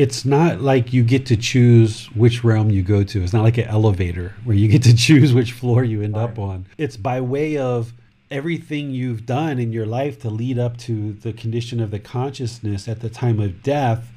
It's 0.00 0.24
not 0.24 0.62
like 0.62 0.94
you 0.94 1.04
get 1.04 1.26
to 1.26 1.36
choose 1.36 2.06
which 2.14 2.42
realm 2.42 2.70
you 2.70 2.82
go 2.82 3.04
to. 3.04 3.22
It's 3.22 3.34
not 3.34 3.42
like 3.42 3.58
an 3.58 3.66
elevator 3.66 4.34
where 4.44 4.56
you 4.56 4.66
get 4.66 4.82
to 4.84 4.96
choose 5.06 5.34
which 5.34 5.52
floor 5.52 5.84
you 5.84 6.00
end 6.00 6.16
up 6.16 6.38
on. 6.38 6.64
It's 6.78 6.96
by 6.96 7.20
way 7.20 7.58
of 7.58 7.92
everything 8.30 8.92
you've 8.92 9.26
done 9.26 9.58
in 9.58 9.74
your 9.74 9.84
life 9.84 10.18
to 10.20 10.30
lead 10.30 10.58
up 10.58 10.78
to 10.78 11.12
the 11.12 11.34
condition 11.34 11.80
of 11.80 11.90
the 11.90 11.98
consciousness 11.98 12.88
at 12.88 13.00
the 13.00 13.10
time 13.10 13.40
of 13.40 13.62
death 13.62 14.10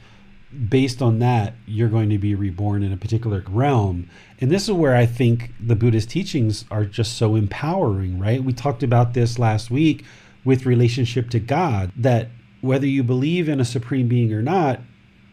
based 0.70 1.02
on 1.02 1.20
that 1.20 1.54
you're 1.66 1.90
going 1.90 2.10
to 2.12 2.18
be 2.18 2.34
reborn 2.34 2.82
in 2.82 2.94
a 2.94 2.98
particular 2.98 3.44
realm 3.50 4.08
and 4.40 4.52
this 4.52 4.66
is 4.66 4.72
where 4.72 4.96
i 4.96 5.04
think 5.04 5.52
the 5.60 5.76
buddhist 5.76 6.12
teachings 6.12 6.64
are 6.70 6.86
just 6.86 7.18
so 7.18 7.34
empowering 7.34 8.20
right 8.20 8.44
we 8.44 8.54
talked 8.54 8.84
about 8.84 9.16
this 9.16 9.40
last 9.40 9.72
week 9.72 10.06
with 10.46 10.68
relationship 10.68 11.32
to 11.32 11.40
god 11.40 11.92
that 11.96 12.30
whether 12.62 12.86
you 12.86 13.02
believe 13.02 13.50
in 13.50 13.60
a 13.60 13.66
supreme 13.66 14.08
being 14.08 14.32
or 14.32 14.44
not 14.44 14.80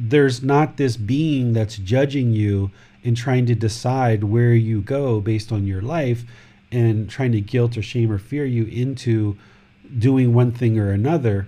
there's 0.08 0.42
not 0.42 0.76
this 0.76 0.96
being 0.96 1.52
that's 1.52 1.76
judging 1.76 2.32
you 2.32 2.70
and 3.04 3.16
trying 3.16 3.46
to 3.46 3.54
decide 3.54 4.24
where 4.24 4.54
you 4.54 4.80
go 4.80 5.20
based 5.20 5.52
on 5.52 5.66
your 5.66 5.82
life 5.82 6.24
and 6.72 7.10
trying 7.10 7.32
to 7.32 7.40
guilt 7.40 7.76
or 7.76 7.82
shame 7.82 8.10
or 8.10 8.18
fear 8.18 8.44
you 8.44 8.64
into 8.64 9.36
doing 9.98 10.32
one 10.32 10.52
thing 10.52 10.78
or 10.78 10.90
another, 10.90 11.46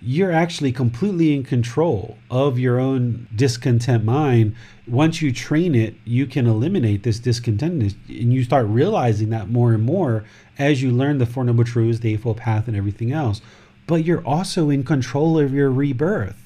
you're 0.00 0.32
actually 0.32 0.72
completely 0.72 1.34
in 1.34 1.42
control 1.42 2.18
of 2.30 2.58
your 2.58 2.78
own 2.78 3.26
discontent 3.34 4.04
mind. 4.04 4.54
Once 4.86 5.22
you 5.22 5.32
train 5.32 5.74
it, 5.74 5.94
you 6.04 6.26
can 6.26 6.46
eliminate 6.46 7.02
this 7.02 7.20
discontentness 7.20 7.94
and 8.08 8.32
you 8.32 8.44
start 8.44 8.66
realizing 8.66 9.30
that 9.30 9.48
more 9.48 9.72
and 9.72 9.82
more 9.82 10.24
as 10.58 10.82
you 10.82 10.90
learn 10.90 11.18
the 11.18 11.26
Four 11.26 11.44
Noble 11.44 11.64
Truths, 11.64 12.00
the 12.00 12.12
Eightfold 12.12 12.38
Path, 12.38 12.68
and 12.68 12.76
everything 12.76 13.12
else. 13.12 13.40
But 13.86 14.04
you're 14.04 14.24
also 14.26 14.70
in 14.70 14.82
control 14.82 15.38
of 15.38 15.52
your 15.52 15.70
rebirth. 15.70 16.43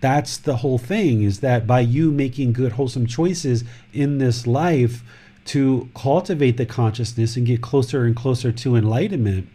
That's 0.00 0.38
the 0.38 0.56
whole 0.56 0.78
thing 0.78 1.22
is 1.22 1.40
that 1.40 1.66
by 1.66 1.80
you 1.80 2.10
making 2.10 2.54
good, 2.54 2.72
wholesome 2.72 3.06
choices 3.06 3.64
in 3.92 4.18
this 4.18 4.46
life, 4.46 5.02
to 5.46 5.88
cultivate 5.94 6.56
the 6.56 6.66
consciousness 6.66 7.36
and 7.36 7.46
get 7.46 7.60
closer 7.60 8.04
and 8.04 8.14
closer 8.14 8.52
to 8.52 8.76
enlightenment, 8.76 9.48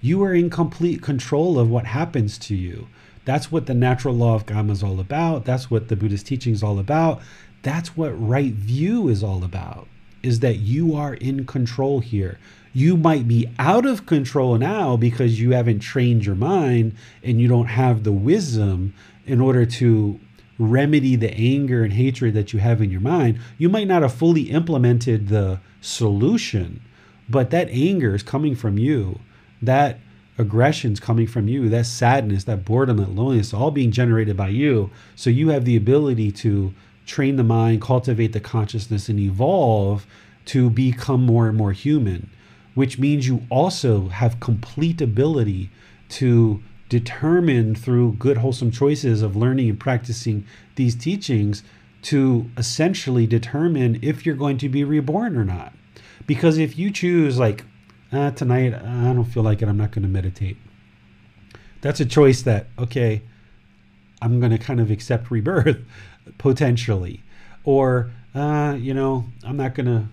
you 0.00 0.22
are 0.22 0.34
in 0.34 0.50
complete 0.50 1.02
control 1.02 1.58
of 1.58 1.70
what 1.70 1.86
happens 1.86 2.38
to 2.38 2.54
you. 2.54 2.88
That's 3.24 3.50
what 3.50 3.66
the 3.66 3.74
natural 3.74 4.14
law 4.14 4.34
of 4.34 4.46
karma 4.46 4.72
is 4.72 4.82
all 4.82 5.00
about. 5.00 5.44
That's 5.44 5.70
what 5.70 5.88
the 5.88 5.96
Buddhist 5.96 6.26
teaching 6.26 6.52
is 6.52 6.62
all 6.62 6.78
about. 6.78 7.20
That's 7.62 7.96
what 7.96 8.10
right 8.10 8.52
view 8.52 9.08
is 9.08 9.22
all 9.22 9.44
about. 9.44 9.88
Is 10.22 10.40
that 10.40 10.56
you 10.56 10.94
are 10.94 11.14
in 11.14 11.46
control 11.46 12.00
here. 12.00 12.38
You 12.72 12.96
might 12.96 13.26
be 13.26 13.48
out 13.58 13.86
of 13.86 14.06
control 14.06 14.56
now 14.58 14.96
because 14.96 15.40
you 15.40 15.52
haven't 15.52 15.80
trained 15.80 16.26
your 16.26 16.34
mind 16.34 16.94
and 17.22 17.40
you 17.40 17.48
don't 17.48 17.66
have 17.66 18.04
the 18.04 18.12
wisdom 18.12 18.94
in 19.28 19.40
order 19.40 19.66
to 19.66 20.18
remedy 20.58 21.14
the 21.14 21.32
anger 21.34 21.84
and 21.84 21.92
hatred 21.92 22.34
that 22.34 22.52
you 22.52 22.58
have 22.58 22.82
in 22.82 22.90
your 22.90 23.00
mind, 23.00 23.38
you 23.58 23.68
might 23.68 23.86
not 23.86 24.02
have 24.02 24.12
fully 24.12 24.42
implemented 24.50 25.28
the 25.28 25.60
solution, 25.80 26.80
but 27.28 27.50
that 27.50 27.68
anger 27.70 28.14
is 28.14 28.22
coming 28.22 28.56
from 28.56 28.78
you. 28.78 29.20
That 29.62 30.00
aggression 30.36 30.92
is 30.92 31.00
coming 31.00 31.26
from 31.26 31.48
you. 31.48 31.68
That 31.68 31.86
sadness, 31.86 32.44
that 32.44 32.64
boredom, 32.64 32.96
that 32.98 33.10
loneliness, 33.10 33.52
all 33.52 33.70
being 33.70 33.90
generated 33.90 34.36
by 34.36 34.48
you. 34.48 34.90
So 35.14 35.30
you 35.30 35.50
have 35.50 35.64
the 35.64 35.76
ability 35.76 36.32
to 36.32 36.74
train 37.06 37.36
the 37.36 37.44
mind, 37.44 37.80
cultivate 37.80 38.32
the 38.32 38.40
consciousness, 38.40 39.08
and 39.08 39.18
evolve 39.18 40.06
to 40.46 40.70
become 40.70 41.24
more 41.24 41.48
and 41.48 41.56
more 41.56 41.72
human, 41.72 42.30
which 42.74 42.98
means 42.98 43.26
you 43.26 43.42
also 43.50 44.08
have 44.08 44.40
complete 44.40 45.00
ability 45.00 45.70
to 46.08 46.62
determined 46.88 47.78
through 47.78 48.12
good, 48.14 48.38
wholesome 48.38 48.70
choices 48.70 49.22
of 49.22 49.36
learning 49.36 49.68
and 49.68 49.80
practicing 49.80 50.46
these 50.76 50.94
teachings 50.94 51.62
to 52.00 52.50
essentially 52.56 53.26
determine 53.26 53.98
if 54.02 54.24
you're 54.24 54.34
going 54.34 54.58
to 54.58 54.68
be 54.68 54.84
reborn 54.84 55.36
or 55.36 55.44
not. 55.44 55.72
Because 56.26 56.58
if 56.58 56.78
you 56.78 56.90
choose, 56.90 57.38
like, 57.38 57.64
ah, 58.12 58.30
tonight, 58.30 58.74
I 58.74 59.12
don't 59.12 59.24
feel 59.24 59.42
like 59.42 59.62
it, 59.62 59.68
I'm 59.68 59.76
not 59.76 59.90
going 59.90 60.02
to 60.02 60.08
meditate, 60.08 60.56
that's 61.80 62.00
a 62.00 62.06
choice 62.06 62.42
that, 62.42 62.66
okay, 62.78 63.22
I'm 64.20 64.40
going 64.40 64.52
to 64.52 64.58
kind 64.58 64.80
of 64.80 64.90
accept 64.90 65.30
rebirth 65.30 65.78
potentially. 66.38 67.22
Or, 67.64 68.10
uh, 68.34 68.76
you 68.78 68.94
know, 68.94 69.26
I'm 69.44 69.56
not 69.56 69.74
going 69.74 69.86
to 69.86 70.06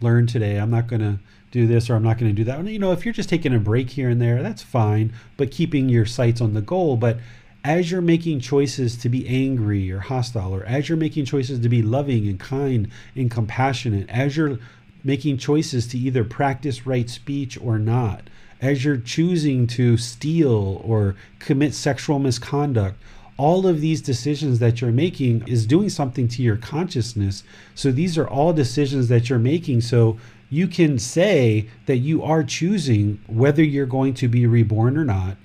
learn 0.00 0.26
today. 0.26 0.58
I'm 0.58 0.70
not 0.70 0.86
going 0.86 1.00
to 1.00 1.18
do 1.54 1.66
this 1.66 1.88
or 1.88 1.94
I'm 1.94 2.02
not 2.02 2.18
going 2.18 2.30
to 2.30 2.36
do 2.36 2.44
that. 2.44 2.66
You 2.66 2.78
know, 2.78 2.92
if 2.92 3.04
you're 3.04 3.14
just 3.14 3.28
taking 3.28 3.54
a 3.54 3.58
break 3.58 3.90
here 3.90 4.10
and 4.10 4.20
there, 4.20 4.42
that's 4.42 4.62
fine, 4.62 5.12
but 5.36 5.50
keeping 5.50 5.88
your 5.88 6.04
sights 6.04 6.40
on 6.40 6.52
the 6.52 6.60
goal. 6.60 6.96
But 6.96 7.18
as 7.64 7.90
you're 7.90 8.02
making 8.02 8.40
choices 8.40 8.96
to 8.98 9.08
be 9.08 9.26
angry 9.26 9.90
or 9.90 10.00
hostile, 10.00 10.54
or 10.54 10.64
as 10.64 10.88
you're 10.88 10.98
making 10.98 11.24
choices 11.24 11.60
to 11.60 11.68
be 11.68 11.80
loving 11.80 12.28
and 12.28 12.38
kind 12.38 12.90
and 13.14 13.30
compassionate, 13.30 14.10
as 14.10 14.36
you're 14.36 14.58
making 15.04 15.38
choices 15.38 15.86
to 15.86 15.98
either 15.98 16.24
practice 16.24 16.86
right 16.86 17.08
speech 17.08 17.56
or 17.60 17.78
not, 17.78 18.28
as 18.60 18.84
you're 18.84 18.96
choosing 18.96 19.66
to 19.68 19.96
steal 19.96 20.82
or 20.84 21.14
commit 21.38 21.72
sexual 21.72 22.18
misconduct, 22.18 22.98
all 23.36 23.66
of 23.66 23.80
these 23.80 24.00
decisions 24.00 24.58
that 24.58 24.80
you're 24.80 24.92
making 24.92 25.46
is 25.48 25.66
doing 25.66 25.88
something 25.88 26.28
to 26.28 26.42
your 26.42 26.56
consciousness. 26.56 27.42
So 27.74 27.90
these 27.90 28.16
are 28.16 28.28
all 28.28 28.52
decisions 28.52 29.08
that 29.08 29.28
you're 29.28 29.38
making. 29.38 29.80
So 29.80 30.18
you 30.50 30.68
can 30.68 30.98
say 30.98 31.68
that 31.86 31.98
you 31.98 32.22
are 32.22 32.44
choosing 32.44 33.20
whether 33.26 33.62
you're 33.62 33.86
going 33.86 34.14
to 34.14 34.28
be 34.28 34.46
reborn 34.46 34.96
or 34.96 35.04
not. 35.04 35.36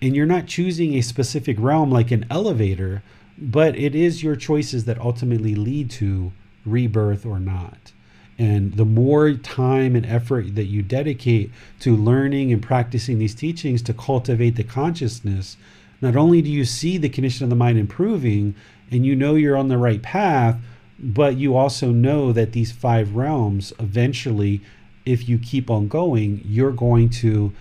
And 0.00 0.16
you're 0.16 0.26
not 0.26 0.46
choosing 0.46 0.94
a 0.94 1.00
specific 1.00 1.56
realm 1.60 1.90
like 1.90 2.10
an 2.10 2.26
elevator, 2.28 3.02
but 3.38 3.76
it 3.76 3.94
is 3.94 4.22
your 4.22 4.36
choices 4.36 4.84
that 4.84 5.00
ultimately 5.00 5.54
lead 5.54 5.90
to 5.92 6.32
rebirth 6.66 7.24
or 7.24 7.38
not. 7.38 7.92
And 8.38 8.74
the 8.74 8.84
more 8.84 9.32
time 9.34 9.94
and 9.94 10.04
effort 10.06 10.54
that 10.56 10.64
you 10.64 10.82
dedicate 10.82 11.50
to 11.80 11.94
learning 11.94 12.52
and 12.52 12.62
practicing 12.62 13.18
these 13.18 13.34
teachings 13.34 13.82
to 13.82 13.94
cultivate 13.94 14.56
the 14.56 14.64
consciousness, 14.64 15.56
not 16.00 16.16
only 16.16 16.42
do 16.42 16.50
you 16.50 16.64
see 16.64 16.98
the 16.98 17.08
condition 17.08 17.44
of 17.44 17.50
the 17.50 17.56
mind 17.56 17.78
improving 17.78 18.54
and 18.90 19.06
you 19.06 19.14
know 19.14 19.36
you're 19.36 19.56
on 19.56 19.68
the 19.68 19.78
right 19.78 20.02
path, 20.02 20.58
but 21.02 21.36
you 21.36 21.56
also 21.56 21.90
know 21.90 22.32
that 22.32 22.52
these 22.52 22.70
five 22.70 23.14
realms 23.14 23.72
eventually 23.80 24.60
if 25.04 25.28
you 25.28 25.38
keep 25.38 25.68
on 25.68 25.88
going 25.88 26.40
you're 26.44 26.70
going 26.70 27.10
to 27.10 27.52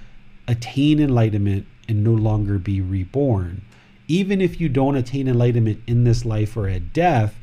attain 0.47 0.99
enlightenment 0.99 1.65
and 1.87 2.03
no 2.03 2.13
longer 2.13 2.57
be 2.57 2.79
reborn. 2.81 3.61
Even 4.07 4.41
if 4.41 4.59
you 4.59 4.69
don't 4.69 4.95
attain 4.95 5.27
enlightenment 5.27 5.81
in 5.87 6.03
this 6.03 6.25
life 6.25 6.55
or 6.55 6.67
at 6.67 6.93
death 6.93 7.35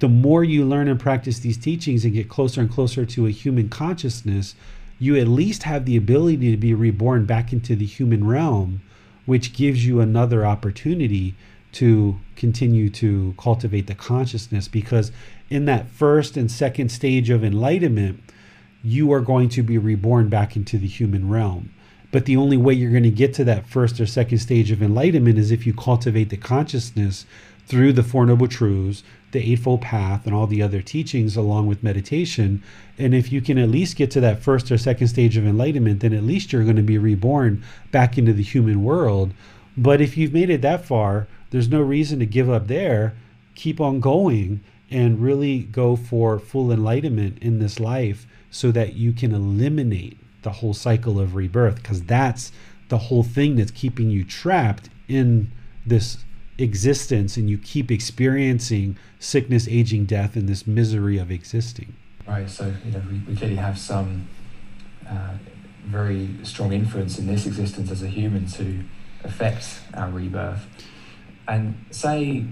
the 0.00 0.08
more 0.08 0.44
you 0.44 0.64
learn 0.64 0.88
and 0.88 1.00
practice 1.00 1.40
these 1.40 1.58
teachings 1.58 2.04
and 2.04 2.14
get 2.14 2.28
closer 2.28 2.60
and 2.60 2.70
closer 2.70 3.04
to 3.04 3.26
a 3.26 3.30
human 3.30 3.68
consciousness 3.68 4.54
you 5.00 5.16
at 5.16 5.28
least 5.28 5.62
have 5.64 5.84
the 5.84 5.96
ability 5.96 6.50
to 6.50 6.56
be 6.56 6.74
reborn 6.74 7.24
back 7.24 7.52
into 7.52 7.76
the 7.76 7.86
human 7.86 8.26
realm 8.26 8.80
which 9.26 9.52
gives 9.52 9.84
you 9.84 10.00
another 10.00 10.46
opportunity 10.46 11.34
to 11.72 12.18
continue 12.36 12.88
to 12.90 13.34
cultivate 13.38 13.86
the 13.86 13.94
consciousness 13.94 14.68
because 14.68 15.12
in 15.50 15.64
that 15.66 15.88
first 15.88 16.36
and 16.36 16.50
second 16.50 16.90
stage 16.90 17.30
of 17.30 17.44
enlightenment, 17.44 18.20
you 18.82 19.12
are 19.12 19.20
going 19.20 19.48
to 19.50 19.62
be 19.62 19.78
reborn 19.78 20.28
back 20.28 20.56
into 20.56 20.78
the 20.78 20.86
human 20.86 21.28
realm. 21.28 21.70
But 22.10 22.24
the 22.24 22.36
only 22.36 22.56
way 22.56 22.72
you're 22.72 22.90
going 22.90 23.02
to 23.02 23.10
get 23.10 23.34
to 23.34 23.44
that 23.44 23.66
first 23.66 24.00
or 24.00 24.06
second 24.06 24.38
stage 24.38 24.70
of 24.70 24.82
enlightenment 24.82 25.38
is 25.38 25.50
if 25.50 25.66
you 25.66 25.74
cultivate 25.74 26.30
the 26.30 26.36
consciousness 26.38 27.26
through 27.66 27.92
the 27.92 28.02
Four 28.02 28.24
Noble 28.24 28.48
Truths, 28.48 29.02
the 29.32 29.52
Eightfold 29.52 29.82
Path, 29.82 30.24
and 30.24 30.34
all 30.34 30.46
the 30.46 30.62
other 30.62 30.80
teachings 30.80 31.36
along 31.36 31.66
with 31.66 31.82
meditation. 31.82 32.62
And 32.96 33.14
if 33.14 33.30
you 33.30 33.42
can 33.42 33.58
at 33.58 33.68
least 33.68 33.96
get 33.96 34.10
to 34.12 34.22
that 34.22 34.42
first 34.42 34.70
or 34.70 34.78
second 34.78 35.08
stage 35.08 35.36
of 35.36 35.46
enlightenment, 35.46 36.00
then 36.00 36.14
at 36.14 36.22
least 36.22 36.50
you're 36.50 36.64
going 36.64 36.76
to 36.76 36.82
be 36.82 36.96
reborn 36.96 37.62
back 37.92 38.16
into 38.16 38.32
the 38.32 38.42
human 38.42 38.82
world. 38.82 39.34
But 39.76 40.00
if 40.00 40.16
you've 40.16 40.32
made 40.32 40.48
it 40.48 40.62
that 40.62 40.86
far, 40.86 41.28
there's 41.50 41.68
no 41.68 41.80
reason 41.80 42.18
to 42.18 42.26
give 42.26 42.50
up 42.50 42.66
there. 42.66 43.16
Keep 43.54 43.80
on 43.80 44.00
going 44.00 44.60
and 44.90 45.20
really 45.20 45.60
go 45.60 45.96
for 45.96 46.38
full 46.38 46.72
enlightenment 46.72 47.38
in 47.42 47.58
this 47.58 47.78
life 47.78 48.26
so 48.50 48.72
that 48.72 48.94
you 48.94 49.12
can 49.12 49.34
eliminate 49.34 50.18
the 50.42 50.50
whole 50.52 50.74
cycle 50.74 51.20
of 51.20 51.34
rebirth 51.34 51.76
because 51.76 52.02
that's 52.04 52.52
the 52.88 52.98
whole 52.98 53.22
thing 53.22 53.56
that's 53.56 53.70
keeping 53.70 54.08
you 54.08 54.24
trapped 54.24 54.88
in 55.08 55.50
this 55.84 56.18
existence 56.58 57.36
and 57.36 57.48
you 57.50 57.58
keep 57.58 57.90
experiencing 57.90 58.96
sickness 59.18 59.68
aging 59.68 60.04
death 60.04 60.36
and 60.36 60.48
this 60.48 60.66
misery 60.66 61.18
of 61.18 61.30
existing 61.30 61.94
right 62.26 62.48
so 62.48 62.72
you 62.84 62.92
know 62.92 63.02
we, 63.10 63.18
we 63.28 63.36
clearly 63.36 63.56
have 63.56 63.78
some 63.78 64.28
uh, 65.08 65.34
very 65.84 66.30
strong 66.42 66.72
influence 66.72 67.18
in 67.18 67.26
this 67.26 67.46
existence 67.46 67.90
as 67.90 68.02
a 68.02 68.08
human 68.08 68.46
to 68.46 68.82
affect 69.24 69.80
our 69.94 70.10
rebirth 70.10 70.66
and 71.48 71.84
say 71.90 72.44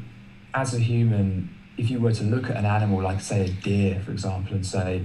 as 0.55 0.75
a 0.75 0.79
human 0.79 1.51
if 1.77 1.91
you 1.91 2.01
were 2.01 2.13
to 2.13 2.25
look 2.25 2.49
at 2.51 2.57
an 2.57 2.65
animal 2.65 3.03
like 3.03 3.21
say 3.21 3.45
a 3.45 3.49
deer 3.49 4.01
for 4.01 4.11
example 4.11 4.55
and 4.55 4.67
say 4.67 5.05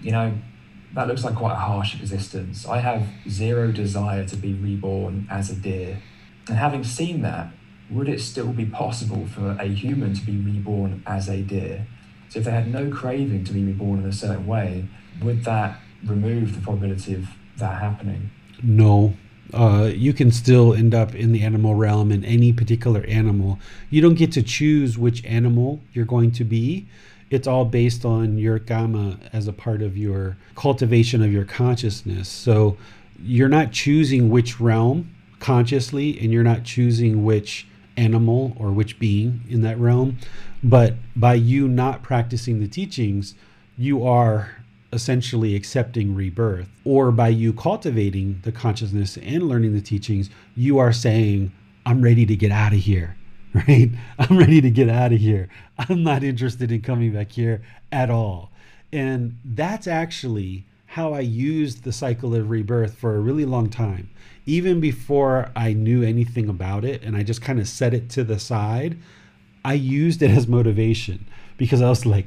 you 0.00 0.12
know 0.12 0.32
that 0.94 1.06
looks 1.06 1.24
like 1.24 1.36
quite 1.36 1.52
a 1.52 1.56
harsh 1.56 1.94
existence. 1.94 2.66
I 2.66 2.78
have 2.78 3.06
zero 3.28 3.70
desire 3.70 4.24
to 4.26 4.36
be 4.36 4.54
reborn 4.54 5.28
as 5.30 5.50
a 5.50 5.54
deer. 5.54 6.02
And 6.48 6.56
having 6.56 6.82
seen 6.82 7.22
that, 7.22 7.52
would 7.90 8.08
it 8.08 8.20
still 8.20 8.52
be 8.52 8.66
possible 8.66 9.26
for 9.26 9.56
a 9.60 9.66
human 9.66 10.14
to 10.14 10.24
be 10.24 10.36
reborn 10.36 11.02
as 11.06 11.28
a 11.28 11.42
deer? 11.42 11.86
So 12.28 12.40
if 12.40 12.44
they 12.44 12.50
had 12.50 12.72
no 12.72 12.90
craving 12.90 13.44
to 13.44 13.52
be 13.52 13.64
reborn 13.64 14.00
in 14.00 14.06
a 14.06 14.12
certain 14.12 14.46
way, 14.46 14.88
would 15.22 15.44
that 15.44 15.80
remove 16.04 16.54
the 16.54 16.60
probability 16.60 17.14
of 17.14 17.28
that 17.58 17.80
happening? 17.80 18.30
No. 18.62 19.14
Uh, 19.52 19.90
you 19.94 20.12
can 20.12 20.30
still 20.30 20.74
end 20.74 20.94
up 20.94 21.14
in 21.14 21.32
the 21.32 21.42
animal 21.42 21.74
realm 21.74 22.12
in 22.12 22.24
any 22.24 22.52
particular 22.52 23.04
animal. 23.06 23.58
You 23.90 24.00
don't 24.00 24.14
get 24.14 24.32
to 24.32 24.42
choose 24.42 24.96
which 24.96 25.24
animal 25.24 25.80
you're 25.92 26.04
going 26.04 26.30
to 26.32 26.44
be 26.44 26.86
it's 27.30 27.46
all 27.46 27.64
based 27.64 28.04
on 28.04 28.38
your 28.38 28.58
karma 28.58 29.16
as 29.32 29.46
a 29.46 29.52
part 29.52 29.82
of 29.82 29.96
your 29.96 30.36
cultivation 30.56 31.22
of 31.22 31.32
your 31.32 31.44
consciousness. 31.44 32.28
So 32.28 32.76
you're 33.22 33.48
not 33.48 33.70
choosing 33.70 34.30
which 34.30 34.60
realm 34.60 35.14
consciously, 35.38 36.18
and 36.20 36.32
you're 36.32 36.42
not 36.42 36.64
choosing 36.64 37.24
which 37.24 37.66
animal 37.96 38.56
or 38.58 38.72
which 38.72 38.98
being 38.98 39.42
in 39.48 39.62
that 39.62 39.78
realm. 39.78 40.18
But 40.62 40.94
by 41.14 41.34
you 41.34 41.68
not 41.68 42.02
practicing 42.02 42.60
the 42.60 42.68
teachings, 42.68 43.34
you 43.78 44.04
are 44.04 44.59
essentially 44.92 45.54
accepting 45.54 46.14
rebirth. 46.14 46.68
Or 46.84 47.12
by 47.12 47.28
you 47.28 47.52
cultivating 47.52 48.40
the 48.42 48.52
consciousness 48.52 49.16
and 49.18 49.48
learning 49.48 49.72
the 49.72 49.80
teachings, 49.80 50.30
you 50.54 50.78
are 50.78 50.92
saying, 50.92 51.52
I'm 51.86 52.02
ready 52.02 52.26
to 52.26 52.36
get 52.36 52.52
out 52.52 52.72
of 52.72 52.80
here. 52.80 53.16
right? 53.54 53.90
I'm 54.18 54.38
ready 54.38 54.60
to 54.60 54.70
get 54.70 54.88
out 54.88 55.12
of 55.12 55.18
here. 55.18 55.48
I'm 55.78 56.02
not 56.02 56.22
interested 56.22 56.70
in 56.70 56.82
coming 56.82 57.12
back 57.12 57.32
here 57.32 57.62
at 57.90 58.10
all. 58.10 58.50
And 58.92 59.38
that's 59.44 59.86
actually 59.86 60.66
how 60.86 61.12
I 61.14 61.20
used 61.20 61.84
the 61.84 61.92
cycle 61.92 62.34
of 62.34 62.50
rebirth 62.50 62.94
for 62.94 63.14
a 63.14 63.20
really 63.20 63.44
long 63.44 63.68
time. 63.68 64.10
Even 64.46 64.80
before 64.80 65.50
I 65.54 65.72
knew 65.72 66.02
anything 66.02 66.48
about 66.48 66.84
it 66.84 67.02
and 67.02 67.16
I 67.16 67.22
just 67.22 67.42
kind 67.42 67.60
of 67.60 67.68
set 67.68 67.94
it 67.94 68.08
to 68.10 68.24
the 68.24 68.38
side, 68.38 68.98
I 69.64 69.74
used 69.74 70.22
it 70.22 70.30
as 70.30 70.48
motivation 70.48 71.26
because 71.56 71.82
I 71.82 71.88
was 71.88 72.06
like, 72.06 72.26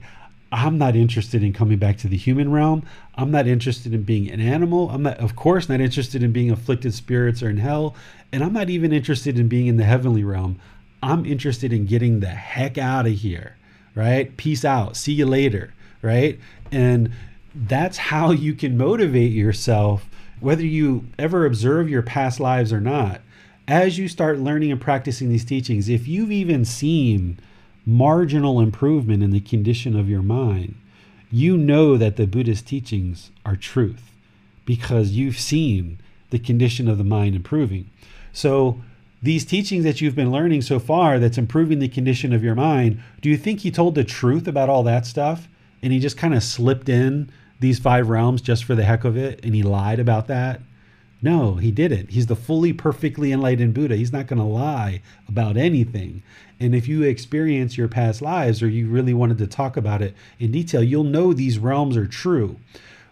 I'm 0.53 0.77
not 0.77 0.95
interested 0.95 1.43
in 1.43 1.51
coming 1.51 1.79
back 1.79 1.97
to 1.97 2.07
the 2.07 2.15
human 2.15 2.51
realm. 2.51 2.83
I'm 3.15 3.31
not 3.31 3.47
interested 3.47 3.91
in 3.91 4.03
being 4.03 4.29
an 4.29 4.39
animal. 4.39 4.91
I'm 4.91 5.01
not, 5.01 5.17
of 5.17 5.35
course, 5.35 5.67
not 5.67 5.81
interested 5.81 6.21
in 6.21 6.31
being 6.31 6.51
afflicted 6.51 6.93
spirits 6.93 7.41
or 7.41 7.49
in 7.49 7.57
hell. 7.57 7.95
And 8.31 8.43
I'm 8.43 8.53
not 8.53 8.69
even 8.69 8.93
interested 8.93 9.39
in 9.39 9.47
being 9.47 9.65
in 9.65 9.77
the 9.77 9.83
heavenly 9.83 10.23
realm. 10.23 10.59
I'm 11.01 11.25
interested 11.25 11.73
in 11.73 11.87
getting 11.87 12.19
the 12.19 12.27
heck 12.27 12.77
out 12.77 13.07
of 13.07 13.13
here, 13.13 13.57
right? 13.95 14.37
Peace 14.37 14.63
out. 14.63 14.95
See 14.95 15.13
you 15.13 15.25
later, 15.25 15.73
right? 16.03 16.39
And 16.71 17.11
that's 17.55 17.97
how 17.97 18.29
you 18.29 18.53
can 18.53 18.77
motivate 18.77 19.31
yourself, 19.31 20.07
whether 20.39 20.65
you 20.65 21.05
ever 21.17 21.47
observe 21.47 21.89
your 21.89 22.03
past 22.03 22.39
lives 22.39 22.71
or 22.71 22.79
not. 22.79 23.21
As 23.67 23.97
you 23.97 24.07
start 24.07 24.37
learning 24.37 24.71
and 24.71 24.79
practicing 24.79 25.29
these 25.29 25.45
teachings, 25.45 25.89
if 25.89 26.07
you've 26.07 26.31
even 26.31 26.63
seen 26.63 27.39
marginal 27.85 28.59
improvement 28.59 29.23
in 29.23 29.31
the 29.31 29.39
condition 29.39 29.97
of 29.97 30.09
your 30.09 30.21
mind, 30.21 30.75
you 31.31 31.57
know 31.57 31.97
that 31.97 32.15
the 32.15 32.27
Buddhist 32.27 32.67
teachings 32.67 33.31
are 33.45 33.55
truth 33.55 34.11
because 34.65 35.11
you've 35.11 35.39
seen 35.39 35.99
the 36.29 36.39
condition 36.39 36.87
of 36.87 36.97
the 36.97 37.03
mind 37.03 37.35
improving. 37.35 37.89
So, 38.31 38.81
these 39.21 39.45
teachings 39.45 39.85
that 39.85 40.01
you've 40.01 40.15
been 40.15 40.33
learning 40.33 40.63
so 40.63 40.79
far 40.79 41.17
that's 41.17 41.37
improving 41.37 41.79
the 41.79 41.87
condition 41.87 42.33
of 42.33 42.43
your 42.43 42.55
mind, 42.55 43.01
do 43.21 43.29
you 43.29 43.37
think 43.37 43.61
he 43.61 43.71
told 43.71 43.95
the 43.95 44.03
truth 44.03 44.49
about 44.49 44.67
all 44.67 44.83
that 44.83 45.05
stuff? 45.05 45.47
And 45.81 45.93
he 45.93 45.99
just 45.99 46.17
kind 46.17 46.33
of 46.33 46.43
slipped 46.43 46.89
in 46.89 47.31
these 47.61 47.79
five 47.79 48.09
realms 48.09 48.41
just 48.41 48.65
for 48.65 48.75
the 48.75 48.83
heck 48.83 49.05
of 49.05 49.15
it 49.15 49.39
and 49.43 49.55
he 49.55 49.63
lied 49.63 49.99
about 49.99 50.27
that? 50.27 50.59
No, 51.21 51.55
he 51.55 51.71
didn't. 51.71 52.09
He's 52.09 52.27
the 52.27 52.35
fully 52.35 52.73
perfectly 52.73 53.31
enlightened 53.31 53.73
Buddha. 53.73 53.95
He's 53.95 54.11
not 54.11 54.27
going 54.27 54.39
to 54.39 54.45
lie 54.45 55.01
about 55.29 55.55
anything. 55.55 56.21
And 56.63 56.73
if 56.73 56.87
you 56.87 57.03
experience 57.03 57.77
your 57.77 57.89
past 57.89 58.21
lives 58.21 58.63
or 58.63 58.69
you 58.69 58.87
really 58.87 59.13
wanted 59.13 59.37
to 59.39 59.47
talk 59.47 59.75
about 59.75 60.01
it 60.01 60.15
in 60.39 60.53
detail, 60.53 60.81
you'll 60.81 61.03
know 61.03 61.33
these 61.33 61.59
realms 61.59 61.97
are 61.97 62.07
true. 62.07 62.57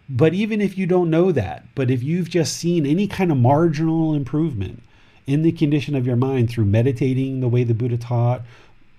But 0.07 0.33
even 0.33 0.61
if 0.61 0.77
you 0.77 0.85
don't 0.85 1.09
know 1.09 1.33
that, 1.33 1.65
but 1.75 1.91
if 1.91 2.01
you've 2.01 2.29
just 2.29 2.55
seen 2.55 2.85
any 2.85 3.07
kind 3.07 3.29
of 3.29 3.37
marginal 3.37 4.13
improvement, 4.13 4.81
in 5.27 5.41
the 5.41 5.51
condition 5.51 5.95
of 5.95 6.07
your 6.07 6.15
mind 6.15 6.49
through 6.49 6.63
meditating 6.63 7.41
the 7.41 7.49
way 7.49 7.65
the 7.65 7.73
Buddha 7.73 7.97
taught, 7.97 8.43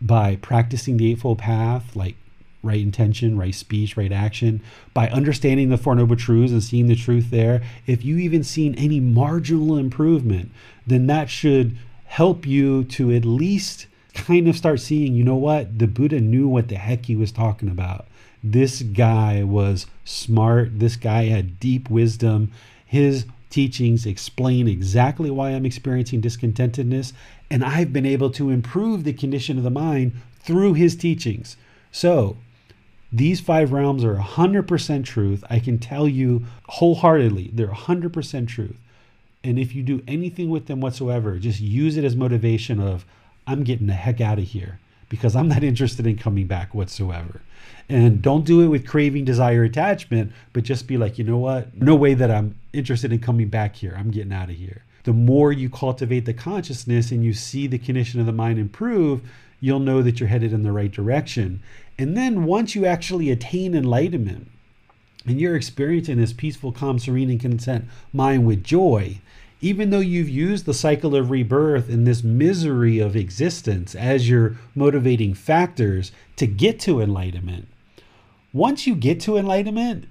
by 0.03 0.37
practicing 0.37 0.99
the 0.99 1.11
Eightfold 1.11 1.39
Path, 1.39 1.97
like 1.97 2.17
right 2.63 2.81
intention, 2.81 3.39
right 3.39 3.55
speech, 3.55 3.97
right 3.97 4.13
action, 4.13 4.61
by 4.93 5.09
understanding 5.09 5.71
the 5.71 5.79
Four 5.79 5.95
Noble 5.95 6.17
Truths 6.17 6.53
and 6.53 6.63
seeing 6.63 6.89
the 6.89 6.95
truth 6.95 7.31
there, 7.31 7.63
if 7.87 8.05
you 8.05 8.19
even 8.19 8.45
seen 8.45 8.75
any 8.75 9.01
marginal 9.01 9.79
improvement, 9.79 10.51
then 10.87 11.07
that 11.07 11.31
should 11.31 11.79
help 12.05 12.47
you 12.47 12.85
to 12.85 13.11
at 13.13 13.25
least 13.25 13.87
kind 14.15 14.49
of 14.49 14.57
start 14.57 14.81
seeing, 14.81 15.15
you 15.15 15.25
know 15.25 15.37
what, 15.37 15.79
the 15.79 15.87
Buddha 15.87 16.21
knew 16.21 16.49
what 16.49 16.69
the 16.69 16.77
heck 16.77 17.07
he 17.07 17.17
was 17.17 17.33
talking 17.33 17.69
about. 17.69 18.07
This 18.45 18.83
guy 18.83 19.43
was 19.43 19.87
smart. 20.05 20.79
This 20.79 20.97
guy 20.97 21.27
had 21.27 21.61
deep 21.61 21.89
wisdom. 21.89 22.51
His 22.85 23.27
teachings 23.51 24.07
explain 24.07 24.67
exactly 24.67 25.31
why 25.31 25.51
I'm 25.51 25.67
experiencing 25.67 26.21
discontentedness, 26.21 27.13
and 27.51 27.65
I've 27.65 27.93
been 27.93 28.07
able 28.07 28.31
to 28.31 28.51
improve 28.51 29.05
the 29.05 29.13
condition 29.13 29.59
of 29.59 29.65
the 29.65 29.71
mind 29.71 30.13
through 30.41 30.75
his 30.75 30.97
teachings. 30.97 31.57
So, 31.93 32.37
these 33.13 33.41
five 33.41 33.73
realms 33.73 34.05
are 34.05 34.17
100% 34.17 35.05
truth. 35.05 35.45
I 35.51 35.59
can 35.59 35.79
tell 35.79 36.09
you 36.09 36.47
wholeheartedly, 36.69 37.51
they're 37.53 37.69
100% 37.69 38.49
truth. 38.49 38.79
And 39.45 39.59
if 39.59 39.75
you 39.75 39.83
do 39.83 40.03
anything 40.09 40.49
with 40.49 40.67
them 40.67 40.81
whatsoever, 40.81 41.39
just 41.39 41.61
use 41.61 41.97
it 41.97 42.05
as 42.05 42.17
motivation 42.17 42.81
of, 42.81 43.05
I'm 43.47 43.65
getting 43.65 43.87
the 43.87 43.95
heck 43.95 44.21
out 44.21 44.39
of 44.39 44.45
here 44.45 44.79
because 45.09 45.37
I'm 45.37 45.49
not 45.49 45.65
interested 45.73 46.07
in 46.07 46.17
coming 46.17 46.47
back 46.47 46.75
whatsoever. 46.75 47.41
And 47.89 48.23
don't 48.23 48.45
do 48.45 48.63
it 48.63 48.69
with 48.69 48.87
craving, 48.87 49.25
desire, 49.25 49.65
attachment, 49.65 50.33
but 50.53 50.65
just 50.65 50.87
be 50.87 50.97
like, 50.97 51.19
you 51.19 51.25
know 51.25 51.37
what? 51.37 51.77
No 51.77 51.95
way 51.95 52.15
that 52.15 52.31
I'm 52.31 52.55
interested 52.73 53.13
in 53.13 53.19
coming 53.19 53.49
back 53.49 53.77
here. 53.77 53.95
I'm 53.97 54.11
getting 54.11 54.33
out 54.33 54.49
of 54.49 54.57
here. 54.57 54.85
The 55.05 55.13
more 55.13 55.53
you 55.53 55.69
cultivate 55.69 56.25
the 56.25 56.33
consciousness 56.33 57.11
and 57.11 57.25
you 57.25 57.33
see 57.33 57.67
the 57.67 57.79
condition 57.79 58.21
of 58.21 58.27
the 58.27 58.33
mind 58.33 58.59
improve, 58.59 59.21
you'll 59.61 59.81
know 59.81 60.01
that 60.03 60.21
you're 60.21 60.29
headed 60.29 60.53
in 60.53 60.63
the 60.63 60.73
right 60.73 60.91
direction. 60.91 61.63
And 61.99 62.17
then 62.17 62.45
once 62.45 62.75
you 62.75 62.87
actually 62.87 63.31
attain 63.31 63.75
enlightenment 63.75 64.49
and 65.27 65.41
you're 65.41 65.57
experiencing 65.57 66.19
this 66.19 66.33
peaceful, 66.33 66.73
calm, 66.73 66.99
serene, 66.99 67.31
and 67.31 67.41
content 67.41 67.85
mind 68.13 68.47
with 68.47 68.65
joy, 68.65 69.21
even 69.63 69.91
though 69.91 70.01
you've 70.01 70.29
used 70.29 70.67
the 70.67 70.75
cycle 70.75 71.15
of 71.15 71.31
rebirth 71.31 71.89
and 71.89 72.05
this 72.05 72.25
misery 72.25 72.99
of 72.99 73.15
existence 73.15 73.95
as 73.95 74.29
your 74.29 74.57
motivating 74.75 75.33
factors 75.33 76.11
to 76.37 76.47
get 76.47 76.81
to 76.81 77.01
enlightenment, 77.01 77.69
once 78.53 78.87
you 78.87 78.95
get 78.97 79.21
to 79.21 79.37
enlightenment, 79.37 80.07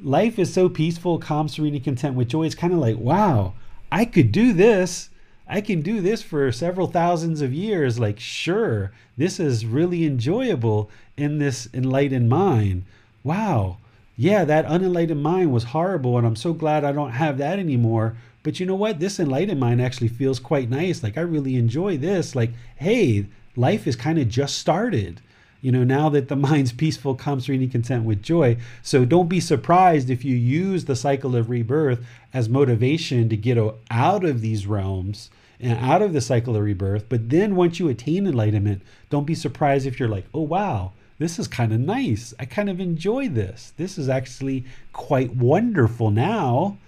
life 0.00 0.38
is 0.38 0.52
so 0.52 0.68
peaceful, 0.68 1.18
calm, 1.18 1.48
serene, 1.48 1.74
and 1.74 1.82
content 1.82 2.14
with 2.14 2.28
joy. 2.28 2.44
It's 2.44 2.54
kind 2.54 2.74
of 2.74 2.78
like, 2.78 2.98
wow, 2.98 3.54
I 3.90 4.04
could 4.04 4.30
do 4.30 4.52
this. 4.52 5.08
I 5.48 5.62
can 5.62 5.80
do 5.80 6.00
this 6.00 6.22
for 6.22 6.52
several 6.52 6.86
thousands 6.86 7.40
of 7.40 7.52
years. 7.52 7.98
Like, 7.98 8.20
sure, 8.20 8.92
this 9.16 9.40
is 9.40 9.66
really 9.66 10.04
enjoyable 10.04 10.90
in 11.16 11.38
this 11.38 11.68
enlightened 11.72 12.28
mind. 12.28 12.84
Wow, 13.24 13.78
yeah, 14.16 14.44
that 14.44 14.66
unenlightened 14.66 15.22
mind 15.22 15.50
was 15.50 15.64
horrible, 15.64 16.18
and 16.18 16.26
I'm 16.26 16.36
so 16.36 16.52
glad 16.52 16.84
I 16.84 16.92
don't 16.92 17.12
have 17.12 17.38
that 17.38 17.58
anymore. 17.58 18.16
But 18.42 18.58
you 18.58 18.66
know 18.66 18.74
what? 18.74 19.00
This 19.00 19.20
enlightened 19.20 19.60
mind 19.60 19.82
actually 19.82 20.08
feels 20.08 20.38
quite 20.38 20.70
nice. 20.70 21.02
Like, 21.02 21.18
I 21.18 21.22
really 21.22 21.56
enjoy 21.56 21.98
this. 21.98 22.34
Like, 22.34 22.50
hey, 22.76 23.26
life 23.54 23.86
is 23.86 23.96
kind 23.96 24.18
of 24.18 24.28
just 24.28 24.58
started. 24.58 25.20
You 25.60 25.72
know, 25.72 25.84
now 25.84 26.08
that 26.08 26.28
the 26.28 26.36
mind's 26.48 26.72
peaceful, 26.72 27.14
calm, 27.14 27.40
serene, 27.40 27.68
content 27.70 28.04
with 28.04 28.22
joy. 28.22 28.56
So 28.82 29.04
don't 29.04 29.28
be 29.28 29.40
surprised 29.40 30.08
if 30.08 30.24
you 30.24 30.34
use 30.34 30.86
the 30.86 30.96
cycle 30.96 31.36
of 31.36 31.50
rebirth 31.50 32.04
as 32.32 32.48
motivation 32.48 33.28
to 33.28 33.36
get 33.36 33.58
out 33.90 34.24
of 34.24 34.40
these 34.40 34.66
realms 34.66 35.30
and 35.60 35.78
out 35.78 36.00
of 36.00 36.14
the 36.14 36.22
cycle 36.22 36.56
of 36.56 36.62
rebirth. 36.62 37.06
But 37.08 37.28
then 37.28 37.54
once 37.56 37.78
you 37.78 37.88
attain 37.88 38.26
enlightenment, 38.26 38.80
don't 39.10 39.26
be 39.26 39.34
surprised 39.34 39.86
if 39.86 40.00
you're 40.00 40.08
like, 40.08 40.24
oh, 40.32 40.40
wow, 40.40 40.92
this 41.18 41.38
is 41.38 41.46
kind 41.46 41.72
of 41.72 41.80
nice. 41.80 42.32
I 42.38 42.46
kind 42.46 42.70
of 42.70 42.80
enjoy 42.80 43.28
this. 43.28 43.74
This 43.76 43.98
is 43.98 44.08
actually 44.08 44.64
quite 44.94 45.36
wonderful 45.36 46.10
now. 46.10 46.78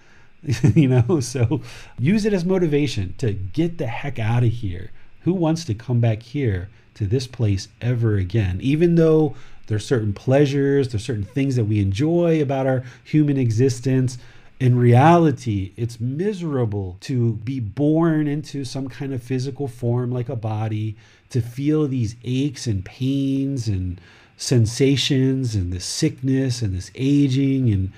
you 0.75 0.89
know, 0.89 1.21
so 1.21 1.61
use 1.99 2.25
it 2.25 2.33
as 2.33 2.45
motivation 2.45 3.15
to 3.19 3.33
get 3.33 3.79
the 3.79 3.87
heck 3.87 4.19
out 4.19 4.43
of 4.43 4.51
here. 4.51 4.91
Who 5.23 5.33
wants 5.33 5.65
to 5.67 5.75
come 5.75 6.01
back 6.01 6.23
here 6.23 6.69
to 6.95 7.07
this 7.07 7.27
place 7.27 7.69
ever 7.81 8.17
again? 8.17 8.59
Even 8.61 8.97
though 8.97 9.37
there's 9.69 9.87
certain 9.87 10.13
pleasures, 10.13 10.89
there's 10.89 11.05
certain 11.05 11.25
things 11.25 11.57
that 11.57 11.65
we 11.67 11.81
enjoy 11.81 12.43
about 12.43 12.67
our 12.67 12.83
human 13.05 13.37
existence. 13.37 14.19
In 14.59 14.77
reality, 14.77 15.73
it's 15.77 16.01
miserable 16.01 16.97
to 17.03 17.35
be 17.35 17.61
born 17.61 18.27
into 18.27 18.65
some 18.65 18.89
kind 18.89 19.15
of 19.15 19.23
physical 19.23 19.69
form 19.69 20.11
like 20.11 20.29
a 20.29 20.37
body, 20.37 20.97
to 21.31 21.41
feel 21.41 21.87
these 21.87 22.17
aches 22.25 22.67
and 22.67 22.85
pains 22.85 23.67
and 23.67 24.01
sensations 24.37 25.55
and 25.55 25.73
this 25.73 25.85
sickness 25.85 26.63
and 26.63 26.75
this 26.75 26.91
aging 26.95 27.73
and 27.73 27.93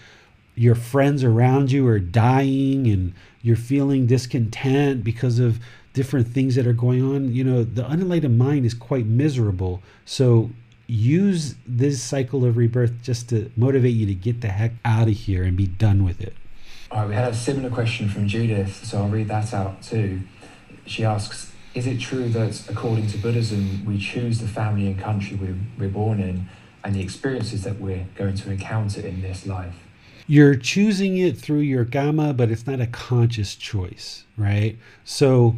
your 0.55 0.75
friends 0.75 1.25
around 1.25 1.73
you 1.73 1.87
are 1.87 1.99
dying 1.99 2.87
and 2.87 3.13
you're 3.43 3.57
feeling 3.57 4.07
discontent 4.07 5.03
because 5.03 5.39
of 5.39 5.59
different 5.93 6.27
things 6.29 6.55
that 6.57 6.67
are 6.67 6.73
going 6.73 7.03
on 7.03 7.33
you 7.33 7.45
know 7.45 7.63
the 7.63 7.85
unenlightened 7.85 8.39
mind 8.39 8.65
is 8.65 8.75
quite 8.75 9.07
miserable. 9.07 9.83
So 10.05 10.51
use 10.87 11.55
this 11.67 12.03
cycle 12.03 12.45
of 12.45 12.57
rebirth 12.57 13.03
just 13.03 13.29
to 13.31 13.51
motivate 13.57 13.95
you 13.95 14.07
to 14.07 14.15
get 14.15 14.41
the 14.43 14.49
heck 14.49 14.73
out 14.85 15.09
of 15.09 15.15
here 15.15 15.43
and 15.43 15.57
be 15.57 15.67
done 15.67 16.05
with 16.05 16.21
it. 16.21 16.35
All 16.91 17.01
right 17.01 17.09
we 17.09 17.15
had 17.15 17.33
a 17.33 17.35
similar 17.35 17.71
question 17.71 18.09
from 18.09 18.29
judith 18.29 18.85
so 18.85 18.99
i'll 18.99 19.09
read 19.09 19.29
that 19.29 19.53
out 19.53 19.83
too. 19.83 20.21
She 20.87 21.05
asks 21.05 21.53
is 21.75 21.89
it 21.89 21.99
true 21.99 22.29
that 22.29 22.69
according 22.69 23.09
to 23.09 23.19
buddhism 23.19 23.85
we 23.85 23.99
choose 23.99 24.39
the 24.39 24.47
family 24.47 24.87
and 24.87 24.99
country 25.01 25.37
we're 25.79 25.89
born 25.89 26.21
in 26.21 26.49
and 26.85 26.95
the 26.95 27.01
experiences 27.01 27.65
that 27.65 27.81
we're 27.81 28.07
going 28.15 28.35
to 28.37 28.51
encounter 28.51 29.01
in 29.01 29.23
this 29.23 29.47
life 29.47 29.84
you're 30.27 30.55
choosing 30.55 31.19
it 31.19 31.37
through 31.37 31.61
your 31.61 31.85
kamma, 31.85 32.37
but 32.37 32.51
it's 32.51 32.67
not 32.67 32.81
a 32.81 32.87
conscious 32.87 33.55
choice, 33.55 34.25
right? 34.37 34.79
So, 35.05 35.57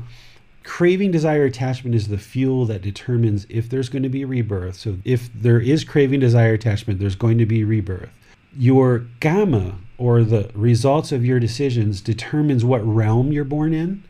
craving, 0.64 1.12
desire, 1.12 1.44
attachment 1.44 1.94
is 1.94 2.08
the 2.08 2.18
fuel 2.18 2.66
that 2.66 2.82
determines 2.82 3.46
if 3.48 3.68
there's 3.68 3.88
going 3.88 4.02
to 4.02 4.08
be 4.08 4.24
rebirth. 4.24 4.76
So, 4.76 4.98
if 5.04 5.30
there 5.32 5.60
is 5.60 5.84
craving, 5.84 6.20
desire, 6.20 6.54
attachment, 6.54 6.98
there's 6.98 7.14
going 7.14 7.38
to 7.38 7.46
be 7.46 7.64
rebirth. 7.64 8.10
Your 8.56 9.06
kamma 9.20 9.76
or 9.98 10.22
the 10.22 10.50
results 10.54 11.12
of 11.12 11.24
your 11.24 11.40
decisions, 11.40 12.00
determines 12.00 12.64
what 12.64 12.86
realm 12.86 13.32
you're 13.32 13.44
born 13.44 13.72
in, 13.72 14.02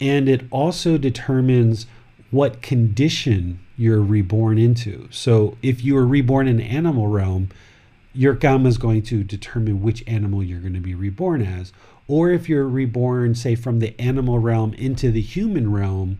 and 0.00 0.28
it 0.28 0.44
also 0.50 0.98
determines 0.98 1.86
what 2.30 2.62
condition 2.62 3.60
you're 3.76 4.00
reborn 4.00 4.58
into. 4.58 5.08
So, 5.10 5.56
if 5.62 5.84
you 5.84 5.96
are 5.96 6.06
reborn 6.06 6.48
in 6.48 6.60
animal 6.60 7.08
realm, 7.08 7.50
your 8.14 8.34
kamma 8.34 8.66
is 8.66 8.78
going 8.78 9.02
to 9.02 9.24
determine 9.24 9.82
which 9.82 10.04
animal 10.06 10.42
you're 10.42 10.60
going 10.60 10.74
to 10.74 10.80
be 10.80 10.94
reborn 10.94 11.42
as. 11.42 11.72
Or 12.08 12.30
if 12.30 12.48
you're 12.48 12.68
reborn, 12.68 13.34
say, 13.34 13.54
from 13.54 13.78
the 13.78 13.98
animal 14.00 14.38
realm 14.38 14.74
into 14.74 15.10
the 15.10 15.20
human 15.20 15.72
realm, 15.72 16.18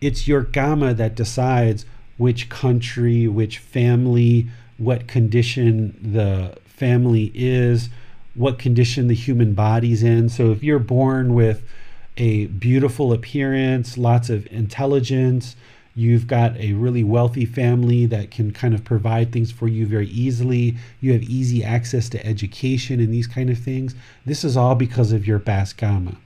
it's 0.00 0.26
your 0.28 0.44
kamma 0.44 0.96
that 0.96 1.14
decides 1.14 1.84
which 2.16 2.48
country, 2.48 3.26
which 3.26 3.58
family, 3.58 4.48
what 4.78 5.06
condition 5.06 5.98
the 6.02 6.56
family 6.64 7.32
is, 7.34 7.88
what 8.34 8.58
condition 8.58 9.08
the 9.08 9.14
human 9.14 9.54
body's 9.54 10.02
in. 10.02 10.28
So 10.28 10.50
if 10.50 10.62
you're 10.62 10.78
born 10.78 11.34
with 11.34 11.62
a 12.16 12.46
beautiful 12.46 13.12
appearance, 13.12 13.98
lots 13.98 14.30
of 14.30 14.46
intelligence, 14.50 15.56
You've 15.94 16.26
got 16.26 16.56
a 16.56 16.72
really 16.72 17.04
wealthy 17.04 17.44
family 17.44 18.06
that 18.06 18.30
can 18.30 18.52
kind 18.52 18.74
of 18.74 18.84
provide 18.84 19.32
things 19.32 19.52
for 19.52 19.68
you 19.68 19.86
very 19.86 20.08
easily. 20.08 20.76
You 21.00 21.12
have 21.12 21.22
easy 21.22 21.62
access 21.62 22.08
to 22.10 22.26
education 22.26 22.98
and 22.98 23.12
these 23.12 23.28
kind 23.28 23.48
of 23.48 23.58
things. 23.58 23.94
This 24.26 24.44
is 24.44 24.56
all 24.56 24.74
because 24.74 25.12
of 25.12 25.26
your 25.26 25.38
past 25.38 25.76
Kamma. 25.76 26.16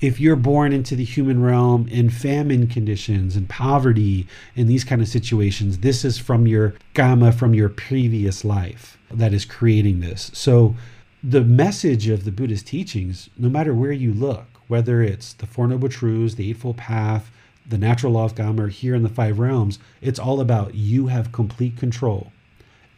If 0.00 0.20
you're 0.20 0.36
born 0.36 0.74
into 0.74 0.94
the 0.94 1.04
human 1.04 1.42
realm 1.42 1.88
in 1.88 2.10
famine 2.10 2.66
conditions 2.66 3.34
and 3.34 3.48
poverty 3.48 4.26
and 4.54 4.68
these 4.68 4.84
kind 4.84 5.00
of 5.00 5.08
situations, 5.08 5.78
this 5.78 6.04
is 6.04 6.18
from 6.18 6.46
your 6.46 6.74
Kamma 6.94 7.32
from 7.34 7.54
your 7.54 7.70
previous 7.70 8.44
life 8.44 8.98
that 9.10 9.32
is 9.32 9.46
creating 9.46 10.00
this. 10.00 10.30
So 10.34 10.76
the 11.24 11.42
message 11.42 12.08
of 12.08 12.24
the 12.24 12.32
Buddhist 12.32 12.66
teachings, 12.66 13.30
no 13.38 13.48
matter 13.48 13.72
where 13.72 13.92
you 13.92 14.12
look, 14.12 14.44
whether 14.68 15.02
it's 15.02 15.32
the 15.32 15.46
Four 15.46 15.68
Noble 15.68 15.88
Truths, 15.88 16.34
the 16.34 16.50
Eightfold 16.50 16.76
Path, 16.76 17.30
the 17.68 17.78
natural 17.78 18.12
law 18.12 18.24
of 18.24 18.34
Kamma 18.34 18.70
here 18.70 18.94
in 18.94 19.02
the 19.02 19.08
five 19.08 19.38
realms, 19.38 19.78
it's 20.00 20.18
all 20.18 20.40
about 20.40 20.74
you 20.74 21.08
have 21.08 21.32
complete 21.32 21.76
control. 21.76 22.32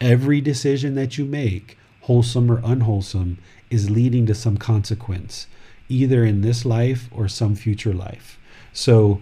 Every 0.01 0.40
decision 0.40 0.95
that 0.95 1.19
you 1.19 1.24
make, 1.24 1.77
wholesome 2.03 2.51
or 2.51 2.61
unwholesome, 2.65 3.39
is 3.70 3.90
leading 3.90 4.27
to 4.27 4.35
some 4.35 4.57
consequence, 4.57 5.47
either 5.89 6.24
in 6.24 6.43
this 6.43 6.65
life 6.65 7.09
or 7.11 7.28
some 7.28 7.55
future 7.55 7.93
life. 7.93 8.39
So 8.73 9.20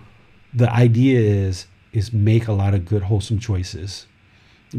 the 0.52 0.72
idea 0.72 1.20
is 1.20 1.66
is 1.92 2.12
make 2.12 2.46
a 2.46 2.52
lot 2.52 2.74
of 2.74 2.84
good 2.84 3.04
wholesome 3.04 3.38
choices 3.38 4.06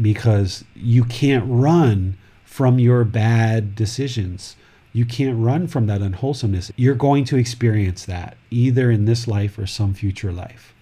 because 0.00 0.64
you 0.74 1.04
can't 1.04 1.44
run 1.46 2.16
from 2.44 2.78
your 2.78 3.04
bad 3.04 3.74
decisions. 3.74 4.56
You 4.98 5.04
can't 5.04 5.38
run 5.38 5.68
from 5.68 5.86
that 5.86 6.02
unwholesomeness. 6.02 6.72
You're 6.74 6.96
going 6.96 7.24
to 7.26 7.36
experience 7.36 8.04
that 8.06 8.36
either 8.50 8.90
in 8.90 9.04
this 9.04 9.28
life 9.28 9.56
or 9.56 9.64
some 9.64 9.94
future 9.94 10.32
life. 10.32 10.74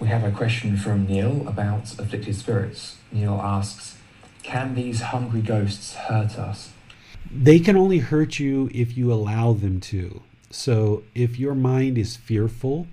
We 0.00 0.08
have 0.08 0.24
a 0.24 0.30
question 0.30 0.78
from 0.78 1.06
Neil 1.06 1.46
about 1.46 1.82
afflicted 1.98 2.34
spirits. 2.34 2.96
Neil 3.12 3.34
asks 3.34 3.98
Can 4.42 4.74
these 4.74 5.02
hungry 5.02 5.42
ghosts 5.42 5.96
hurt 5.96 6.38
us? 6.38 6.72
They 7.30 7.58
can 7.58 7.76
only 7.76 7.98
hurt 7.98 8.38
you 8.38 8.70
if 8.72 8.96
you 8.96 9.12
allow 9.12 9.52
them 9.52 9.80
to. 9.80 10.22
So 10.48 11.02
if 11.14 11.38
your 11.38 11.54
mind 11.54 11.98
is 11.98 12.16
fearful, 12.16 12.86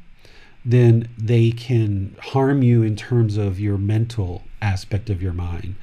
then 0.66 1.08
they 1.18 1.52
can 1.52 2.18
harm 2.20 2.64
you 2.64 2.84
in 2.84 2.98
terms 2.98 3.38
of 3.38 3.62
your 3.62 3.78
mental 3.78 4.44
aspect 4.62 5.10
of 5.10 5.22
your 5.22 5.32
mind. 5.32 5.76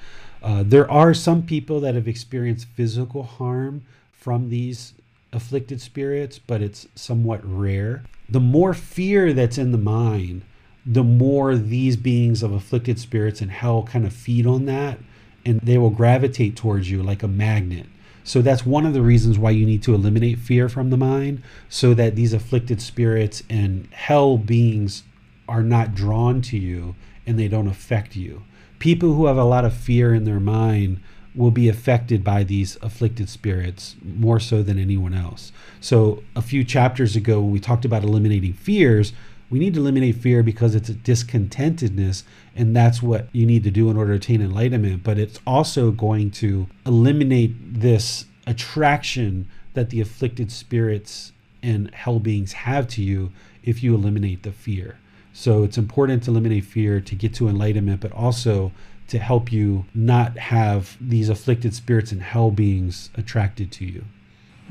Uh, 0.43 0.62
there 0.62 0.90
are 0.90 1.14
some 1.14 1.44
people 1.44 1.81
that 1.81 1.94
have 1.94 2.06
experienced 2.06 2.66
physical 2.77 3.23
harm 3.23 3.86
from 4.22 4.50
these 4.50 4.94
afflicted 5.32 5.80
spirits, 5.80 6.38
but 6.38 6.62
it's 6.62 6.86
somewhat 6.94 7.40
rare. 7.42 8.04
The 8.28 8.38
more 8.38 8.72
fear 8.72 9.32
that's 9.32 9.58
in 9.58 9.72
the 9.72 9.78
mind, 9.78 10.42
the 10.86 11.02
more 11.02 11.56
these 11.56 11.96
beings 11.96 12.42
of 12.42 12.52
afflicted 12.52 13.00
spirits 13.00 13.40
and 13.40 13.50
hell 13.50 13.82
kind 13.82 14.06
of 14.06 14.12
feed 14.12 14.46
on 14.46 14.66
that, 14.66 15.00
and 15.44 15.60
they 15.60 15.76
will 15.76 15.90
gravitate 15.90 16.54
towards 16.54 16.88
you 16.88 17.02
like 17.02 17.24
a 17.24 17.28
magnet. 17.28 17.86
So 18.22 18.42
that's 18.42 18.64
one 18.64 18.86
of 18.86 18.94
the 18.94 19.02
reasons 19.02 19.40
why 19.40 19.50
you 19.50 19.66
need 19.66 19.82
to 19.82 19.94
eliminate 19.94 20.38
fear 20.38 20.68
from 20.68 20.90
the 20.90 20.96
mind 20.96 21.42
so 21.68 21.92
that 21.94 22.14
these 22.14 22.32
afflicted 22.32 22.80
spirits 22.80 23.42
and 23.50 23.88
hell 23.92 24.38
beings 24.38 25.02
are 25.48 25.64
not 25.64 25.96
drawn 25.96 26.40
to 26.42 26.56
you 26.56 26.94
and 27.26 27.36
they 27.36 27.48
don't 27.48 27.66
affect 27.66 28.14
you. 28.14 28.44
People 28.78 29.14
who 29.14 29.26
have 29.26 29.36
a 29.36 29.44
lot 29.44 29.64
of 29.64 29.74
fear 29.74 30.14
in 30.14 30.22
their 30.24 30.40
mind 30.40 31.00
will 31.34 31.50
be 31.50 31.68
affected 31.68 32.22
by 32.22 32.44
these 32.44 32.76
afflicted 32.82 33.28
spirits 33.28 33.96
more 34.02 34.38
so 34.38 34.62
than 34.62 34.78
anyone 34.78 35.14
else. 35.14 35.52
So, 35.80 36.22
a 36.36 36.42
few 36.42 36.64
chapters 36.64 37.16
ago, 37.16 37.40
when 37.40 37.50
we 37.50 37.60
talked 37.60 37.84
about 37.84 38.02
eliminating 38.02 38.52
fears, 38.52 39.12
we 39.50 39.59
need 39.59 39.74
to 39.74 39.80
eliminate 39.80 40.16
fear 40.16 40.42
because 40.42 40.74
it's 40.74 40.88
a 40.88 40.94
discontentedness, 40.94 42.22
and 42.56 42.74
that's 42.74 43.02
what 43.02 43.28
you 43.32 43.46
need 43.46 43.64
to 43.64 43.70
do 43.70 43.90
in 43.90 43.96
order 43.96 44.12
to 44.12 44.16
attain 44.16 44.42
enlightenment. 44.42 45.02
But 45.02 45.18
it's 45.18 45.40
also 45.46 45.90
going 45.90 46.30
to 46.32 46.68
eliminate 46.86 47.80
this 47.80 48.26
attraction 48.46 49.48
that 49.74 49.90
the 49.90 50.00
afflicted 50.00 50.50
spirits 50.50 51.32
and 51.62 51.94
hell 51.94 52.18
beings 52.18 52.52
have 52.52 52.88
to 52.88 53.02
you 53.02 53.30
if 53.62 53.82
you 53.82 53.94
eliminate 53.94 54.42
the 54.42 54.52
fear. 54.52 54.98
So, 55.32 55.64
it's 55.64 55.78
important 55.78 56.24
to 56.24 56.30
eliminate 56.30 56.64
fear 56.64 57.00
to 57.00 57.14
get 57.14 57.32
to 57.34 57.48
enlightenment, 57.48 58.02
but 58.02 58.12
also 58.12 58.72
to 59.12 59.18
help 59.18 59.52
you 59.52 59.84
not 59.94 60.39
have 60.39 60.97
these 60.98 61.28
afflicted 61.28 61.74
spirits 61.74 62.12
and 62.12 62.22
hell 62.22 62.51
beings 62.51 63.10
attracted 63.14 63.70
to 63.70 63.84
you. 63.84 64.06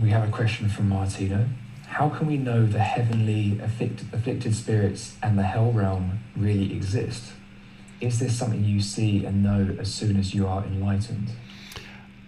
We 0.02 0.10
have 0.10 0.28
a 0.28 0.32
question 0.32 0.68
from 0.68 0.90
Martino. 0.90 1.46
How 1.86 2.10
can 2.10 2.26
we 2.26 2.38
know 2.38 2.66
the 2.66 2.80
heavenly 2.80 3.60
afflicted 3.62 4.56
spirits 4.56 5.16
and 5.22 5.38
the 5.38 5.44
hell 5.44 5.72
realm 5.72 6.22
really 6.36 6.74
exist? 6.74 7.34
Is 8.00 8.18
this 8.18 8.36
something 8.36 8.66
you 8.66 8.82
see 8.82 9.26
and 9.26 9.44
know 9.44 9.78
as 9.80 9.94
soon 9.94 10.18
as 10.18 10.34
you 10.34 10.48
are 10.48 10.64
enlightened? 10.64 11.30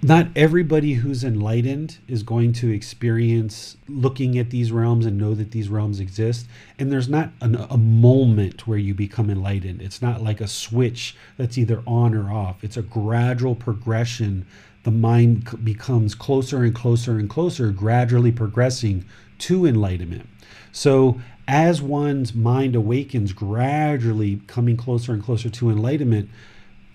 Not 0.03 0.27
everybody 0.35 0.93
who's 0.93 1.23
enlightened 1.23 1.97
is 2.07 2.23
going 2.23 2.51
to 2.53 2.69
experience 2.69 3.77
looking 3.87 4.37
at 4.37 4.49
these 4.49 4.71
realms 4.71 5.05
and 5.05 5.17
know 5.17 5.33
that 5.33 5.51
these 5.51 5.69
realms 5.69 5.99
exist. 5.99 6.45
And 6.77 6.91
there's 6.91 7.07
not 7.07 7.31
an, 7.41 7.55
a 7.55 7.77
moment 7.77 8.67
where 8.67 8.77
you 8.77 8.93
become 8.93 9.29
enlightened. 9.29 9.81
It's 9.81 10.01
not 10.01 10.21
like 10.21 10.41
a 10.41 10.47
switch 10.47 11.15
that's 11.37 11.57
either 11.57 11.81
on 11.87 12.13
or 12.15 12.31
off. 12.31 12.63
It's 12.63 12.77
a 12.77 12.81
gradual 12.81 13.55
progression. 13.55 14.45
The 14.83 14.91
mind 14.91 15.63
becomes 15.63 16.15
closer 16.15 16.63
and 16.63 16.75
closer 16.75 17.17
and 17.17 17.29
closer, 17.29 17.71
gradually 17.71 18.31
progressing 18.31 19.05
to 19.39 19.65
enlightenment. 19.65 20.27
So, 20.71 21.21
as 21.47 21.81
one's 21.81 22.33
mind 22.33 22.75
awakens, 22.75 23.33
gradually 23.33 24.41
coming 24.47 24.77
closer 24.77 25.13
and 25.13 25.23
closer 25.23 25.49
to 25.49 25.69
enlightenment, 25.69 26.29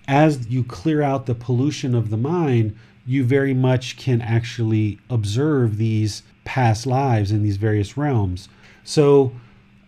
as 0.07 0.47
you 0.47 0.63
clear 0.63 1.03
out 1.03 1.27
the 1.27 1.35
pollution 1.35 1.93
of 1.93 2.09
the 2.09 2.17
mind, 2.17 2.75
you 3.05 3.23
very 3.23 3.53
much 3.53 3.97
can 3.97 4.21
actually 4.21 4.99
observe 5.09 5.77
these 5.77 6.23
past 6.43 6.85
lives 6.85 7.31
in 7.31 7.43
these 7.43 7.57
various 7.57 7.97
realms. 7.97 8.49
So 8.83 9.33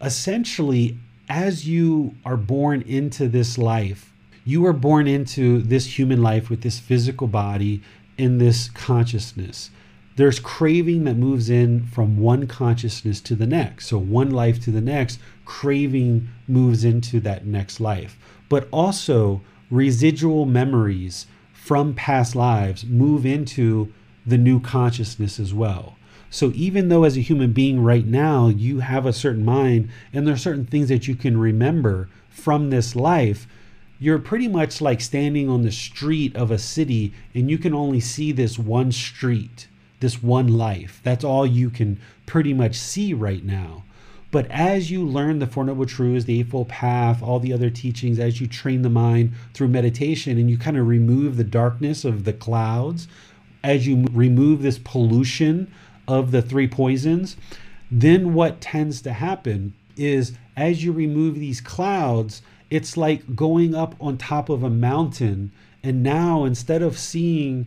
essentially, 0.01 0.97
as 1.29 1.67
you 1.67 2.15
are 2.25 2.37
born 2.37 2.81
into 2.81 3.27
this 3.27 3.57
life, 3.57 4.11
you 4.43 4.65
are 4.65 4.73
born 4.73 5.07
into 5.07 5.61
this 5.61 5.97
human 5.97 6.21
life 6.21 6.49
with 6.49 6.61
this 6.61 6.79
physical 6.79 7.27
body 7.27 7.81
in 8.17 8.37
this 8.37 8.69
consciousness. 8.69 9.69
There's 10.17 10.39
craving 10.39 11.05
that 11.05 11.15
moves 11.15 11.49
in 11.49 11.85
from 11.85 12.17
one 12.17 12.47
consciousness 12.47 13.21
to 13.21 13.35
the 13.35 13.47
next. 13.47 13.87
So, 13.87 13.97
one 13.97 14.31
life 14.31 14.61
to 14.65 14.71
the 14.71 14.81
next, 14.81 15.19
craving 15.45 16.27
moves 16.47 16.83
into 16.83 17.19
that 17.21 17.45
next 17.45 17.79
life. 17.79 18.17
But 18.49 18.67
also, 18.71 19.41
residual 19.69 20.45
memories 20.45 21.27
from 21.61 21.93
past 21.93 22.35
lives 22.35 22.83
move 22.85 23.23
into 23.23 23.93
the 24.25 24.37
new 24.37 24.59
consciousness 24.59 25.39
as 25.39 25.53
well. 25.53 25.95
So 26.31 26.51
even 26.55 26.89
though 26.89 27.03
as 27.03 27.15
a 27.15 27.21
human 27.21 27.53
being 27.53 27.83
right 27.83 28.05
now 28.05 28.47
you 28.47 28.79
have 28.79 29.05
a 29.05 29.13
certain 29.13 29.45
mind 29.45 29.89
and 30.11 30.25
there 30.25 30.33
are 30.33 30.39
certain 30.39 30.65
things 30.65 30.89
that 30.89 31.07
you 31.07 31.13
can 31.13 31.37
remember 31.37 32.09
from 32.29 32.71
this 32.71 32.95
life, 32.95 33.47
you're 33.99 34.17
pretty 34.17 34.47
much 34.47 34.81
like 34.81 35.01
standing 35.01 35.49
on 35.49 35.61
the 35.61 35.71
street 35.71 36.35
of 36.35 36.49
a 36.49 36.57
city 36.57 37.13
and 37.35 37.51
you 37.51 37.59
can 37.59 37.75
only 37.75 37.99
see 37.99 38.31
this 38.31 38.57
one 38.57 38.91
street, 38.91 39.67
this 39.99 40.23
one 40.23 40.47
life. 40.47 40.99
That's 41.03 41.23
all 41.23 41.45
you 41.45 41.69
can 41.69 41.99
pretty 42.25 42.55
much 42.55 42.75
see 42.75 43.13
right 43.13 43.45
now. 43.45 43.83
But 44.31 44.49
as 44.49 44.89
you 44.89 45.05
learn 45.05 45.39
the 45.39 45.47
Four 45.47 45.65
Noble 45.65 45.85
Truths, 45.85 46.25
the 46.25 46.39
Eightfold 46.39 46.69
Path, 46.69 47.21
all 47.21 47.39
the 47.39 47.51
other 47.51 47.69
teachings, 47.69 48.17
as 48.17 48.39
you 48.39 48.47
train 48.47 48.81
the 48.81 48.89
mind 48.89 49.33
through 49.53 49.67
meditation 49.67 50.37
and 50.37 50.49
you 50.49 50.57
kind 50.57 50.77
of 50.77 50.87
remove 50.87 51.35
the 51.35 51.43
darkness 51.43 52.05
of 52.05 52.23
the 52.23 52.33
clouds, 52.33 53.09
as 53.63 53.85
you 53.85 54.05
remove 54.11 54.61
this 54.61 54.79
pollution 54.79 55.71
of 56.07 56.31
the 56.31 56.41
three 56.41 56.67
poisons, 56.67 57.35
then 57.91 58.33
what 58.33 58.61
tends 58.61 59.01
to 59.01 59.13
happen 59.13 59.73
is 59.97 60.33
as 60.55 60.83
you 60.83 60.93
remove 60.93 61.35
these 61.35 61.59
clouds, 61.59 62.41
it's 62.69 62.95
like 62.95 63.35
going 63.35 63.75
up 63.75 63.95
on 63.99 64.17
top 64.17 64.47
of 64.49 64.63
a 64.63 64.69
mountain. 64.69 65.51
And 65.83 66.01
now 66.01 66.45
instead 66.45 66.81
of 66.81 66.97
seeing 66.97 67.65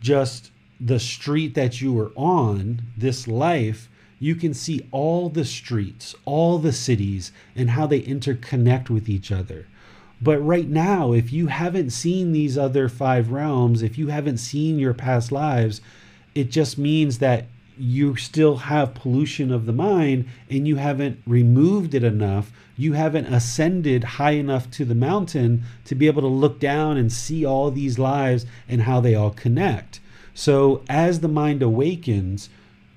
just 0.00 0.50
the 0.80 0.98
street 0.98 1.54
that 1.54 1.80
you 1.80 1.92
were 1.92 2.12
on, 2.16 2.82
this 2.96 3.28
life, 3.28 3.87
you 4.18 4.34
can 4.34 4.52
see 4.54 4.86
all 4.90 5.28
the 5.28 5.44
streets, 5.44 6.14
all 6.24 6.58
the 6.58 6.72
cities, 6.72 7.32
and 7.54 7.70
how 7.70 7.86
they 7.86 8.00
interconnect 8.00 8.90
with 8.90 9.08
each 9.08 9.30
other. 9.30 9.66
But 10.20 10.38
right 10.38 10.68
now, 10.68 11.12
if 11.12 11.32
you 11.32 11.46
haven't 11.46 11.90
seen 11.90 12.32
these 12.32 12.58
other 12.58 12.88
five 12.88 13.30
realms, 13.30 13.82
if 13.82 13.96
you 13.96 14.08
haven't 14.08 14.38
seen 14.38 14.78
your 14.78 14.94
past 14.94 15.30
lives, 15.30 15.80
it 16.34 16.50
just 16.50 16.76
means 16.76 17.18
that 17.18 17.46
you 17.78 18.16
still 18.16 18.56
have 18.56 18.94
pollution 18.94 19.52
of 19.52 19.64
the 19.64 19.72
mind 19.72 20.28
and 20.50 20.66
you 20.66 20.76
haven't 20.76 21.22
removed 21.26 21.94
it 21.94 22.02
enough. 22.02 22.50
You 22.76 22.94
haven't 22.94 23.32
ascended 23.32 24.02
high 24.04 24.32
enough 24.32 24.68
to 24.72 24.84
the 24.84 24.94
mountain 24.94 25.62
to 25.84 25.94
be 25.94 26.08
able 26.08 26.22
to 26.22 26.28
look 26.28 26.58
down 26.58 26.96
and 26.96 27.12
see 27.12 27.44
all 27.44 27.70
these 27.70 27.98
lives 27.98 28.46
and 28.68 28.82
how 28.82 29.00
they 29.00 29.14
all 29.14 29.30
connect. 29.30 30.00
So, 30.34 30.82
as 30.88 31.20
the 31.20 31.28
mind 31.28 31.62
awakens, 31.62 32.48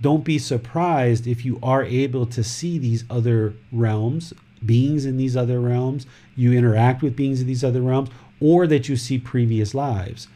don't 0.01 0.23
be 0.23 0.39
surprised 0.39 1.27
if 1.27 1.45
you 1.45 1.59
are 1.61 1.83
able 1.83 2.25
to 2.25 2.43
see 2.43 2.77
these 2.77 3.05
other 3.09 3.53
realms, 3.71 4.33
beings 4.65 5.05
in 5.05 5.17
these 5.17 5.37
other 5.37 5.59
realms, 5.59 6.07
you 6.35 6.53
interact 6.53 7.01
with 7.01 7.15
beings 7.15 7.39
in 7.39 7.47
these 7.47 7.63
other 7.63 7.81
realms, 7.81 8.09
or 8.39 8.65
that 8.67 8.89
you 8.89 8.97
see 8.97 9.19
previous 9.19 9.75
lives. 9.75 10.27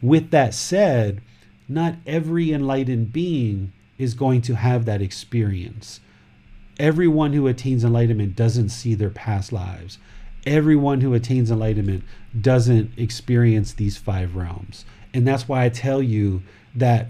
With 0.00 0.30
that 0.30 0.54
said, 0.54 1.20
not 1.68 1.96
every 2.06 2.52
enlightened 2.52 3.12
being 3.12 3.72
is 3.98 4.14
going 4.14 4.40
to 4.42 4.56
have 4.56 4.86
that 4.86 5.02
experience. 5.02 6.00
Everyone 6.78 7.34
who 7.34 7.46
attains 7.46 7.84
enlightenment 7.84 8.34
doesn't 8.34 8.70
see 8.70 8.94
their 8.94 9.10
past 9.10 9.52
lives. 9.52 9.98
Everyone 10.46 11.02
who 11.02 11.12
attains 11.12 11.50
enlightenment 11.50 12.02
doesn't 12.40 12.98
experience 12.98 13.74
these 13.74 13.98
five 13.98 14.34
realms. 14.34 14.86
And 15.12 15.28
that's 15.28 15.46
why 15.46 15.64
I 15.64 15.68
tell 15.68 16.02
you 16.02 16.42
that 16.74 17.08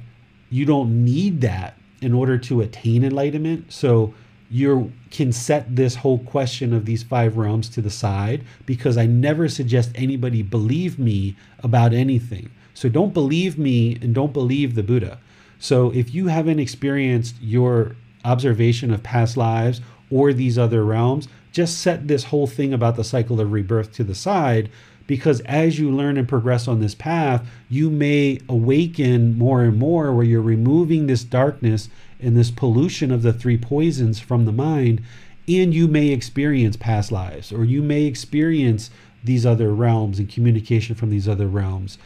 you 0.51 0.65
don't 0.65 1.05
need 1.05 1.41
that 1.43 1.77
in 2.01 2.15
order 2.15 2.39
to 2.39 2.61
attain 2.61 3.05
enlightenment. 3.05 3.73
So 3.73 4.15
you 4.51 4.93
can 5.11 5.33
set 5.33 5.77
this 5.77 5.97
whole 5.97 6.19
question 6.19 6.73
of 6.73 6.85
these 6.85 7.03
five 7.03 7.37
realms 7.37 7.69
to 7.71 7.81
the 7.81 7.91
side 7.91 8.45
because 8.67 8.97
I 8.97 9.07
never 9.07 9.49
suggest 9.49 9.93
anybody 9.95 10.43
believe 10.43 10.99
me 10.99 11.37
about 11.61 11.93
anything. 11.93 12.51
So 12.75 12.89
don't 12.89 13.15
believe 13.15 13.59
me 13.59 13.97
and 14.03 14.15
don't 14.15 14.33
believe 14.33 14.75
the 14.75 14.83
Buddha. 14.83 15.19
So 15.59 15.93
if 15.93 16.15
you 16.15 16.29
haven't 16.29 16.59
experienced 16.59 17.37
your 17.41 17.95
observation 18.25 18.93
of 18.93 19.03
past 19.03 19.37
lives 19.37 19.81
or 20.11 20.33
these 20.33 20.59
other 20.59 20.85
realms, 20.85 21.29
just 21.53 21.79
set 21.79 22.09
this 22.09 22.25
whole 22.25 22.47
thing 22.47 22.73
about 22.73 22.97
the 22.97 23.05
cycle 23.05 23.41
of 23.41 23.53
rebirth 23.53 23.93
to 23.93 24.05
the 24.05 24.15
side 24.15 24.71
because 25.11 25.41
as 25.41 25.77
you 25.77 25.91
learn 25.91 26.17
and 26.17 26.29
progress 26.29 26.69
on 26.69 26.79
this 26.79 26.95
path, 26.95 27.45
you 27.69 27.91
may 27.91 28.39
awaken 28.49 29.37
more 29.37 29.65
and 29.65 29.77
more 29.77 30.13
where 30.13 30.25
you're 30.25 30.41
removing 30.41 31.09
this 31.09 31.25
darkness 31.25 31.89
and 32.21 32.37
this 32.37 32.53
pollution 32.53 33.11
of 33.11 33.23
the 33.23 33.33
three 33.33 33.59
poisons 33.59 34.21
from 34.21 34.45
the 34.45 34.53
mind, 34.53 35.03
and 35.49 35.75
you 35.75 35.89
may 35.89 36.11
experience 36.11 36.77
past 36.77 37.11
lives 37.11 37.51
or 37.51 37.65
you 37.65 37.83
may 37.83 38.05
experience 38.05 38.89
these 39.25 39.45
other 39.45 39.75
realms 39.75 40.21
and 40.21 40.31
communication 40.31 40.95
from 40.95 41.11
these 41.11 41.27
other 41.27 41.49
realms. 41.49 41.99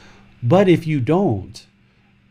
But 0.43 0.66
if 0.66 0.86
you 0.86 0.98
don't, 0.98 1.66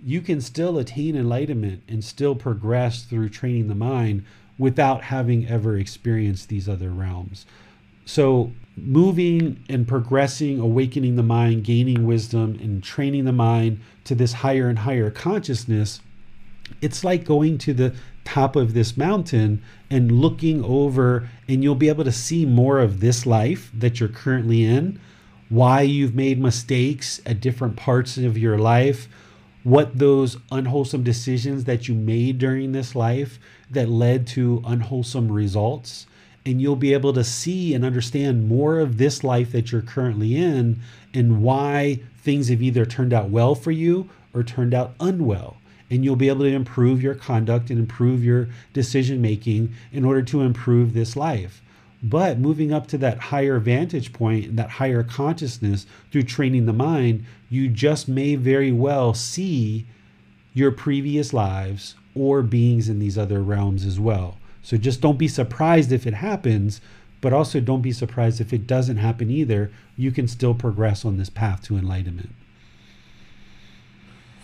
you 0.04 0.22
can 0.22 0.42
still 0.42 0.80
attain 0.80 1.16
enlightenment 1.16 1.84
and 1.88 2.04
still 2.04 2.34
progress 2.34 3.04
through 3.04 3.30
training 3.30 3.68
the 3.68 3.76
mind 3.76 4.26
without 4.58 5.04
having 5.04 5.48
ever 5.48 5.78
experienced 5.78 6.50
these 6.50 6.68
other 6.68 6.90
realms. 6.90 7.46
So, 8.06 8.54
moving 8.76 9.64
and 9.70 9.88
progressing, 9.88 10.60
awakening 10.60 11.16
the 11.16 11.24
mind, 11.24 11.64
gaining 11.64 12.06
wisdom, 12.06 12.58
and 12.62 12.84
training 12.84 13.26
the 13.26 13.32
mind 13.32 13.80
to 14.06 14.16
this 14.16 14.34
higher 14.34 14.68
and 14.68 14.80
higher 14.80 15.12
consciousness, 15.12 16.02
it's 16.82 17.04
like 17.04 17.24
going 17.24 17.58
to 17.60 17.74
the 17.74 17.94
top 18.26 18.56
of 18.56 18.74
this 18.74 18.98
mountain 18.98 19.62
and 19.90 20.12
looking 20.12 20.64
over, 20.64 21.30
and 21.48 21.64
you'll 21.64 21.76
be 21.76 21.90
able 21.90 22.04
to 22.04 22.12
see 22.12 22.46
more 22.46 22.80
of 22.80 23.00
this 23.00 23.26
life 23.26 23.70
that 23.74 24.00
you're 24.00 24.10
currently 24.10 24.64
in, 24.64 25.00
why 25.50 25.82
you've 25.82 26.16
made 26.16 26.40
mistakes 26.40 27.22
at 27.26 27.42
different 27.42 27.76
parts 27.76 28.18
of 28.18 28.38
your 28.38 28.58
life, 28.58 29.08
what 29.64 30.00
those 30.00 30.38
unwholesome 30.52 31.04
decisions 31.04 31.66
that 31.66 31.88
you 31.88 31.94
made 31.94 32.38
during 32.38 32.72
this 32.72 32.96
life 32.96 33.40
that 33.70 33.88
led 33.88 34.26
to 34.28 34.62
unwholesome 34.66 35.32
results 35.32 36.06
and 36.46 36.62
you'll 36.62 36.76
be 36.76 36.94
able 36.94 37.14
to 37.14 37.24
see 37.24 37.74
and 37.74 37.86
understand 37.86 38.48
more 38.48 38.80
of 38.80 38.98
this 38.98 39.24
life 39.24 39.52
that 39.52 39.72
you're 39.72 39.82
currently 39.82 40.36
in 40.36 40.80
and 41.14 41.42
why 41.42 42.00
things 42.18 42.50
have 42.50 42.62
either 42.62 42.86
turned 42.86 43.14
out 43.14 43.30
well 43.30 43.56
for 43.56 43.72
you 43.72 44.10
or 44.34 44.44
turned 44.44 44.74
out 44.74 44.94
unwell. 45.00 45.58
And 45.90 46.04
you'll 46.04 46.16
be 46.16 46.30
able 46.30 46.42
to 46.42 46.54
improve 46.54 47.04
your 47.04 47.14
conduct 47.14 47.70
and 47.70 47.80
improve 47.80 48.24
your 48.24 48.50
decision 48.74 49.22
making 49.22 49.74
in 49.92 50.04
order 50.04 50.24
to 50.24 50.42
improve 50.42 50.94
this 50.94 51.16
life. 51.16 51.62
But 52.02 52.40
moving 52.40 52.74
up 52.74 52.88
to 52.88 52.98
that 52.98 53.18
higher 53.18 53.60
vantage 53.60 54.12
point 54.12 54.46
and 54.46 54.60
that 54.60 54.72
higher 54.72 55.04
consciousness 55.04 55.86
through 56.12 56.24
training 56.24 56.66
the 56.66 56.74
mind, 56.74 57.26
you 57.50 57.70
just 57.70 58.10
may 58.10 58.36
very 58.36 58.72
well 58.72 59.14
see 59.14 59.86
your 60.54 60.72
previous 60.72 61.32
lives 61.32 61.96
or 62.16 62.42
beings 62.42 62.90
in 62.90 63.00
these 63.00 63.18
other 63.18 63.42
realms 63.42 63.86
as 63.86 64.00
well. 64.00 64.38
So 64.64 64.78
just 64.78 65.02
don't 65.02 65.18
be 65.18 65.28
surprised 65.28 65.92
if 65.92 66.08
it 66.08 66.16
happens, 66.16 66.82
but 67.22 67.34
also 67.34 67.60
don't 67.60 67.82
be 67.82 67.92
surprised 67.92 68.42
if 68.42 68.52
it 68.52 68.66
doesn't 68.66 68.98
happen 68.98 69.30
either. 69.30 69.72
You 69.96 70.12
can 70.12 70.28
still 70.28 70.54
progress 70.54 71.06
on 71.06 71.18
this 71.18 71.30
path 71.30 71.62
to 71.64 71.78
enlightenment. 71.78 72.32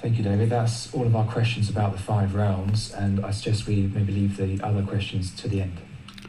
Thank 0.01 0.17
you, 0.17 0.23
David. 0.23 0.49
That's 0.49 0.93
all 0.93 1.05
of 1.05 1.15
our 1.15 1.25
questions 1.25 1.69
about 1.69 1.91
the 1.91 1.97
five 1.97 2.35
realms, 2.35 2.93
and 2.93 3.25
I 3.25 3.31
suggest 3.31 3.67
we 3.67 3.81
maybe 3.81 4.13
leave 4.13 4.37
the 4.37 4.63
other 4.63 4.83
questions 4.83 5.35
to 5.41 5.49
the 5.49 5.61
end. 5.61 5.77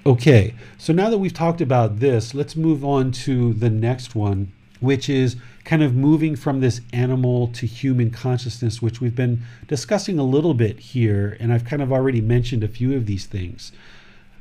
Okay, 0.05 0.55
so 0.79 0.93
now 0.93 1.11
that 1.11 1.19
we've 1.19 1.35
talked 1.35 1.61
about 1.61 2.01
this, 2.01 2.35
let's 2.35 2.57
move 2.57 2.85
on 2.85 3.13
to 3.13 3.53
the 3.53 3.71
next 3.71 4.15
one, 4.15 4.51
which 4.81 5.09
is 5.09 5.37
kind 5.71 5.85
of 5.85 5.95
moving 5.95 6.35
from 6.35 6.59
this 6.59 6.81
animal 6.93 7.47
to 7.47 7.65
human 7.65 8.11
consciousness, 8.11 8.83
which 8.83 9.01
we've 9.01 9.15
been 9.15 9.41
discussing 9.69 10.19
a 10.19 10.25
little 10.25 10.53
bit 10.53 10.81
here, 10.81 11.37
and 11.39 11.53
I've 11.53 11.65
kind 11.65 11.81
of 11.81 11.93
already 11.93 12.21
mentioned 12.21 12.65
a 12.65 12.69
few 12.69 12.97
of 12.97 13.07
these 13.07 13.25
things. 13.25 13.71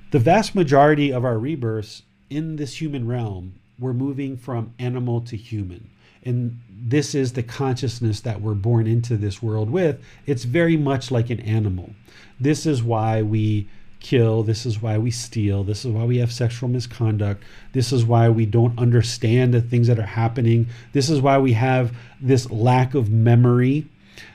The 0.10 0.18
vast 0.18 0.56
majority 0.56 1.14
of 1.14 1.24
our 1.24 1.38
rebirths 1.38 2.02
in 2.32 2.56
this 2.56 2.82
human 2.82 3.08
realm, 3.08 3.60
we're 3.78 3.94
moving 3.94 4.38
from 4.38 4.74
animal 4.80 5.22
to 5.22 5.38
human. 5.38 5.92
And 6.24 6.62
this 6.68 7.14
is 7.14 7.34
the 7.34 7.44
consciousness 7.44 8.22
that 8.22 8.42
we're 8.42 8.56
born 8.56 8.88
into 8.88 9.16
this 9.16 9.40
world 9.40 9.70
with. 9.70 10.04
It's 10.26 10.46
very 10.46 10.78
much 10.78 11.12
like 11.12 11.30
an 11.30 11.42
animal. 11.42 11.92
This 12.40 12.66
is 12.66 12.82
why 12.82 13.22
we 13.22 13.70
kill. 14.00 14.44
This 14.44 14.66
is 14.66 14.82
why 14.82 14.98
we 14.98 15.12
steal. 15.12 15.64
This 15.64 15.86
is 15.86 15.92
why 15.92 16.06
we 16.06 16.18
have 16.18 16.32
sexual 16.32 16.70
misconduct. 16.70 17.44
This 17.74 17.92
is 17.92 18.06
why 18.06 18.30
we 18.30 18.46
don't 18.46 18.78
understand 18.80 19.54
the 19.54 19.62
things 19.62 19.88
that 19.88 20.00
are 20.00 20.04
happening. 20.04 20.68
This 20.94 21.10
is 21.10 21.22
why 21.22 21.38
we 21.38 21.54
have 21.54 21.96
this 22.22 22.50
lack 22.50 22.94
of 22.96 23.10
memory. 23.10 23.88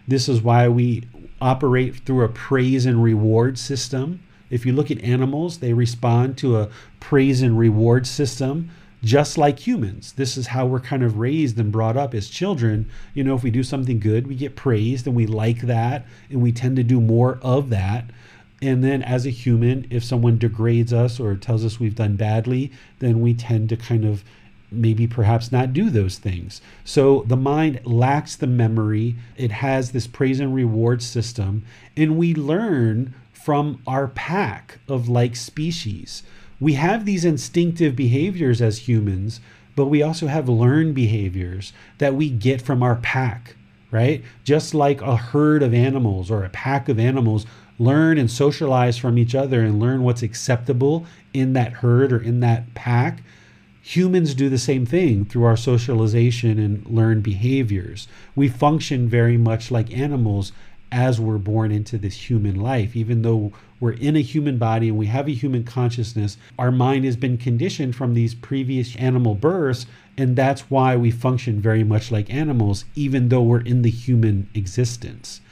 This 0.06 0.28
is 0.28 0.42
why 0.42 0.68
we 0.68 1.04
operate 1.40 1.96
through 2.06 2.24
a 2.24 2.28
praise 2.28 2.86
and 2.86 3.02
reward 3.02 3.58
system. 3.58 4.20
If 4.50 4.64
you 4.64 4.72
look 4.72 4.90
at 4.90 5.02
animals, 5.02 5.58
they 5.58 5.72
respond 5.72 6.38
to 6.38 6.58
a 6.58 6.70
praise 7.00 7.42
and 7.42 7.58
reward 7.58 8.06
system 8.06 8.70
just 9.04 9.36
like 9.36 9.66
humans. 9.66 10.12
This 10.12 10.38
is 10.38 10.46
how 10.46 10.64
we're 10.64 10.80
kind 10.80 11.02
of 11.02 11.18
raised 11.18 11.58
and 11.58 11.70
brought 11.70 11.96
up 11.96 12.14
as 12.14 12.28
children. 12.28 12.88
You 13.12 13.22
know, 13.22 13.34
if 13.34 13.42
we 13.42 13.50
do 13.50 13.62
something 13.62 14.00
good, 14.00 14.26
we 14.26 14.34
get 14.34 14.56
praised 14.56 15.06
and 15.06 15.14
we 15.14 15.26
like 15.26 15.60
that 15.62 16.06
and 16.30 16.40
we 16.40 16.52
tend 16.52 16.76
to 16.76 16.82
do 16.82 17.00
more 17.00 17.38
of 17.42 17.68
that. 17.70 18.06
And 18.62 18.82
then 18.82 19.02
as 19.02 19.26
a 19.26 19.30
human, 19.30 19.86
if 19.90 20.04
someone 20.04 20.38
degrades 20.38 20.92
us 20.92 21.20
or 21.20 21.34
tells 21.34 21.64
us 21.64 21.80
we've 21.80 21.94
done 21.94 22.16
badly, 22.16 22.72
then 22.98 23.20
we 23.20 23.34
tend 23.34 23.68
to 23.70 23.76
kind 23.76 24.04
of 24.04 24.24
maybe 24.70 25.06
perhaps 25.06 25.52
not 25.52 25.72
do 25.72 25.90
those 25.90 26.18
things. 26.18 26.60
So 26.84 27.24
the 27.26 27.36
mind 27.36 27.80
lacks 27.84 28.36
the 28.36 28.46
memory, 28.46 29.16
it 29.36 29.52
has 29.52 29.92
this 29.92 30.06
praise 30.06 30.40
and 30.40 30.54
reward 30.54 31.02
system, 31.02 31.64
and 31.96 32.16
we 32.16 32.34
learn 32.34 33.14
from 33.32 33.82
our 33.86 34.08
pack 34.08 34.78
of 34.88 35.08
like 35.08 35.36
species. 35.36 36.22
We 36.58 36.74
have 36.74 37.04
these 37.04 37.24
instinctive 37.24 37.94
behaviors 37.94 38.62
as 38.62 38.88
humans, 38.88 39.40
but 39.76 39.86
we 39.86 40.02
also 40.02 40.28
have 40.28 40.48
learned 40.48 40.94
behaviors 40.94 41.72
that 41.98 42.14
we 42.14 42.30
get 42.30 42.62
from 42.62 42.82
our 42.82 42.96
pack, 42.96 43.56
right? 43.90 44.24
Just 44.44 44.74
like 44.74 45.02
a 45.02 45.16
herd 45.16 45.62
of 45.62 45.74
animals 45.74 46.30
or 46.30 46.44
a 46.44 46.50
pack 46.50 46.88
of 46.88 46.98
animals 46.98 47.44
learn 47.78 48.18
and 48.18 48.30
socialize 48.30 48.96
from 48.96 49.18
each 49.18 49.34
other 49.34 49.62
and 49.62 49.80
learn 49.80 50.02
what's 50.02 50.22
acceptable 50.22 51.06
in 51.32 51.52
that 51.52 51.72
herd 51.72 52.12
or 52.12 52.22
in 52.22 52.40
that 52.40 52.74
pack 52.74 53.22
humans 53.86 54.34
do 54.34 54.48
the 54.48 54.56
same 54.56 54.86
thing 54.86 55.26
through 55.26 55.44
our 55.44 55.58
socialization 55.58 56.58
and 56.58 56.86
learned 56.86 57.22
behaviors. 57.22 58.08
We 58.34 58.48
function 58.48 59.10
very 59.10 59.36
much 59.36 59.70
like 59.70 59.94
animals 59.94 60.52
as 60.90 61.20
we're 61.20 61.36
born 61.36 61.70
into 61.70 61.98
this 61.98 62.30
human 62.30 62.58
life. 62.58 62.96
Even 62.96 63.20
though 63.20 63.52
we're 63.80 63.92
in 63.92 64.16
a 64.16 64.22
human 64.22 64.56
body 64.56 64.88
and 64.88 64.96
we 64.96 65.04
have 65.06 65.28
a 65.28 65.34
human 65.34 65.64
consciousness, 65.64 66.38
our 66.58 66.72
mind 66.72 67.04
has 67.04 67.16
been 67.16 67.36
conditioned 67.36 67.94
from 67.94 68.14
these 68.14 68.34
previous 68.34 68.96
animal 68.96 69.34
births, 69.34 69.84
and 70.16 70.34
that's 70.34 70.70
why 70.70 70.96
we 70.96 71.10
function 71.10 71.60
very 71.60 71.84
much 71.84 72.10
like 72.10 72.32
animals, 72.32 72.86
even 72.94 73.28
though 73.28 73.42
we're 73.42 73.60
in 73.60 73.82
the 73.82 73.90
human 73.90 74.48
existence. 74.54 75.42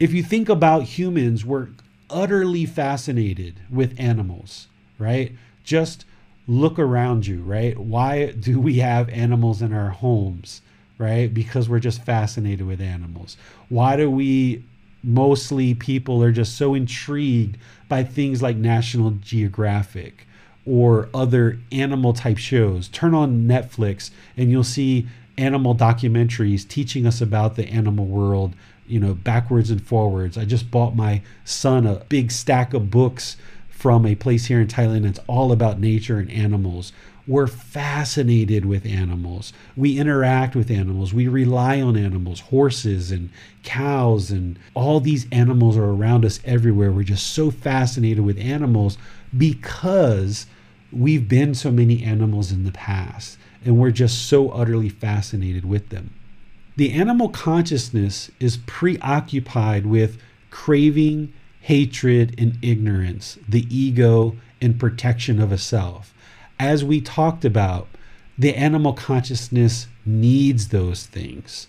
If 0.00 0.12
you 0.12 0.22
think 0.22 0.48
about 0.48 0.84
humans, 0.84 1.44
we're 1.44 1.68
utterly 2.08 2.66
fascinated 2.66 3.56
with 3.68 3.98
animals, 3.98 4.68
right? 4.96 5.32
Just 5.64 6.04
look 6.46 6.78
around 6.78 7.26
you, 7.26 7.42
right? 7.42 7.76
Why 7.76 8.30
do 8.30 8.60
we 8.60 8.78
have 8.78 9.08
animals 9.08 9.60
in 9.60 9.72
our 9.72 9.90
homes, 9.90 10.62
right? 10.98 11.32
Because 11.32 11.68
we're 11.68 11.80
just 11.80 12.04
fascinated 12.04 12.64
with 12.64 12.80
animals. 12.80 13.36
Why 13.68 13.96
do 13.96 14.08
we 14.08 14.64
mostly 15.02 15.74
people 15.74 16.22
are 16.22 16.32
just 16.32 16.56
so 16.56 16.74
intrigued 16.74 17.58
by 17.88 18.04
things 18.04 18.40
like 18.40 18.56
National 18.56 19.10
Geographic 19.10 20.26
or 20.64 21.08
other 21.12 21.58
animal 21.72 22.12
type 22.12 22.38
shows? 22.38 22.86
Turn 22.88 23.14
on 23.14 23.48
Netflix 23.48 24.10
and 24.36 24.48
you'll 24.50 24.62
see 24.62 25.08
animal 25.38 25.74
documentaries 25.74 26.66
teaching 26.66 27.06
us 27.06 27.20
about 27.20 27.56
the 27.56 27.68
animal 27.68 28.06
world, 28.06 28.54
you 28.86 29.00
know, 29.00 29.14
backwards 29.14 29.70
and 29.70 29.82
forwards. 29.82 30.36
I 30.36 30.44
just 30.44 30.70
bought 30.70 30.96
my 30.96 31.22
son 31.44 31.86
a 31.86 32.04
big 32.08 32.30
stack 32.30 32.74
of 32.74 32.90
books 32.90 33.36
from 33.68 34.04
a 34.04 34.16
place 34.16 34.46
here 34.46 34.60
in 34.60 34.66
Thailand 34.66 35.04
that's 35.04 35.20
all 35.28 35.52
about 35.52 35.78
nature 35.78 36.18
and 36.18 36.30
animals. 36.30 36.92
We're 37.28 37.46
fascinated 37.46 38.64
with 38.64 38.86
animals. 38.86 39.52
We 39.76 39.98
interact 39.98 40.56
with 40.56 40.70
animals. 40.70 41.14
We 41.14 41.28
rely 41.28 41.80
on 41.80 41.96
animals, 41.96 42.40
horses 42.40 43.12
and 43.12 43.30
cows, 43.62 44.30
and 44.30 44.58
all 44.74 44.98
these 44.98 45.26
animals 45.30 45.76
are 45.76 45.90
around 45.90 46.24
us 46.24 46.40
everywhere. 46.44 46.90
We're 46.90 47.02
just 47.02 47.28
so 47.28 47.50
fascinated 47.50 48.24
with 48.24 48.38
animals 48.38 48.96
because 49.36 50.46
we've 50.90 51.28
been 51.28 51.54
so 51.54 51.70
many 51.70 52.02
animals 52.02 52.50
in 52.50 52.64
the 52.64 52.72
past 52.72 53.38
and 53.68 53.78
we're 53.78 53.90
just 53.90 54.26
so 54.26 54.48
utterly 54.48 54.88
fascinated 54.88 55.66
with 55.66 55.90
them. 55.90 56.14
The 56.76 56.90
animal 56.94 57.28
consciousness 57.28 58.30
is 58.40 58.56
preoccupied 58.64 59.84
with 59.84 60.16
craving 60.48 61.34
hatred 61.60 62.34
and 62.38 62.56
ignorance, 62.62 63.36
the 63.46 63.66
ego 63.68 64.36
and 64.62 64.80
protection 64.80 65.38
of 65.38 65.52
a 65.52 65.58
self. 65.58 66.14
As 66.58 66.82
we 66.82 67.02
talked 67.02 67.44
about, 67.44 67.88
the 68.38 68.56
animal 68.56 68.94
consciousness 68.94 69.86
needs 70.06 70.68
those 70.68 71.04
things. 71.04 71.66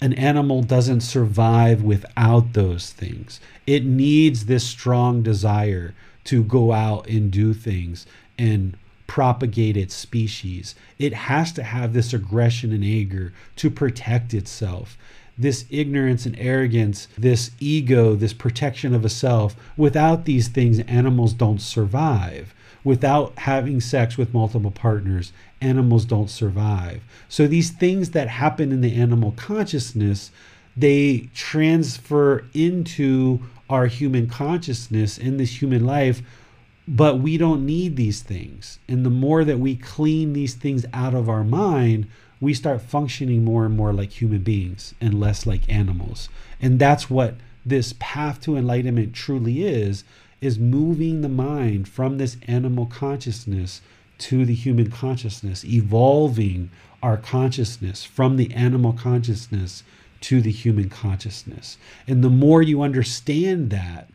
An 0.00 0.14
animal 0.14 0.64
doesn't 0.64 1.02
survive 1.02 1.82
without 1.84 2.54
those 2.54 2.90
things. 2.90 3.38
It 3.64 3.84
needs 3.84 4.46
this 4.46 4.64
strong 4.64 5.22
desire 5.22 5.94
to 6.24 6.42
go 6.42 6.72
out 6.72 7.08
and 7.08 7.30
do 7.30 7.54
things 7.54 8.06
and 8.36 8.76
propagate 9.08 9.76
its 9.76 9.94
species. 9.94 10.76
It 11.00 11.12
has 11.12 11.50
to 11.54 11.64
have 11.64 11.92
this 11.92 12.14
aggression 12.14 12.72
and 12.72 12.84
anger 12.84 13.32
to 13.56 13.70
protect 13.70 14.32
itself 14.32 14.96
this 15.38 15.64
ignorance 15.70 16.26
and 16.26 16.36
arrogance, 16.38 17.06
this 17.16 17.52
ego, 17.60 18.16
this 18.16 18.32
protection 18.32 18.92
of 18.92 19.04
a 19.04 19.08
self. 19.08 19.54
Without 19.76 20.24
these 20.24 20.48
things, 20.48 20.80
animals 20.80 21.32
don't 21.32 21.60
survive. 21.60 22.52
Without 22.82 23.38
having 23.38 23.80
sex 23.80 24.18
with 24.18 24.34
multiple 24.34 24.72
partners, 24.72 25.32
animals 25.60 26.04
don't 26.04 26.28
survive. 26.28 27.02
So 27.28 27.46
these 27.46 27.70
things 27.70 28.10
that 28.10 28.28
happen 28.28 28.72
in 28.72 28.80
the 28.80 28.96
animal 28.96 29.32
consciousness, 29.36 30.32
they 30.76 31.28
transfer 31.34 32.44
into 32.52 33.40
our 33.70 33.86
human 33.86 34.26
consciousness 34.26 35.18
in 35.18 35.36
this 35.36 35.62
human 35.62 35.84
life 35.84 36.22
but 36.88 37.20
we 37.20 37.36
don't 37.36 37.66
need 37.66 37.96
these 37.96 38.22
things. 38.22 38.78
And 38.88 39.04
the 39.04 39.10
more 39.10 39.44
that 39.44 39.58
we 39.58 39.76
clean 39.76 40.32
these 40.32 40.54
things 40.54 40.86
out 40.94 41.14
of 41.14 41.28
our 41.28 41.44
mind, 41.44 42.08
we 42.40 42.54
start 42.54 42.80
functioning 42.80 43.44
more 43.44 43.66
and 43.66 43.76
more 43.76 43.92
like 43.92 44.22
human 44.22 44.40
beings 44.40 44.94
and 44.98 45.20
less 45.20 45.46
like 45.46 45.68
animals. 45.68 46.30
And 46.62 46.78
that's 46.78 47.10
what 47.10 47.34
this 47.66 47.94
path 47.98 48.40
to 48.42 48.56
enlightenment 48.56 49.12
truly 49.12 49.64
is 49.64 50.02
is 50.40 50.58
moving 50.58 51.20
the 51.20 51.28
mind 51.28 51.88
from 51.88 52.16
this 52.16 52.38
animal 52.46 52.86
consciousness 52.86 53.82
to 54.16 54.46
the 54.46 54.54
human 54.54 54.90
consciousness, 54.90 55.64
evolving 55.66 56.70
our 57.02 57.18
consciousness 57.18 58.02
from 58.02 58.36
the 58.36 58.52
animal 58.54 58.94
consciousness 58.94 59.82
to 60.22 60.40
the 60.40 60.50
human 60.50 60.88
consciousness. 60.88 61.76
And 62.06 62.24
the 62.24 62.30
more 62.30 62.62
you 62.62 62.80
understand 62.80 63.68
that, 63.70 64.08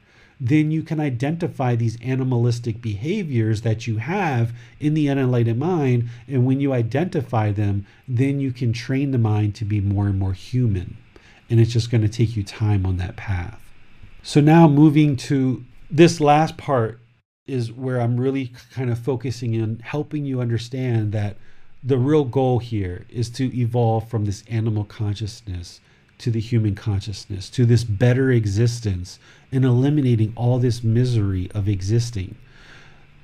then 0.44 0.72
you 0.72 0.84
can 0.84 1.00
identify 1.00 1.74
these 1.74 1.98
animalistic 2.02 2.82
behaviors 2.82 3.62
that 3.62 3.88
you 3.88 3.96
have 3.96 4.52
in 4.78 4.94
the 4.94 5.08
unenlightened 5.08 5.58
mind. 5.58 6.10
And 6.28 6.46
when 6.46 6.60
you 6.60 6.74
identify 6.74 7.54
them, 7.54 7.86
then 8.10 8.42
you 8.42 8.52
can 8.52 8.74
train 8.74 9.12
the 9.12 9.18
mind 9.18 9.56
to 9.56 9.66
be 9.66 9.80
more 9.80 10.06
and 10.06 10.20
more 10.20 10.34
human. 10.34 10.98
And 11.50 11.62
it's 11.62 11.72
just 11.72 11.90
going 11.90 12.02
to 12.02 12.10
take 12.10 12.36
you 12.36 12.44
time 12.44 12.86
on 12.86 12.98
that 12.98 13.16
path. 13.16 13.58
So 14.22 14.42
now 14.42 14.68
moving 14.68 15.16
to 15.18 15.64
this 15.90 16.20
last 16.20 16.58
part 16.58 17.00
is 17.48 17.72
where 17.72 18.02
I'm 18.02 18.20
really 18.20 18.52
kind 18.74 18.90
of 18.90 19.00
focusing 19.00 19.54
in 19.54 19.80
helping 19.80 20.26
you 20.26 20.42
understand 20.42 21.14
that 21.14 21.38
the 21.82 21.98
real 21.98 22.26
goal 22.26 22.60
here 22.60 23.06
is 23.08 23.30
to 23.32 23.58
evolve 23.58 24.10
from 24.10 24.26
this 24.26 24.44
animal 24.50 24.84
consciousness 24.84 25.80
to 26.24 26.32
the 26.32 26.40
human 26.40 26.76
consciousness, 26.76 27.50
to 27.50 27.66
this 27.66 27.84
better 27.84 28.32
existence, 28.32 29.20
and 29.54 29.64
eliminating 29.64 30.34
all 30.36 30.60
this 30.60 30.84
misery 30.84 31.50
of 31.54 31.70
existing. 31.70 32.36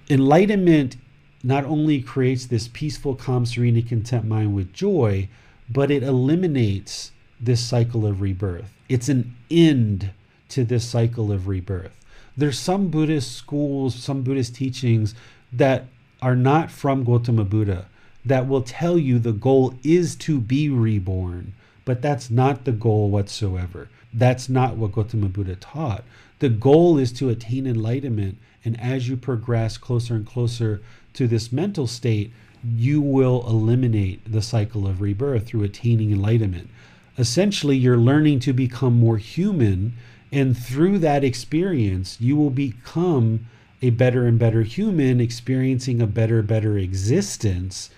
Enlightenment 0.10 0.96
not 1.44 1.66
only 1.66 2.02
creates 2.02 2.46
this 2.46 2.68
peaceful, 2.68 3.16
calm, 3.16 3.46
serene, 3.46 3.76
and 3.76 3.88
content 3.88 4.26
mind 4.26 4.54
with 4.54 4.74
joy, 4.74 5.28
but 5.70 5.92
it 5.92 6.04
eliminates 6.04 7.12
this 7.40 7.62
cycle 7.62 8.06
of 8.06 8.22
rebirth. 8.22 8.74
It's 8.90 9.10
an 9.10 9.36
end 9.50 10.12
to 10.50 10.64
this 10.64 10.86
cycle 10.86 11.32
of 11.32 11.48
rebirth. 11.48 11.96
There's 12.36 12.60
some 12.60 12.90
Buddhist 12.90 13.34
schools, 13.34 13.96
some 13.96 14.24
Buddhist 14.24 14.56
teachings 14.56 15.16
that 15.52 15.86
are 16.22 16.36
not 16.36 16.72
from 16.72 17.04
Gautama 17.04 17.46
Buddha 17.46 17.88
that 18.26 18.48
will 18.48 18.62
tell 18.62 18.98
you 18.98 19.20
the 19.20 19.32
goal 19.32 19.74
is 19.84 20.16
to 20.18 20.40
be 20.40 20.70
reborn. 20.70 21.54
But 21.86 22.02
that's 22.02 22.30
not 22.30 22.66
the 22.66 22.72
goal 22.72 23.10
whatsoever. 23.10 23.90
That's 24.14 24.50
not 24.50 24.78
what 24.78 24.92
Gautama 24.92 25.30
Buddha 25.30 25.56
taught. 25.56 26.04
The 26.40 26.50
goal 26.50 26.98
is 26.98 27.12
to 27.14 27.30
attain 27.30 27.68
enlightenment. 27.68 28.38
And 28.66 28.80
as 28.80 29.08
you 29.08 29.16
progress 29.18 29.78
closer 29.78 30.16
and 30.16 30.26
closer 30.26 30.82
to 31.14 31.28
this 31.28 31.52
mental 31.52 31.88
state, 31.88 32.32
you 32.64 33.02
will 33.02 33.46
eliminate 33.48 34.30
the 34.30 34.42
cycle 34.42 34.88
of 34.88 35.02
rebirth 35.02 35.46
through 35.48 35.64
attaining 35.64 36.12
enlightenment. 36.12 36.70
Essentially, 37.18 37.78
you're 37.78 37.98
learning 37.98 38.40
to 38.42 38.54
become 38.54 38.94
more 38.94 39.18
human. 39.18 39.94
And 40.32 40.58
through 40.58 41.00
that 41.00 41.24
experience, 41.24 42.18
you 42.20 42.36
will 42.36 42.50
become 42.50 43.46
a 43.82 43.90
better 43.92 44.28
and 44.28 44.38
better 44.38 44.64
human 44.64 45.22
experiencing 45.22 46.02
a 46.02 46.08
better 46.08 46.42
better 46.42 46.78
existence 46.78 47.90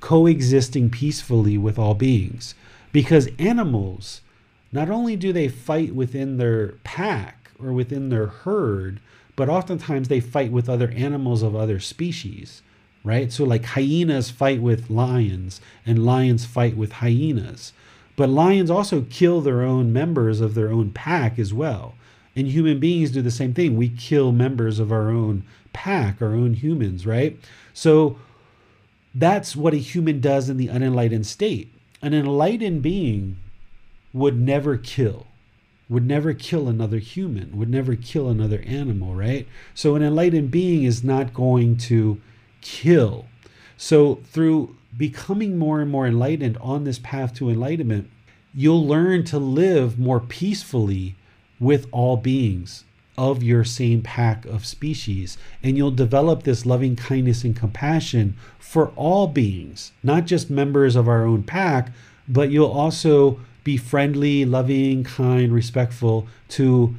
coexisting 0.00 0.90
peacefully 0.90 1.58
with 1.58 1.78
all 1.78 1.94
beings 1.94 2.54
because 2.92 3.28
animals 3.38 4.20
not 4.74 4.90
only 4.90 5.16
do 5.16 5.32
they 5.32 5.48
fight 5.48 5.94
within 5.94 6.36
their 6.36 6.72
pack 6.84 7.50
or 7.58 7.72
within 7.72 8.10
their 8.10 8.26
herd 8.26 9.00
but 9.36 9.48
oftentimes 9.48 10.08
they 10.08 10.20
fight 10.20 10.52
with 10.52 10.68
other 10.68 10.90
animals 10.90 11.42
of 11.42 11.56
other 11.56 11.80
species 11.80 12.60
right 13.02 13.32
so 13.32 13.44
like 13.44 13.64
hyenas 13.64 14.30
fight 14.30 14.60
with 14.60 14.90
lions 14.90 15.60
and 15.86 16.04
lions 16.04 16.44
fight 16.44 16.76
with 16.76 16.92
hyenas 16.92 17.72
but 18.16 18.28
lions 18.28 18.70
also 18.70 19.06
kill 19.08 19.40
their 19.40 19.62
own 19.62 19.92
members 19.92 20.40
of 20.42 20.54
their 20.54 20.70
own 20.70 20.90
pack 20.90 21.38
as 21.38 21.54
well 21.54 21.94
and 22.36 22.48
human 22.48 22.80
beings 22.80 23.10
do 23.10 23.22
the 23.22 23.30
same 23.30 23.54
thing. 23.54 23.76
We 23.76 23.88
kill 23.88 24.32
members 24.32 24.78
of 24.78 24.90
our 24.90 25.10
own 25.10 25.44
pack, 25.72 26.20
our 26.20 26.34
own 26.34 26.54
humans, 26.54 27.06
right? 27.06 27.38
So 27.72 28.18
that's 29.14 29.54
what 29.54 29.74
a 29.74 29.78
human 29.78 30.20
does 30.20 30.48
in 30.48 30.56
the 30.56 30.68
unenlightened 30.68 31.26
state. 31.26 31.72
An 32.02 32.12
enlightened 32.12 32.82
being 32.82 33.36
would 34.14 34.40
never 34.40 34.78
kill, 34.78 35.26
would 35.88 36.06
never 36.06 36.32
kill 36.32 36.68
another 36.68 36.98
human, 36.98 37.58
would 37.58 37.68
never 37.68 37.94
kill 37.96 38.30
another 38.30 38.62
animal, 38.66 39.14
right? 39.14 39.46
So 39.74 39.96
an 39.96 40.02
enlightened 40.02 40.50
being 40.50 40.84
is 40.84 41.04
not 41.04 41.34
going 41.34 41.76
to 41.78 42.20
kill. 42.62 43.26
So 43.76 44.20
through 44.24 44.76
becoming 44.96 45.58
more 45.58 45.80
and 45.80 45.90
more 45.90 46.06
enlightened 46.06 46.56
on 46.58 46.84
this 46.84 47.00
path 47.00 47.34
to 47.34 47.50
enlightenment, 47.50 48.08
you'll 48.54 48.86
learn 48.86 49.24
to 49.24 49.38
live 49.38 49.98
more 49.98 50.20
peacefully 50.20 51.16
with 51.58 51.88
all 51.90 52.16
beings 52.16 52.84
of 53.18 53.42
your 53.42 53.64
same 53.64 54.00
pack 54.00 54.44
of 54.46 54.64
species. 54.64 55.36
And 55.62 55.76
you'll 55.76 55.90
develop 55.90 56.44
this 56.44 56.64
loving 56.64 56.94
kindness 56.94 57.42
and 57.42 57.56
compassion 57.56 58.36
for 58.58 58.88
all 58.90 59.26
beings, 59.26 59.92
not 60.02 60.24
just 60.24 60.50
members 60.50 60.94
of 60.94 61.08
our 61.08 61.24
own 61.24 61.42
pack, 61.42 61.92
but 62.28 62.50
you'll 62.50 62.70
also 62.70 63.40
be 63.64 63.76
friendly, 63.76 64.44
loving, 64.44 65.02
kind, 65.04 65.52
respectful 65.52 66.28
to 66.50 66.94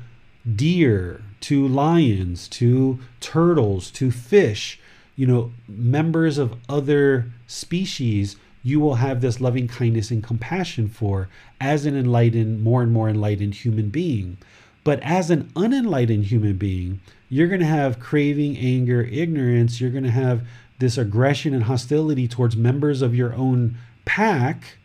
deer, 0.55 1.21
to 1.41 1.67
lions, 1.67 2.47
to 2.49 2.99
turtles, 3.19 3.91
to 3.91 4.11
fish, 4.11 4.79
you 5.15 5.25
know, 5.25 5.51
members 5.67 6.37
of 6.37 6.55
other 6.67 7.31
species. 7.47 8.35
You 8.63 8.79
will 8.79 8.95
have 8.95 9.21
this 9.21 9.39
loving 9.39 9.67
kindness 9.67 10.09
and 10.09 10.23
compassion 10.23 10.89
for 10.89 11.29
as 11.61 11.85
an 11.85 11.95
enlightened, 11.95 12.63
more 12.63 12.81
and 12.81 12.91
more 12.91 13.07
enlightened 13.07 13.53
human 13.53 13.89
being. 13.89 14.37
But 14.83 14.99
as 15.01 15.29
an 15.29 15.51
unenlightened 15.55 16.25
human 16.25 16.57
being, 16.57 16.99
you're 17.29 17.47
going 17.47 17.59
to 17.59 17.65
have 17.65 17.99
craving, 17.99 18.57
anger, 18.57 19.01
ignorance. 19.01 19.79
You're 19.81 19.91
going 19.91 20.03
to 20.03 20.11
have 20.11 20.47
this 20.79 20.97
aggression 20.97 21.53
and 21.53 21.63
hostility 21.63 22.27
towards 22.27 22.55
members 22.55 23.01
of 23.01 23.15
your 23.15 23.33
own 23.33 23.77
pack, 24.05 24.77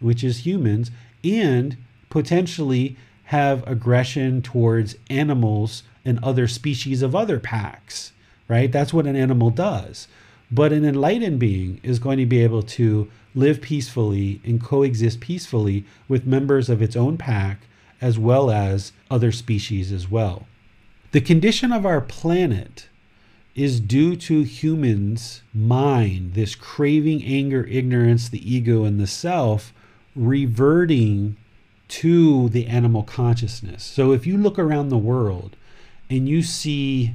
which 0.00 0.22
is 0.22 0.46
humans, 0.46 0.90
and 1.24 1.76
potentially 2.10 2.96
have 3.24 3.66
aggression 3.66 4.40
towards 4.40 4.96
animals 5.10 5.82
and 6.04 6.18
other 6.22 6.48
species 6.48 7.02
of 7.02 7.14
other 7.14 7.38
packs, 7.38 8.12
right? 8.48 8.72
That's 8.72 8.94
what 8.94 9.06
an 9.06 9.16
animal 9.16 9.50
does. 9.50 10.08
But 10.50 10.72
an 10.72 10.84
enlightened 10.84 11.38
being 11.38 11.80
is 11.82 11.98
going 11.98 12.18
to 12.18 12.26
be 12.26 12.42
able 12.42 12.62
to 12.62 13.10
live 13.34 13.60
peacefully 13.60 14.40
and 14.44 14.62
coexist 14.62 15.20
peacefully 15.20 15.84
with 16.08 16.26
members 16.26 16.70
of 16.70 16.80
its 16.80 16.96
own 16.96 17.18
pack 17.18 17.60
as 18.00 18.18
well 18.18 18.50
as 18.50 18.92
other 19.10 19.32
species 19.32 19.92
as 19.92 20.10
well. 20.10 20.46
The 21.12 21.20
condition 21.20 21.72
of 21.72 21.84
our 21.84 22.00
planet 22.00 22.88
is 23.54 23.80
due 23.80 24.14
to 24.14 24.42
humans' 24.42 25.42
mind, 25.52 26.34
this 26.34 26.54
craving, 26.54 27.24
anger, 27.24 27.64
ignorance, 27.64 28.28
the 28.28 28.54
ego, 28.54 28.84
and 28.84 29.00
the 29.00 29.06
self 29.06 29.74
reverting 30.18 31.36
to 31.88 32.48
the 32.50 32.66
animal 32.66 33.02
consciousness. 33.02 33.82
So 33.82 34.12
if 34.12 34.26
you 34.26 34.36
look 34.36 34.58
around 34.58 34.88
the 34.88 34.98
world 34.98 35.56
and 36.10 36.28
you 36.28 36.42
see 36.42 37.14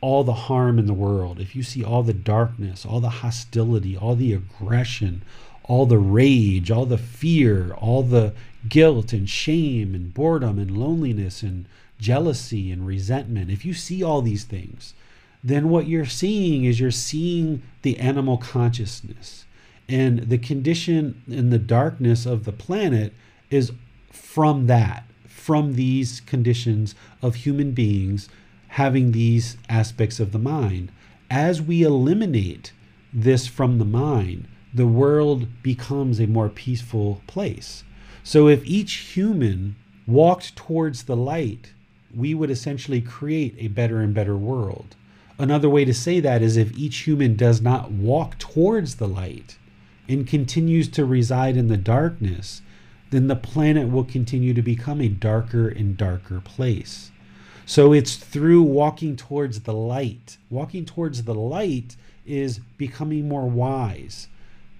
all 0.00 0.24
the 0.24 0.34
harm 0.34 0.78
in 0.78 0.86
the 0.86 0.94
world, 0.94 1.40
if 1.40 1.56
you 1.56 1.62
see 1.62 1.82
all 1.82 2.02
the 2.02 2.12
darkness, 2.12 2.84
all 2.84 3.00
the 3.00 3.08
hostility, 3.08 3.96
all 3.96 4.14
the 4.14 4.34
aggression, 4.34 5.22
all 5.64 5.86
the 5.86 5.98
rage, 5.98 6.70
all 6.70 6.86
the 6.86 6.98
fear, 6.98 7.72
all 7.74 8.02
the 8.02 8.34
guilt 8.68 9.12
and 9.12 9.28
shame 9.28 9.94
and 9.94 10.12
boredom 10.12 10.58
and 10.58 10.76
loneliness 10.76 11.42
and 11.42 11.66
jealousy 11.98 12.70
and 12.70 12.86
resentment, 12.86 13.50
if 13.50 13.64
you 13.64 13.72
see 13.72 14.02
all 14.02 14.20
these 14.20 14.44
things, 14.44 14.92
then 15.42 15.70
what 15.70 15.86
you're 15.86 16.04
seeing 16.04 16.64
is 16.64 16.78
you're 16.78 16.90
seeing 16.90 17.62
the 17.82 17.98
animal 17.98 18.36
consciousness. 18.36 19.45
And 19.88 20.28
the 20.28 20.38
condition 20.38 21.22
in 21.28 21.50
the 21.50 21.58
darkness 21.58 22.26
of 22.26 22.44
the 22.44 22.52
planet 22.52 23.12
is 23.50 23.72
from 24.10 24.66
that, 24.66 25.04
from 25.26 25.74
these 25.74 26.20
conditions 26.20 26.94
of 27.22 27.36
human 27.36 27.72
beings 27.72 28.28
having 28.68 29.12
these 29.12 29.56
aspects 29.68 30.18
of 30.18 30.32
the 30.32 30.38
mind. 30.38 30.90
As 31.30 31.62
we 31.62 31.82
eliminate 31.82 32.72
this 33.12 33.46
from 33.46 33.78
the 33.78 33.84
mind, 33.84 34.48
the 34.74 34.86
world 34.86 35.46
becomes 35.62 36.20
a 36.20 36.26
more 36.26 36.48
peaceful 36.48 37.22
place. 37.26 37.84
So 38.22 38.48
if 38.48 38.64
each 38.66 38.92
human 39.14 39.76
walked 40.06 40.56
towards 40.56 41.04
the 41.04 41.16
light, 41.16 41.72
we 42.14 42.34
would 42.34 42.50
essentially 42.50 43.00
create 43.00 43.54
a 43.58 43.68
better 43.68 44.00
and 44.00 44.12
better 44.12 44.36
world. 44.36 44.96
Another 45.38 45.70
way 45.70 45.84
to 45.84 45.94
say 45.94 46.20
that 46.20 46.42
is 46.42 46.56
if 46.56 46.76
each 46.76 46.98
human 46.98 47.36
does 47.36 47.60
not 47.60 47.90
walk 47.90 48.38
towards 48.38 48.96
the 48.96 49.08
light 49.08 49.56
and 50.08 50.26
continues 50.26 50.88
to 50.88 51.04
reside 51.04 51.56
in 51.56 51.68
the 51.68 51.76
darkness, 51.76 52.62
then 53.10 53.28
the 53.28 53.36
planet 53.36 53.90
will 53.90 54.04
continue 54.04 54.54
to 54.54 54.62
become 54.62 55.00
a 55.00 55.08
darker 55.08 55.68
and 55.68 55.96
darker 55.96 56.40
place. 56.40 57.10
So 57.64 57.92
it's 57.92 58.16
through 58.16 58.62
walking 58.62 59.16
towards 59.16 59.60
the 59.60 59.74
light. 59.74 60.38
Walking 60.50 60.84
towards 60.84 61.24
the 61.24 61.34
light 61.34 61.96
is 62.24 62.60
becoming 62.76 63.28
more 63.28 63.48
wise. 63.48 64.28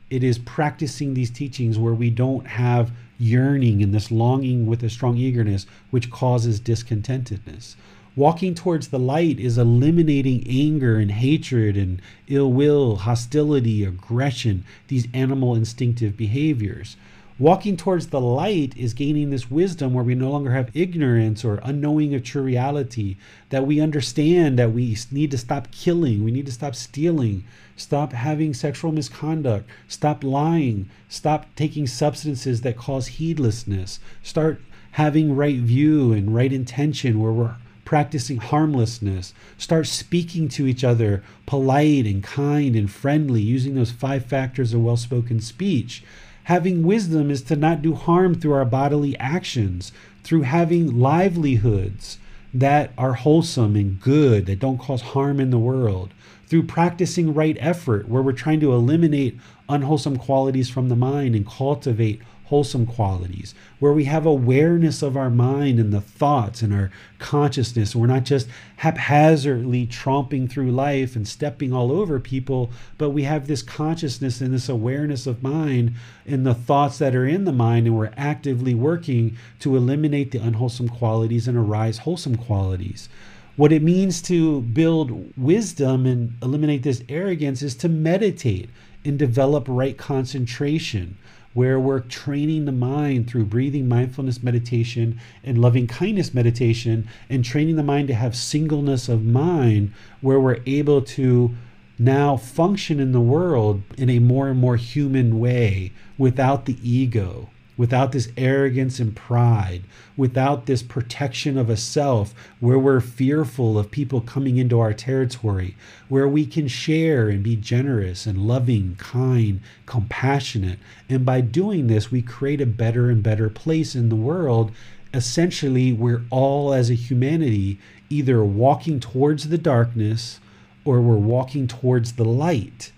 It 0.08 0.22
is 0.22 0.38
practicing 0.38 1.14
these 1.14 1.30
teachings 1.30 1.78
where 1.78 1.94
we 1.94 2.10
don't 2.10 2.46
have 2.46 2.92
yearning 3.18 3.82
and 3.82 3.92
this 3.92 4.12
longing 4.12 4.66
with 4.66 4.84
a 4.84 4.90
strong 4.90 5.16
eagerness, 5.16 5.66
which 5.90 6.10
causes 6.10 6.60
discontentedness. 6.60 7.74
Walking 8.16 8.54
towards 8.54 8.88
the 8.88 8.98
light 8.98 9.38
is 9.38 9.58
eliminating 9.58 10.46
anger 10.48 10.96
and 10.96 11.10
hatred 11.10 11.76
and 11.76 12.00
ill 12.28 12.50
will, 12.50 12.96
hostility, 12.96 13.84
aggression, 13.84 14.64
these 14.88 15.06
animal 15.12 15.54
instinctive 15.54 16.16
behaviors. 16.16 16.96
Walking 17.38 17.76
towards 17.76 18.06
the 18.06 18.20
light 18.20 18.74
is 18.74 18.94
gaining 18.94 19.28
this 19.28 19.50
wisdom 19.50 19.92
where 19.92 20.02
we 20.02 20.14
no 20.14 20.30
longer 20.30 20.52
have 20.52 20.74
ignorance 20.74 21.44
or 21.44 21.60
unknowing 21.62 22.14
of 22.14 22.24
true 22.24 22.40
reality, 22.40 23.18
that 23.50 23.66
we 23.66 23.80
understand 23.80 24.58
that 24.58 24.72
we 24.72 24.96
need 25.10 25.30
to 25.30 25.36
stop 25.36 25.70
killing, 25.70 26.24
we 26.24 26.30
need 26.30 26.46
to 26.46 26.52
stop 26.52 26.74
stealing, 26.74 27.44
stop 27.76 28.14
having 28.14 28.54
sexual 28.54 28.92
misconduct, 28.92 29.68
stop 29.88 30.24
lying, 30.24 30.88
stop 31.10 31.54
taking 31.54 31.86
substances 31.86 32.62
that 32.62 32.78
cause 32.78 33.08
heedlessness, 33.08 34.00
start 34.22 34.62
having 34.92 35.36
right 35.36 35.58
view 35.58 36.14
and 36.14 36.34
right 36.34 36.54
intention 36.54 37.20
where 37.20 37.32
we're 37.32 37.56
practicing 37.86 38.36
harmlessness, 38.36 39.32
start 39.56 39.86
speaking 39.86 40.48
to 40.48 40.66
each 40.66 40.84
other 40.84 41.22
polite 41.46 42.04
and 42.04 42.22
kind 42.22 42.76
and 42.76 42.90
friendly, 42.90 43.40
using 43.40 43.74
those 43.74 43.92
five 43.92 44.26
factors 44.26 44.74
of 44.74 44.82
well 44.82 44.98
spoken 44.98 45.40
speech. 45.40 46.04
Having 46.44 46.82
wisdom 46.82 47.30
is 47.30 47.40
to 47.42 47.56
not 47.56 47.80
do 47.80 47.94
harm 47.94 48.34
through 48.34 48.52
our 48.52 48.66
bodily 48.66 49.16
actions, 49.18 49.92
through 50.22 50.42
having 50.42 50.98
livelihoods 50.98 52.18
that 52.52 52.92
are 52.98 53.14
wholesome 53.14 53.76
and 53.76 54.00
good, 54.00 54.46
that 54.46 54.58
don't 54.58 54.78
cause 54.78 55.02
harm 55.02 55.40
in 55.40 55.50
the 55.50 55.58
world, 55.58 56.12
through 56.46 56.62
practicing 56.64 57.34
right 57.34 57.56
effort, 57.60 58.08
where 58.08 58.22
we're 58.22 58.32
trying 58.32 58.60
to 58.60 58.72
eliminate 58.72 59.38
unwholesome 59.68 60.16
qualities 60.16 60.70
from 60.70 60.88
the 60.88 60.96
mind 60.96 61.34
and 61.34 61.46
cultivate 61.46 62.20
wholesome 62.46 62.86
qualities, 62.86 63.54
where 63.80 63.92
we 63.92 64.04
have 64.04 64.24
awareness 64.24 65.02
of 65.02 65.16
our 65.16 65.30
mind 65.30 65.80
and 65.80 65.92
the 65.92 66.00
thoughts 66.00 66.62
and 66.62 66.72
our 66.72 66.92
consciousness. 67.18 67.94
We're 67.94 68.06
not 68.06 68.22
just 68.22 68.48
haphazardly 68.76 69.86
tromping 69.88 70.48
through 70.48 70.70
life 70.70 71.16
and 71.16 71.26
stepping 71.26 71.72
all 71.72 71.90
over 71.90 72.20
people, 72.20 72.70
but 72.98 73.10
we 73.10 73.24
have 73.24 73.48
this 73.48 73.62
consciousness 73.62 74.40
and 74.40 74.54
this 74.54 74.68
awareness 74.68 75.26
of 75.26 75.42
mind 75.42 75.94
and 76.24 76.46
the 76.46 76.54
thoughts 76.54 76.98
that 76.98 77.16
are 77.16 77.26
in 77.26 77.46
the 77.46 77.52
mind, 77.52 77.88
and 77.88 77.96
we're 77.96 78.12
actively 78.16 78.74
working 78.74 79.36
to 79.58 79.74
eliminate 79.74 80.30
the 80.30 80.38
unwholesome 80.38 80.88
qualities 80.88 81.48
and 81.48 81.58
arise 81.58 81.98
wholesome 81.98 82.36
qualities. 82.36 83.08
What 83.56 83.72
it 83.72 83.82
means 83.82 84.22
to 84.22 84.60
build 84.60 85.32
wisdom 85.36 86.06
and 86.06 86.34
eliminate 86.42 86.84
this 86.84 87.02
arrogance 87.08 87.60
is 87.62 87.74
to 87.76 87.88
meditate 87.88 88.70
and 89.04 89.18
develop 89.18 89.64
right 89.66 89.96
concentration 89.96 91.16
where 91.56 91.80
we're 91.80 92.00
training 92.00 92.66
the 92.66 92.70
mind 92.70 93.26
through 93.26 93.46
breathing 93.46 93.88
mindfulness 93.88 94.42
meditation 94.42 95.18
and 95.42 95.56
loving 95.56 95.86
kindness 95.86 96.34
meditation 96.34 97.08
and 97.30 97.42
training 97.42 97.76
the 97.76 97.82
mind 97.82 98.06
to 98.06 98.14
have 98.14 98.36
singleness 98.36 99.08
of 99.08 99.24
mind, 99.24 99.90
where 100.20 100.38
we're 100.38 100.60
able 100.66 101.00
to 101.00 101.54
now 101.98 102.36
function 102.36 103.00
in 103.00 103.12
the 103.12 103.20
world 103.22 103.80
in 103.96 104.10
a 104.10 104.18
more 104.18 104.48
and 104.48 104.60
more 104.60 104.76
human 104.76 105.40
way 105.40 105.90
without 106.18 106.66
the 106.66 106.76
ego, 106.86 107.48
without 107.76 108.12
this 108.12 108.28
arrogance 108.36 108.98
and 108.98 109.14
pride, 109.14 109.82
without 110.16 110.66
this 110.66 110.82
protection 110.82 111.58
of 111.58 111.68
a 111.68 111.76
self 111.76 112.34
where 112.58 112.78
we're 112.78 113.00
fearful 113.00 113.78
of 113.78 113.90
people 113.90 114.20
coming 114.20 114.56
into 114.56 114.80
our 114.80 114.94
territory, 114.94 115.76
where 116.08 116.28
we 116.28 116.46
can 116.46 116.66
share 116.68 117.28
and 117.28 117.42
be 117.42 117.56
generous 117.56 118.26
and 118.26 118.46
loving, 118.46 118.96
kind, 118.96 119.60
compassionate. 119.84 120.78
And 121.08 121.24
by 121.24 121.40
doing 121.42 121.86
this, 121.86 122.10
we 122.10 122.22
create 122.22 122.60
a 122.60 122.66
better 122.66 123.10
and 123.10 123.22
better 123.22 123.50
place 123.50 123.94
in 123.94 124.08
the 124.08 124.16
world. 124.16 124.72
Essentially, 125.12 125.92
we're 125.92 126.24
all 126.30 126.72
as 126.72 126.90
a 126.90 126.94
humanity 126.94 127.78
either 128.08 128.42
walking 128.44 129.00
towards 129.00 129.48
the 129.48 129.58
darkness 129.58 130.40
or 130.84 131.00
we're 131.00 131.16
walking 131.16 131.66
towards 131.66 132.12
the 132.12 132.24
light. 132.24 132.92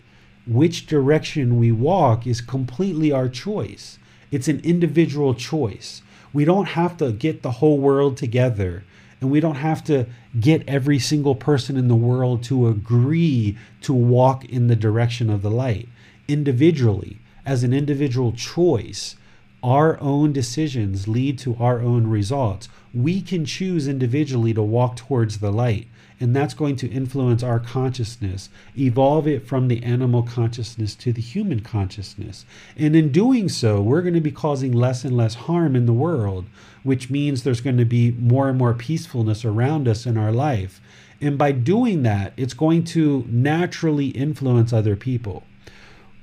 Which 0.47 0.87
direction 0.87 1.59
we 1.59 1.73
walk 1.73 2.27
is 2.27 2.41
completely 2.41 3.13
our 3.13 3.29
choice. 3.29 3.99
It's 4.31 4.49
an 4.49 4.61
individual 4.61 5.35
choice. 5.35 6.03
We 6.33 6.45
don't 6.45 6.69
have 6.69 6.97
to 6.99 7.13
get 7.13 7.43
the 7.43 7.53
whole 7.53 7.79
world 7.79 8.17
together 8.17 8.85
and 9.21 9.31
we 9.31 9.41
don't 9.41 9.57
have 9.57 9.83
to 9.85 10.07
get 10.39 10.69
every 10.69 10.99
single 10.99 11.35
person 11.35 11.77
in 11.77 11.89
the 11.89 11.97
world 11.97 12.43
to 12.45 12.69
agree 12.69 13.57
to 13.83 13.93
walk 13.93 14.45
in 14.45 14.69
the 14.69 14.77
direction 14.77 15.29
of 15.29 15.43
the 15.43 15.51
light. 15.51 15.89
Individually, 16.29 17.19
as 17.45 17.65
an 17.65 17.73
individual 17.73 18.33
choice, 18.33 19.17
our 19.63 20.01
own 20.01 20.33
decisions 20.33 21.09
lead 21.09 21.39
to 21.39 21.57
our 21.57 21.81
own 21.81 22.07
results. 22.07 22.69
We 22.95 23.21
can 23.21 23.45
choose 23.45 23.89
individually 23.89 24.55
to 24.55 24.63
walk 24.63 24.97
towards 24.97 25.39
the 25.39 25.51
light 25.51 25.89
and 26.21 26.35
that's 26.35 26.55
going 26.55 26.77
to 26.77 26.91
influence 26.91 27.43
our 27.43 27.61
consciousness, 27.61 28.49
evolve 28.77 29.27
it 29.27 29.47
from 29.47 29.69
the 29.69 29.83
animal 29.83 30.23
consciousness 30.23 30.95
to 30.97 31.13
the 31.13 31.23
human 31.23 31.61
consciousness. 31.61 32.45
And 32.77 32.97
in 32.97 33.13
doing 33.13 33.49
so, 33.49 33.81
we're 33.81 34.03
going 34.03 34.15
to 34.15 34.21
be 34.21 34.33
causing 34.33 34.73
less 34.73 35.05
and 35.05 35.17
less 35.17 35.35
harm 35.35 35.77
in 35.77 35.87
the 35.87 35.93
world, 35.93 36.47
which 36.83 37.11
means 37.11 37.43
there's 37.43 37.61
going 37.61 37.77
to 37.79 37.85
be 37.85 38.13
more 38.13 38.49
and 38.49 38.59
more 38.59 38.75
peacefulness 38.75 39.45
around 39.45 39.87
us 39.87 40.07
in 40.07 40.17
our 40.17 40.33
life. 40.33 40.81
And 41.21 41.37
by 41.37 41.53
doing 41.53 42.03
that, 42.05 42.33
it's 42.37 42.55
going 42.55 42.85
to 42.85 43.25
naturally 43.29 44.09
influence 44.09 44.73
other 44.73 44.97
people. 44.97 45.43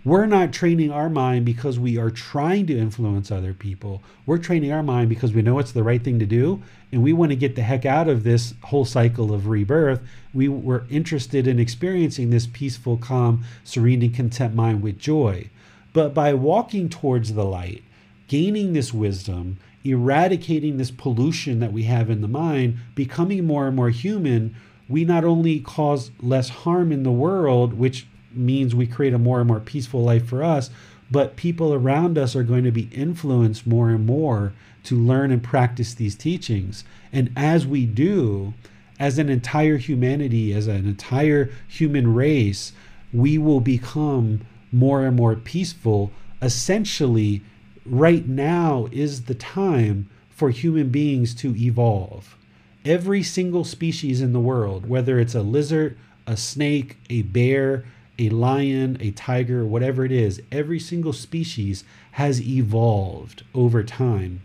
We're 0.06 0.28
not 0.28 0.54
training 0.54 0.92
our 0.92 1.10
mind 1.10 1.46
because 1.46 1.80
we 1.80 1.98
are 1.98 2.12
trying 2.12 2.68
to 2.68 2.78
influence 2.78 3.32
other 3.32 3.56
people. 3.56 4.04
We're 4.28 4.38
training 4.38 4.72
our 4.72 4.84
mind 4.84 5.10
because 5.10 5.34
we 5.34 5.42
know 5.42 5.58
it's 5.58 5.72
the 5.72 5.82
right 5.82 6.04
thing 6.04 6.20
to 6.20 6.28
do 6.28 6.62
and 6.92 7.02
we 7.02 7.12
want 7.12 7.32
to 7.32 7.36
get 7.36 7.56
the 7.56 7.64
heck 7.64 7.88
out 7.88 8.08
of 8.08 8.24
this 8.24 8.54
whole 8.66 8.86
cycle 8.86 9.34
of 9.34 9.48
rebirth. 9.48 10.02
We 10.32 10.48
were 10.48 10.86
interested 10.92 11.48
in 11.48 11.58
experiencing 11.58 12.30
this 12.30 12.46
peaceful, 12.46 12.98
calm, 12.98 13.46
serene, 13.64 14.04
and 14.04 14.14
content 14.14 14.54
mind 14.54 14.84
with 14.84 15.00
joy. 15.00 15.50
But 15.92 16.14
by 16.14 16.36
walking 16.36 16.88
towards 16.88 17.34
the 17.34 17.44
light, 17.44 17.84
gaining 18.28 18.74
this 18.74 18.94
wisdom, 18.94 19.58
eradicating 19.84 20.78
this 20.78 20.92
pollution 20.92 21.60
that 21.62 21.74
we 21.74 21.84
have 21.84 22.12
in 22.12 22.22
the 22.22 22.28
mind, 22.28 22.78
becoming 22.94 23.44
more 23.44 23.66
and 23.66 23.76
more 23.76 23.90
human, 23.90 24.56
we 24.88 25.04
not 25.04 25.26
only 25.26 25.62
cause 25.62 26.12
less 26.22 26.50
harm 26.50 26.92
in 26.92 27.02
the 27.02 27.12
world, 27.12 27.74
which 27.74 28.06
means 28.36 28.76
we 28.76 28.88
create 28.88 29.14
a 29.14 29.20
more 29.20 29.40
and 29.40 29.48
more 29.48 29.60
peaceful 29.60 30.04
life 30.04 30.26
for 30.26 30.44
us, 30.44 30.70
but 31.10 31.36
people 31.36 31.74
around 31.74 32.18
us 32.18 32.36
are 32.36 32.44
going 32.44 32.64
to 32.64 32.72
be 32.72 32.90
influenced 32.92 33.68
more 33.68 33.90
and 33.90 34.06
more 34.06 34.54
to 34.84 34.96
learn 34.96 35.32
and 35.32 35.44
practice 35.44 35.94
these 35.94 36.16
teachings. 36.16 36.84
And 37.12 37.32
as 37.36 37.66
we 37.68 37.86
do, 37.86 38.54
as 39.00 39.18
an 39.18 39.30
entire 39.30 39.78
humanity, 39.78 40.54
as 40.54 40.68
an 40.68 40.88
entire 40.88 41.52
human 41.68 42.14
race, 42.14 42.72
we 43.14 43.38
will 43.38 43.60
become 43.60 44.42
more 44.72 45.06
and 45.06 45.16
more 45.16 45.36
peaceful. 45.36 46.12
Essentially, 46.42 47.42
right 47.86 48.28
now 48.28 48.88
is 48.92 49.24
the 49.24 49.36
time 49.36 50.10
for 50.30 50.50
human 50.50 50.90
beings 50.90 51.34
to 51.36 51.56
evolve. 51.56 52.36
Every 52.84 53.24
single 53.24 53.64
species 53.64 54.22
in 54.22 54.34
the 54.34 54.40
world, 54.40 54.88
whether 54.88 55.20
it's 55.20 55.36
a 55.36 55.42
lizard, 55.42 55.98
a 56.28 56.38
snake, 56.38 56.98
a 57.10 57.24
bear, 57.24 57.86
a 58.18 58.30
lion, 58.30 58.98
a 59.00 59.12
tiger, 59.12 59.66
whatever 59.66 60.06
it 60.06 60.12
is, 60.12 60.42
every 60.52 60.80
single 60.80 61.14
species 61.14 61.84
has 62.14 62.42
evolved 62.42 63.44
over 63.54 63.84
time. 63.84 64.42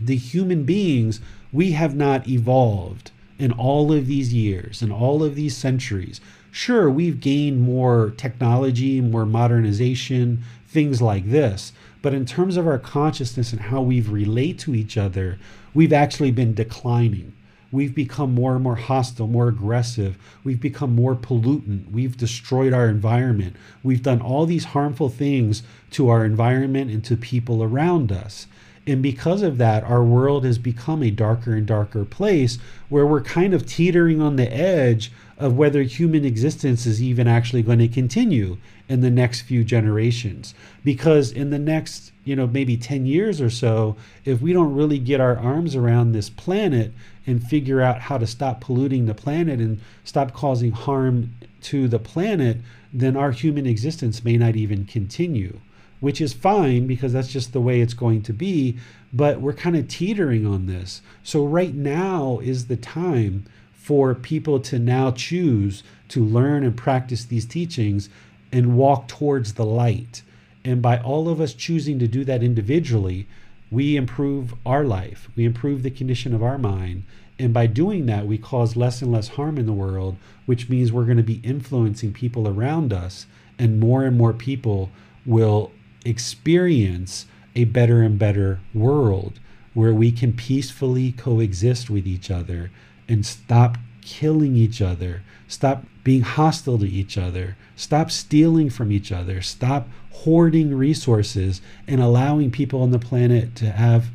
The 0.00 0.16
human 0.16 0.64
beings, 0.64 1.20
we 1.52 1.72
have 1.72 1.94
not 1.94 2.26
evolved 2.28 3.10
in 3.38 3.52
all 3.52 3.92
of 3.92 4.06
these 4.06 4.32
years, 4.32 4.82
in 4.82 4.90
all 4.90 5.22
of 5.22 5.34
these 5.34 5.56
centuries. 5.56 6.20
Sure, 6.50 6.88
we've 6.88 7.20
gained 7.20 7.60
more 7.60 8.12
technology, 8.16 9.00
more 9.00 9.26
modernization, 9.26 10.42
things 10.68 11.02
like 11.02 11.30
this. 11.30 11.72
But 12.00 12.14
in 12.14 12.26
terms 12.26 12.56
of 12.56 12.66
our 12.66 12.78
consciousness 12.78 13.52
and 13.52 13.62
how 13.62 13.82
we 13.82 14.00
relate 14.00 14.58
to 14.60 14.74
each 14.74 14.96
other, 14.96 15.38
we've 15.72 15.92
actually 15.92 16.30
been 16.30 16.54
declining. 16.54 17.32
We've 17.74 17.92
become 17.92 18.32
more 18.32 18.54
and 18.54 18.62
more 18.62 18.76
hostile, 18.76 19.26
more 19.26 19.48
aggressive. 19.48 20.16
We've 20.44 20.60
become 20.60 20.94
more 20.94 21.16
pollutant. 21.16 21.90
We've 21.90 22.16
destroyed 22.16 22.72
our 22.72 22.88
environment. 22.88 23.56
We've 23.82 24.00
done 24.00 24.20
all 24.20 24.46
these 24.46 24.66
harmful 24.66 25.08
things 25.08 25.64
to 25.90 26.08
our 26.08 26.24
environment 26.24 26.92
and 26.92 27.04
to 27.06 27.16
people 27.16 27.64
around 27.64 28.12
us. 28.12 28.46
And 28.86 29.02
because 29.02 29.42
of 29.42 29.58
that, 29.58 29.82
our 29.82 30.04
world 30.04 30.44
has 30.44 30.56
become 30.56 31.02
a 31.02 31.10
darker 31.10 31.52
and 31.52 31.66
darker 31.66 32.04
place 32.04 32.60
where 32.90 33.08
we're 33.08 33.22
kind 33.22 33.52
of 33.52 33.66
teetering 33.66 34.20
on 34.20 34.36
the 34.36 34.52
edge 34.54 35.10
of 35.36 35.56
whether 35.56 35.82
human 35.82 36.24
existence 36.24 36.86
is 36.86 37.02
even 37.02 37.26
actually 37.26 37.62
going 37.62 37.80
to 37.80 37.88
continue 37.88 38.56
in 38.88 39.00
the 39.00 39.10
next 39.10 39.42
few 39.42 39.64
generations. 39.64 40.54
Because 40.84 41.32
in 41.32 41.50
the 41.50 41.58
next, 41.58 42.12
you 42.24 42.36
know, 42.36 42.46
maybe 42.46 42.76
10 42.76 43.06
years 43.06 43.40
or 43.40 43.50
so, 43.50 43.96
if 44.24 44.40
we 44.40 44.52
don't 44.52 44.74
really 44.74 44.98
get 44.98 45.20
our 45.20 45.36
arms 45.38 45.74
around 45.74 46.12
this 46.12 46.28
planet 46.28 46.92
and 47.26 47.42
figure 47.42 47.80
out 47.80 48.02
how 48.02 48.18
to 48.18 48.26
stop 48.26 48.60
polluting 48.60 49.06
the 49.06 49.14
planet 49.14 49.60
and 49.60 49.80
stop 50.04 50.32
causing 50.32 50.72
harm 50.72 51.34
to 51.62 51.88
the 51.88 51.98
planet, 51.98 52.58
then 52.92 53.16
our 53.16 53.32
human 53.32 53.66
existence 53.66 54.22
may 54.22 54.36
not 54.36 54.54
even 54.54 54.84
continue, 54.84 55.58
which 56.00 56.20
is 56.20 56.32
fine 56.32 56.86
because 56.86 57.12
that's 57.12 57.32
just 57.32 57.52
the 57.52 57.60
way 57.60 57.80
it's 57.80 57.94
going 57.94 58.22
to 58.22 58.32
be. 58.32 58.76
But 59.12 59.40
we're 59.40 59.54
kind 59.54 59.76
of 59.76 59.88
teetering 59.88 60.46
on 60.46 60.66
this. 60.66 61.00
So, 61.22 61.44
right 61.44 61.74
now 61.74 62.40
is 62.42 62.66
the 62.66 62.76
time 62.76 63.46
for 63.72 64.14
people 64.14 64.60
to 64.60 64.78
now 64.78 65.10
choose 65.10 65.82
to 66.08 66.24
learn 66.24 66.64
and 66.64 66.76
practice 66.76 67.24
these 67.24 67.44
teachings 67.44 68.08
and 68.54 68.76
walk 68.76 69.08
towards 69.08 69.54
the 69.54 69.66
light. 69.66 70.22
And 70.64 70.80
by 70.80 70.98
all 70.98 71.28
of 71.28 71.40
us 71.40 71.52
choosing 71.52 71.98
to 71.98 72.06
do 72.06 72.24
that 72.24 72.42
individually, 72.42 73.26
we 73.70 73.96
improve 73.96 74.54
our 74.64 74.84
life, 74.84 75.28
we 75.34 75.44
improve 75.44 75.82
the 75.82 75.90
condition 75.90 76.32
of 76.32 76.42
our 76.42 76.56
mind. 76.56 77.02
And 77.36 77.52
by 77.52 77.66
doing 77.66 78.06
that, 78.06 78.28
we 78.28 78.38
cause 78.38 78.76
less 78.76 79.02
and 79.02 79.10
less 79.10 79.28
harm 79.28 79.58
in 79.58 79.66
the 79.66 79.72
world, 79.72 80.16
which 80.46 80.68
means 80.68 80.92
we're 80.92 81.04
going 81.04 81.16
to 81.16 81.24
be 81.24 81.40
influencing 81.42 82.12
people 82.12 82.46
around 82.46 82.92
us, 82.92 83.26
and 83.58 83.80
more 83.80 84.04
and 84.04 84.16
more 84.16 84.32
people 84.32 84.90
will 85.26 85.72
experience 86.04 87.26
a 87.56 87.64
better 87.64 88.02
and 88.02 88.18
better 88.18 88.60
world 88.72 89.40
where 89.72 89.94
we 89.94 90.12
can 90.12 90.32
peacefully 90.32 91.10
coexist 91.10 91.90
with 91.90 92.06
each 92.06 92.30
other 92.30 92.70
and 93.08 93.26
stop 93.26 93.78
killing 94.00 94.54
each 94.54 94.80
other, 94.80 95.22
stop 95.48 95.84
being 96.04 96.22
hostile 96.22 96.78
to 96.78 96.88
each 96.88 97.18
other, 97.18 97.56
stop 97.76 98.10
stealing 98.10 98.70
from 98.70 98.92
each 98.92 99.10
other, 99.12 99.42
stop 99.42 99.88
hoarding 100.12 100.74
resources 100.74 101.60
and 101.86 102.00
allowing 102.00 102.50
people 102.50 102.82
on 102.82 102.90
the 102.90 102.98
planet 102.98 103.54
to 103.56 103.70
have 103.70 104.06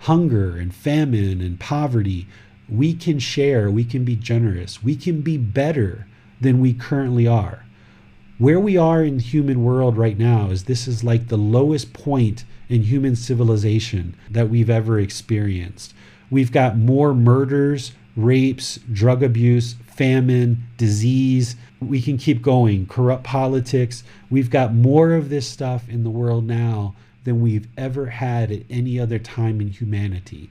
hunger 0.00 0.56
and 0.56 0.74
famine 0.74 1.40
and 1.40 1.60
poverty. 1.60 2.26
We 2.68 2.94
can 2.94 3.18
share, 3.18 3.70
we 3.70 3.84
can 3.84 4.04
be 4.04 4.16
generous, 4.16 4.82
we 4.82 4.96
can 4.96 5.20
be 5.20 5.36
better 5.36 6.06
than 6.40 6.60
we 6.60 6.72
currently 6.74 7.26
are. 7.26 7.64
Where 8.38 8.58
we 8.58 8.76
are 8.76 9.04
in 9.04 9.18
the 9.18 9.22
human 9.22 9.62
world 9.62 9.96
right 9.96 10.18
now 10.18 10.50
is 10.50 10.64
this 10.64 10.88
is 10.88 11.04
like 11.04 11.28
the 11.28 11.38
lowest 11.38 11.92
point 11.92 12.44
in 12.68 12.82
human 12.82 13.14
civilization 13.14 14.16
that 14.30 14.48
we've 14.48 14.70
ever 14.70 14.98
experienced. 14.98 15.94
We've 16.30 16.50
got 16.50 16.76
more 16.76 17.14
murders, 17.14 17.92
rapes, 18.16 18.80
drug 18.92 19.22
abuse, 19.22 19.76
famine, 19.86 20.64
disease. 20.76 21.56
We 21.88 22.02
can 22.02 22.18
keep 22.18 22.42
going. 22.42 22.86
Corrupt 22.86 23.24
politics. 23.24 24.04
We've 24.30 24.50
got 24.50 24.74
more 24.74 25.12
of 25.12 25.28
this 25.28 25.48
stuff 25.48 25.88
in 25.88 26.04
the 26.04 26.10
world 26.10 26.44
now 26.44 26.94
than 27.24 27.40
we've 27.40 27.68
ever 27.76 28.06
had 28.06 28.52
at 28.52 28.62
any 28.70 28.98
other 29.00 29.18
time 29.18 29.60
in 29.60 29.68
humanity. 29.68 30.50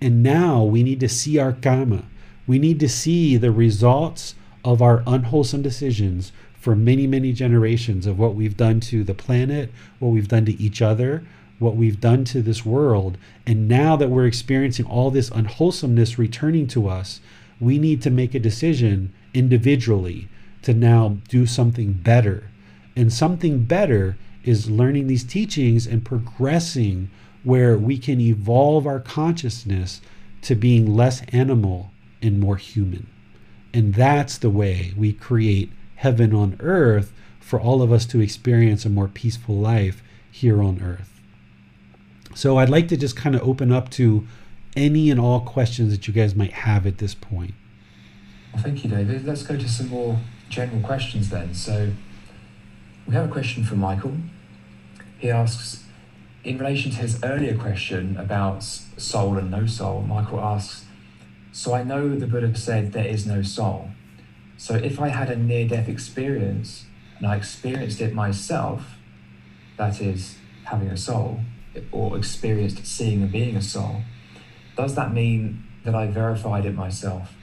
And 0.00 0.22
now 0.22 0.62
we 0.62 0.82
need 0.82 1.00
to 1.00 1.08
see 1.08 1.38
our 1.38 1.52
karma. 1.52 2.04
We 2.46 2.58
need 2.58 2.80
to 2.80 2.88
see 2.88 3.36
the 3.36 3.50
results 3.50 4.34
of 4.64 4.82
our 4.82 5.02
unwholesome 5.06 5.62
decisions 5.62 6.32
for 6.54 6.74
many, 6.74 7.06
many 7.06 7.32
generations 7.32 8.06
of 8.06 8.18
what 8.18 8.34
we've 8.34 8.56
done 8.56 8.80
to 8.80 9.04
the 9.04 9.14
planet, 9.14 9.70
what 9.98 10.08
we've 10.08 10.28
done 10.28 10.46
to 10.46 10.60
each 10.60 10.80
other, 10.80 11.22
what 11.58 11.76
we've 11.76 12.00
done 12.00 12.24
to 12.24 12.42
this 12.42 12.64
world. 12.64 13.18
And 13.46 13.68
now 13.68 13.96
that 13.96 14.08
we're 14.10 14.26
experiencing 14.26 14.86
all 14.86 15.10
this 15.10 15.30
unwholesomeness 15.30 16.18
returning 16.18 16.66
to 16.68 16.88
us, 16.88 17.20
we 17.60 17.78
need 17.78 18.02
to 18.02 18.10
make 18.10 18.34
a 18.34 18.40
decision 18.40 19.12
individually 19.32 20.28
to 20.64 20.74
now 20.74 21.18
do 21.28 21.46
something 21.46 21.92
better. 21.92 22.50
And 22.96 23.12
something 23.12 23.64
better 23.64 24.16
is 24.44 24.70
learning 24.70 25.06
these 25.06 25.24
teachings 25.24 25.86
and 25.86 26.04
progressing 26.04 27.10
where 27.42 27.76
we 27.76 27.98
can 27.98 28.20
evolve 28.20 28.86
our 28.86 29.00
consciousness 29.00 30.00
to 30.42 30.54
being 30.54 30.94
less 30.94 31.22
animal 31.28 31.90
and 32.22 32.40
more 32.40 32.56
human. 32.56 33.06
And 33.72 33.94
that's 33.94 34.38
the 34.38 34.50
way 34.50 34.92
we 34.96 35.12
create 35.12 35.70
heaven 35.96 36.34
on 36.34 36.56
earth 36.60 37.12
for 37.40 37.60
all 37.60 37.82
of 37.82 37.92
us 37.92 38.06
to 38.06 38.20
experience 38.20 38.84
a 38.84 38.90
more 38.90 39.08
peaceful 39.08 39.56
life 39.56 40.02
here 40.30 40.62
on 40.62 40.82
earth. 40.82 41.20
So 42.34 42.58
I'd 42.58 42.70
like 42.70 42.88
to 42.88 42.96
just 42.96 43.16
kind 43.16 43.34
of 43.34 43.42
open 43.42 43.70
up 43.70 43.90
to 43.90 44.26
any 44.76 45.10
and 45.10 45.20
all 45.20 45.40
questions 45.40 45.92
that 45.92 46.08
you 46.08 46.14
guys 46.14 46.34
might 46.34 46.52
have 46.52 46.86
at 46.86 46.98
this 46.98 47.14
point. 47.14 47.54
Thank 48.58 48.84
you, 48.84 48.90
David. 48.90 49.26
Let's 49.26 49.42
go 49.42 49.56
to 49.56 49.68
some 49.68 49.88
more 49.88 50.18
general 50.54 50.80
questions 50.80 51.30
then. 51.30 51.52
So 51.54 51.92
we 53.06 53.14
have 53.14 53.28
a 53.28 53.32
question 53.32 53.64
from 53.64 53.78
Michael. 53.78 54.16
He 55.18 55.30
asks, 55.30 55.84
in 56.44 56.58
relation 56.58 56.90
to 56.92 56.98
his 56.98 57.22
earlier 57.24 57.56
question 57.56 58.16
about 58.16 58.62
soul 58.62 59.36
and 59.36 59.50
no 59.50 59.66
soul, 59.66 60.02
Michael 60.02 60.40
asks, 60.40 60.84
So 61.52 61.74
I 61.74 61.82
know 61.82 62.14
the 62.14 62.26
Buddha 62.26 62.54
said 62.56 62.92
there 62.92 63.06
is 63.06 63.26
no 63.26 63.42
soul. 63.42 63.90
So 64.56 64.74
if 64.74 65.00
I 65.00 65.08
had 65.08 65.30
a 65.30 65.36
near 65.36 65.66
death 65.66 65.88
experience 65.88 66.84
and 67.18 67.26
I 67.26 67.36
experienced 67.36 68.00
it 68.00 68.14
myself, 68.14 68.98
that 69.76 70.00
is, 70.00 70.36
having 70.64 70.88
a 70.88 70.96
soul, 70.96 71.40
or 71.90 72.16
experienced 72.16 72.86
seeing 72.86 73.22
and 73.22 73.32
being 73.32 73.56
a 73.56 73.62
soul, 73.62 74.02
does 74.76 74.94
that 74.94 75.12
mean 75.12 75.64
that 75.84 75.94
I 75.94 76.06
verified 76.06 76.64
it 76.64 76.74
myself? 76.74 77.34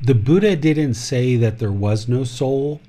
The 0.00 0.14
Buddha 0.14 0.56
didn't 0.56 0.94
say 0.94 1.36
that 1.36 1.58
there 1.58 1.72
was 1.72 2.08
no 2.08 2.24
soul 2.24 2.80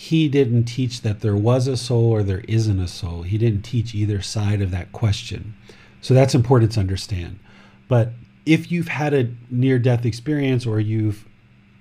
he 0.00 0.28
didn't 0.28 0.66
teach 0.66 1.00
that 1.00 1.22
there 1.22 1.36
was 1.36 1.66
a 1.66 1.76
soul 1.76 2.12
or 2.12 2.22
there 2.22 2.44
isn't 2.46 2.78
a 2.78 2.86
soul. 2.86 3.22
He 3.22 3.36
didn't 3.36 3.62
teach 3.62 3.96
either 3.96 4.22
side 4.22 4.62
of 4.62 4.70
that 4.70 4.92
question. 4.92 5.56
So 6.00 6.14
that's 6.14 6.36
important 6.36 6.70
to 6.72 6.80
understand. 6.80 7.40
But 7.88 8.12
if 8.46 8.70
you've 8.70 8.86
had 8.86 9.12
a 9.12 9.34
near 9.50 9.80
death 9.80 10.06
experience 10.06 10.66
or 10.66 10.78
you've 10.78 11.26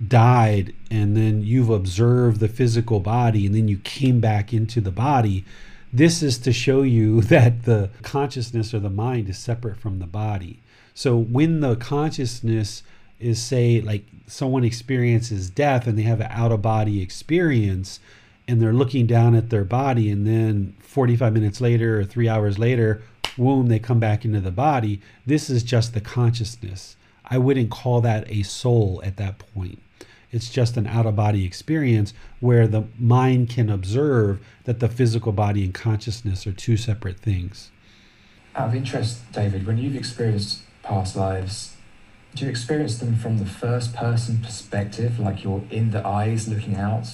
died 0.06 0.74
and 0.90 1.16
then 1.16 1.44
you've 1.44 1.70
observed 1.70 2.40
the 2.40 2.48
physical 2.48 3.00
body 3.00 3.46
and 3.46 3.54
then 3.54 3.68
you 3.68 3.78
came 3.78 4.20
back 4.20 4.52
into 4.52 4.82
the 4.82 4.90
body, 4.90 5.46
this 5.94 6.24
is 6.24 6.40
to 6.40 6.52
show 6.52 6.82
you 6.82 7.22
that 7.34 7.66
the 7.66 7.92
consciousness 8.02 8.74
or 8.74 8.80
the 8.80 8.90
mind 8.90 9.30
is 9.30 9.38
separate 9.38 9.78
from 9.78 10.00
the 10.00 10.08
body. 10.08 10.64
So 10.96 11.16
when 11.16 11.60
the 11.60 11.76
consciousness 11.76 12.82
is 13.20 13.42
say 13.42 13.82
like 13.82 14.06
someone 14.28 14.64
experiences 14.64 15.50
death 15.50 15.88
and 15.88 15.98
they 15.98 16.04
have 16.04 16.22
an 16.22 16.28
out 16.30 16.52
of 16.52 16.62
body 16.62 17.02
experience 17.02 18.00
and 18.48 18.62
they're 18.62 18.74
looking 18.74 19.06
down 19.06 19.36
at 19.36 19.50
their 19.50 19.64
body 19.64 20.10
and 20.10 20.26
then 20.26 20.76
45 20.80 21.34
minutes 21.34 21.60
later 21.60 22.00
or 22.00 22.04
3 22.04 22.30
hours 22.30 22.58
later 22.60 23.02
boom 23.38 23.68
they 23.68 23.80
come 23.80 24.00
back 24.00 24.26
into 24.26 24.42
the 24.42 24.52
body. 24.52 25.00
This 25.26 25.50
is 25.50 25.64
just 25.64 25.94
the 25.94 26.02
consciousness. 26.02 26.96
I 27.24 27.38
wouldn't 27.38 27.70
call 27.70 28.02
that 28.02 28.30
a 28.30 28.44
soul 28.44 29.02
at 29.04 29.18
that 29.18 29.40
point. 29.40 29.82
It's 30.32 30.50
just 30.50 30.76
an 30.76 30.88
out 30.88 31.06
of 31.06 31.16
body 31.16 31.46
experience 31.46 32.14
where 32.40 32.68
the 32.68 32.84
mind 33.00 33.50
can 33.50 33.70
observe 33.70 34.46
that 34.66 34.80
the 34.80 34.90
physical 34.90 35.32
body 35.32 35.64
and 35.64 35.74
consciousness 35.74 36.46
are 36.46 36.52
two 36.52 36.76
separate 36.76 37.20
things. 37.20 37.72
Out 38.56 38.70
of 38.70 38.76
interest 38.76 39.32
david 39.32 39.68
when 39.68 39.78
you've 39.78 39.96
experienced 39.96 40.62
past 40.84 41.16
lives 41.16 41.77
do 42.36 42.46
you 42.46 42.52
experience 42.52 42.98
them 42.98 43.16
from 43.16 43.38
the 43.40 43.46
first 43.46 43.96
person 43.96 44.40
perspective, 44.40 45.20
like 45.20 45.44
you're 45.44 45.64
in 45.72 45.92
the 45.92 46.06
eyes 46.06 46.48
looking 46.48 46.76
out, 46.76 47.08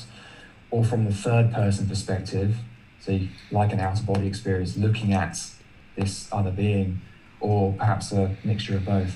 or 0.72 0.84
from 0.84 1.06
the 1.06 1.14
third 1.14 1.53
person 1.53 1.88
perspective, 1.88 2.57
so 2.99 3.19
like 3.52 3.72
an 3.72 3.80
out 3.80 3.99
of 3.99 4.06
body 4.06 4.27
experience 4.27 4.76
looking 4.76 5.14
at 5.14 5.40
this 5.95 6.27
other 6.31 6.52
being, 6.52 7.02
or 7.40 7.73
perhaps 7.73 8.11
a 8.11 8.35
mixture 8.44 8.77
of 8.77 8.85
both? 8.85 9.15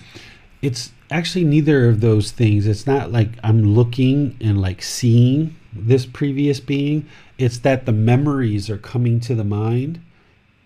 It's 0.61 0.91
actually 1.11 1.45
neither 1.45 1.87
of 1.87 2.01
those 2.01 2.31
things. 2.31 2.67
It's 2.67 2.87
not 2.87 3.11
like 3.11 3.29
I'm 3.43 3.63
looking 3.63 4.37
and 4.41 4.61
like 4.61 4.81
seeing 4.81 5.55
this 5.73 6.05
previous 6.05 6.59
being. 6.59 7.07
It's 7.37 7.59
that 7.59 7.85
the 7.85 7.91
memories 7.91 8.69
are 8.69 8.77
coming 8.77 9.19
to 9.21 9.35
the 9.35 9.43
mind, 9.43 10.01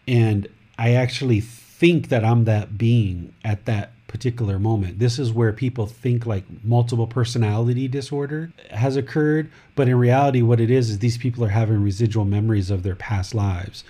and 0.08 0.48
I 0.78 0.94
actually 0.94 1.41
think 1.41 2.10
that 2.10 2.24
I'm 2.24 2.45
that 2.45 2.78
being 2.78 3.34
at 3.44 3.66
that 3.66 3.91
particular 4.11 4.59
moment. 4.59 4.99
This 4.99 5.17
is 5.17 5.31
where 5.31 5.53
people 5.53 5.85
think 5.85 6.25
like 6.25 6.43
multiple 6.63 7.07
personality 7.07 7.88
disorder 7.88 8.51
has 8.69 8.97
occurred, 8.97 9.49
but 9.75 9.88
in 9.88 9.95
reality, 9.95 10.41
what 10.41 10.59
it 10.59 10.69
is 10.69 10.89
is 10.89 10.99
these 10.99 11.17
people 11.17 11.45
are 11.45 11.49
having 11.49 11.81
residual 11.81 12.25
memories 12.25 12.69
of 12.69 12.83
their 12.83 12.95
past 12.95 13.33
lives. 13.33 13.83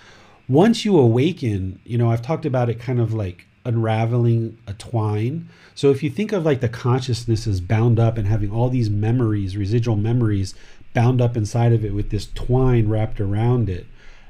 Once 0.48 0.84
you 0.84 0.98
awaken, 0.98 1.80
you 1.84 1.98
know, 1.98 2.10
I've 2.10 2.22
talked 2.22 2.46
about 2.46 2.70
it 2.70 2.78
kind 2.78 3.00
of 3.00 3.12
like 3.12 3.46
unraveling 3.64 4.58
a 4.66 4.74
twine. 4.74 5.48
So 5.74 5.90
if 5.90 6.02
you 6.02 6.10
think 6.10 6.32
of 6.32 6.44
like 6.44 6.60
the 6.60 6.68
consciousness 6.68 7.46
is 7.46 7.60
bound 7.60 7.98
up 7.98 8.16
and 8.16 8.26
having 8.26 8.52
all 8.52 8.68
these 8.68 8.90
memories, 8.90 9.56
residual 9.56 9.96
memories 9.96 10.54
bound 10.94 11.20
up 11.20 11.36
inside 11.36 11.72
of 11.72 11.84
it 11.84 11.94
with 11.94 12.10
this 12.10 12.28
twine 12.34 12.88
wrapped 12.88 13.20
around 13.20 13.68
it, 13.68 13.86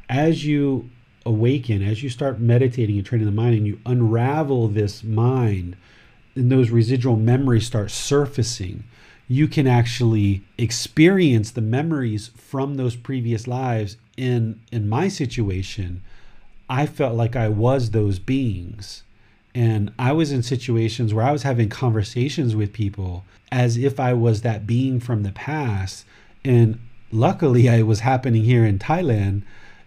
as 0.09 0.45
you 0.47 0.89
awaken, 1.25 1.83
as 1.83 2.03
you 2.03 2.11
start 2.11 2.41
meditating 2.41 2.97
and 2.97 3.07
training 3.07 3.27
the 3.27 3.33
mind 3.33 3.55
and 3.57 3.67
you 3.67 3.81
unravel 3.87 4.69
this 4.69 5.03
mind 5.05 5.77
and 6.35 6.51
those 6.51 6.71
residual 6.71 7.17
memories 7.17 7.67
start 7.67 7.91
surfacing, 7.91 8.85
you 9.29 9.49
can 9.49 9.67
actually 9.67 10.43
experience 10.59 11.51
the 11.51 11.61
memories 11.61 12.31
from 12.37 12.75
those 12.75 12.97
previous 12.97 13.47
lives. 13.47 13.97
In 14.17 14.61
in 14.71 14.89
my 14.89 15.09
situation, 15.09 16.03
I 16.69 16.87
felt 16.87 17.15
like 17.15 17.37
I 17.37 17.49
was 17.49 17.91
those 17.91 18.19
beings. 18.19 19.03
And 19.55 19.93
I 19.99 20.13
was 20.13 20.33
in 20.33 20.43
situations 20.43 21.13
where 21.13 21.25
I 21.25 21.33
was 21.33 21.43
having 21.43 21.69
conversations 21.69 22.57
with 22.57 22.73
people 22.73 23.25
as 23.51 23.77
if 23.77 24.01
I 24.01 24.15
was 24.15 24.41
that 24.41 24.67
being 24.67 24.99
from 24.99 25.23
the 25.23 25.33
past. 25.33 26.07
And 26.43 26.79
luckily, 27.11 27.67
it 27.67 27.87
was 27.87 28.01
happening 28.01 28.45
here 28.45 28.65
in 28.65 28.79
Thailand 28.79 29.43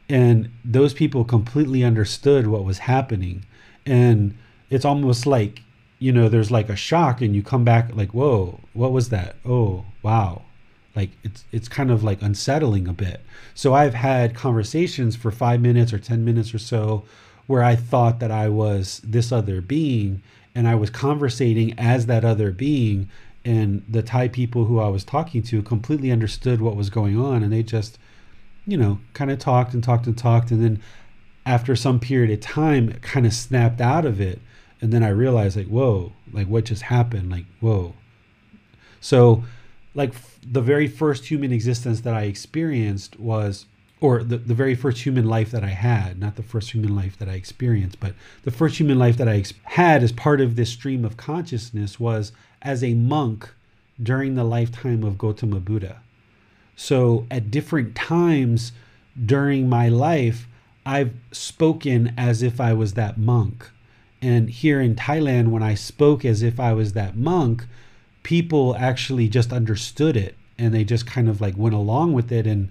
and 0.10 0.50
those 0.64 0.94
people 0.94 1.24
completely 1.24 1.84
understood 1.84 2.48
what 2.48 2.64
was 2.64 2.80
happening. 2.80 3.46
And 3.86 4.38
it's 4.70 4.86
almost 4.86 5.26
like 5.26 5.62
you 6.00 6.12
know 6.12 6.28
there's 6.28 6.52
like 6.52 6.70
a 6.70 6.76
shock 6.76 7.22
and 7.22 7.36
you 7.36 7.42
come 7.42 7.64
back 7.64 7.96
like 7.96 8.14
whoa 8.14 8.60
what 8.74 8.92
was 8.92 9.10
that? 9.10 9.36
Oh 9.46 9.86
wow. 10.04 10.44
Like 10.96 11.12
it's 11.24 11.44
it's 11.52 11.68
kind 11.68 11.92
of 11.92 12.04
like 12.04 12.22
unsettling 12.22 12.88
a 12.88 12.94
bit. 12.94 13.22
So 13.54 13.74
i've 13.74 13.94
had 13.94 14.36
conversations 14.36 15.16
for 15.16 15.32
5 15.32 15.62
minutes 15.62 15.94
or 15.94 16.00
10 16.00 16.24
minutes 16.24 16.54
or 16.54 16.60
so 16.60 17.04
where 17.48 17.64
i 17.64 17.76
thought 17.76 18.20
that 18.20 18.32
i 18.32 18.50
was 18.50 19.02
this 19.04 19.32
other 19.32 19.62
being 19.62 20.22
and 20.56 20.68
i 20.68 20.76
was 20.76 20.90
conversating 20.90 21.78
as 21.80 22.06
that 22.06 22.26
other 22.26 22.52
being. 22.52 23.10
And 23.44 23.84
the 23.88 24.02
thai 24.02 24.28
people 24.28 24.66
who 24.66 24.80
i 24.80 24.88
was 24.90 25.04
talking 25.04 25.44
to 25.44 25.62
completely 25.62 26.12
understood 26.12 26.62
what 26.62 26.76
was 26.76 26.90
going 26.90 27.18
on 27.18 27.44
and 27.44 27.52
they 27.52 27.64
just 27.64 27.98
you 28.66 28.78
know, 28.78 29.00
kind 29.14 29.32
of 29.32 29.40
talked 29.40 29.74
and 29.74 29.84
talked 29.84 30.08
and 30.08 30.18
talked. 30.18 30.52
And 30.52 30.64
then 30.64 30.82
after 31.46 31.76
some 31.76 32.00
period 32.00 32.32
of 32.32 32.40
time, 32.40 32.90
it 32.90 33.02
kind 33.02 33.26
of 33.26 33.34
snapped 33.34 33.82
out 33.82 34.06
of 34.06 34.20
it. 34.20 34.40
And 34.82 34.92
then 34.92 35.04
I 35.04 35.10
realized, 35.10 35.56
like, 35.58 35.68
whoa, 35.68 36.14
like 36.32 36.48
what 36.48 36.66
just 36.66 36.84
happened? 36.84 37.32
Like, 37.32 37.46
whoa. 37.60 37.94
So, 39.00 39.44
like, 39.94 40.10
f- 40.10 40.40
the 40.44 40.62
very 40.62 40.88
first 40.88 41.26
human 41.26 41.52
existence 41.52 42.02
that 42.02 42.14
I 42.14 42.24
experienced 42.24 43.20
was, 43.20 43.66
or 44.02 44.24
the, 44.24 44.38
the 44.38 44.54
very 44.54 44.76
first 44.76 45.06
human 45.06 45.26
life 45.26 45.52
that 45.52 45.64
I 45.64 45.70
had, 45.70 46.20
not 46.20 46.36
the 46.36 46.44
first 46.44 46.72
human 46.72 46.96
life 46.96 47.18
that 47.20 47.30
I 47.30 47.34
experienced, 47.34 48.00
but 48.00 48.14
the 48.44 48.52
first 48.52 48.80
human 48.80 49.00
life 49.00 49.18
that 49.18 49.30
I 49.30 49.38
ex- 49.38 49.54
had 49.64 50.04
as 50.04 50.12
part 50.12 50.42
of 50.42 50.56
this 50.56 50.72
stream 50.72 51.06
of 51.06 51.18
consciousness 51.18 52.00
was 52.00 52.32
as 52.62 52.84
a 52.84 52.94
monk 52.96 53.54
during 54.02 54.36
the 54.36 54.44
lifetime 54.44 55.04
of 55.04 55.18
Gautama 55.18 55.60
Buddha. 55.60 56.02
So 56.76 57.26
at 57.32 57.52
different 57.52 57.96
times 57.96 58.72
during 59.24 59.70
my 59.70 59.90
life, 59.90 60.48
I've 60.86 61.14
spoken 61.32 62.14
as 62.18 62.44
if 62.44 62.60
I 62.60 62.74
was 62.74 62.94
that 62.94 63.18
monk. 63.18 63.70
And 64.22 64.50
here 64.50 64.82
in 64.82 64.96
Thailand, 64.96 65.50
when 65.50 65.64
I 65.64 65.76
spoke 65.76 66.26
as 66.26 66.42
if 66.42 66.60
I 66.60 66.74
was 66.74 66.94
that 66.94 67.16
monk, 67.16 67.66
people 68.24 68.76
actually 68.78 69.30
just 69.30 69.54
understood 69.54 70.18
it 70.18 70.36
and 70.58 70.74
they 70.74 70.84
just 70.84 71.06
kind 71.06 71.30
of 71.30 71.42
like 71.42 71.58
went 71.58 71.76
along 71.76 72.14
with 72.14 72.32
it. 72.32 72.48
And 72.48 72.70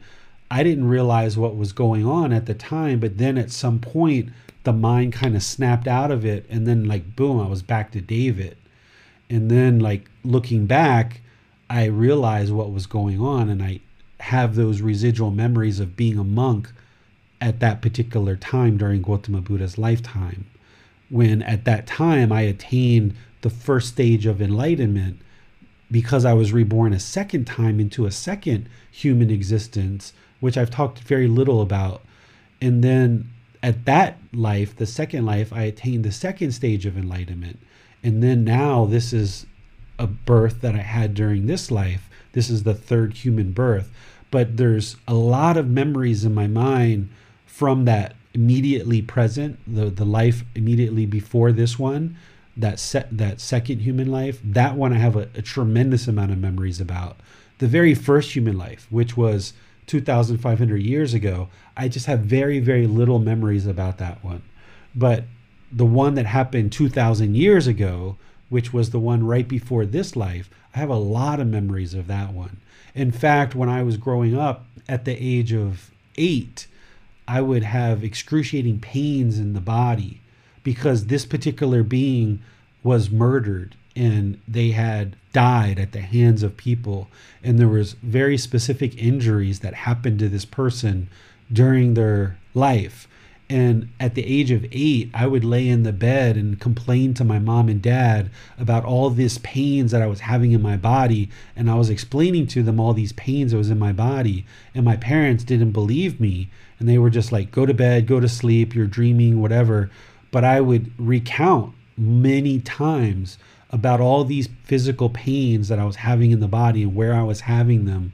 I 0.50 0.62
didn't 0.62 0.88
realize 0.88 1.36
what 1.36 1.56
was 1.56 1.72
going 1.72 2.06
on 2.06 2.32
at 2.32 2.46
the 2.46 2.54
time. 2.54 3.00
But 3.00 3.18
then 3.18 3.38
at 3.38 3.50
some 3.50 3.78
point, 3.78 4.30
the 4.64 4.72
mind 4.72 5.12
kind 5.12 5.36
of 5.36 5.42
snapped 5.42 5.86
out 5.86 6.10
of 6.10 6.24
it. 6.24 6.46
And 6.48 6.66
then, 6.66 6.84
like, 6.84 7.16
boom, 7.16 7.40
I 7.40 7.48
was 7.48 7.62
back 7.62 7.92
to 7.92 8.00
David. 8.00 8.56
And 9.28 9.50
then, 9.50 9.80
like, 9.80 10.10
looking 10.24 10.66
back, 10.66 11.20
I 11.68 11.84
realized 11.86 12.52
what 12.52 12.72
was 12.72 12.86
going 12.86 13.20
on 13.20 13.48
and 13.48 13.62
I 13.62 13.80
have 14.24 14.54
those 14.54 14.80
residual 14.80 15.30
memories 15.30 15.80
of 15.80 15.96
being 15.96 16.18
a 16.18 16.24
monk 16.24 16.72
at 17.42 17.60
that 17.60 17.82
particular 17.82 18.36
time 18.36 18.78
during 18.78 19.02
Gautama 19.02 19.42
Buddha's 19.42 19.76
lifetime. 19.76 20.46
When 21.10 21.42
at 21.42 21.66
that 21.66 21.86
time 21.86 22.32
I 22.32 22.40
attained 22.42 23.14
the 23.42 23.50
first 23.50 23.88
stage 23.88 24.24
of 24.24 24.40
enlightenment 24.40 25.20
because 25.90 26.24
I 26.24 26.32
was 26.32 26.54
reborn 26.54 26.94
a 26.94 27.00
second 27.00 27.44
time 27.44 27.78
into 27.78 28.06
a 28.06 28.10
second 28.10 28.66
human 28.90 29.30
existence, 29.30 30.14
which 30.40 30.56
I've 30.56 30.70
talked 30.70 31.00
very 31.00 31.28
little 31.28 31.60
about. 31.60 32.00
And 32.62 32.82
then 32.82 33.30
at 33.62 33.84
that 33.84 34.16
life, 34.32 34.74
the 34.74 34.86
second 34.86 35.26
life, 35.26 35.52
I 35.52 35.64
attained 35.64 36.02
the 36.02 36.12
second 36.12 36.52
stage 36.52 36.86
of 36.86 36.96
enlightenment. 36.96 37.60
And 38.02 38.22
then 38.22 38.42
now 38.42 38.86
this 38.86 39.12
is 39.12 39.44
a 39.98 40.06
birth 40.06 40.62
that 40.62 40.74
I 40.74 40.78
had 40.78 41.12
during 41.12 41.46
this 41.46 41.70
life. 41.70 42.08
This 42.32 42.48
is 42.48 42.62
the 42.62 42.74
third 42.74 43.12
human 43.12 43.52
birth. 43.52 43.90
But 44.34 44.56
there's 44.56 44.96
a 45.06 45.14
lot 45.14 45.56
of 45.56 45.70
memories 45.70 46.24
in 46.24 46.34
my 46.34 46.48
mind 46.48 47.08
from 47.46 47.84
that 47.84 48.16
immediately 48.32 49.00
present, 49.00 49.60
the, 49.64 49.90
the 49.90 50.04
life 50.04 50.42
immediately 50.56 51.06
before 51.06 51.52
this 51.52 51.78
one, 51.78 52.16
that 52.56 52.80
set 52.80 53.16
that 53.16 53.40
second 53.40 53.82
human 53.82 54.10
life. 54.10 54.40
That 54.42 54.74
one 54.74 54.92
I 54.92 54.98
have 54.98 55.14
a, 55.14 55.28
a 55.36 55.40
tremendous 55.40 56.08
amount 56.08 56.32
of 56.32 56.38
memories 56.38 56.80
about. 56.80 57.18
The 57.58 57.68
very 57.68 57.94
first 57.94 58.34
human 58.34 58.58
life, 58.58 58.88
which 58.90 59.16
was 59.16 59.52
2,500 59.86 60.82
years 60.82 61.14
ago, 61.14 61.48
I 61.76 61.86
just 61.86 62.06
have 62.06 62.18
very, 62.18 62.58
very 62.58 62.88
little 62.88 63.20
memories 63.20 63.68
about 63.68 63.98
that 63.98 64.24
one. 64.24 64.42
But 64.96 65.26
the 65.70 65.86
one 65.86 66.16
that 66.16 66.26
happened 66.26 66.72
2,000 66.72 67.36
years 67.36 67.68
ago, 67.68 68.16
which 68.48 68.72
was 68.72 68.90
the 68.90 68.98
one 68.98 69.24
right 69.24 69.46
before 69.46 69.86
this 69.86 70.16
life, 70.16 70.50
I 70.74 70.80
have 70.80 70.90
a 70.90 70.96
lot 70.96 71.38
of 71.38 71.46
memories 71.46 71.94
of 71.94 72.08
that 72.08 72.32
one. 72.32 72.56
In 72.94 73.10
fact, 73.10 73.54
when 73.54 73.68
I 73.68 73.82
was 73.82 73.96
growing 73.96 74.38
up 74.38 74.66
at 74.88 75.04
the 75.04 75.12
age 75.12 75.52
of 75.52 75.90
eight, 76.16 76.66
I 77.26 77.40
would 77.40 77.64
have 77.64 78.04
excruciating 78.04 78.80
pains 78.80 79.38
in 79.38 79.54
the 79.54 79.60
body 79.60 80.20
because 80.62 81.06
this 81.06 81.24
particular 81.24 81.82
being 81.82 82.42
was 82.82 83.10
murdered 83.10 83.76
and 83.96 84.40
they 84.46 84.70
had 84.70 85.16
died 85.32 85.78
at 85.78 85.92
the 85.92 86.00
hands 86.00 86.42
of 86.42 86.56
people. 86.56 87.08
And 87.42 87.58
there 87.58 87.68
was 87.68 87.94
very 87.94 88.36
specific 88.36 88.96
injuries 88.96 89.60
that 89.60 89.74
happened 89.74 90.18
to 90.20 90.28
this 90.28 90.44
person 90.44 91.08
during 91.52 91.94
their 91.94 92.38
life 92.54 93.08
and 93.50 93.90
at 94.00 94.14
the 94.14 94.24
age 94.24 94.50
of 94.50 94.64
eight, 94.72 95.10
I 95.12 95.26
would 95.26 95.44
lay 95.44 95.68
in 95.68 95.82
the 95.82 95.92
bed 95.92 96.36
and 96.36 96.58
complain 96.58 97.12
to 97.14 97.24
my 97.24 97.38
mom 97.38 97.68
and 97.68 97.80
dad 97.80 98.30
about 98.58 98.86
all 98.86 99.10
these 99.10 99.36
pains 99.38 99.90
that 99.90 100.00
I 100.00 100.06
was 100.06 100.20
having 100.20 100.52
in 100.52 100.62
my 100.62 100.78
body. 100.78 101.28
And 101.54 101.70
I 101.70 101.74
was 101.74 101.90
explaining 101.90 102.46
to 102.48 102.62
them 102.62 102.80
all 102.80 102.94
these 102.94 103.12
pains 103.12 103.52
that 103.52 103.58
was 103.58 103.70
in 103.70 103.78
my 103.78 103.92
body. 103.92 104.46
And 104.74 104.84
my 104.84 104.96
parents 104.96 105.44
didn't 105.44 105.72
believe 105.72 106.20
me. 106.20 106.48
And 106.78 106.88
they 106.88 106.96
were 106.96 107.10
just 107.10 107.32
like, 107.32 107.50
go 107.50 107.66
to 107.66 107.74
bed, 107.74 108.06
go 108.06 108.18
to 108.18 108.28
sleep, 108.28 108.74
you're 108.74 108.86
dreaming, 108.86 109.42
whatever. 109.42 109.90
But 110.30 110.44
I 110.44 110.62
would 110.62 110.90
recount 110.98 111.74
many 111.98 112.60
times 112.60 113.36
about 113.70 114.00
all 114.00 114.24
these 114.24 114.48
physical 114.62 115.10
pains 115.10 115.68
that 115.68 115.78
I 115.78 115.84
was 115.84 115.96
having 115.96 116.30
in 116.30 116.40
the 116.40 116.48
body 116.48 116.82
and 116.82 116.94
where 116.94 117.14
I 117.14 117.22
was 117.22 117.42
having 117.42 117.84
them. 117.84 118.12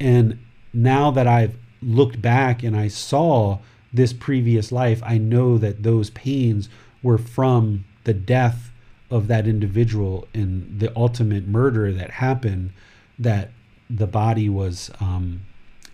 And 0.00 0.38
now 0.74 1.12
that 1.12 1.28
I've 1.28 1.54
looked 1.80 2.20
back 2.20 2.62
and 2.64 2.76
I 2.76 2.88
saw 2.88 3.58
this 3.92 4.12
previous 4.12 4.72
life, 4.72 5.02
I 5.04 5.18
know 5.18 5.58
that 5.58 5.82
those 5.82 6.10
pains 6.10 6.68
were 7.02 7.18
from 7.18 7.84
the 8.04 8.14
death 8.14 8.70
of 9.10 9.28
that 9.28 9.46
individual 9.46 10.26
and 10.32 10.80
the 10.80 10.94
ultimate 10.96 11.46
murder 11.46 11.92
that 11.92 12.10
happened, 12.12 12.72
that 13.18 13.50
the 13.90 14.06
body 14.06 14.48
was 14.48 14.90
um, 15.00 15.42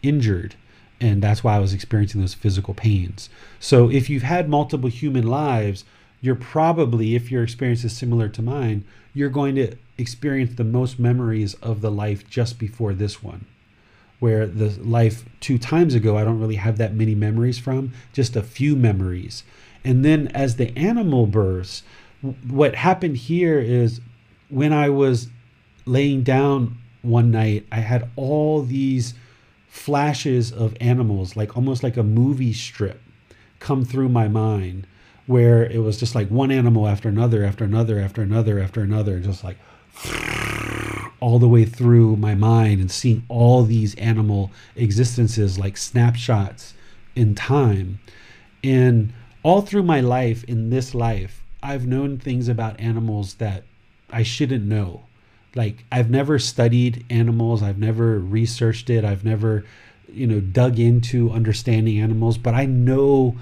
injured. 0.03 0.55
And 1.01 1.23
that's 1.23 1.43
why 1.43 1.57
I 1.57 1.61
was 1.61 1.75
experiencing 1.75 2.21
those 2.21 2.35
physical 2.35 2.75
pains. 2.75 3.29
So 3.61 3.91
if 3.91 4.09
you've 4.09 4.23
had 4.23 4.49
multiple 4.49 4.89
human 4.89 5.27
lives, 5.27 5.85
you're 6.21 6.35
probably, 6.35 7.15
if 7.15 7.31
your 7.31 7.43
experience 7.43 7.85
is 7.85 7.97
similar 7.97 8.29
to 8.29 8.43
mine, 8.43 8.85
you're 9.15 9.29
going 9.29 9.55
to 9.57 9.77
experience 9.97 10.55
the 10.55 10.65
most 10.65 10.99
memories 10.99 11.55
of 11.55 11.81
the 11.81 11.91
life 11.91 12.29
just 12.29 12.59
before 12.59 12.93
this 12.93 13.23
one 13.23 13.47
where 14.21 14.47
the 14.47 14.71
life 14.81 15.25
two 15.41 15.59
times 15.59 15.95
ago 15.95 16.17
I 16.17 16.25
don't 16.25 16.41
really 16.41 16.57
have 16.57 16.79
that 16.79 16.95
many 16.95 17.15
memories 17.15 17.59
from, 17.59 17.93
just 18.13 18.37
a 18.37 18.43
few 18.43 18.77
memories. 18.77 19.45
And 19.85 20.05
then 20.05 20.29
as 20.29 20.57
the 20.57 20.77
animal 20.77 21.27
births, 21.27 21.83
what 22.49 22.75
happened 22.75 23.17
here 23.17 23.59
is 23.59 24.01
when 24.49 24.73
I 24.73 24.89
was 24.89 25.29
laying 25.87 26.23
down 26.23 26.79
one 27.03 27.31
night, 27.31 27.67
I 27.71 27.81
had 27.81 28.11
all 28.17 28.63
these 28.63 29.15
flashes 29.69 30.53
of 30.53 30.77
animals, 30.81 31.37
like 31.37 31.57
almost 31.57 31.83
like 31.83 31.97
a 31.97 32.03
movie 32.03 32.53
strip, 32.53 33.01
come 33.61 33.85
through 33.85 34.09
my 34.09 34.29
mind, 34.29 34.87
where 35.27 35.65
it 35.65 35.79
was 35.79 35.99
just 35.99 36.15
like 36.15 36.29
one 36.29 36.51
animal 36.51 36.89
after 36.89 37.09
another, 37.09 37.45
after 37.45 37.65
another, 37.65 38.01
after 38.01 38.23
another, 38.23 38.59
after 38.59 38.83
another, 38.83 39.21
just 39.21 39.45
like 39.45 39.59
all 41.21 41.39
the 41.39 41.49
way 41.49 41.65
through 41.65 42.17
my 42.17 42.35
mind 42.35 42.81
and 42.81 42.91
seeing 42.91 43.25
all 43.29 43.65
these 43.65 43.95
animal 43.97 44.51
existences 44.77 45.59
like 45.59 45.77
snapshots 45.77 46.75
in 47.15 47.35
time. 47.35 47.99
And 48.63 49.13
all 49.43 49.63
through 49.63 49.83
my 49.85 50.01
life, 50.01 50.45
in 50.45 50.71
this 50.71 50.95
life, 50.95 51.43
I've 51.63 51.87
known 51.87 52.19
things 52.19 52.49
about 52.49 52.81
animals 52.81 53.35
that 53.35 53.65
I 54.11 54.23
shouldn't 54.23 54.65
know. 54.65 55.05
Like, 55.55 55.85
I've 55.91 56.11
never 56.11 56.39
studied 56.39 57.05
animals, 57.11 57.63
I've 57.63 57.79
never 57.79 58.19
researched 58.19 58.91
it, 58.91 59.05
I've 59.05 59.25
never, 59.25 59.65
you 60.13 60.27
know, 60.27 60.41
dug 60.41 60.79
into 60.79 61.31
understanding 61.31 61.99
animals, 61.99 62.39
but 62.39 62.55
I 62.55 62.67
know 62.67 63.37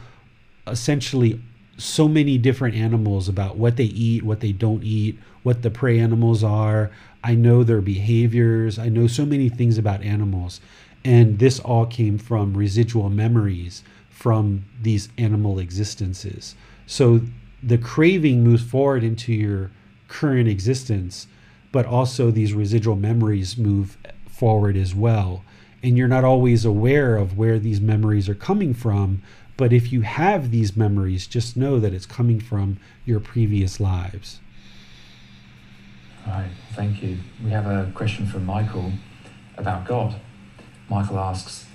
essentially 0.66 1.40
so 1.78 2.08
many 2.08 2.38
different 2.38 2.74
animals 2.74 3.28
about 3.28 3.56
what 3.56 3.76
they 3.76 3.84
eat, 3.84 4.22
what 4.22 4.40
they 4.40 4.52
don't 4.52 4.82
eat, 4.82 5.18
what 5.42 5.62
the 5.62 5.70
prey 5.70 5.98
animals 5.98 6.42
are. 6.42 6.90
I 7.22 7.34
know 7.34 7.64
their 7.64 7.80
behaviors. 7.80 8.78
I 8.78 8.88
know 8.88 9.06
so 9.06 9.26
many 9.26 9.48
things 9.48 9.78
about 9.78 10.02
animals. 10.02 10.60
And 11.04 11.38
this 11.38 11.60
all 11.60 11.86
came 11.86 12.18
from 12.18 12.56
residual 12.56 13.08
memories 13.10 13.82
from 14.10 14.64
these 14.82 15.08
animal 15.18 15.58
existences. 15.58 16.54
So 16.86 17.20
the 17.62 17.78
craving 17.78 18.42
moves 18.42 18.62
forward 18.62 19.04
into 19.04 19.32
your 19.32 19.70
current 20.08 20.48
existence, 20.48 21.26
but 21.72 21.86
also 21.86 22.30
these 22.30 22.52
residual 22.52 22.96
memories 22.96 23.58
move 23.58 23.96
forward 24.26 24.76
as 24.76 24.94
well. 24.94 25.44
And 25.82 25.96
you're 25.96 26.08
not 26.08 26.24
always 26.24 26.64
aware 26.64 27.16
of 27.16 27.36
where 27.36 27.58
these 27.58 27.80
memories 27.80 28.28
are 28.28 28.34
coming 28.34 28.74
from. 28.74 29.22
But 29.56 29.72
if 29.72 29.92
you 29.92 30.02
have 30.02 30.50
these 30.50 30.76
memories, 30.76 31.26
just 31.26 31.56
know 31.56 31.78
that 31.80 31.94
it's 31.94 32.06
coming 32.06 32.40
from 32.40 32.78
your 33.04 33.20
previous 33.20 33.80
lives. 33.80 34.40
Right, 36.26 36.50
thank 36.72 37.02
you. 37.02 37.18
We 37.42 37.50
have 37.50 37.66
a 37.66 37.90
question 37.94 38.26
from 38.26 38.46
Michael 38.46 38.92
about 39.56 39.86
God. 39.86 40.16
Michael 40.88 41.18
asks 41.18 41.66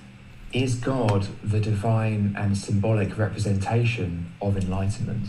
Is 0.52 0.76
God 0.76 1.28
the 1.42 1.60
divine 1.60 2.36
and 2.38 2.58
symbolic 2.58 3.18
representation 3.18 4.34
of 4.42 4.58
enlightenment? 4.58 5.28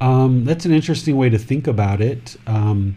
Um, 0.00 0.44
that's 0.44 0.64
an 0.64 0.72
interesting 0.72 1.16
way 1.16 1.30
to 1.30 1.38
think 1.38 1.66
about 1.66 2.00
it. 2.00 2.36
Um, 2.46 2.96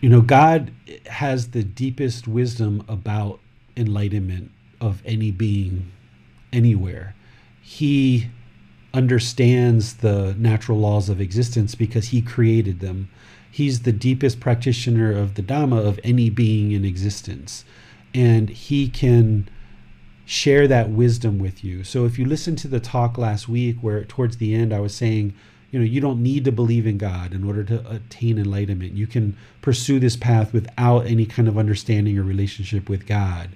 you 0.00 0.08
know, 0.08 0.20
God 0.20 0.72
has 1.06 1.50
the 1.50 1.64
deepest 1.64 2.28
wisdom 2.28 2.84
about 2.88 3.40
enlightenment 3.76 4.50
of 4.80 5.02
any 5.04 5.30
being 5.30 5.90
anywhere. 6.52 7.14
He 7.60 8.28
understands 8.94 9.94
the 9.94 10.34
natural 10.38 10.78
laws 10.78 11.08
of 11.08 11.20
existence 11.20 11.74
because 11.74 12.08
he 12.08 12.22
created 12.22 12.80
them 12.80 13.08
he's 13.52 13.82
the 13.82 13.92
deepest 13.92 14.40
practitioner 14.40 15.12
of 15.12 15.34
the 15.34 15.42
Dhamma 15.42 15.86
of 15.86 16.00
any 16.02 16.30
being 16.30 16.72
in 16.72 16.84
existence. 16.84 17.64
And 18.14 18.48
he 18.48 18.88
can 18.88 19.48
share 20.24 20.66
that 20.66 20.88
wisdom 20.88 21.38
with 21.38 21.62
you. 21.62 21.84
So 21.84 22.06
if 22.06 22.18
you 22.18 22.24
listen 22.24 22.56
to 22.56 22.68
the 22.68 22.80
talk 22.80 23.18
last 23.18 23.48
week, 23.48 23.76
where 23.80 24.04
towards 24.04 24.38
the 24.38 24.54
end 24.54 24.72
I 24.72 24.80
was 24.80 24.94
saying, 24.94 25.34
you 25.70 25.78
know, 25.78 25.84
you 25.84 26.00
don't 26.00 26.22
need 26.22 26.44
to 26.44 26.52
believe 26.52 26.86
in 26.86 26.96
God 26.96 27.34
in 27.34 27.44
order 27.44 27.62
to 27.64 27.90
attain 27.90 28.38
enlightenment. 28.38 28.94
You 28.94 29.06
can 29.06 29.36
pursue 29.60 29.98
this 29.98 30.16
path 30.16 30.52
without 30.52 31.06
any 31.06 31.26
kind 31.26 31.46
of 31.46 31.58
understanding 31.58 32.18
or 32.18 32.22
relationship 32.22 32.88
with 32.88 33.06
God. 33.06 33.50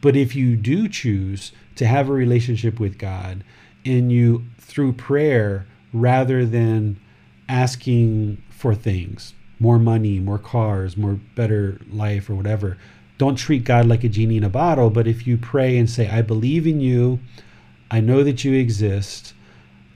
But 0.00 0.16
if 0.16 0.34
you 0.34 0.56
do 0.56 0.88
choose 0.88 1.52
to 1.76 1.86
have 1.86 2.08
a 2.08 2.12
relationship 2.12 2.78
with 2.80 2.98
God 2.98 3.44
and 3.84 4.12
you, 4.12 4.44
through 4.58 4.92
prayer, 4.94 5.66
rather 5.92 6.46
than 6.46 7.00
asking 7.48 8.42
for 8.50 8.74
things, 8.74 9.34
more 9.60 9.78
money, 9.78 10.18
more 10.18 10.38
cars, 10.38 10.96
more 10.96 11.20
better 11.36 11.78
life, 11.92 12.28
or 12.28 12.34
whatever. 12.34 12.78
Don't 13.18 13.36
treat 13.36 13.64
God 13.64 13.86
like 13.86 14.02
a 14.02 14.08
genie 14.08 14.38
in 14.38 14.44
a 14.44 14.48
bottle, 14.48 14.90
but 14.90 15.06
if 15.06 15.26
you 15.26 15.36
pray 15.36 15.76
and 15.76 15.88
say, 15.88 16.08
I 16.08 16.22
believe 16.22 16.66
in 16.66 16.80
you, 16.80 17.20
I 17.90 18.00
know 18.00 18.24
that 18.24 18.44
you 18.44 18.54
exist, 18.54 19.34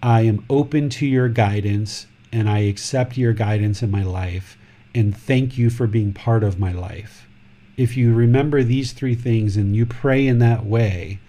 I 0.03 0.21
am 0.23 0.45
open 0.51 0.91
to 0.91 1.07
your 1.07 1.29
guidance, 1.29 2.07
and 2.31 2.51
I 2.51 2.59
accept 2.61 3.17
your 3.17 3.33
guidance 3.33 3.83
in 3.83 3.91
my 3.91 4.03
life, 4.03 4.59
and 4.95 5.17
thank 5.17 5.57
you 5.57 5.71
for 5.71 5.87
being 5.87 6.13
part 6.13 6.45
of 6.45 6.59
my 6.59 6.73
life. 6.73 7.27
If 7.77 7.97
you 7.97 8.13
remember 8.13 8.63
these 8.63 8.93
three 8.93 9.15
things 9.15 9.57
and 9.57 9.75
you 9.75 9.87
pray 9.87 10.27
in 10.27 10.39
that 10.41 10.67
way, 10.67 11.21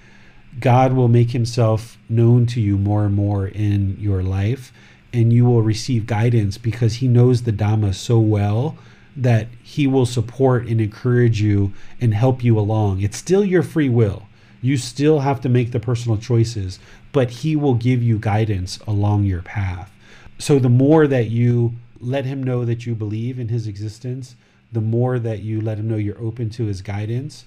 God 0.59 0.93
will 0.93 1.07
make 1.07 1.31
himself 1.31 1.97
known 2.09 2.45
to 2.47 2.61
you 2.61 2.77
more 2.77 3.05
and 3.05 3.15
more 3.15 3.47
in 3.47 3.97
your 3.99 4.21
life, 4.21 4.73
and 5.15 5.31
you 5.31 5.45
will 5.45 5.61
receive 5.61 6.05
guidance 6.05 6.57
because 6.57 6.95
he 6.95 7.07
knows 7.07 7.43
the 7.43 7.53
Dhamma 7.53 7.95
so 7.95 8.19
well 8.19 8.77
that 9.15 9.47
he 9.63 9.87
will 9.87 10.05
support 10.05 10.67
and 10.67 10.81
encourage 10.81 11.41
you 11.41 11.71
and 12.01 12.13
help 12.13 12.43
you 12.43 12.59
along. 12.59 13.01
It's 13.01 13.15
still 13.15 13.45
your 13.45 13.63
free 13.63 13.87
will. 13.87 14.27
You 14.61 14.75
still 14.75 15.19
have 15.19 15.39
to 15.41 15.49
make 15.49 15.71
the 15.71 15.79
personal 15.79 16.17
choices, 16.17 16.79
but 17.13 17.29
he 17.29 17.55
will 17.55 17.75
give 17.75 18.03
you 18.03 18.19
guidance 18.19 18.77
along 18.85 19.23
your 19.23 19.41
path. 19.41 19.89
So 20.37 20.59
the 20.59 20.69
more 20.69 21.07
that 21.07 21.29
you 21.29 21.75
let 22.01 22.25
him 22.25 22.43
know 22.43 22.65
that 22.65 22.85
you 22.85 22.93
believe 22.93 23.39
in 23.39 23.47
his 23.47 23.67
existence, 23.67 24.35
the 24.73 24.81
more 24.81 25.17
that 25.17 25.39
you 25.39 25.61
let 25.61 25.77
him 25.77 25.87
know 25.87 25.95
you're 25.95 26.21
open 26.21 26.49
to 26.49 26.65
his 26.65 26.81
guidance. 26.81 27.45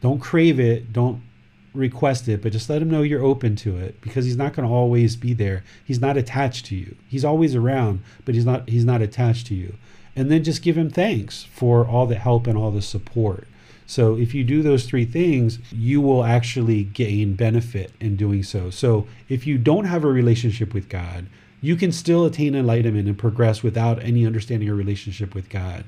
Don't 0.00 0.20
crave 0.20 0.60
it, 0.60 0.92
don't 0.92 1.20
request 1.78 2.28
it, 2.28 2.42
but 2.42 2.52
just 2.52 2.68
let 2.68 2.82
him 2.82 2.90
know 2.90 3.02
you're 3.02 3.24
open 3.24 3.56
to 3.56 3.76
it 3.76 4.00
because 4.00 4.24
he's 4.24 4.36
not 4.36 4.52
going 4.52 4.68
to 4.68 4.74
always 4.74 5.16
be 5.16 5.32
there. 5.32 5.62
He's 5.84 6.00
not 6.00 6.16
attached 6.16 6.66
to 6.66 6.74
you. 6.74 6.96
He's 7.08 7.24
always 7.24 7.54
around, 7.54 8.02
but 8.24 8.34
he's 8.34 8.44
not 8.44 8.68
he's 8.68 8.84
not 8.84 9.00
attached 9.00 9.46
to 9.48 9.54
you. 9.54 9.74
And 10.16 10.30
then 10.30 10.42
just 10.42 10.62
give 10.62 10.76
him 10.76 10.90
thanks 10.90 11.44
for 11.44 11.86
all 11.86 12.06
the 12.06 12.16
help 12.16 12.46
and 12.46 12.58
all 12.58 12.72
the 12.72 12.82
support. 12.82 13.46
So 13.86 14.18
if 14.18 14.34
you 14.34 14.44
do 14.44 14.62
those 14.62 14.84
three 14.84 15.06
things, 15.06 15.60
you 15.72 16.00
will 16.00 16.24
actually 16.24 16.84
gain 16.84 17.34
benefit 17.34 17.92
in 18.00 18.16
doing 18.16 18.42
so. 18.42 18.68
So 18.68 19.06
if 19.28 19.46
you 19.46 19.56
don't 19.56 19.86
have 19.86 20.04
a 20.04 20.08
relationship 20.08 20.74
with 20.74 20.90
God, 20.90 21.26
you 21.60 21.74
can 21.74 21.92
still 21.92 22.26
attain 22.26 22.54
enlightenment 22.54 23.08
and 23.08 23.16
progress 23.16 23.62
without 23.62 24.02
any 24.02 24.26
understanding 24.26 24.68
or 24.68 24.74
relationship 24.74 25.34
with 25.34 25.48
God. 25.48 25.84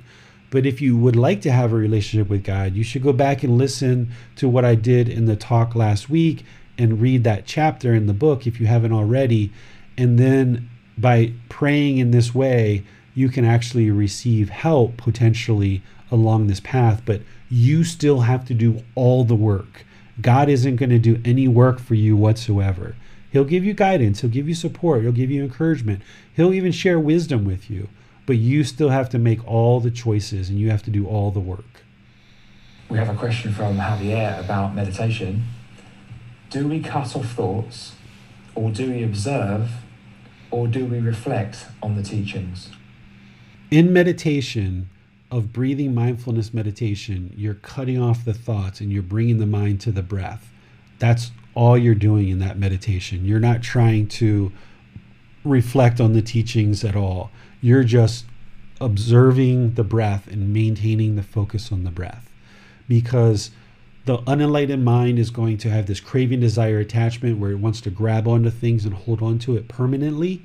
But 0.51 0.67
if 0.67 0.81
you 0.81 0.97
would 0.97 1.17
like 1.17 1.41
to 1.43 1.53
have 1.53 1.73
a 1.73 1.77
relationship 1.77 2.29
with 2.29 2.45
God, 2.45 2.75
you 2.75 2.83
should 2.83 3.03
go 3.03 3.13
back 3.13 3.43
and 3.43 3.57
listen 3.57 4.11
to 4.37 4.49
what 4.49 4.65
I 4.65 4.75
did 4.75 5.09
in 5.09 5.27
the 5.27 5.37
talk 5.37 5.75
last 5.75 6.11
week 6.11 6.45
and 6.77 7.01
read 7.01 7.25
that 7.25 7.47
chapter 7.47 7.95
in 7.95 8.07
the 8.07 8.13
book 8.13 8.47
if 8.47 8.61
you 8.61 8.67
haven't 8.67 8.93
already. 8.93 9.53
And 9.97 10.19
then 10.19 10.69
by 10.99 11.33
praying 11.49 11.99
in 11.99 12.11
this 12.11 12.35
way, 12.35 12.85
you 13.15 13.29
can 13.29 13.45
actually 13.45 13.91
receive 13.91 14.51
help 14.51 14.97
potentially 14.97 15.83
along 16.11 16.47
this 16.47 16.61
path. 16.61 17.03
But 17.05 17.23
you 17.49 17.85
still 17.85 18.21
have 18.21 18.45
to 18.47 18.55
do 18.55 18.83
all 18.95 19.25
the 19.25 19.35
work. 19.35 19.85
God 20.21 20.49
isn't 20.49 20.77
going 20.77 20.91
to 20.91 20.99
do 20.99 21.21
any 21.25 21.49
work 21.49 21.79
for 21.79 21.95
you 21.95 22.17
whatsoever. 22.17 22.97
He'll 23.31 23.45
give 23.45 23.65
you 23.65 23.75
guidance, 23.75 24.21
he'll 24.21 24.31
give 24.31 24.49
you 24.49 24.55
support, 24.55 25.03
he'll 25.03 25.13
give 25.13 25.31
you 25.31 25.43
encouragement, 25.43 26.03
he'll 26.35 26.53
even 26.53 26.73
share 26.73 26.99
wisdom 26.99 27.45
with 27.45 27.71
you. 27.71 27.89
But 28.31 28.39
you 28.39 28.63
still 28.63 28.91
have 28.91 29.09
to 29.09 29.19
make 29.19 29.45
all 29.45 29.81
the 29.81 29.91
choices 29.91 30.51
and 30.51 30.57
you 30.61 30.71
have 30.71 30.85
to 30.85 30.91
do 30.93 31.05
all 31.05 31.33
the 31.33 31.41
work. 31.41 31.83
We 32.89 32.97
have 32.97 33.09
a 33.09 33.15
question 33.17 33.53
from 33.53 33.77
Javier 33.77 34.39
about 34.39 34.73
meditation. 34.73 35.47
Do 36.49 36.69
we 36.69 36.79
cut 36.79 37.17
off 37.17 37.33
thoughts, 37.33 37.97
or 38.55 38.71
do 38.71 38.93
we 38.93 39.03
observe, 39.03 39.73
or 40.53 40.69
do 40.69 40.87
we 40.87 41.01
reflect 41.01 41.67
on 41.83 41.97
the 41.97 42.05
teachings? 42.05 42.71
In 43.73 43.93
meditation, 43.93 44.89
of 45.33 45.53
breathing 45.53 45.93
mindfulness 45.93 46.55
meditation, 46.55 47.35
you're 47.37 47.55
cutting 47.55 48.01
off 48.01 48.25
the 48.25 48.33
thoughts 48.33 48.81
and 48.81 48.93
you're 48.93 49.03
bringing 49.03 49.39
the 49.39 49.47
mind 49.47 49.81
to 49.81 49.91
the 49.91 50.05
breath. 50.05 50.53
That's 51.01 51.33
all 51.57 51.77
you're 51.77 51.97
doing 51.97 52.29
in 52.29 52.39
that 52.39 52.57
meditation. 52.57 53.25
You're 53.25 53.41
not 53.41 53.61
trying 53.61 54.07
to 54.07 54.53
reflect 55.43 56.01
on 56.01 56.13
the 56.13 56.23
teachings 56.23 56.85
at 56.85 56.95
all. 56.95 57.33
You're 57.61 57.85
just 57.85 58.25
observing 58.81 59.75
the 59.75 59.85
breath 59.85 60.27
and 60.27 60.53
maintaining 60.53 61.17
the 61.17 61.23
focus 61.23 61.71
on 61.71 61.85
the 61.85 61.91
breath. 61.91 62.31
Because 62.89 63.51
the 64.07 64.19
unenlightened 64.27 64.85
mind 64.85 65.19
is 65.19 65.31
going 65.31 65.59
to 65.59 65.71
have 65.71 65.87
this 65.87 66.01
craving, 66.01 66.41
desire, 66.41 66.79
attachment 66.79 67.39
where 67.39 67.51
it 67.51 67.59
wants 67.59 67.81
to 67.83 67.91
grab 67.91 68.27
onto 68.27 68.51
things 68.51 68.85
and 68.85 68.95
hold 68.95 69.23
on 69.23 69.39
to 69.41 69.57
it 69.57 69.69
permanently 69.69 70.43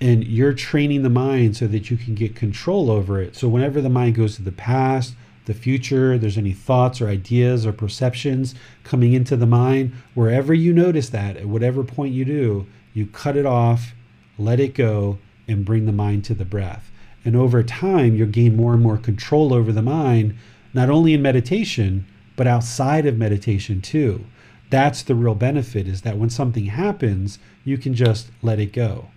and 0.00 0.26
you're 0.26 0.52
training 0.52 1.02
the 1.02 1.10
mind 1.10 1.56
so 1.56 1.66
that 1.66 1.90
you 1.90 1.96
can 1.96 2.14
get 2.14 2.36
control 2.36 2.90
over 2.90 3.20
it. 3.20 3.34
So 3.34 3.48
whenever 3.48 3.80
the 3.80 3.88
mind 3.88 4.14
goes 4.14 4.36
to 4.36 4.42
the 4.42 4.52
past, 4.52 5.14
the 5.46 5.54
future, 5.54 6.18
there's 6.18 6.36
any 6.36 6.52
thoughts 6.52 7.00
or 7.00 7.08
ideas 7.08 7.64
or 7.64 7.72
perceptions 7.72 8.54
coming 8.84 9.12
into 9.12 9.36
the 9.36 9.46
mind, 9.46 9.92
wherever 10.14 10.52
you 10.52 10.72
notice 10.72 11.08
that, 11.10 11.36
at 11.36 11.46
whatever 11.46 11.84
point 11.84 12.12
you 12.12 12.24
do, 12.24 12.66
you 12.92 13.06
cut 13.06 13.36
it 13.36 13.46
off, 13.46 13.94
let 14.38 14.60
it 14.60 14.74
go, 14.74 15.18
and 15.48 15.64
bring 15.64 15.86
the 15.86 15.92
mind 15.92 16.24
to 16.24 16.34
the 16.34 16.44
breath. 16.44 16.90
And 17.24 17.34
over 17.34 17.62
time, 17.62 18.14
you'll 18.14 18.28
gain 18.28 18.56
more 18.56 18.74
and 18.74 18.82
more 18.82 18.98
control 18.98 19.52
over 19.52 19.72
the 19.72 19.82
mind, 19.82 20.36
not 20.72 20.90
only 20.90 21.14
in 21.14 21.22
meditation, 21.22 22.06
but 22.36 22.46
outside 22.46 23.06
of 23.06 23.16
meditation 23.16 23.80
too. 23.80 24.24
That's 24.70 25.02
the 25.02 25.14
real 25.14 25.34
benefit 25.34 25.88
is 25.88 26.02
that 26.02 26.18
when 26.18 26.30
something 26.30 26.66
happens, 26.66 27.38
you 27.64 27.78
can 27.78 27.94
just 27.94 28.30
let 28.42 28.58
it 28.58 28.72
go 28.72 29.08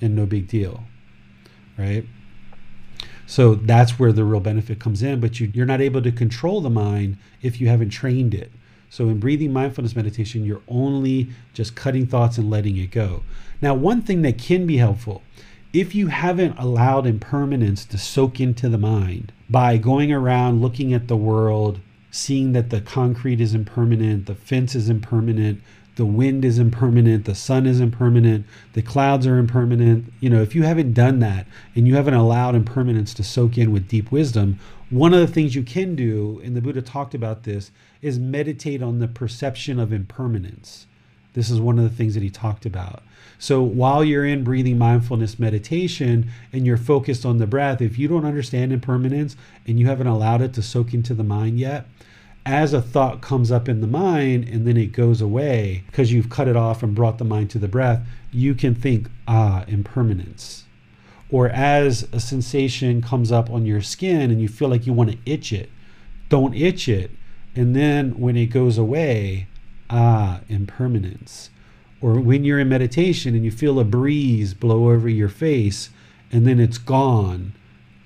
and 0.00 0.14
no 0.14 0.26
big 0.26 0.46
deal, 0.48 0.84
right? 1.76 2.04
So 3.26 3.54
that's 3.54 3.98
where 3.98 4.12
the 4.12 4.24
real 4.24 4.40
benefit 4.40 4.80
comes 4.80 5.02
in, 5.02 5.20
but 5.20 5.38
you, 5.38 5.50
you're 5.54 5.66
not 5.66 5.80
able 5.80 6.02
to 6.02 6.12
control 6.12 6.60
the 6.60 6.70
mind 6.70 7.16
if 7.42 7.60
you 7.60 7.68
haven't 7.68 7.90
trained 7.90 8.34
it. 8.34 8.50
So 8.88 9.08
in 9.08 9.20
breathing 9.20 9.52
mindfulness 9.52 9.94
meditation, 9.94 10.44
you're 10.44 10.62
only 10.66 11.30
just 11.54 11.76
cutting 11.76 12.06
thoughts 12.06 12.38
and 12.38 12.50
letting 12.50 12.76
it 12.76 12.90
go. 12.90 13.22
Now, 13.62 13.72
one 13.74 14.02
thing 14.02 14.22
that 14.22 14.36
can 14.36 14.66
be 14.66 14.78
helpful, 14.78 15.22
if 15.72 15.94
you 15.94 16.08
haven't 16.08 16.58
allowed 16.58 17.06
impermanence 17.06 17.84
to 17.84 17.96
soak 17.96 18.40
into 18.40 18.68
the 18.68 18.78
mind 18.78 19.32
by 19.48 19.76
going 19.76 20.12
around 20.12 20.60
looking 20.60 20.92
at 20.92 21.06
the 21.06 21.16
world, 21.16 21.80
seeing 22.10 22.52
that 22.52 22.70
the 22.70 22.80
concrete 22.80 23.40
is 23.40 23.54
impermanent, 23.54 24.26
the 24.26 24.34
fence 24.34 24.74
is 24.74 24.88
impermanent, 24.88 25.62
the 25.94 26.06
wind 26.06 26.44
is 26.44 26.58
impermanent, 26.58 27.24
the 27.24 27.34
sun 27.36 27.66
is 27.66 27.78
impermanent, 27.78 28.46
the 28.72 28.82
clouds 28.82 29.26
are 29.26 29.38
impermanent. 29.38 30.12
You 30.18 30.30
know, 30.30 30.42
if 30.42 30.56
you 30.56 30.64
haven't 30.64 30.92
done 30.92 31.20
that 31.20 31.46
and 31.76 31.86
you 31.86 31.94
haven't 31.94 32.14
allowed 32.14 32.56
impermanence 32.56 33.14
to 33.14 33.22
soak 33.22 33.56
in 33.56 33.72
with 33.72 33.86
deep 33.86 34.10
wisdom, 34.10 34.58
one 34.88 35.14
of 35.14 35.20
the 35.20 35.32
things 35.32 35.54
you 35.54 35.62
can 35.62 35.94
do, 35.94 36.40
and 36.42 36.56
the 36.56 36.60
Buddha 36.60 36.82
talked 36.82 37.14
about 37.14 37.44
this, 37.44 37.70
is 38.02 38.18
meditate 38.18 38.82
on 38.82 38.98
the 38.98 39.06
perception 39.06 39.78
of 39.78 39.92
impermanence. 39.92 40.86
This 41.34 41.48
is 41.48 41.60
one 41.60 41.78
of 41.78 41.84
the 41.84 41.94
things 41.94 42.14
that 42.14 42.24
he 42.24 42.30
talked 42.30 42.66
about. 42.66 43.04
So 43.40 43.62
while 43.62 44.04
you're 44.04 44.26
in 44.26 44.44
breathing 44.44 44.76
mindfulness 44.76 45.38
meditation 45.38 46.30
and 46.52 46.66
you're 46.66 46.76
focused 46.76 47.24
on 47.24 47.38
the 47.38 47.46
breath, 47.46 47.80
if 47.80 47.98
you 47.98 48.06
don't 48.06 48.26
understand 48.26 48.70
impermanence 48.70 49.34
and 49.66 49.80
you 49.80 49.86
haven't 49.86 50.08
allowed 50.08 50.42
it 50.42 50.52
to 50.54 50.62
soak 50.62 50.92
into 50.92 51.14
the 51.14 51.24
mind 51.24 51.58
yet, 51.58 51.86
as 52.44 52.74
a 52.74 52.82
thought 52.82 53.22
comes 53.22 53.50
up 53.50 53.66
in 53.66 53.80
the 53.80 53.86
mind 53.86 54.46
and 54.46 54.66
then 54.66 54.76
it 54.76 54.92
goes 54.92 55.22
away 55.22 55.84
because 55.86 56.12
you've 56.12 56.28
cut 56.28 56.48
it 56.48 56.56
off 56.56 56.82
and 56.82 56.94
brought 56.94 57.16
the 57.16 57.24
mind 57.24 57.48
to 57.48 57.58
the 57.58 57.66
breath, 57.66 58.06
you 58.30 58.54
can 58.54 58.74
think, 58.74 59.08
ah, 59.26 59.64
impermanence. 59.66 60.64
Or 61.30 61.48
as 61.48 62.06
a 62.12 62.20
sensation 62.20 63.00
comes 63.00 63.32
up 63.32 63.48
on 63.48 63.64
your 63.64 63.80
skin 63.80 64.30
and 64.30 64.42
you 64.42 64.48
feel 64.48 64.68
like 64.68 64.86
you 64.86 64.92
want 64.92 65.12
to 65.12 65.18
itch 65.24 65.50
it, 65.50 65.70
don't 66.28 66.54
itch 66.54 66.90
it. 66.90 67.10
And 67.56 67.74
then 67.74 68.20
when 68.20 68.36
it 68.36 68.46
goes 68.46 68.76
away, 68.76 69.46
ah, 69.88 70.40
impermanence. 70.50 71.48
Or 72.00 72.18
when 72.20 72.44
you're 72.44 72.58
in 72.58 72.68
meditation 72.68 73.34
and 73.34 73.44
you 73.44 73.50
feel 73.50 73.78
a 73.78 73.84
breeze 73.84 74.54
blow 74.54 74.90
over 74.90 75.08
your 75.08 75.28
face 75.28 75.90
and 76.32 76.46
then 76.46 76.58
it's 76.58 76.78
gone, 76.78 77.52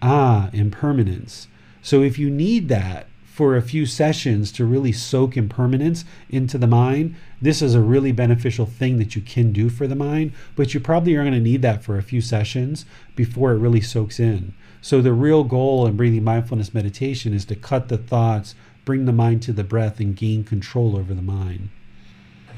ah, 0.03 0.51
impermanence. 0.53 1.49
So 1.83 2.03
if 2.03 2.19
you 2.19 2.31
need 2.31 2.69
that, 2.69 3.07
for 3.35 3.57
a 3.57 3.63
few 3.63 3.85
sessions 3.85 4.53
to 4.53 4.65
really 4.65 4.93
soak 4.93 5.37
impermanence 5.37 6.05
into 6.31 6.57
the 6.57 6.69
mind, 6.69 7.17
this 7.43 7.61
is 7.61 7.75
a 7.75 7.81
really 7.81 8.13
beneficial 8.13 8.65
thing 8.65 8.97
that 8.99 9.17
you 9.17 9.23
can 9.23 9.51
do 9.51 9.69
for 9.69 9.89
the 9.89 9.97
mind, 9.97 10.33
but 10.55 10.73
you 10.73 10.79
probably 10.79 11.17
are 11.17 11.25
going 11.25 11.35
to 11.35 11.41
need 11.41 11.61
that 11.61 11.83
for 11.83 11.99
a 11.99 12.03
few 12.03 12.21
sessions 12.21 12.87
before 13.17 13.51
it 13.51 13.59
really 13.59 13.81
soaks 13.81 14.21
in. 14.21 14.55
So, 14.81 15.03
the 15.03 15.13
real 15.13 15.43
goal 15.43 15.85
in 15.85 15.97
breathing 15.97 16.23
mindfulness 16.23 16.73
meditation 16.73 17.35
is 17.35 17.45
to 17.47 17.57
cut 17.57 17.89
the 17.89 17.99
thoughts, 17.99 18.55
bring 18.85 19.05
the 19.05 19.13
mind 19.13 19.43
to 19.43 19.53
the 19.53 19.65
breath, 19.65 19.99
and 19.99 20.15
gain 20.15 20.45
control 20.45 20.97
over 20.97 21.13
the 21.13 21.21
mind. 21.21 21.71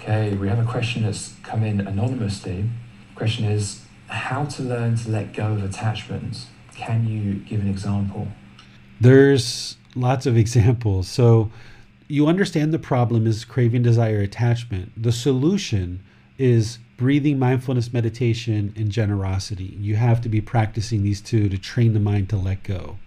Okay, 0.08 0.36
we 0.36 0.46
have 0.46 0.60
a 0.60 0.70
question 0.70 1.02
that's 1.02 1.34
come 1.42 1.64
in 1.64 1.80
anonymously. 1.80 2.70
Question 3.16 3.44
is 3.44 3.80
how 4.06 4.44
to 4.44 4.62
learn 4.62 4.94
to 4.98 5.10
let 5.10 5.32
go 5.32 5.54
of 5.54 5.64
attachments. 5.64 6.46
Can 6.76 7.08
you 7.08 7.34
give 7.40 7.60
an 7.60 7.68
example? 7.68 8.28
There's 9.00 9.76
lots 9.96 10.24
of 10.24 10.36
examples. 10.36 11.08
So 11.08 11.50
you 12.06 12.28
understand 12.28 12.72
the 12.72 12.78
problem 12.78 13.26
is 13.26 13.44
craving, 13.44 13.82
desire, 13.82 14.20
attachment. 14.20 14.92
The 14.96 15.10
solution 15.10 16.04
is 16.38 16.78
breathing, 16.96 17.40
mindfulness, 17.40 17.92
meditation, 17.92 18.74
and 18.76 18.92
generosity. 18.92 19.76
You 19.80 19.96
have 19.96 20.20
to 20.20 20.28
be 20.28 20.40
practicing 20.40 21.02
these 21.02 21.20
two 21.20 21.48
to 21.48 21.58
train 21.58 21.94
the 21.94 22.00
mind 22.00 22.28
to 22.28 22.36
let 22.36 22.62
go. 22.62 22.98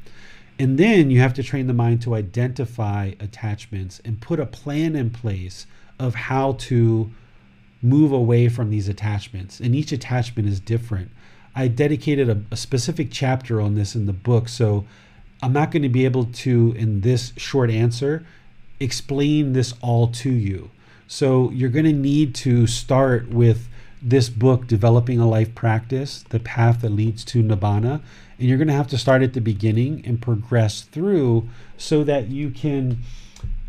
And 0.59 0.77
then 0.77 1.11
you 1.11 1.21
have 1.21 1.33
to 1.35 1.43
train 1.43 1.67
the 1.67 1.73
mind 1.73 2.01
to 2.01 2.15
identify 2.15 3.13
attachments 3.21 4.01
and 4.03 4.19
put 4.19 4.41
a 4.41 4.45
plan 4.45 4.97
in 4.97 5.11
place 5.11 5.65
of 5.99 6.15
how 6.15 6.53
to 6.53 7.11
move 7.81 8.11
away 8.11 8.49
from 8.49 8.69
these 8.69 8.87
attachments. 8.87 9.59
And 9.59 9.75
each 9.75 9.91
attachment 9.91 10.47
is 10.47 10.59
different. 10.59 11.11
I 11.55 11.67
dedicated 11.67 12.29
a, 12.29 12.41
a 12.51 12.57
specific 12.57 13.09
chapter 13.11 13.59
on 13.61 13.75
this 13.75 13.95
in 13.95 14.05
the 14.05 14.13
book. 14.13 14.49
So 14.49 14.85
I'm 15.41 15.53
not 15.53 15.71
going 15.71 15.83
to 15.83 15.89
be 15.89 16.05
able 16.05 16.25
to, 16.25 16.73
in 16.77 17.01
this 17.01 17.33
short 17.37 17.69
answer, 17.69 18.25
explain 18.79 19.53
this 19.53 19.73
all 19.81 20.07
to 20.07 20.29
you. 20.29 20.71
So 21.07 21.49
you're 21.51 21.69
going 21.69 21.85
to 21.85 21.93
need 21.93 22.35
to 22.35 22.67
start 22.67 23.29
with 23.29 23.67
this 24.01 24.29
book, 24.29 24.67
Developing 24.67 25.19
a 25.19 25.27
Life 25.27 25.53
Practice, 25.55 26.23
The 26.29 26.39
Path 26.39 26.81
That 26.81 26.91
Leads 26.91 27.25
to 27.25 27.43
Nibbana. 27.43 28.01
And 28.37 28.47
you're 28.47 28.57
going 28.57 28.69
to 28.69 28.73
have 28.73 28.87
to 28.89 28.97
start 28.97 29.21
at 29.21 29.33
the 29.33 29.41
beginning 29.41 30.03
and 30.05 30.21
progress 30.21 30.81
through 30.81 31.49
so 31.77 32.03
that 32.03 32.27
you 32.27 32.51
can 32.51 32.99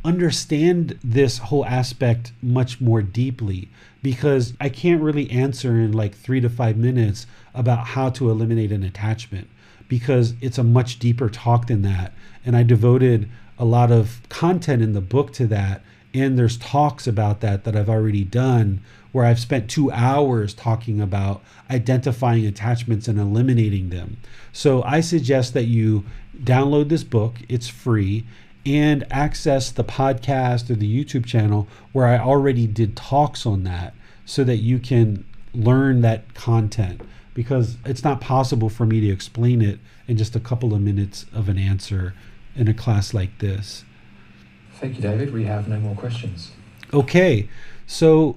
understand 0.05 0.99
this 1.05 1.39
whole 1.39 1.65
aspect 1.67 2.33
much 2.43 2.81
more 2.81 3.03
deeply 3.03 3.69
because 4.03 4.55
I 4.61 4.69
can't 4.69 5.03
really 5.03 5.31
answer 5.31 5.73
in 5.73 5.93
like 5.93 6.15
three 6.15 6.41
to 6.41 6.49
five 6.49 6.77
minutes 6.77 7.27
about 7.55 7.89
how 7.89 8.11
to 8.11 8.31
eliminate 8.31 8.73
an 8.73 8.83
attachment 8.83 9.49
because 9.89 10.35
it's 10.41 10.59
a 10.59 10.65
much 10.65 10.99
deeper 10.99 11.29
talk 11.29 11.67
than 11.67 11.83
that. 11.83 12.13
And 12.45 12.57
I 12.57 12.63
devoted 12.63 13.29
a 13.59 13.65
lot 13.65 13.93
of 13.93 14.21
content 14.29 14.83
in 14.83 14.95
the 14.95 15.01
book 15.01 15.33
to 15.35 15.47
that. 15.49 15.83
And 16.15 16.39
there's 16.39 16.57
talks 16.57 17.07
about 17.07 17.41
that 17.41 17.65
that 17.65 17.77
I've 17.77 17.91
already 17.91 18.25
done 18.25 18.81
where 19.13 19.25
I've 19.25 19.41
spent 19.41 19.69
two 19.69 19.91
hours 19.91 20.55
talking 20.55 21.01
about 21.01 21.43
identifying 21.69 22.47
attachments 22.47 23.09
and 23.09 23.19
eliminating 23.19 23.91
them. 23.91 24.17
So 24.53 24.83
I 24.85 25.01
suggest 25.01 25.53
that 25.55 25.65
you 25.65 26.05
download 26.43 26.89
this 26.89 27.05
book, 27.05 27.37
it's 27.49 27.69
free, 27.69 28.25
and 28.67 29.07
access 29.11 29.71
the 29.71 29.85
podcast 29.85 30.71
or 30.71 30.75
the 30.75 31.05
YouTube 31.05 31.25
channel 31.25 31.67
where 31.93 32.07
I 32.07 32.19
already 32.19 32.67
did 32.67 32.97
talks 32.97 33.47
on 33.47 33.65
that 33.65 33.95
so 34.25 34.45
that 34.45 34.59
you 34.59 34.79
can 34.79 35.25
learn 35.55 36.03
that 36.03 36.35
content 36.35 37.01
because 37.35 37.77
it's 37.85 38.05
not 38.05 38.21
possible 38.21 38.69
for 38.69 38.87
me 38.87 39.01
to 39.01 39.09
explain 39.09 39.63
it 39.63 39.79
in 40.07 40.17
just 40.17 40.37
a 40.37 40.41
couple 40.41 40.75
of 40.75 40.81
minutes 40.81 41.27
of 41.33 41.49
an 41.49 41.59
answer 41.59 42.15
in 42.55 42.69
a 42.69 42.75
class 42.75 43.15
like 43.15 43.39
this. 43.39 43.85
Thank 44.75 44.97
you, 44.97 45.03
David. 45.03 45.33
We 45.33 45.45
have 45.45 45.69
no 45.69 45.79
more 45.79 45.95
questions. 45.95 46.53
Okay, 46.93 47.49
so 47.87 48.37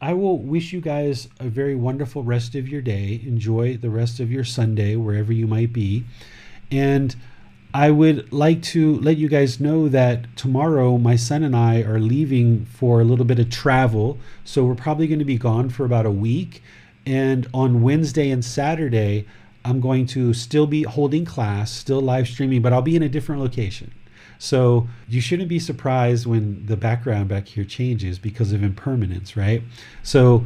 I 0.00 0.14
will 0.14 0.38
wish 0.38 0.72
you 0.72 0.80
guys 0.80 1.28
a 1.40 1.48
very 1.48 1.74
wonderful 1.74 2.22
rest 2.22 2.54
of 2.54 2.68
your 2.68 2.82
day. 2.82 3.20
Enjoy 3.24 3.76
the 3.76 3.90
rest 3.90 4.20
of 4.20 4.30
your 4.30 4.44
Sunday, 4.44 4.96
wherever 4.96 5.32
you 5.32 5.46
might 5.46 5.72
be. 5.72 6.04
And 6.70 7.14
I 7.74 7.90
would 7.90 8.30
like 8.32 8.62
to 8.64 8.96
let 8.98 9.16
you 9.16 9.28
guys 9.28 9.58
know 9.58 9.88
that 9.88 10.36
tomorrow 10.36 10.98
my 10.98 11.16
son 11.16 11.42
and 11.42 11.56
I 11.56 11.82
are 11.82 11.98
leaving 11.98 12.66
for 12.66 13.00
a 13.00 13.04
little 13.04 13.24
bit 13.24 13.38
of 13.38 13.48
travel. 13.48 14.18
So 14.44 14.64
we're 14.64 14.74
probably 14.74 15.06
going 15.06 15.20
to 15.20 15.24
be 15.24 15.38
gone 15.38 15.70
for 15.70 15.86
about 15.86 16.04
a 16.04 16.10
week. 16.10 16.62
And 17.06 17.48
on 17.54 17.80
Wednesday 17.80 18.30
and 18.30 18.44
Saturday, 18.44 19.26
I'm 19.64 19.80
going 19.80 20.06
to 20.08 20.34
still 20.34 20.66
be 20.66 20.82
holding 20.82 21.24
class, 21.24 21.72
still 21.72 22.02
live 22.02 22.28
streaming, 22.28 22.60
but 22.60 22.74
I'll 22.74 22.82
be 22.82 22.96
in 22.96 23.02
a 23.02 23.08
different 23.08 23.40
location. 23.40 23.92
So 24.38 24.88
you 25.08 25.20
shouldn't 25.20 25.48
be 25.48 25.58
surprised 25.58 26.26
when 26.26 26.66
the 26.66 26.76
background 26.76 27.28
back 27.28 27.48
here 27.48 27.64
changes 27.64 28.18
because 28.18 28.52
of 28.52 28.62
impermanence, 28.62 29.36
right? 29.36 29.62
So 30.02 30.44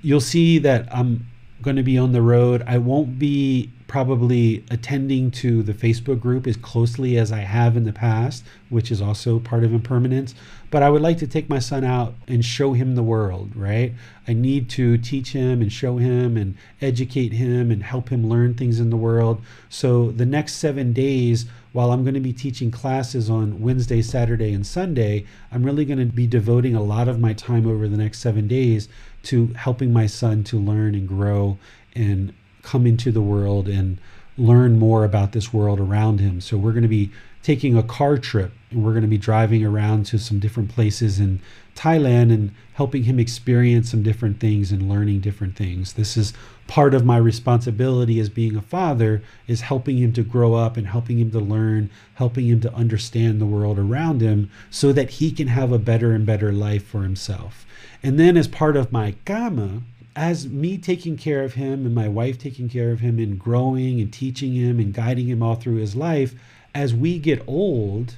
you'll 0.00 0.20
see 0.20 0.58
that 0.58 0.88
I'm 0.94 1.26
going 1.62 1.76
to 1.76 1.82
be 1.82 1.96
on 1.96 2.12
the 2.12 2.22
road. 2.22 2.62
I 2.66 2.78
won't 2.78 3.18
be 3.18 3.70
probably 3.92 4.64
attending 4.70 5.30
to 5.30 5.62
the 5.62 5.74
Facebook 5.74 6.18
group 6.18 6.46
as 6.46 6.56
closely 6.56 7.18
as 7.18 7.30
I 7.30 7.40
have 7.40 7.76
in 7.76 7.84
the 7.84 7.92
past, 7.92 8.42
which 8.70 8.90
is 8.90 9.02
also 9.02 9.38
part 9.38 9.64
of 9.64 9.74
impermanence. 9.74 10.34
But 10.70 10.82
I 10.82 10.88
would 10.88 11.02
like 11.02 11.18
to 11.18 11.26
take 11.26 11.50
my 11.50 11.58
son 11.58 11.84
out 11.84 12.14
and 12.26 12.42
show 12.42 12.72
him 12.72 12.94
the 12.94 13.02
world, 13.02 13.54
right? 13.54 13.92
I 14.26 14.32
need 14.32 14.70
to 14.70 14.96
teach 14.96 15.32
him 15.32 15.60
and 15.60 15.70
show 15.70 15.98
him 15.98 16.38
and 16.38 16.56
educate 16.80 17.34
him 17.34 17.70
and 17.70 17.82
help 17.82 18.08
him 18.08 18.30
learn 18.30 18.54
things 18.54 18.80
in 18.80 18.88
the 18.88 18.96
world. 18.96 19.42
So 19.68 20.10
the 20.10 20.24
next 20.24 20.54
seven 20.54 20.94
days, 20.94 21.44
while 21.72 21.92
I'm 21.92 22.02
going 22.02 22.14
to 22.14 22.20
be 22.20 22.32
teaching 22.32 22.70
classes 22.70 23.28
on 23.28 23.60
Wednesday, 23.60 24.00
Saturday, 24.00 24.54
and 24.54 24.66
Sunday, 24.66 25.26
I'm 25.50 25.64
really 25.64 25.84
going 25.84 25.98
to 25.98 26.06
be 26.06 26.26
devoting 26.26 26.74
a 26.74 26.82
lot 26.82 27.08
of 27.08 27.20
my 27.20 27.34
time 27.34 27.66
over 27.66 27.86
the 27.88 27.98
next 27.98 28.20
seven 28.20 28.48
days 28.48 28.88
to 29.24 29.48
helping 29.54 29.92
my 29.92 30.06
son 30.06 30.44
to 30.44 30.58
learn 30.58 30.94
and 30.94 31.06
grow 31.06 31.58
and 31.94 32.32
come 32.62 32.86
into 32.86 33.10
the 33.10 33.20
world 33.20 33.68
and 33.68 33.98
learn 34.38 34.78
more 34.78 35.04
about 35.04 35.32
this 35.32 35.52
world 35.52 35.78
around 35.78 36.20
him. 36.20 36.40
So 36.40 36.56
we're 36.56 36.72
going 36.72 36.82
to 36.82 36.88
be 36.88 37.10
taking 37.42 37.76
a 37.76 37.82
car 37.82 38.18
trip 38.18 38.52
and 38.70 38.84
we're 38.84 38.92
going 38.92 39.02
to 39.02 39.08
be 39.08 39.18
driving 39.18 39.64
around 39.64 40.06
to 40.06 40.18
some 40.18 40.38
different 40.38 40.70
places 40.70 41.18
in 41.18 41.40
Thailand 41.74 42.32
and 42.32 42.54
helping 42.74 43.04
him 43.04 43.18
experience 43.18 43.90
some 43.90 44.02
different 44.02 44.40
things 44.40 44.72
and 44.72 44.88
learning 44.88 45.20
different 45.20 45.56
things. 45.56 45.94
This 45.94 46.16
is 46.16 46.32
part 46.72 46.94
of 46.94 47.04
my 47.04 47.18
responsibility 47.18 48.18
as 48.18 48.30
being 48.30 48.56
a 48.56 48.62
father 48.62 49.22
is 49.46 49.60
helping 49.60 49.98
him 49.98 50.10
to 50.10 50.22
grow 50.22 50.54
up 50.54 50.78
and 50.78 50.86
helping 50.86 51.18
him 51.18 51.30
to 51.30 51.38
learn, 51.38 51.90
helping 52.14 52.46
him 52.46 52.62
to 52.62 52.72
understand 52.72 53.38
the 53.38 53.44
world 53.44 53.78
around 53.78 54.22
him 54.22 54.50
so 54.70 54.90
that 54.90 55.10
he 55.10 55.30
can 55.30 55.48
have 55.48 55.70
a 55.70 55.78
better 55.78 56.12
and 56.12 56.24
better 56.24 56.50
life 56.50 56.82
for 56.82 57.02
himself. 57.02 57.66
And 58.02 58.18
then 58.18 58.38
as 58.38 58.48
part 58.48 58.74
of 58.74 58.90
my 58.90 59.14
kamma, 59.26 59.82
as 60.16 60.48
me 60.48 60.78
taking 60.78 61.18
care 61.18 61.44
of 61.44 61.52
him 61.52 61.84
and 61.84 61.94
my 61.94 62.08
wife 62.08 62.38
taking 62.38 62.70
care 62.70 62.90
of 62.90 63.00
him 63.00 63.18
and 63.18 63.38
growing 63.38 64.00
and 64.00 64.10
teaching 64.10 64.54
him 64.54 64.80
and 64.80 64.94
guiding 64.94 65.26
him 65.26 65.42
all 65.42 65.56
through 65.56 65.76
his 65.76 65.94
life, 65.94 66.34
as 66.74 66.94
we 66.94 67.18
get 67.18 67.46
old, 67.46 68.16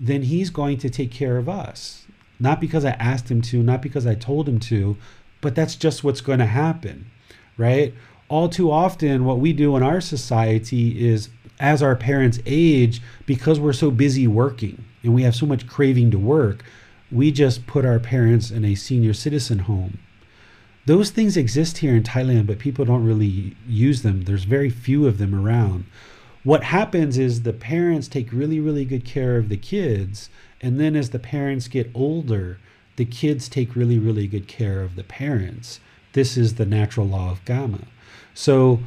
then 0.00 0.22
he's 0.22 0.50
going 0.50 0.78
to 0.78 0.90
take 0.90 1.12
care 1.12 1.36
of 1.36 1.48
us. 1.48 2.04
Not 2.40 2.60
because 2.60 2.84
I 2.84 2.96
asked 2.98 3.30
him 3.30 3.42
to, 3.42 3.62
not 3.62 3.80
because 3.80 4.08
I 4.08 4.16
told 4.16 4.48
him 4.48 4.58
to, 4.58 4.96
but 5.40 5.54
that's 5.54 5.76
just 5.76 6.02
what's 6.02 6.20
going 6.20 6.40
to 6.40 6.46
happen, 6.46 7.12
right? 7.56 7.94
All 8.28 8.48
too 8.48 8.70
often, 8.70 9.24
what 9.24 9.38
we 9.38 9.52
do 9.52 9.76
in 9.76 9.82
our 9.82 10.00
society 10.00 11.08
is 11.08 11.28
as 11.58 11.82
our 11.82 11.96
parents 11.96 12.38
age, 12.44 13.00
because 13.24 13.58
we're 13.58 13.72
so 13.72 13.90
busy 13.90 14.26
working 14.26 14.84
and 15.02 15.14
we 15.14 15.22
have 15.22 15.34
so 15.34 15.46
much 15.46 15.66
craving 15.66 16.10
to 16.10 16.18
work, 16.18 16.64
we 17.10 17.30
just 17.30 17.66
put 17.66 17.84
our 17.84 17.98
parents 17.98 18.50
in 18.50 18.64
a 18.64 18.74
senior 18.74 19.14
citizen 19.14 19.60
home 19.60 19.98
those 20.86 21.10
things 21.10 21.36
exist 21.36 21.78
here 21.78 21.96
in 21.96 22.04
Thailand, 22.04 22.46
but 22.46 22.60
people 22.60 22.84
don't 22.84 23.04
really 23.04 23.56
use 23.68 24.02
them. 24.02 24.22
There's 24.22 24.44
very 24.44 24.70
few 24.70 25.06
of 25.06 25.18
them 25.18 25.34
around. 25.34 25.84
What 26.44 26.62
happens 26.62 27.18
is 27.18 27.42
the 27.42 27.52
parents 27.52 28.06
take 28.06 28.32
really, 28.32 28.60
really 28.60 28.84
good 28.84 29.04
care 29.04 29.36
of 29.36 29.48
the 29.48 29.56
kids. 29.56 30.30
And 30.60 30.78
then 30.78 30.94
as 30.94 31.10
the 31.10 31.18
parents 31.18 31.66
get 31.66 31.90
older, 31.92 32.60
the 32.94 33.04
kids 33.04 33.48
take 33.48 33.74
really, 33.74 33.98
really 33.98 34.28
good 34.28 34.46
care 34.46 34.80
of 34.82 34.94
the 34.94 35.02
parents. 35.02 35.80
This 36.16 36.38
is 36.38 36.54
the 36.54 36.64
natural 36.64 37.06
law 37.06 37.30
of 37.30 37.44
kamma. 37.44 37.84
So 38.32 38.80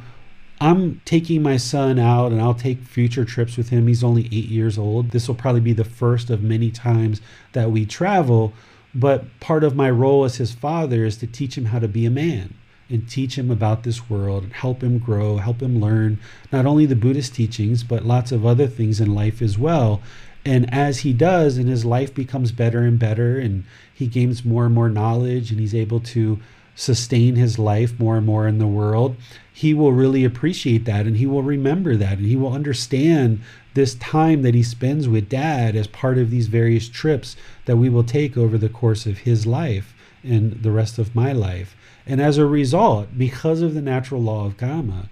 I'm 0.60 1.00
taking 1.04 1.42
my 1.42 1.58
son 1.58 1.96
out 1.96 2.32
and 2.32 2.42
I'll 2.42 2.54
take 2.54 2.82
future 2.82 3.24
trips 3.24 3.56
with 3.56 3.68
him. 3.68 3.86
He's 3.86 4.02
only 4.02 4.24
eight 4.26 4.48
years 4.48 4.76
old. 4.76 5.12
This 5.12 5.28
will 5.28 5.36
probably 5.36 5.60
be 5.60 5.72
the 5.72 5.84
first 5.84 6.28
of 6.28 6.42
many 6.42 6.72
times 6.72 7.20
that 7.52 7.70
we 7.70 7.86
travel 7.86 8.52
but 8.92 9.38
part 9.38 9.62
of 9.62 9.76
my 9.76 9.88
role 9.88 10.24
as 10.24 10.36
his 10.36 10.52
father 10.52 11.04
is 11.04 11.16
to 11.18 11.26
teach 11.28 11.56
him 11.56 11.66
how 11.66 11.78
to 11.78 11.86
be 11.86 12.04
a 12.04 12.10
man 12.10 12.54
and 12.88 13.08
teach 13.08 13.38
him 13.38 13.48
about 13.48 13.84
this 13.84 14.10
world 14.10 14.42
and 14.42 14.52
help 14.52 14.82
him 14.82 14.98
grow, 14.98 15.36
help 15.36 15.62
him 15.62 15.80
learn 15.80 16.18
not 16.50 16.66
only 16.66 16.86
the 16.86 16.96
Buddhist 16.96 17.34
teachings, 17.36 17.84
but 17.84 18.04
lots 18.04 18.32
of 18.32 18.44
other 18.44 18.66
things 18.66 19.00
in 19.00 19.14
life 19.14 19.40
as 19.40 19.56
well. 19.56 20.02
And 20.44 20.72
as 20.74 21.00
he 21.00 21.12
does, 21.12 21.56
and 21.56 21.68
his 21.68 21.84
life 21.84 22.12
becomes 22.12 22.50
better 22.50 22.80
and 22.80 22.98
better, 22.98 23.38
and 23.38 23.62
he 23.94 24.08
gains 24.08 24.44
more 24.44 24.64
and 24.64 24.74
more 24.74 24.88
knowledge, 24.88 25.52
and 25.52 25.60
he's 25.60 25.74
able 25.74 26.00
to 26.00 26.40
sustain 26.80 27.36
his 27.36 27.58
life 27.58 28.00
more 28.00 28.16
and 28.16 28.24
more 28.24 28.48
in 28.48 28.56
the 28.56 28.66
world, 28.66 29.14
he 29.52 29.74
will 29.74 29.92
really 29.92 30.24
appreciate 30.24 30.86
that 30.86 31.06
and 31.06 31.18
he 31.18 31.26
will 31.26 31.42
remember 31.42 31.94
that 31.94 32.16
and 32.16 32.26
he 32.26 32.36
will 32.36 32.54
understand 32.54 33.38
this 33.74 33.94
time 33.96 34.40
that 34.40 34.54
he 34.54 34.62
spends 34.62 35.06
with 35.06 35.28
dad 35.28 35.76
as 35.76 35.86
part 35.86 36.16
of 36.16 36.30
these 36.30 36.46
various 36.46 36.88
trips 36.88 37.36
that 37.66 37.76
we 37.76 37.90
will 37.90 38.02
take 38.02 38.34
over 38.34 38.56
the 38.56 38.70
course 38.70 39.04
of 39.04 39.18
his 39.18 39.46
life 39.46 39.94
and 40.24 40.62
the 40.62 40.70
rest 40.70 40.98
of 40.98 41.14
my 41.14 41.32
life. 41.32 41.76
And 42.06 42.18
as 42.18 42.38
a 42.38 42.46
result, 42.46 43.08
because 43.18 43.60
of 43.60 43.74
the 43.74 43.82
natural 43.82 44.22
law 44.22 44.46
of 44.46 44.56
karma, 44.56 45.10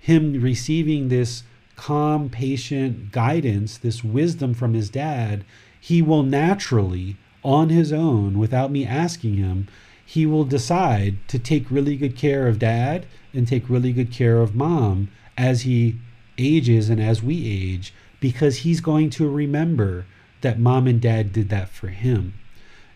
him 0.00 0.40
receiving 0.42 1.08
this 1.08 1.44
calm, 1.76 2.28
patient 2.28 3.12
guidance, 3.12 3.78
this 3.78 4.02
wisdom 4.02 4.54
from 4.54 4.74
his 4.74 4.90
dad, 4.90 5.44
he 5.80 6.02
will 6.02 6.24
naturally, 6.24 7.16
on 7.44 7.68
his 7.68 7.92
own, 7.92 8.38
without 8.38 8.72
me 8.72 8.84
asking 8.84 9.36
him, 9.36 9.68
he 10.08 10.24
will 10.24 10.44
decide 10.44 11.16
to 11.26 11.38
take 11.38 11.68
really 11.70 11.96
good 11.96 12.16
care 12.16 12.46
of 12.46 12.60
dad 12.60 13.04
and 13.34 13.46
take 13.46 13.68
really 13.68 13.92
good 13.92 14.12
care 14.12 14.40
of 14.40 14.54
mom 14.54 15.08
as 15.36 15.62
he 15.62 15.96
ages 16.38 16.88
and 16.88 17.02
as 17.02 17.22
we 17.22 17.44
age 17.44 17.92
because 18.20 18.58
he's 18.58 18.80
going 18.80 19.10
to 19.10 19.28
remember 19.28 20.06
that 20.42 20.60
mom 20.60 20.86
and 20.86 21.00
dad 21.00 21.32
did 21.32 21.48
that 21.48 21.68
for 21.68 21.88
him. 21.88 22.34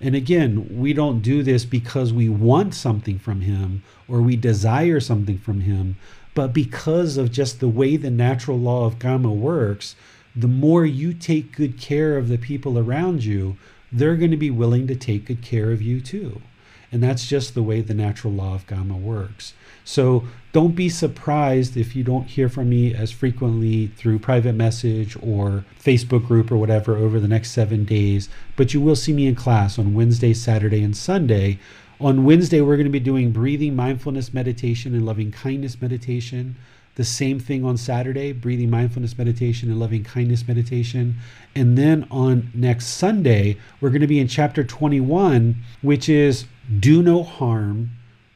And 0.01 0.15
again, 0.15 0.79
we 0.79 0.93
don't 0.93 1.21
do 1.21 1.43
this 1.43 1.65
because 1.65 2.13
we 2.13 2.29
want 2.29 2.75
something 2.75 3.19
from 3.19 3.41
him 3.41 3.83
or 4.09 4.23
we 4.23 4.37
desire 4.37 5.01
something 5.01 5.37
from 5.37 5.63
him, 5.63 5.97
but 6.35 6.55
because 6.55 7.17
of 7.17 7.33
just 7.33 7.59
the 7.59 7.69
way 7.69 7.97
the 7.97 8.11
natural 8.11 8.59
law 8.59 8.87
of 8.87 9.01
karma 9.01 9.33
works, 9.33 9.97
the 10.35 10.49
more 10.49 10.87
you 10.87 11.13
take 11.13 11.57
good 11.57 11.79
care 11.79 12.17
of 12.17 12.29
the 12.29 12.39
people 12.39 12.79
around 12.79 13.25
you, 13.25 13.57
they're 13.91 14.17
going 14.17 14.31
to 14.31 14.37
be 14.37 14.51
willing 14.51 14.87
to 14.87 14.95
take 14.95 15.25
good 15.25 15.43
care 15.43 15.73
of 15.73 15.83
you 15.83 16.01
too. 16.01 16.41
And 16.93 17.03
that's 17.03 17.27
just 17.27 17.55
the 17.55 17.63
way 17.63 17.81
the 17.81 17.95
natural 17.95 18.33
law 18.33 18.55
of 18.55 18.67
kamma 18.67 19.01
works. 19.01 19.55
So 19.85 20.25
don't 20.53 20.75
be 20.75 20.89
surprised 20.89 21.77
if 21.77 21.97
you 21.97 22.05
don't 22.05 22.27
hear 22.27 22.49
from 22.49 22.69
me 22.69 22.95
as 22.95 23.11
frequently 23.11 23.89
through 23.89 24.19
private 24.19 24.55
message 24.55 25.17
or 25.23 25.65
Facebook 25.83 26.27
group 26.27 26.51
or 26.51 26.57
whatever 26.57 26.97
over 26.97 27.19
the 27.19 27.29
next 27.29 27.53
seven 27.53 27.85
days, 27.85 28.29
but 28.57 28.75
you 28.75 28.81
will 28.81 28.97
see 28.97 29.13
me 29.13 29.27
in 29.27 29.35
class 29.35 29.79
on 29.79 29.95
Wednesday, 29.95 30.35
Saturday, 30.35 30.83
and 30.83 30.97
Sunday. 30.97 31.59
On 32.01 32.25
Wednesday, 32.25 32.61
we're 32.61 32.77
going 32.77 32.85
to 32.85 32.91
be 32.91 33.01
doing 33.01 33.31
breathing 33.31 33.77
mindfulness 33.77 34.33
meditation 34.33 34.95
and 34.95 35.05
loving 35.05 35.31
kindness 35.31 35.81
meditation. 35.81 36.57
The 36.97 37.05
same 37.05 37.39
thing 37.39 37.65
on 37.65 37.77
Saturday, 37.77 38.33
breathing 38.33 38.71
mindfulness 38.71 39.17
meditation 39.17 39.71
and 39.71 39.79
loving 39.79 40.05
kindness 40.05 40.47
meditation. 40.47 41.17
And 41.55 41.79
then 41.79 42.07
on 42.11 42.51
next 42.55 42.87
Sunday, 42.87 43.57
we're 43.81 43.91
going 43.91 44.01
to 44.01 44.07
be 44.07 44.19
in 44.19 44.29
chapter 44.29 44.65
21, 44.65 45.57
which 45.83 46.09
is 46.09 46.47
do 46.79 47.03
no 47.03 47.23
harm 47.23 47.91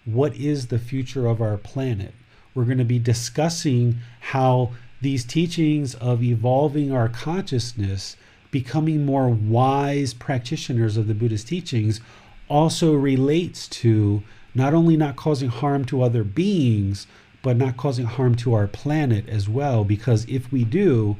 what 0.04 0.34
is 0.36 0.66
the 0.66 0.78
future 0.78 1.26
of 1.26 1.40
our 1.40 1.56
planet. 1.56 2.14
We're 2.54 2.64
going 2.64 2.78
to 2.78 2.84
be 2.84 2.98
discussing 2.98 3.98
how 4.20 4.72
these 5.00 5.24
teachings 5.24 5.94
of 5.96 6.22
evolving 6.22 6.92
our 6.92 7.08
consciousness, 7.08 8.16
becoming 8.50 9.04
more 9.04 9.28
wise 9.28 10.14
practitioners 10.14 10.96
of 10.96 11.06
the 11.06 11.14
Buddhist 11.14 11.48
teachings, 11.48 12.00
also 12.48 12.92
relates 12.94 13.68
to 13.68 14.22
not 14.54 14.74
only 14.74 14.96
not 14.96 15.16
causing 15.16 15.48
harm 15.48 15.84
to 15.86 16.02
other 16.02 16.24
beings, 16.24 17.06
but 17.42 17.56
not 17.56 17.76
causing 17.76 18.06
harm 18.06 18.34
to 18.36 18.54
our 18.54 18.66
planet 18.66 19.28
as 19.28 19.48
well. 19.48 19.84
Because 19.84 20.24
if 20.28 20.50
we 20.50 20.64
do, 20.64 21.16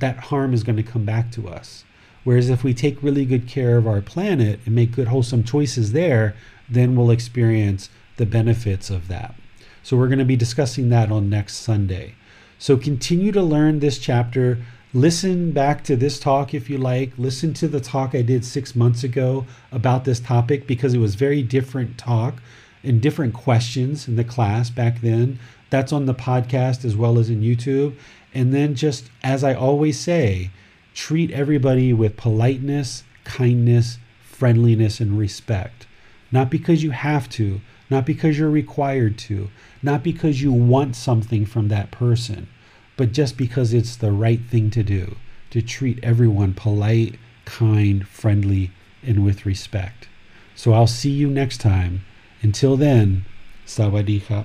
that 0.00 0.16
harm 0.16 0.54
is 0.54 0.62
going 0.62 0.76
to 0.76 0.82
come 0.82 1.04
back 1.04 1.30
to 1.32 1.48
us. 1.48 1.84
Whereas 2.28 2.50
if 2.50 2.62
we 2.62 2.74
take 2.74 3.02
really 3.02 3.24
good 3.24 3.48
care 3.48 3.78
of 3.78 3.86
our 3.86 4.02
planet 4.02 4.60
and 4.66 4.74
make 4.74 4.92
good, 4.92 5.08
wholesome 5.08 5.44
choices 5.44 5.92
there, 5.92 6.36
then 6.68 6.94
we'll 6.94 7.10
experience 7.10 7.88
the 8.18 8.26
benefits 8.26 8.90
of 8.90 9.08
that. 9.08 9.34
So 9.82 9.96
we're 9.96 10.08
going 10.08 10.18
to 10.18 10.26
be 10.26 10.36
discussing 10.36 10.90
that 10.90 11.10
on 11.10 11.30
next 11.30 11.54
Sunday. 11.54 12.16
So 12.58 12.76
continue 12.76 13.32
to 13.32 13.40
learn 13.40 13.78
this 13.78 13.98
chapter. 13.98 14.58
Listen 14.92 15.52
back 15.52 15.82
to 15.84 15.96
this 15.96 16.20
talk 16.20 16.52
if 16.52 16.68
you 16.68 16.76
like. 16.76 17.12
Listen 17.16 17.54
to 17.54 17.66
the 17.66 17.80
talk 17.80 18.14
I 18.14 18.20
did 18.20 18.44
six 18.44 18.76
months 18.76 19.02
ago 19.02 19.46
about 19.72 20.04
this 20.04 20.20
topic 20.20 20.66
because 20.66 20.92
it 20.92 20.98
was 20.98 21.14
very 21.14 21.42
different 21.42 21.96
talk 21.96 22.42
and 22.84 23.00
different 23.00 23.32
questions 23.32 24.06
in 24.06 24.16
the 24.16 24.22
class 24.22 24.68
back 24.68 25.00
then. 25.00 25.38
That's 25.70 25.94
on 25.94 26.04
the 26.04 26.14
podcast 26.14 26.84
as 26.84 26.94
well 26.94 27.18
as 27.18 27.30
in 27.30 27.40
YouTube. 27.40 27.96
And 28.34 28.52
then, 28.52 28.74
just 28.74 29.08
as 29.24 29.42
I 29.42 29.54
always 29.54 29.98
say, 29.98 30.50
treat 30.98 31.30
everybody 31.30 31.92
with 31.92 32.16
politeness, 32.16 33.04
kindness, 33.22 33.98
friendliness, 34.20 34.98
and 34.98 35.16
respect. 35.16 35.86
Not 36.32 36.50
because 36.50 36.82
you 36.82 36.90
have 36.90 37.30
to, 37.30 37.60
not 37.88 38.04
because 38.04 38.36
you're 38.36 38.50
required 38.50 39.16
to, 39.18 39.48
not 39.80 40.02
because 40.02 40.42
you 40.42 40.52
want 40.52 40.96
something 40.96 41.46
from 41.46 41.68
that 41.68 41.92
person, 41.92 42.48
but 42.96 43.12
just 43.12 43.36
because 43.36 43.72
it's 43.72 43.94
the 43.94 44.10
right 44.10 44.40
thing 44.40 44.70
to 44.70 44.82
do 44.82 45.14
to 45.50 45.62
treat 45.62 46.00
everyone 46.02 46.52
polite, 46.52 47.14
kind, 47.44 48.06
friendly, 48.06 48.72
and 49.00 49.24
with 49.24 49.46
respect. 49.46 50.08
So 50.56 50.72
I'll 50.72 50.88
see 50.88 51.10
you 51.10 51.30
next 51.30 51.58
time. 51.58 52.04
Until 52.42 52.76
then, 52.76 53.24
sawadee 53.66 54.44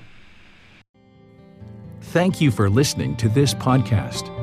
Thank 2.00 2.40
you 2.40 2.52
for 2.52 2.70
listening 2.70 3.18
to 3.18 3.28
this 3.28 3.56
podcast. 3.56 4.43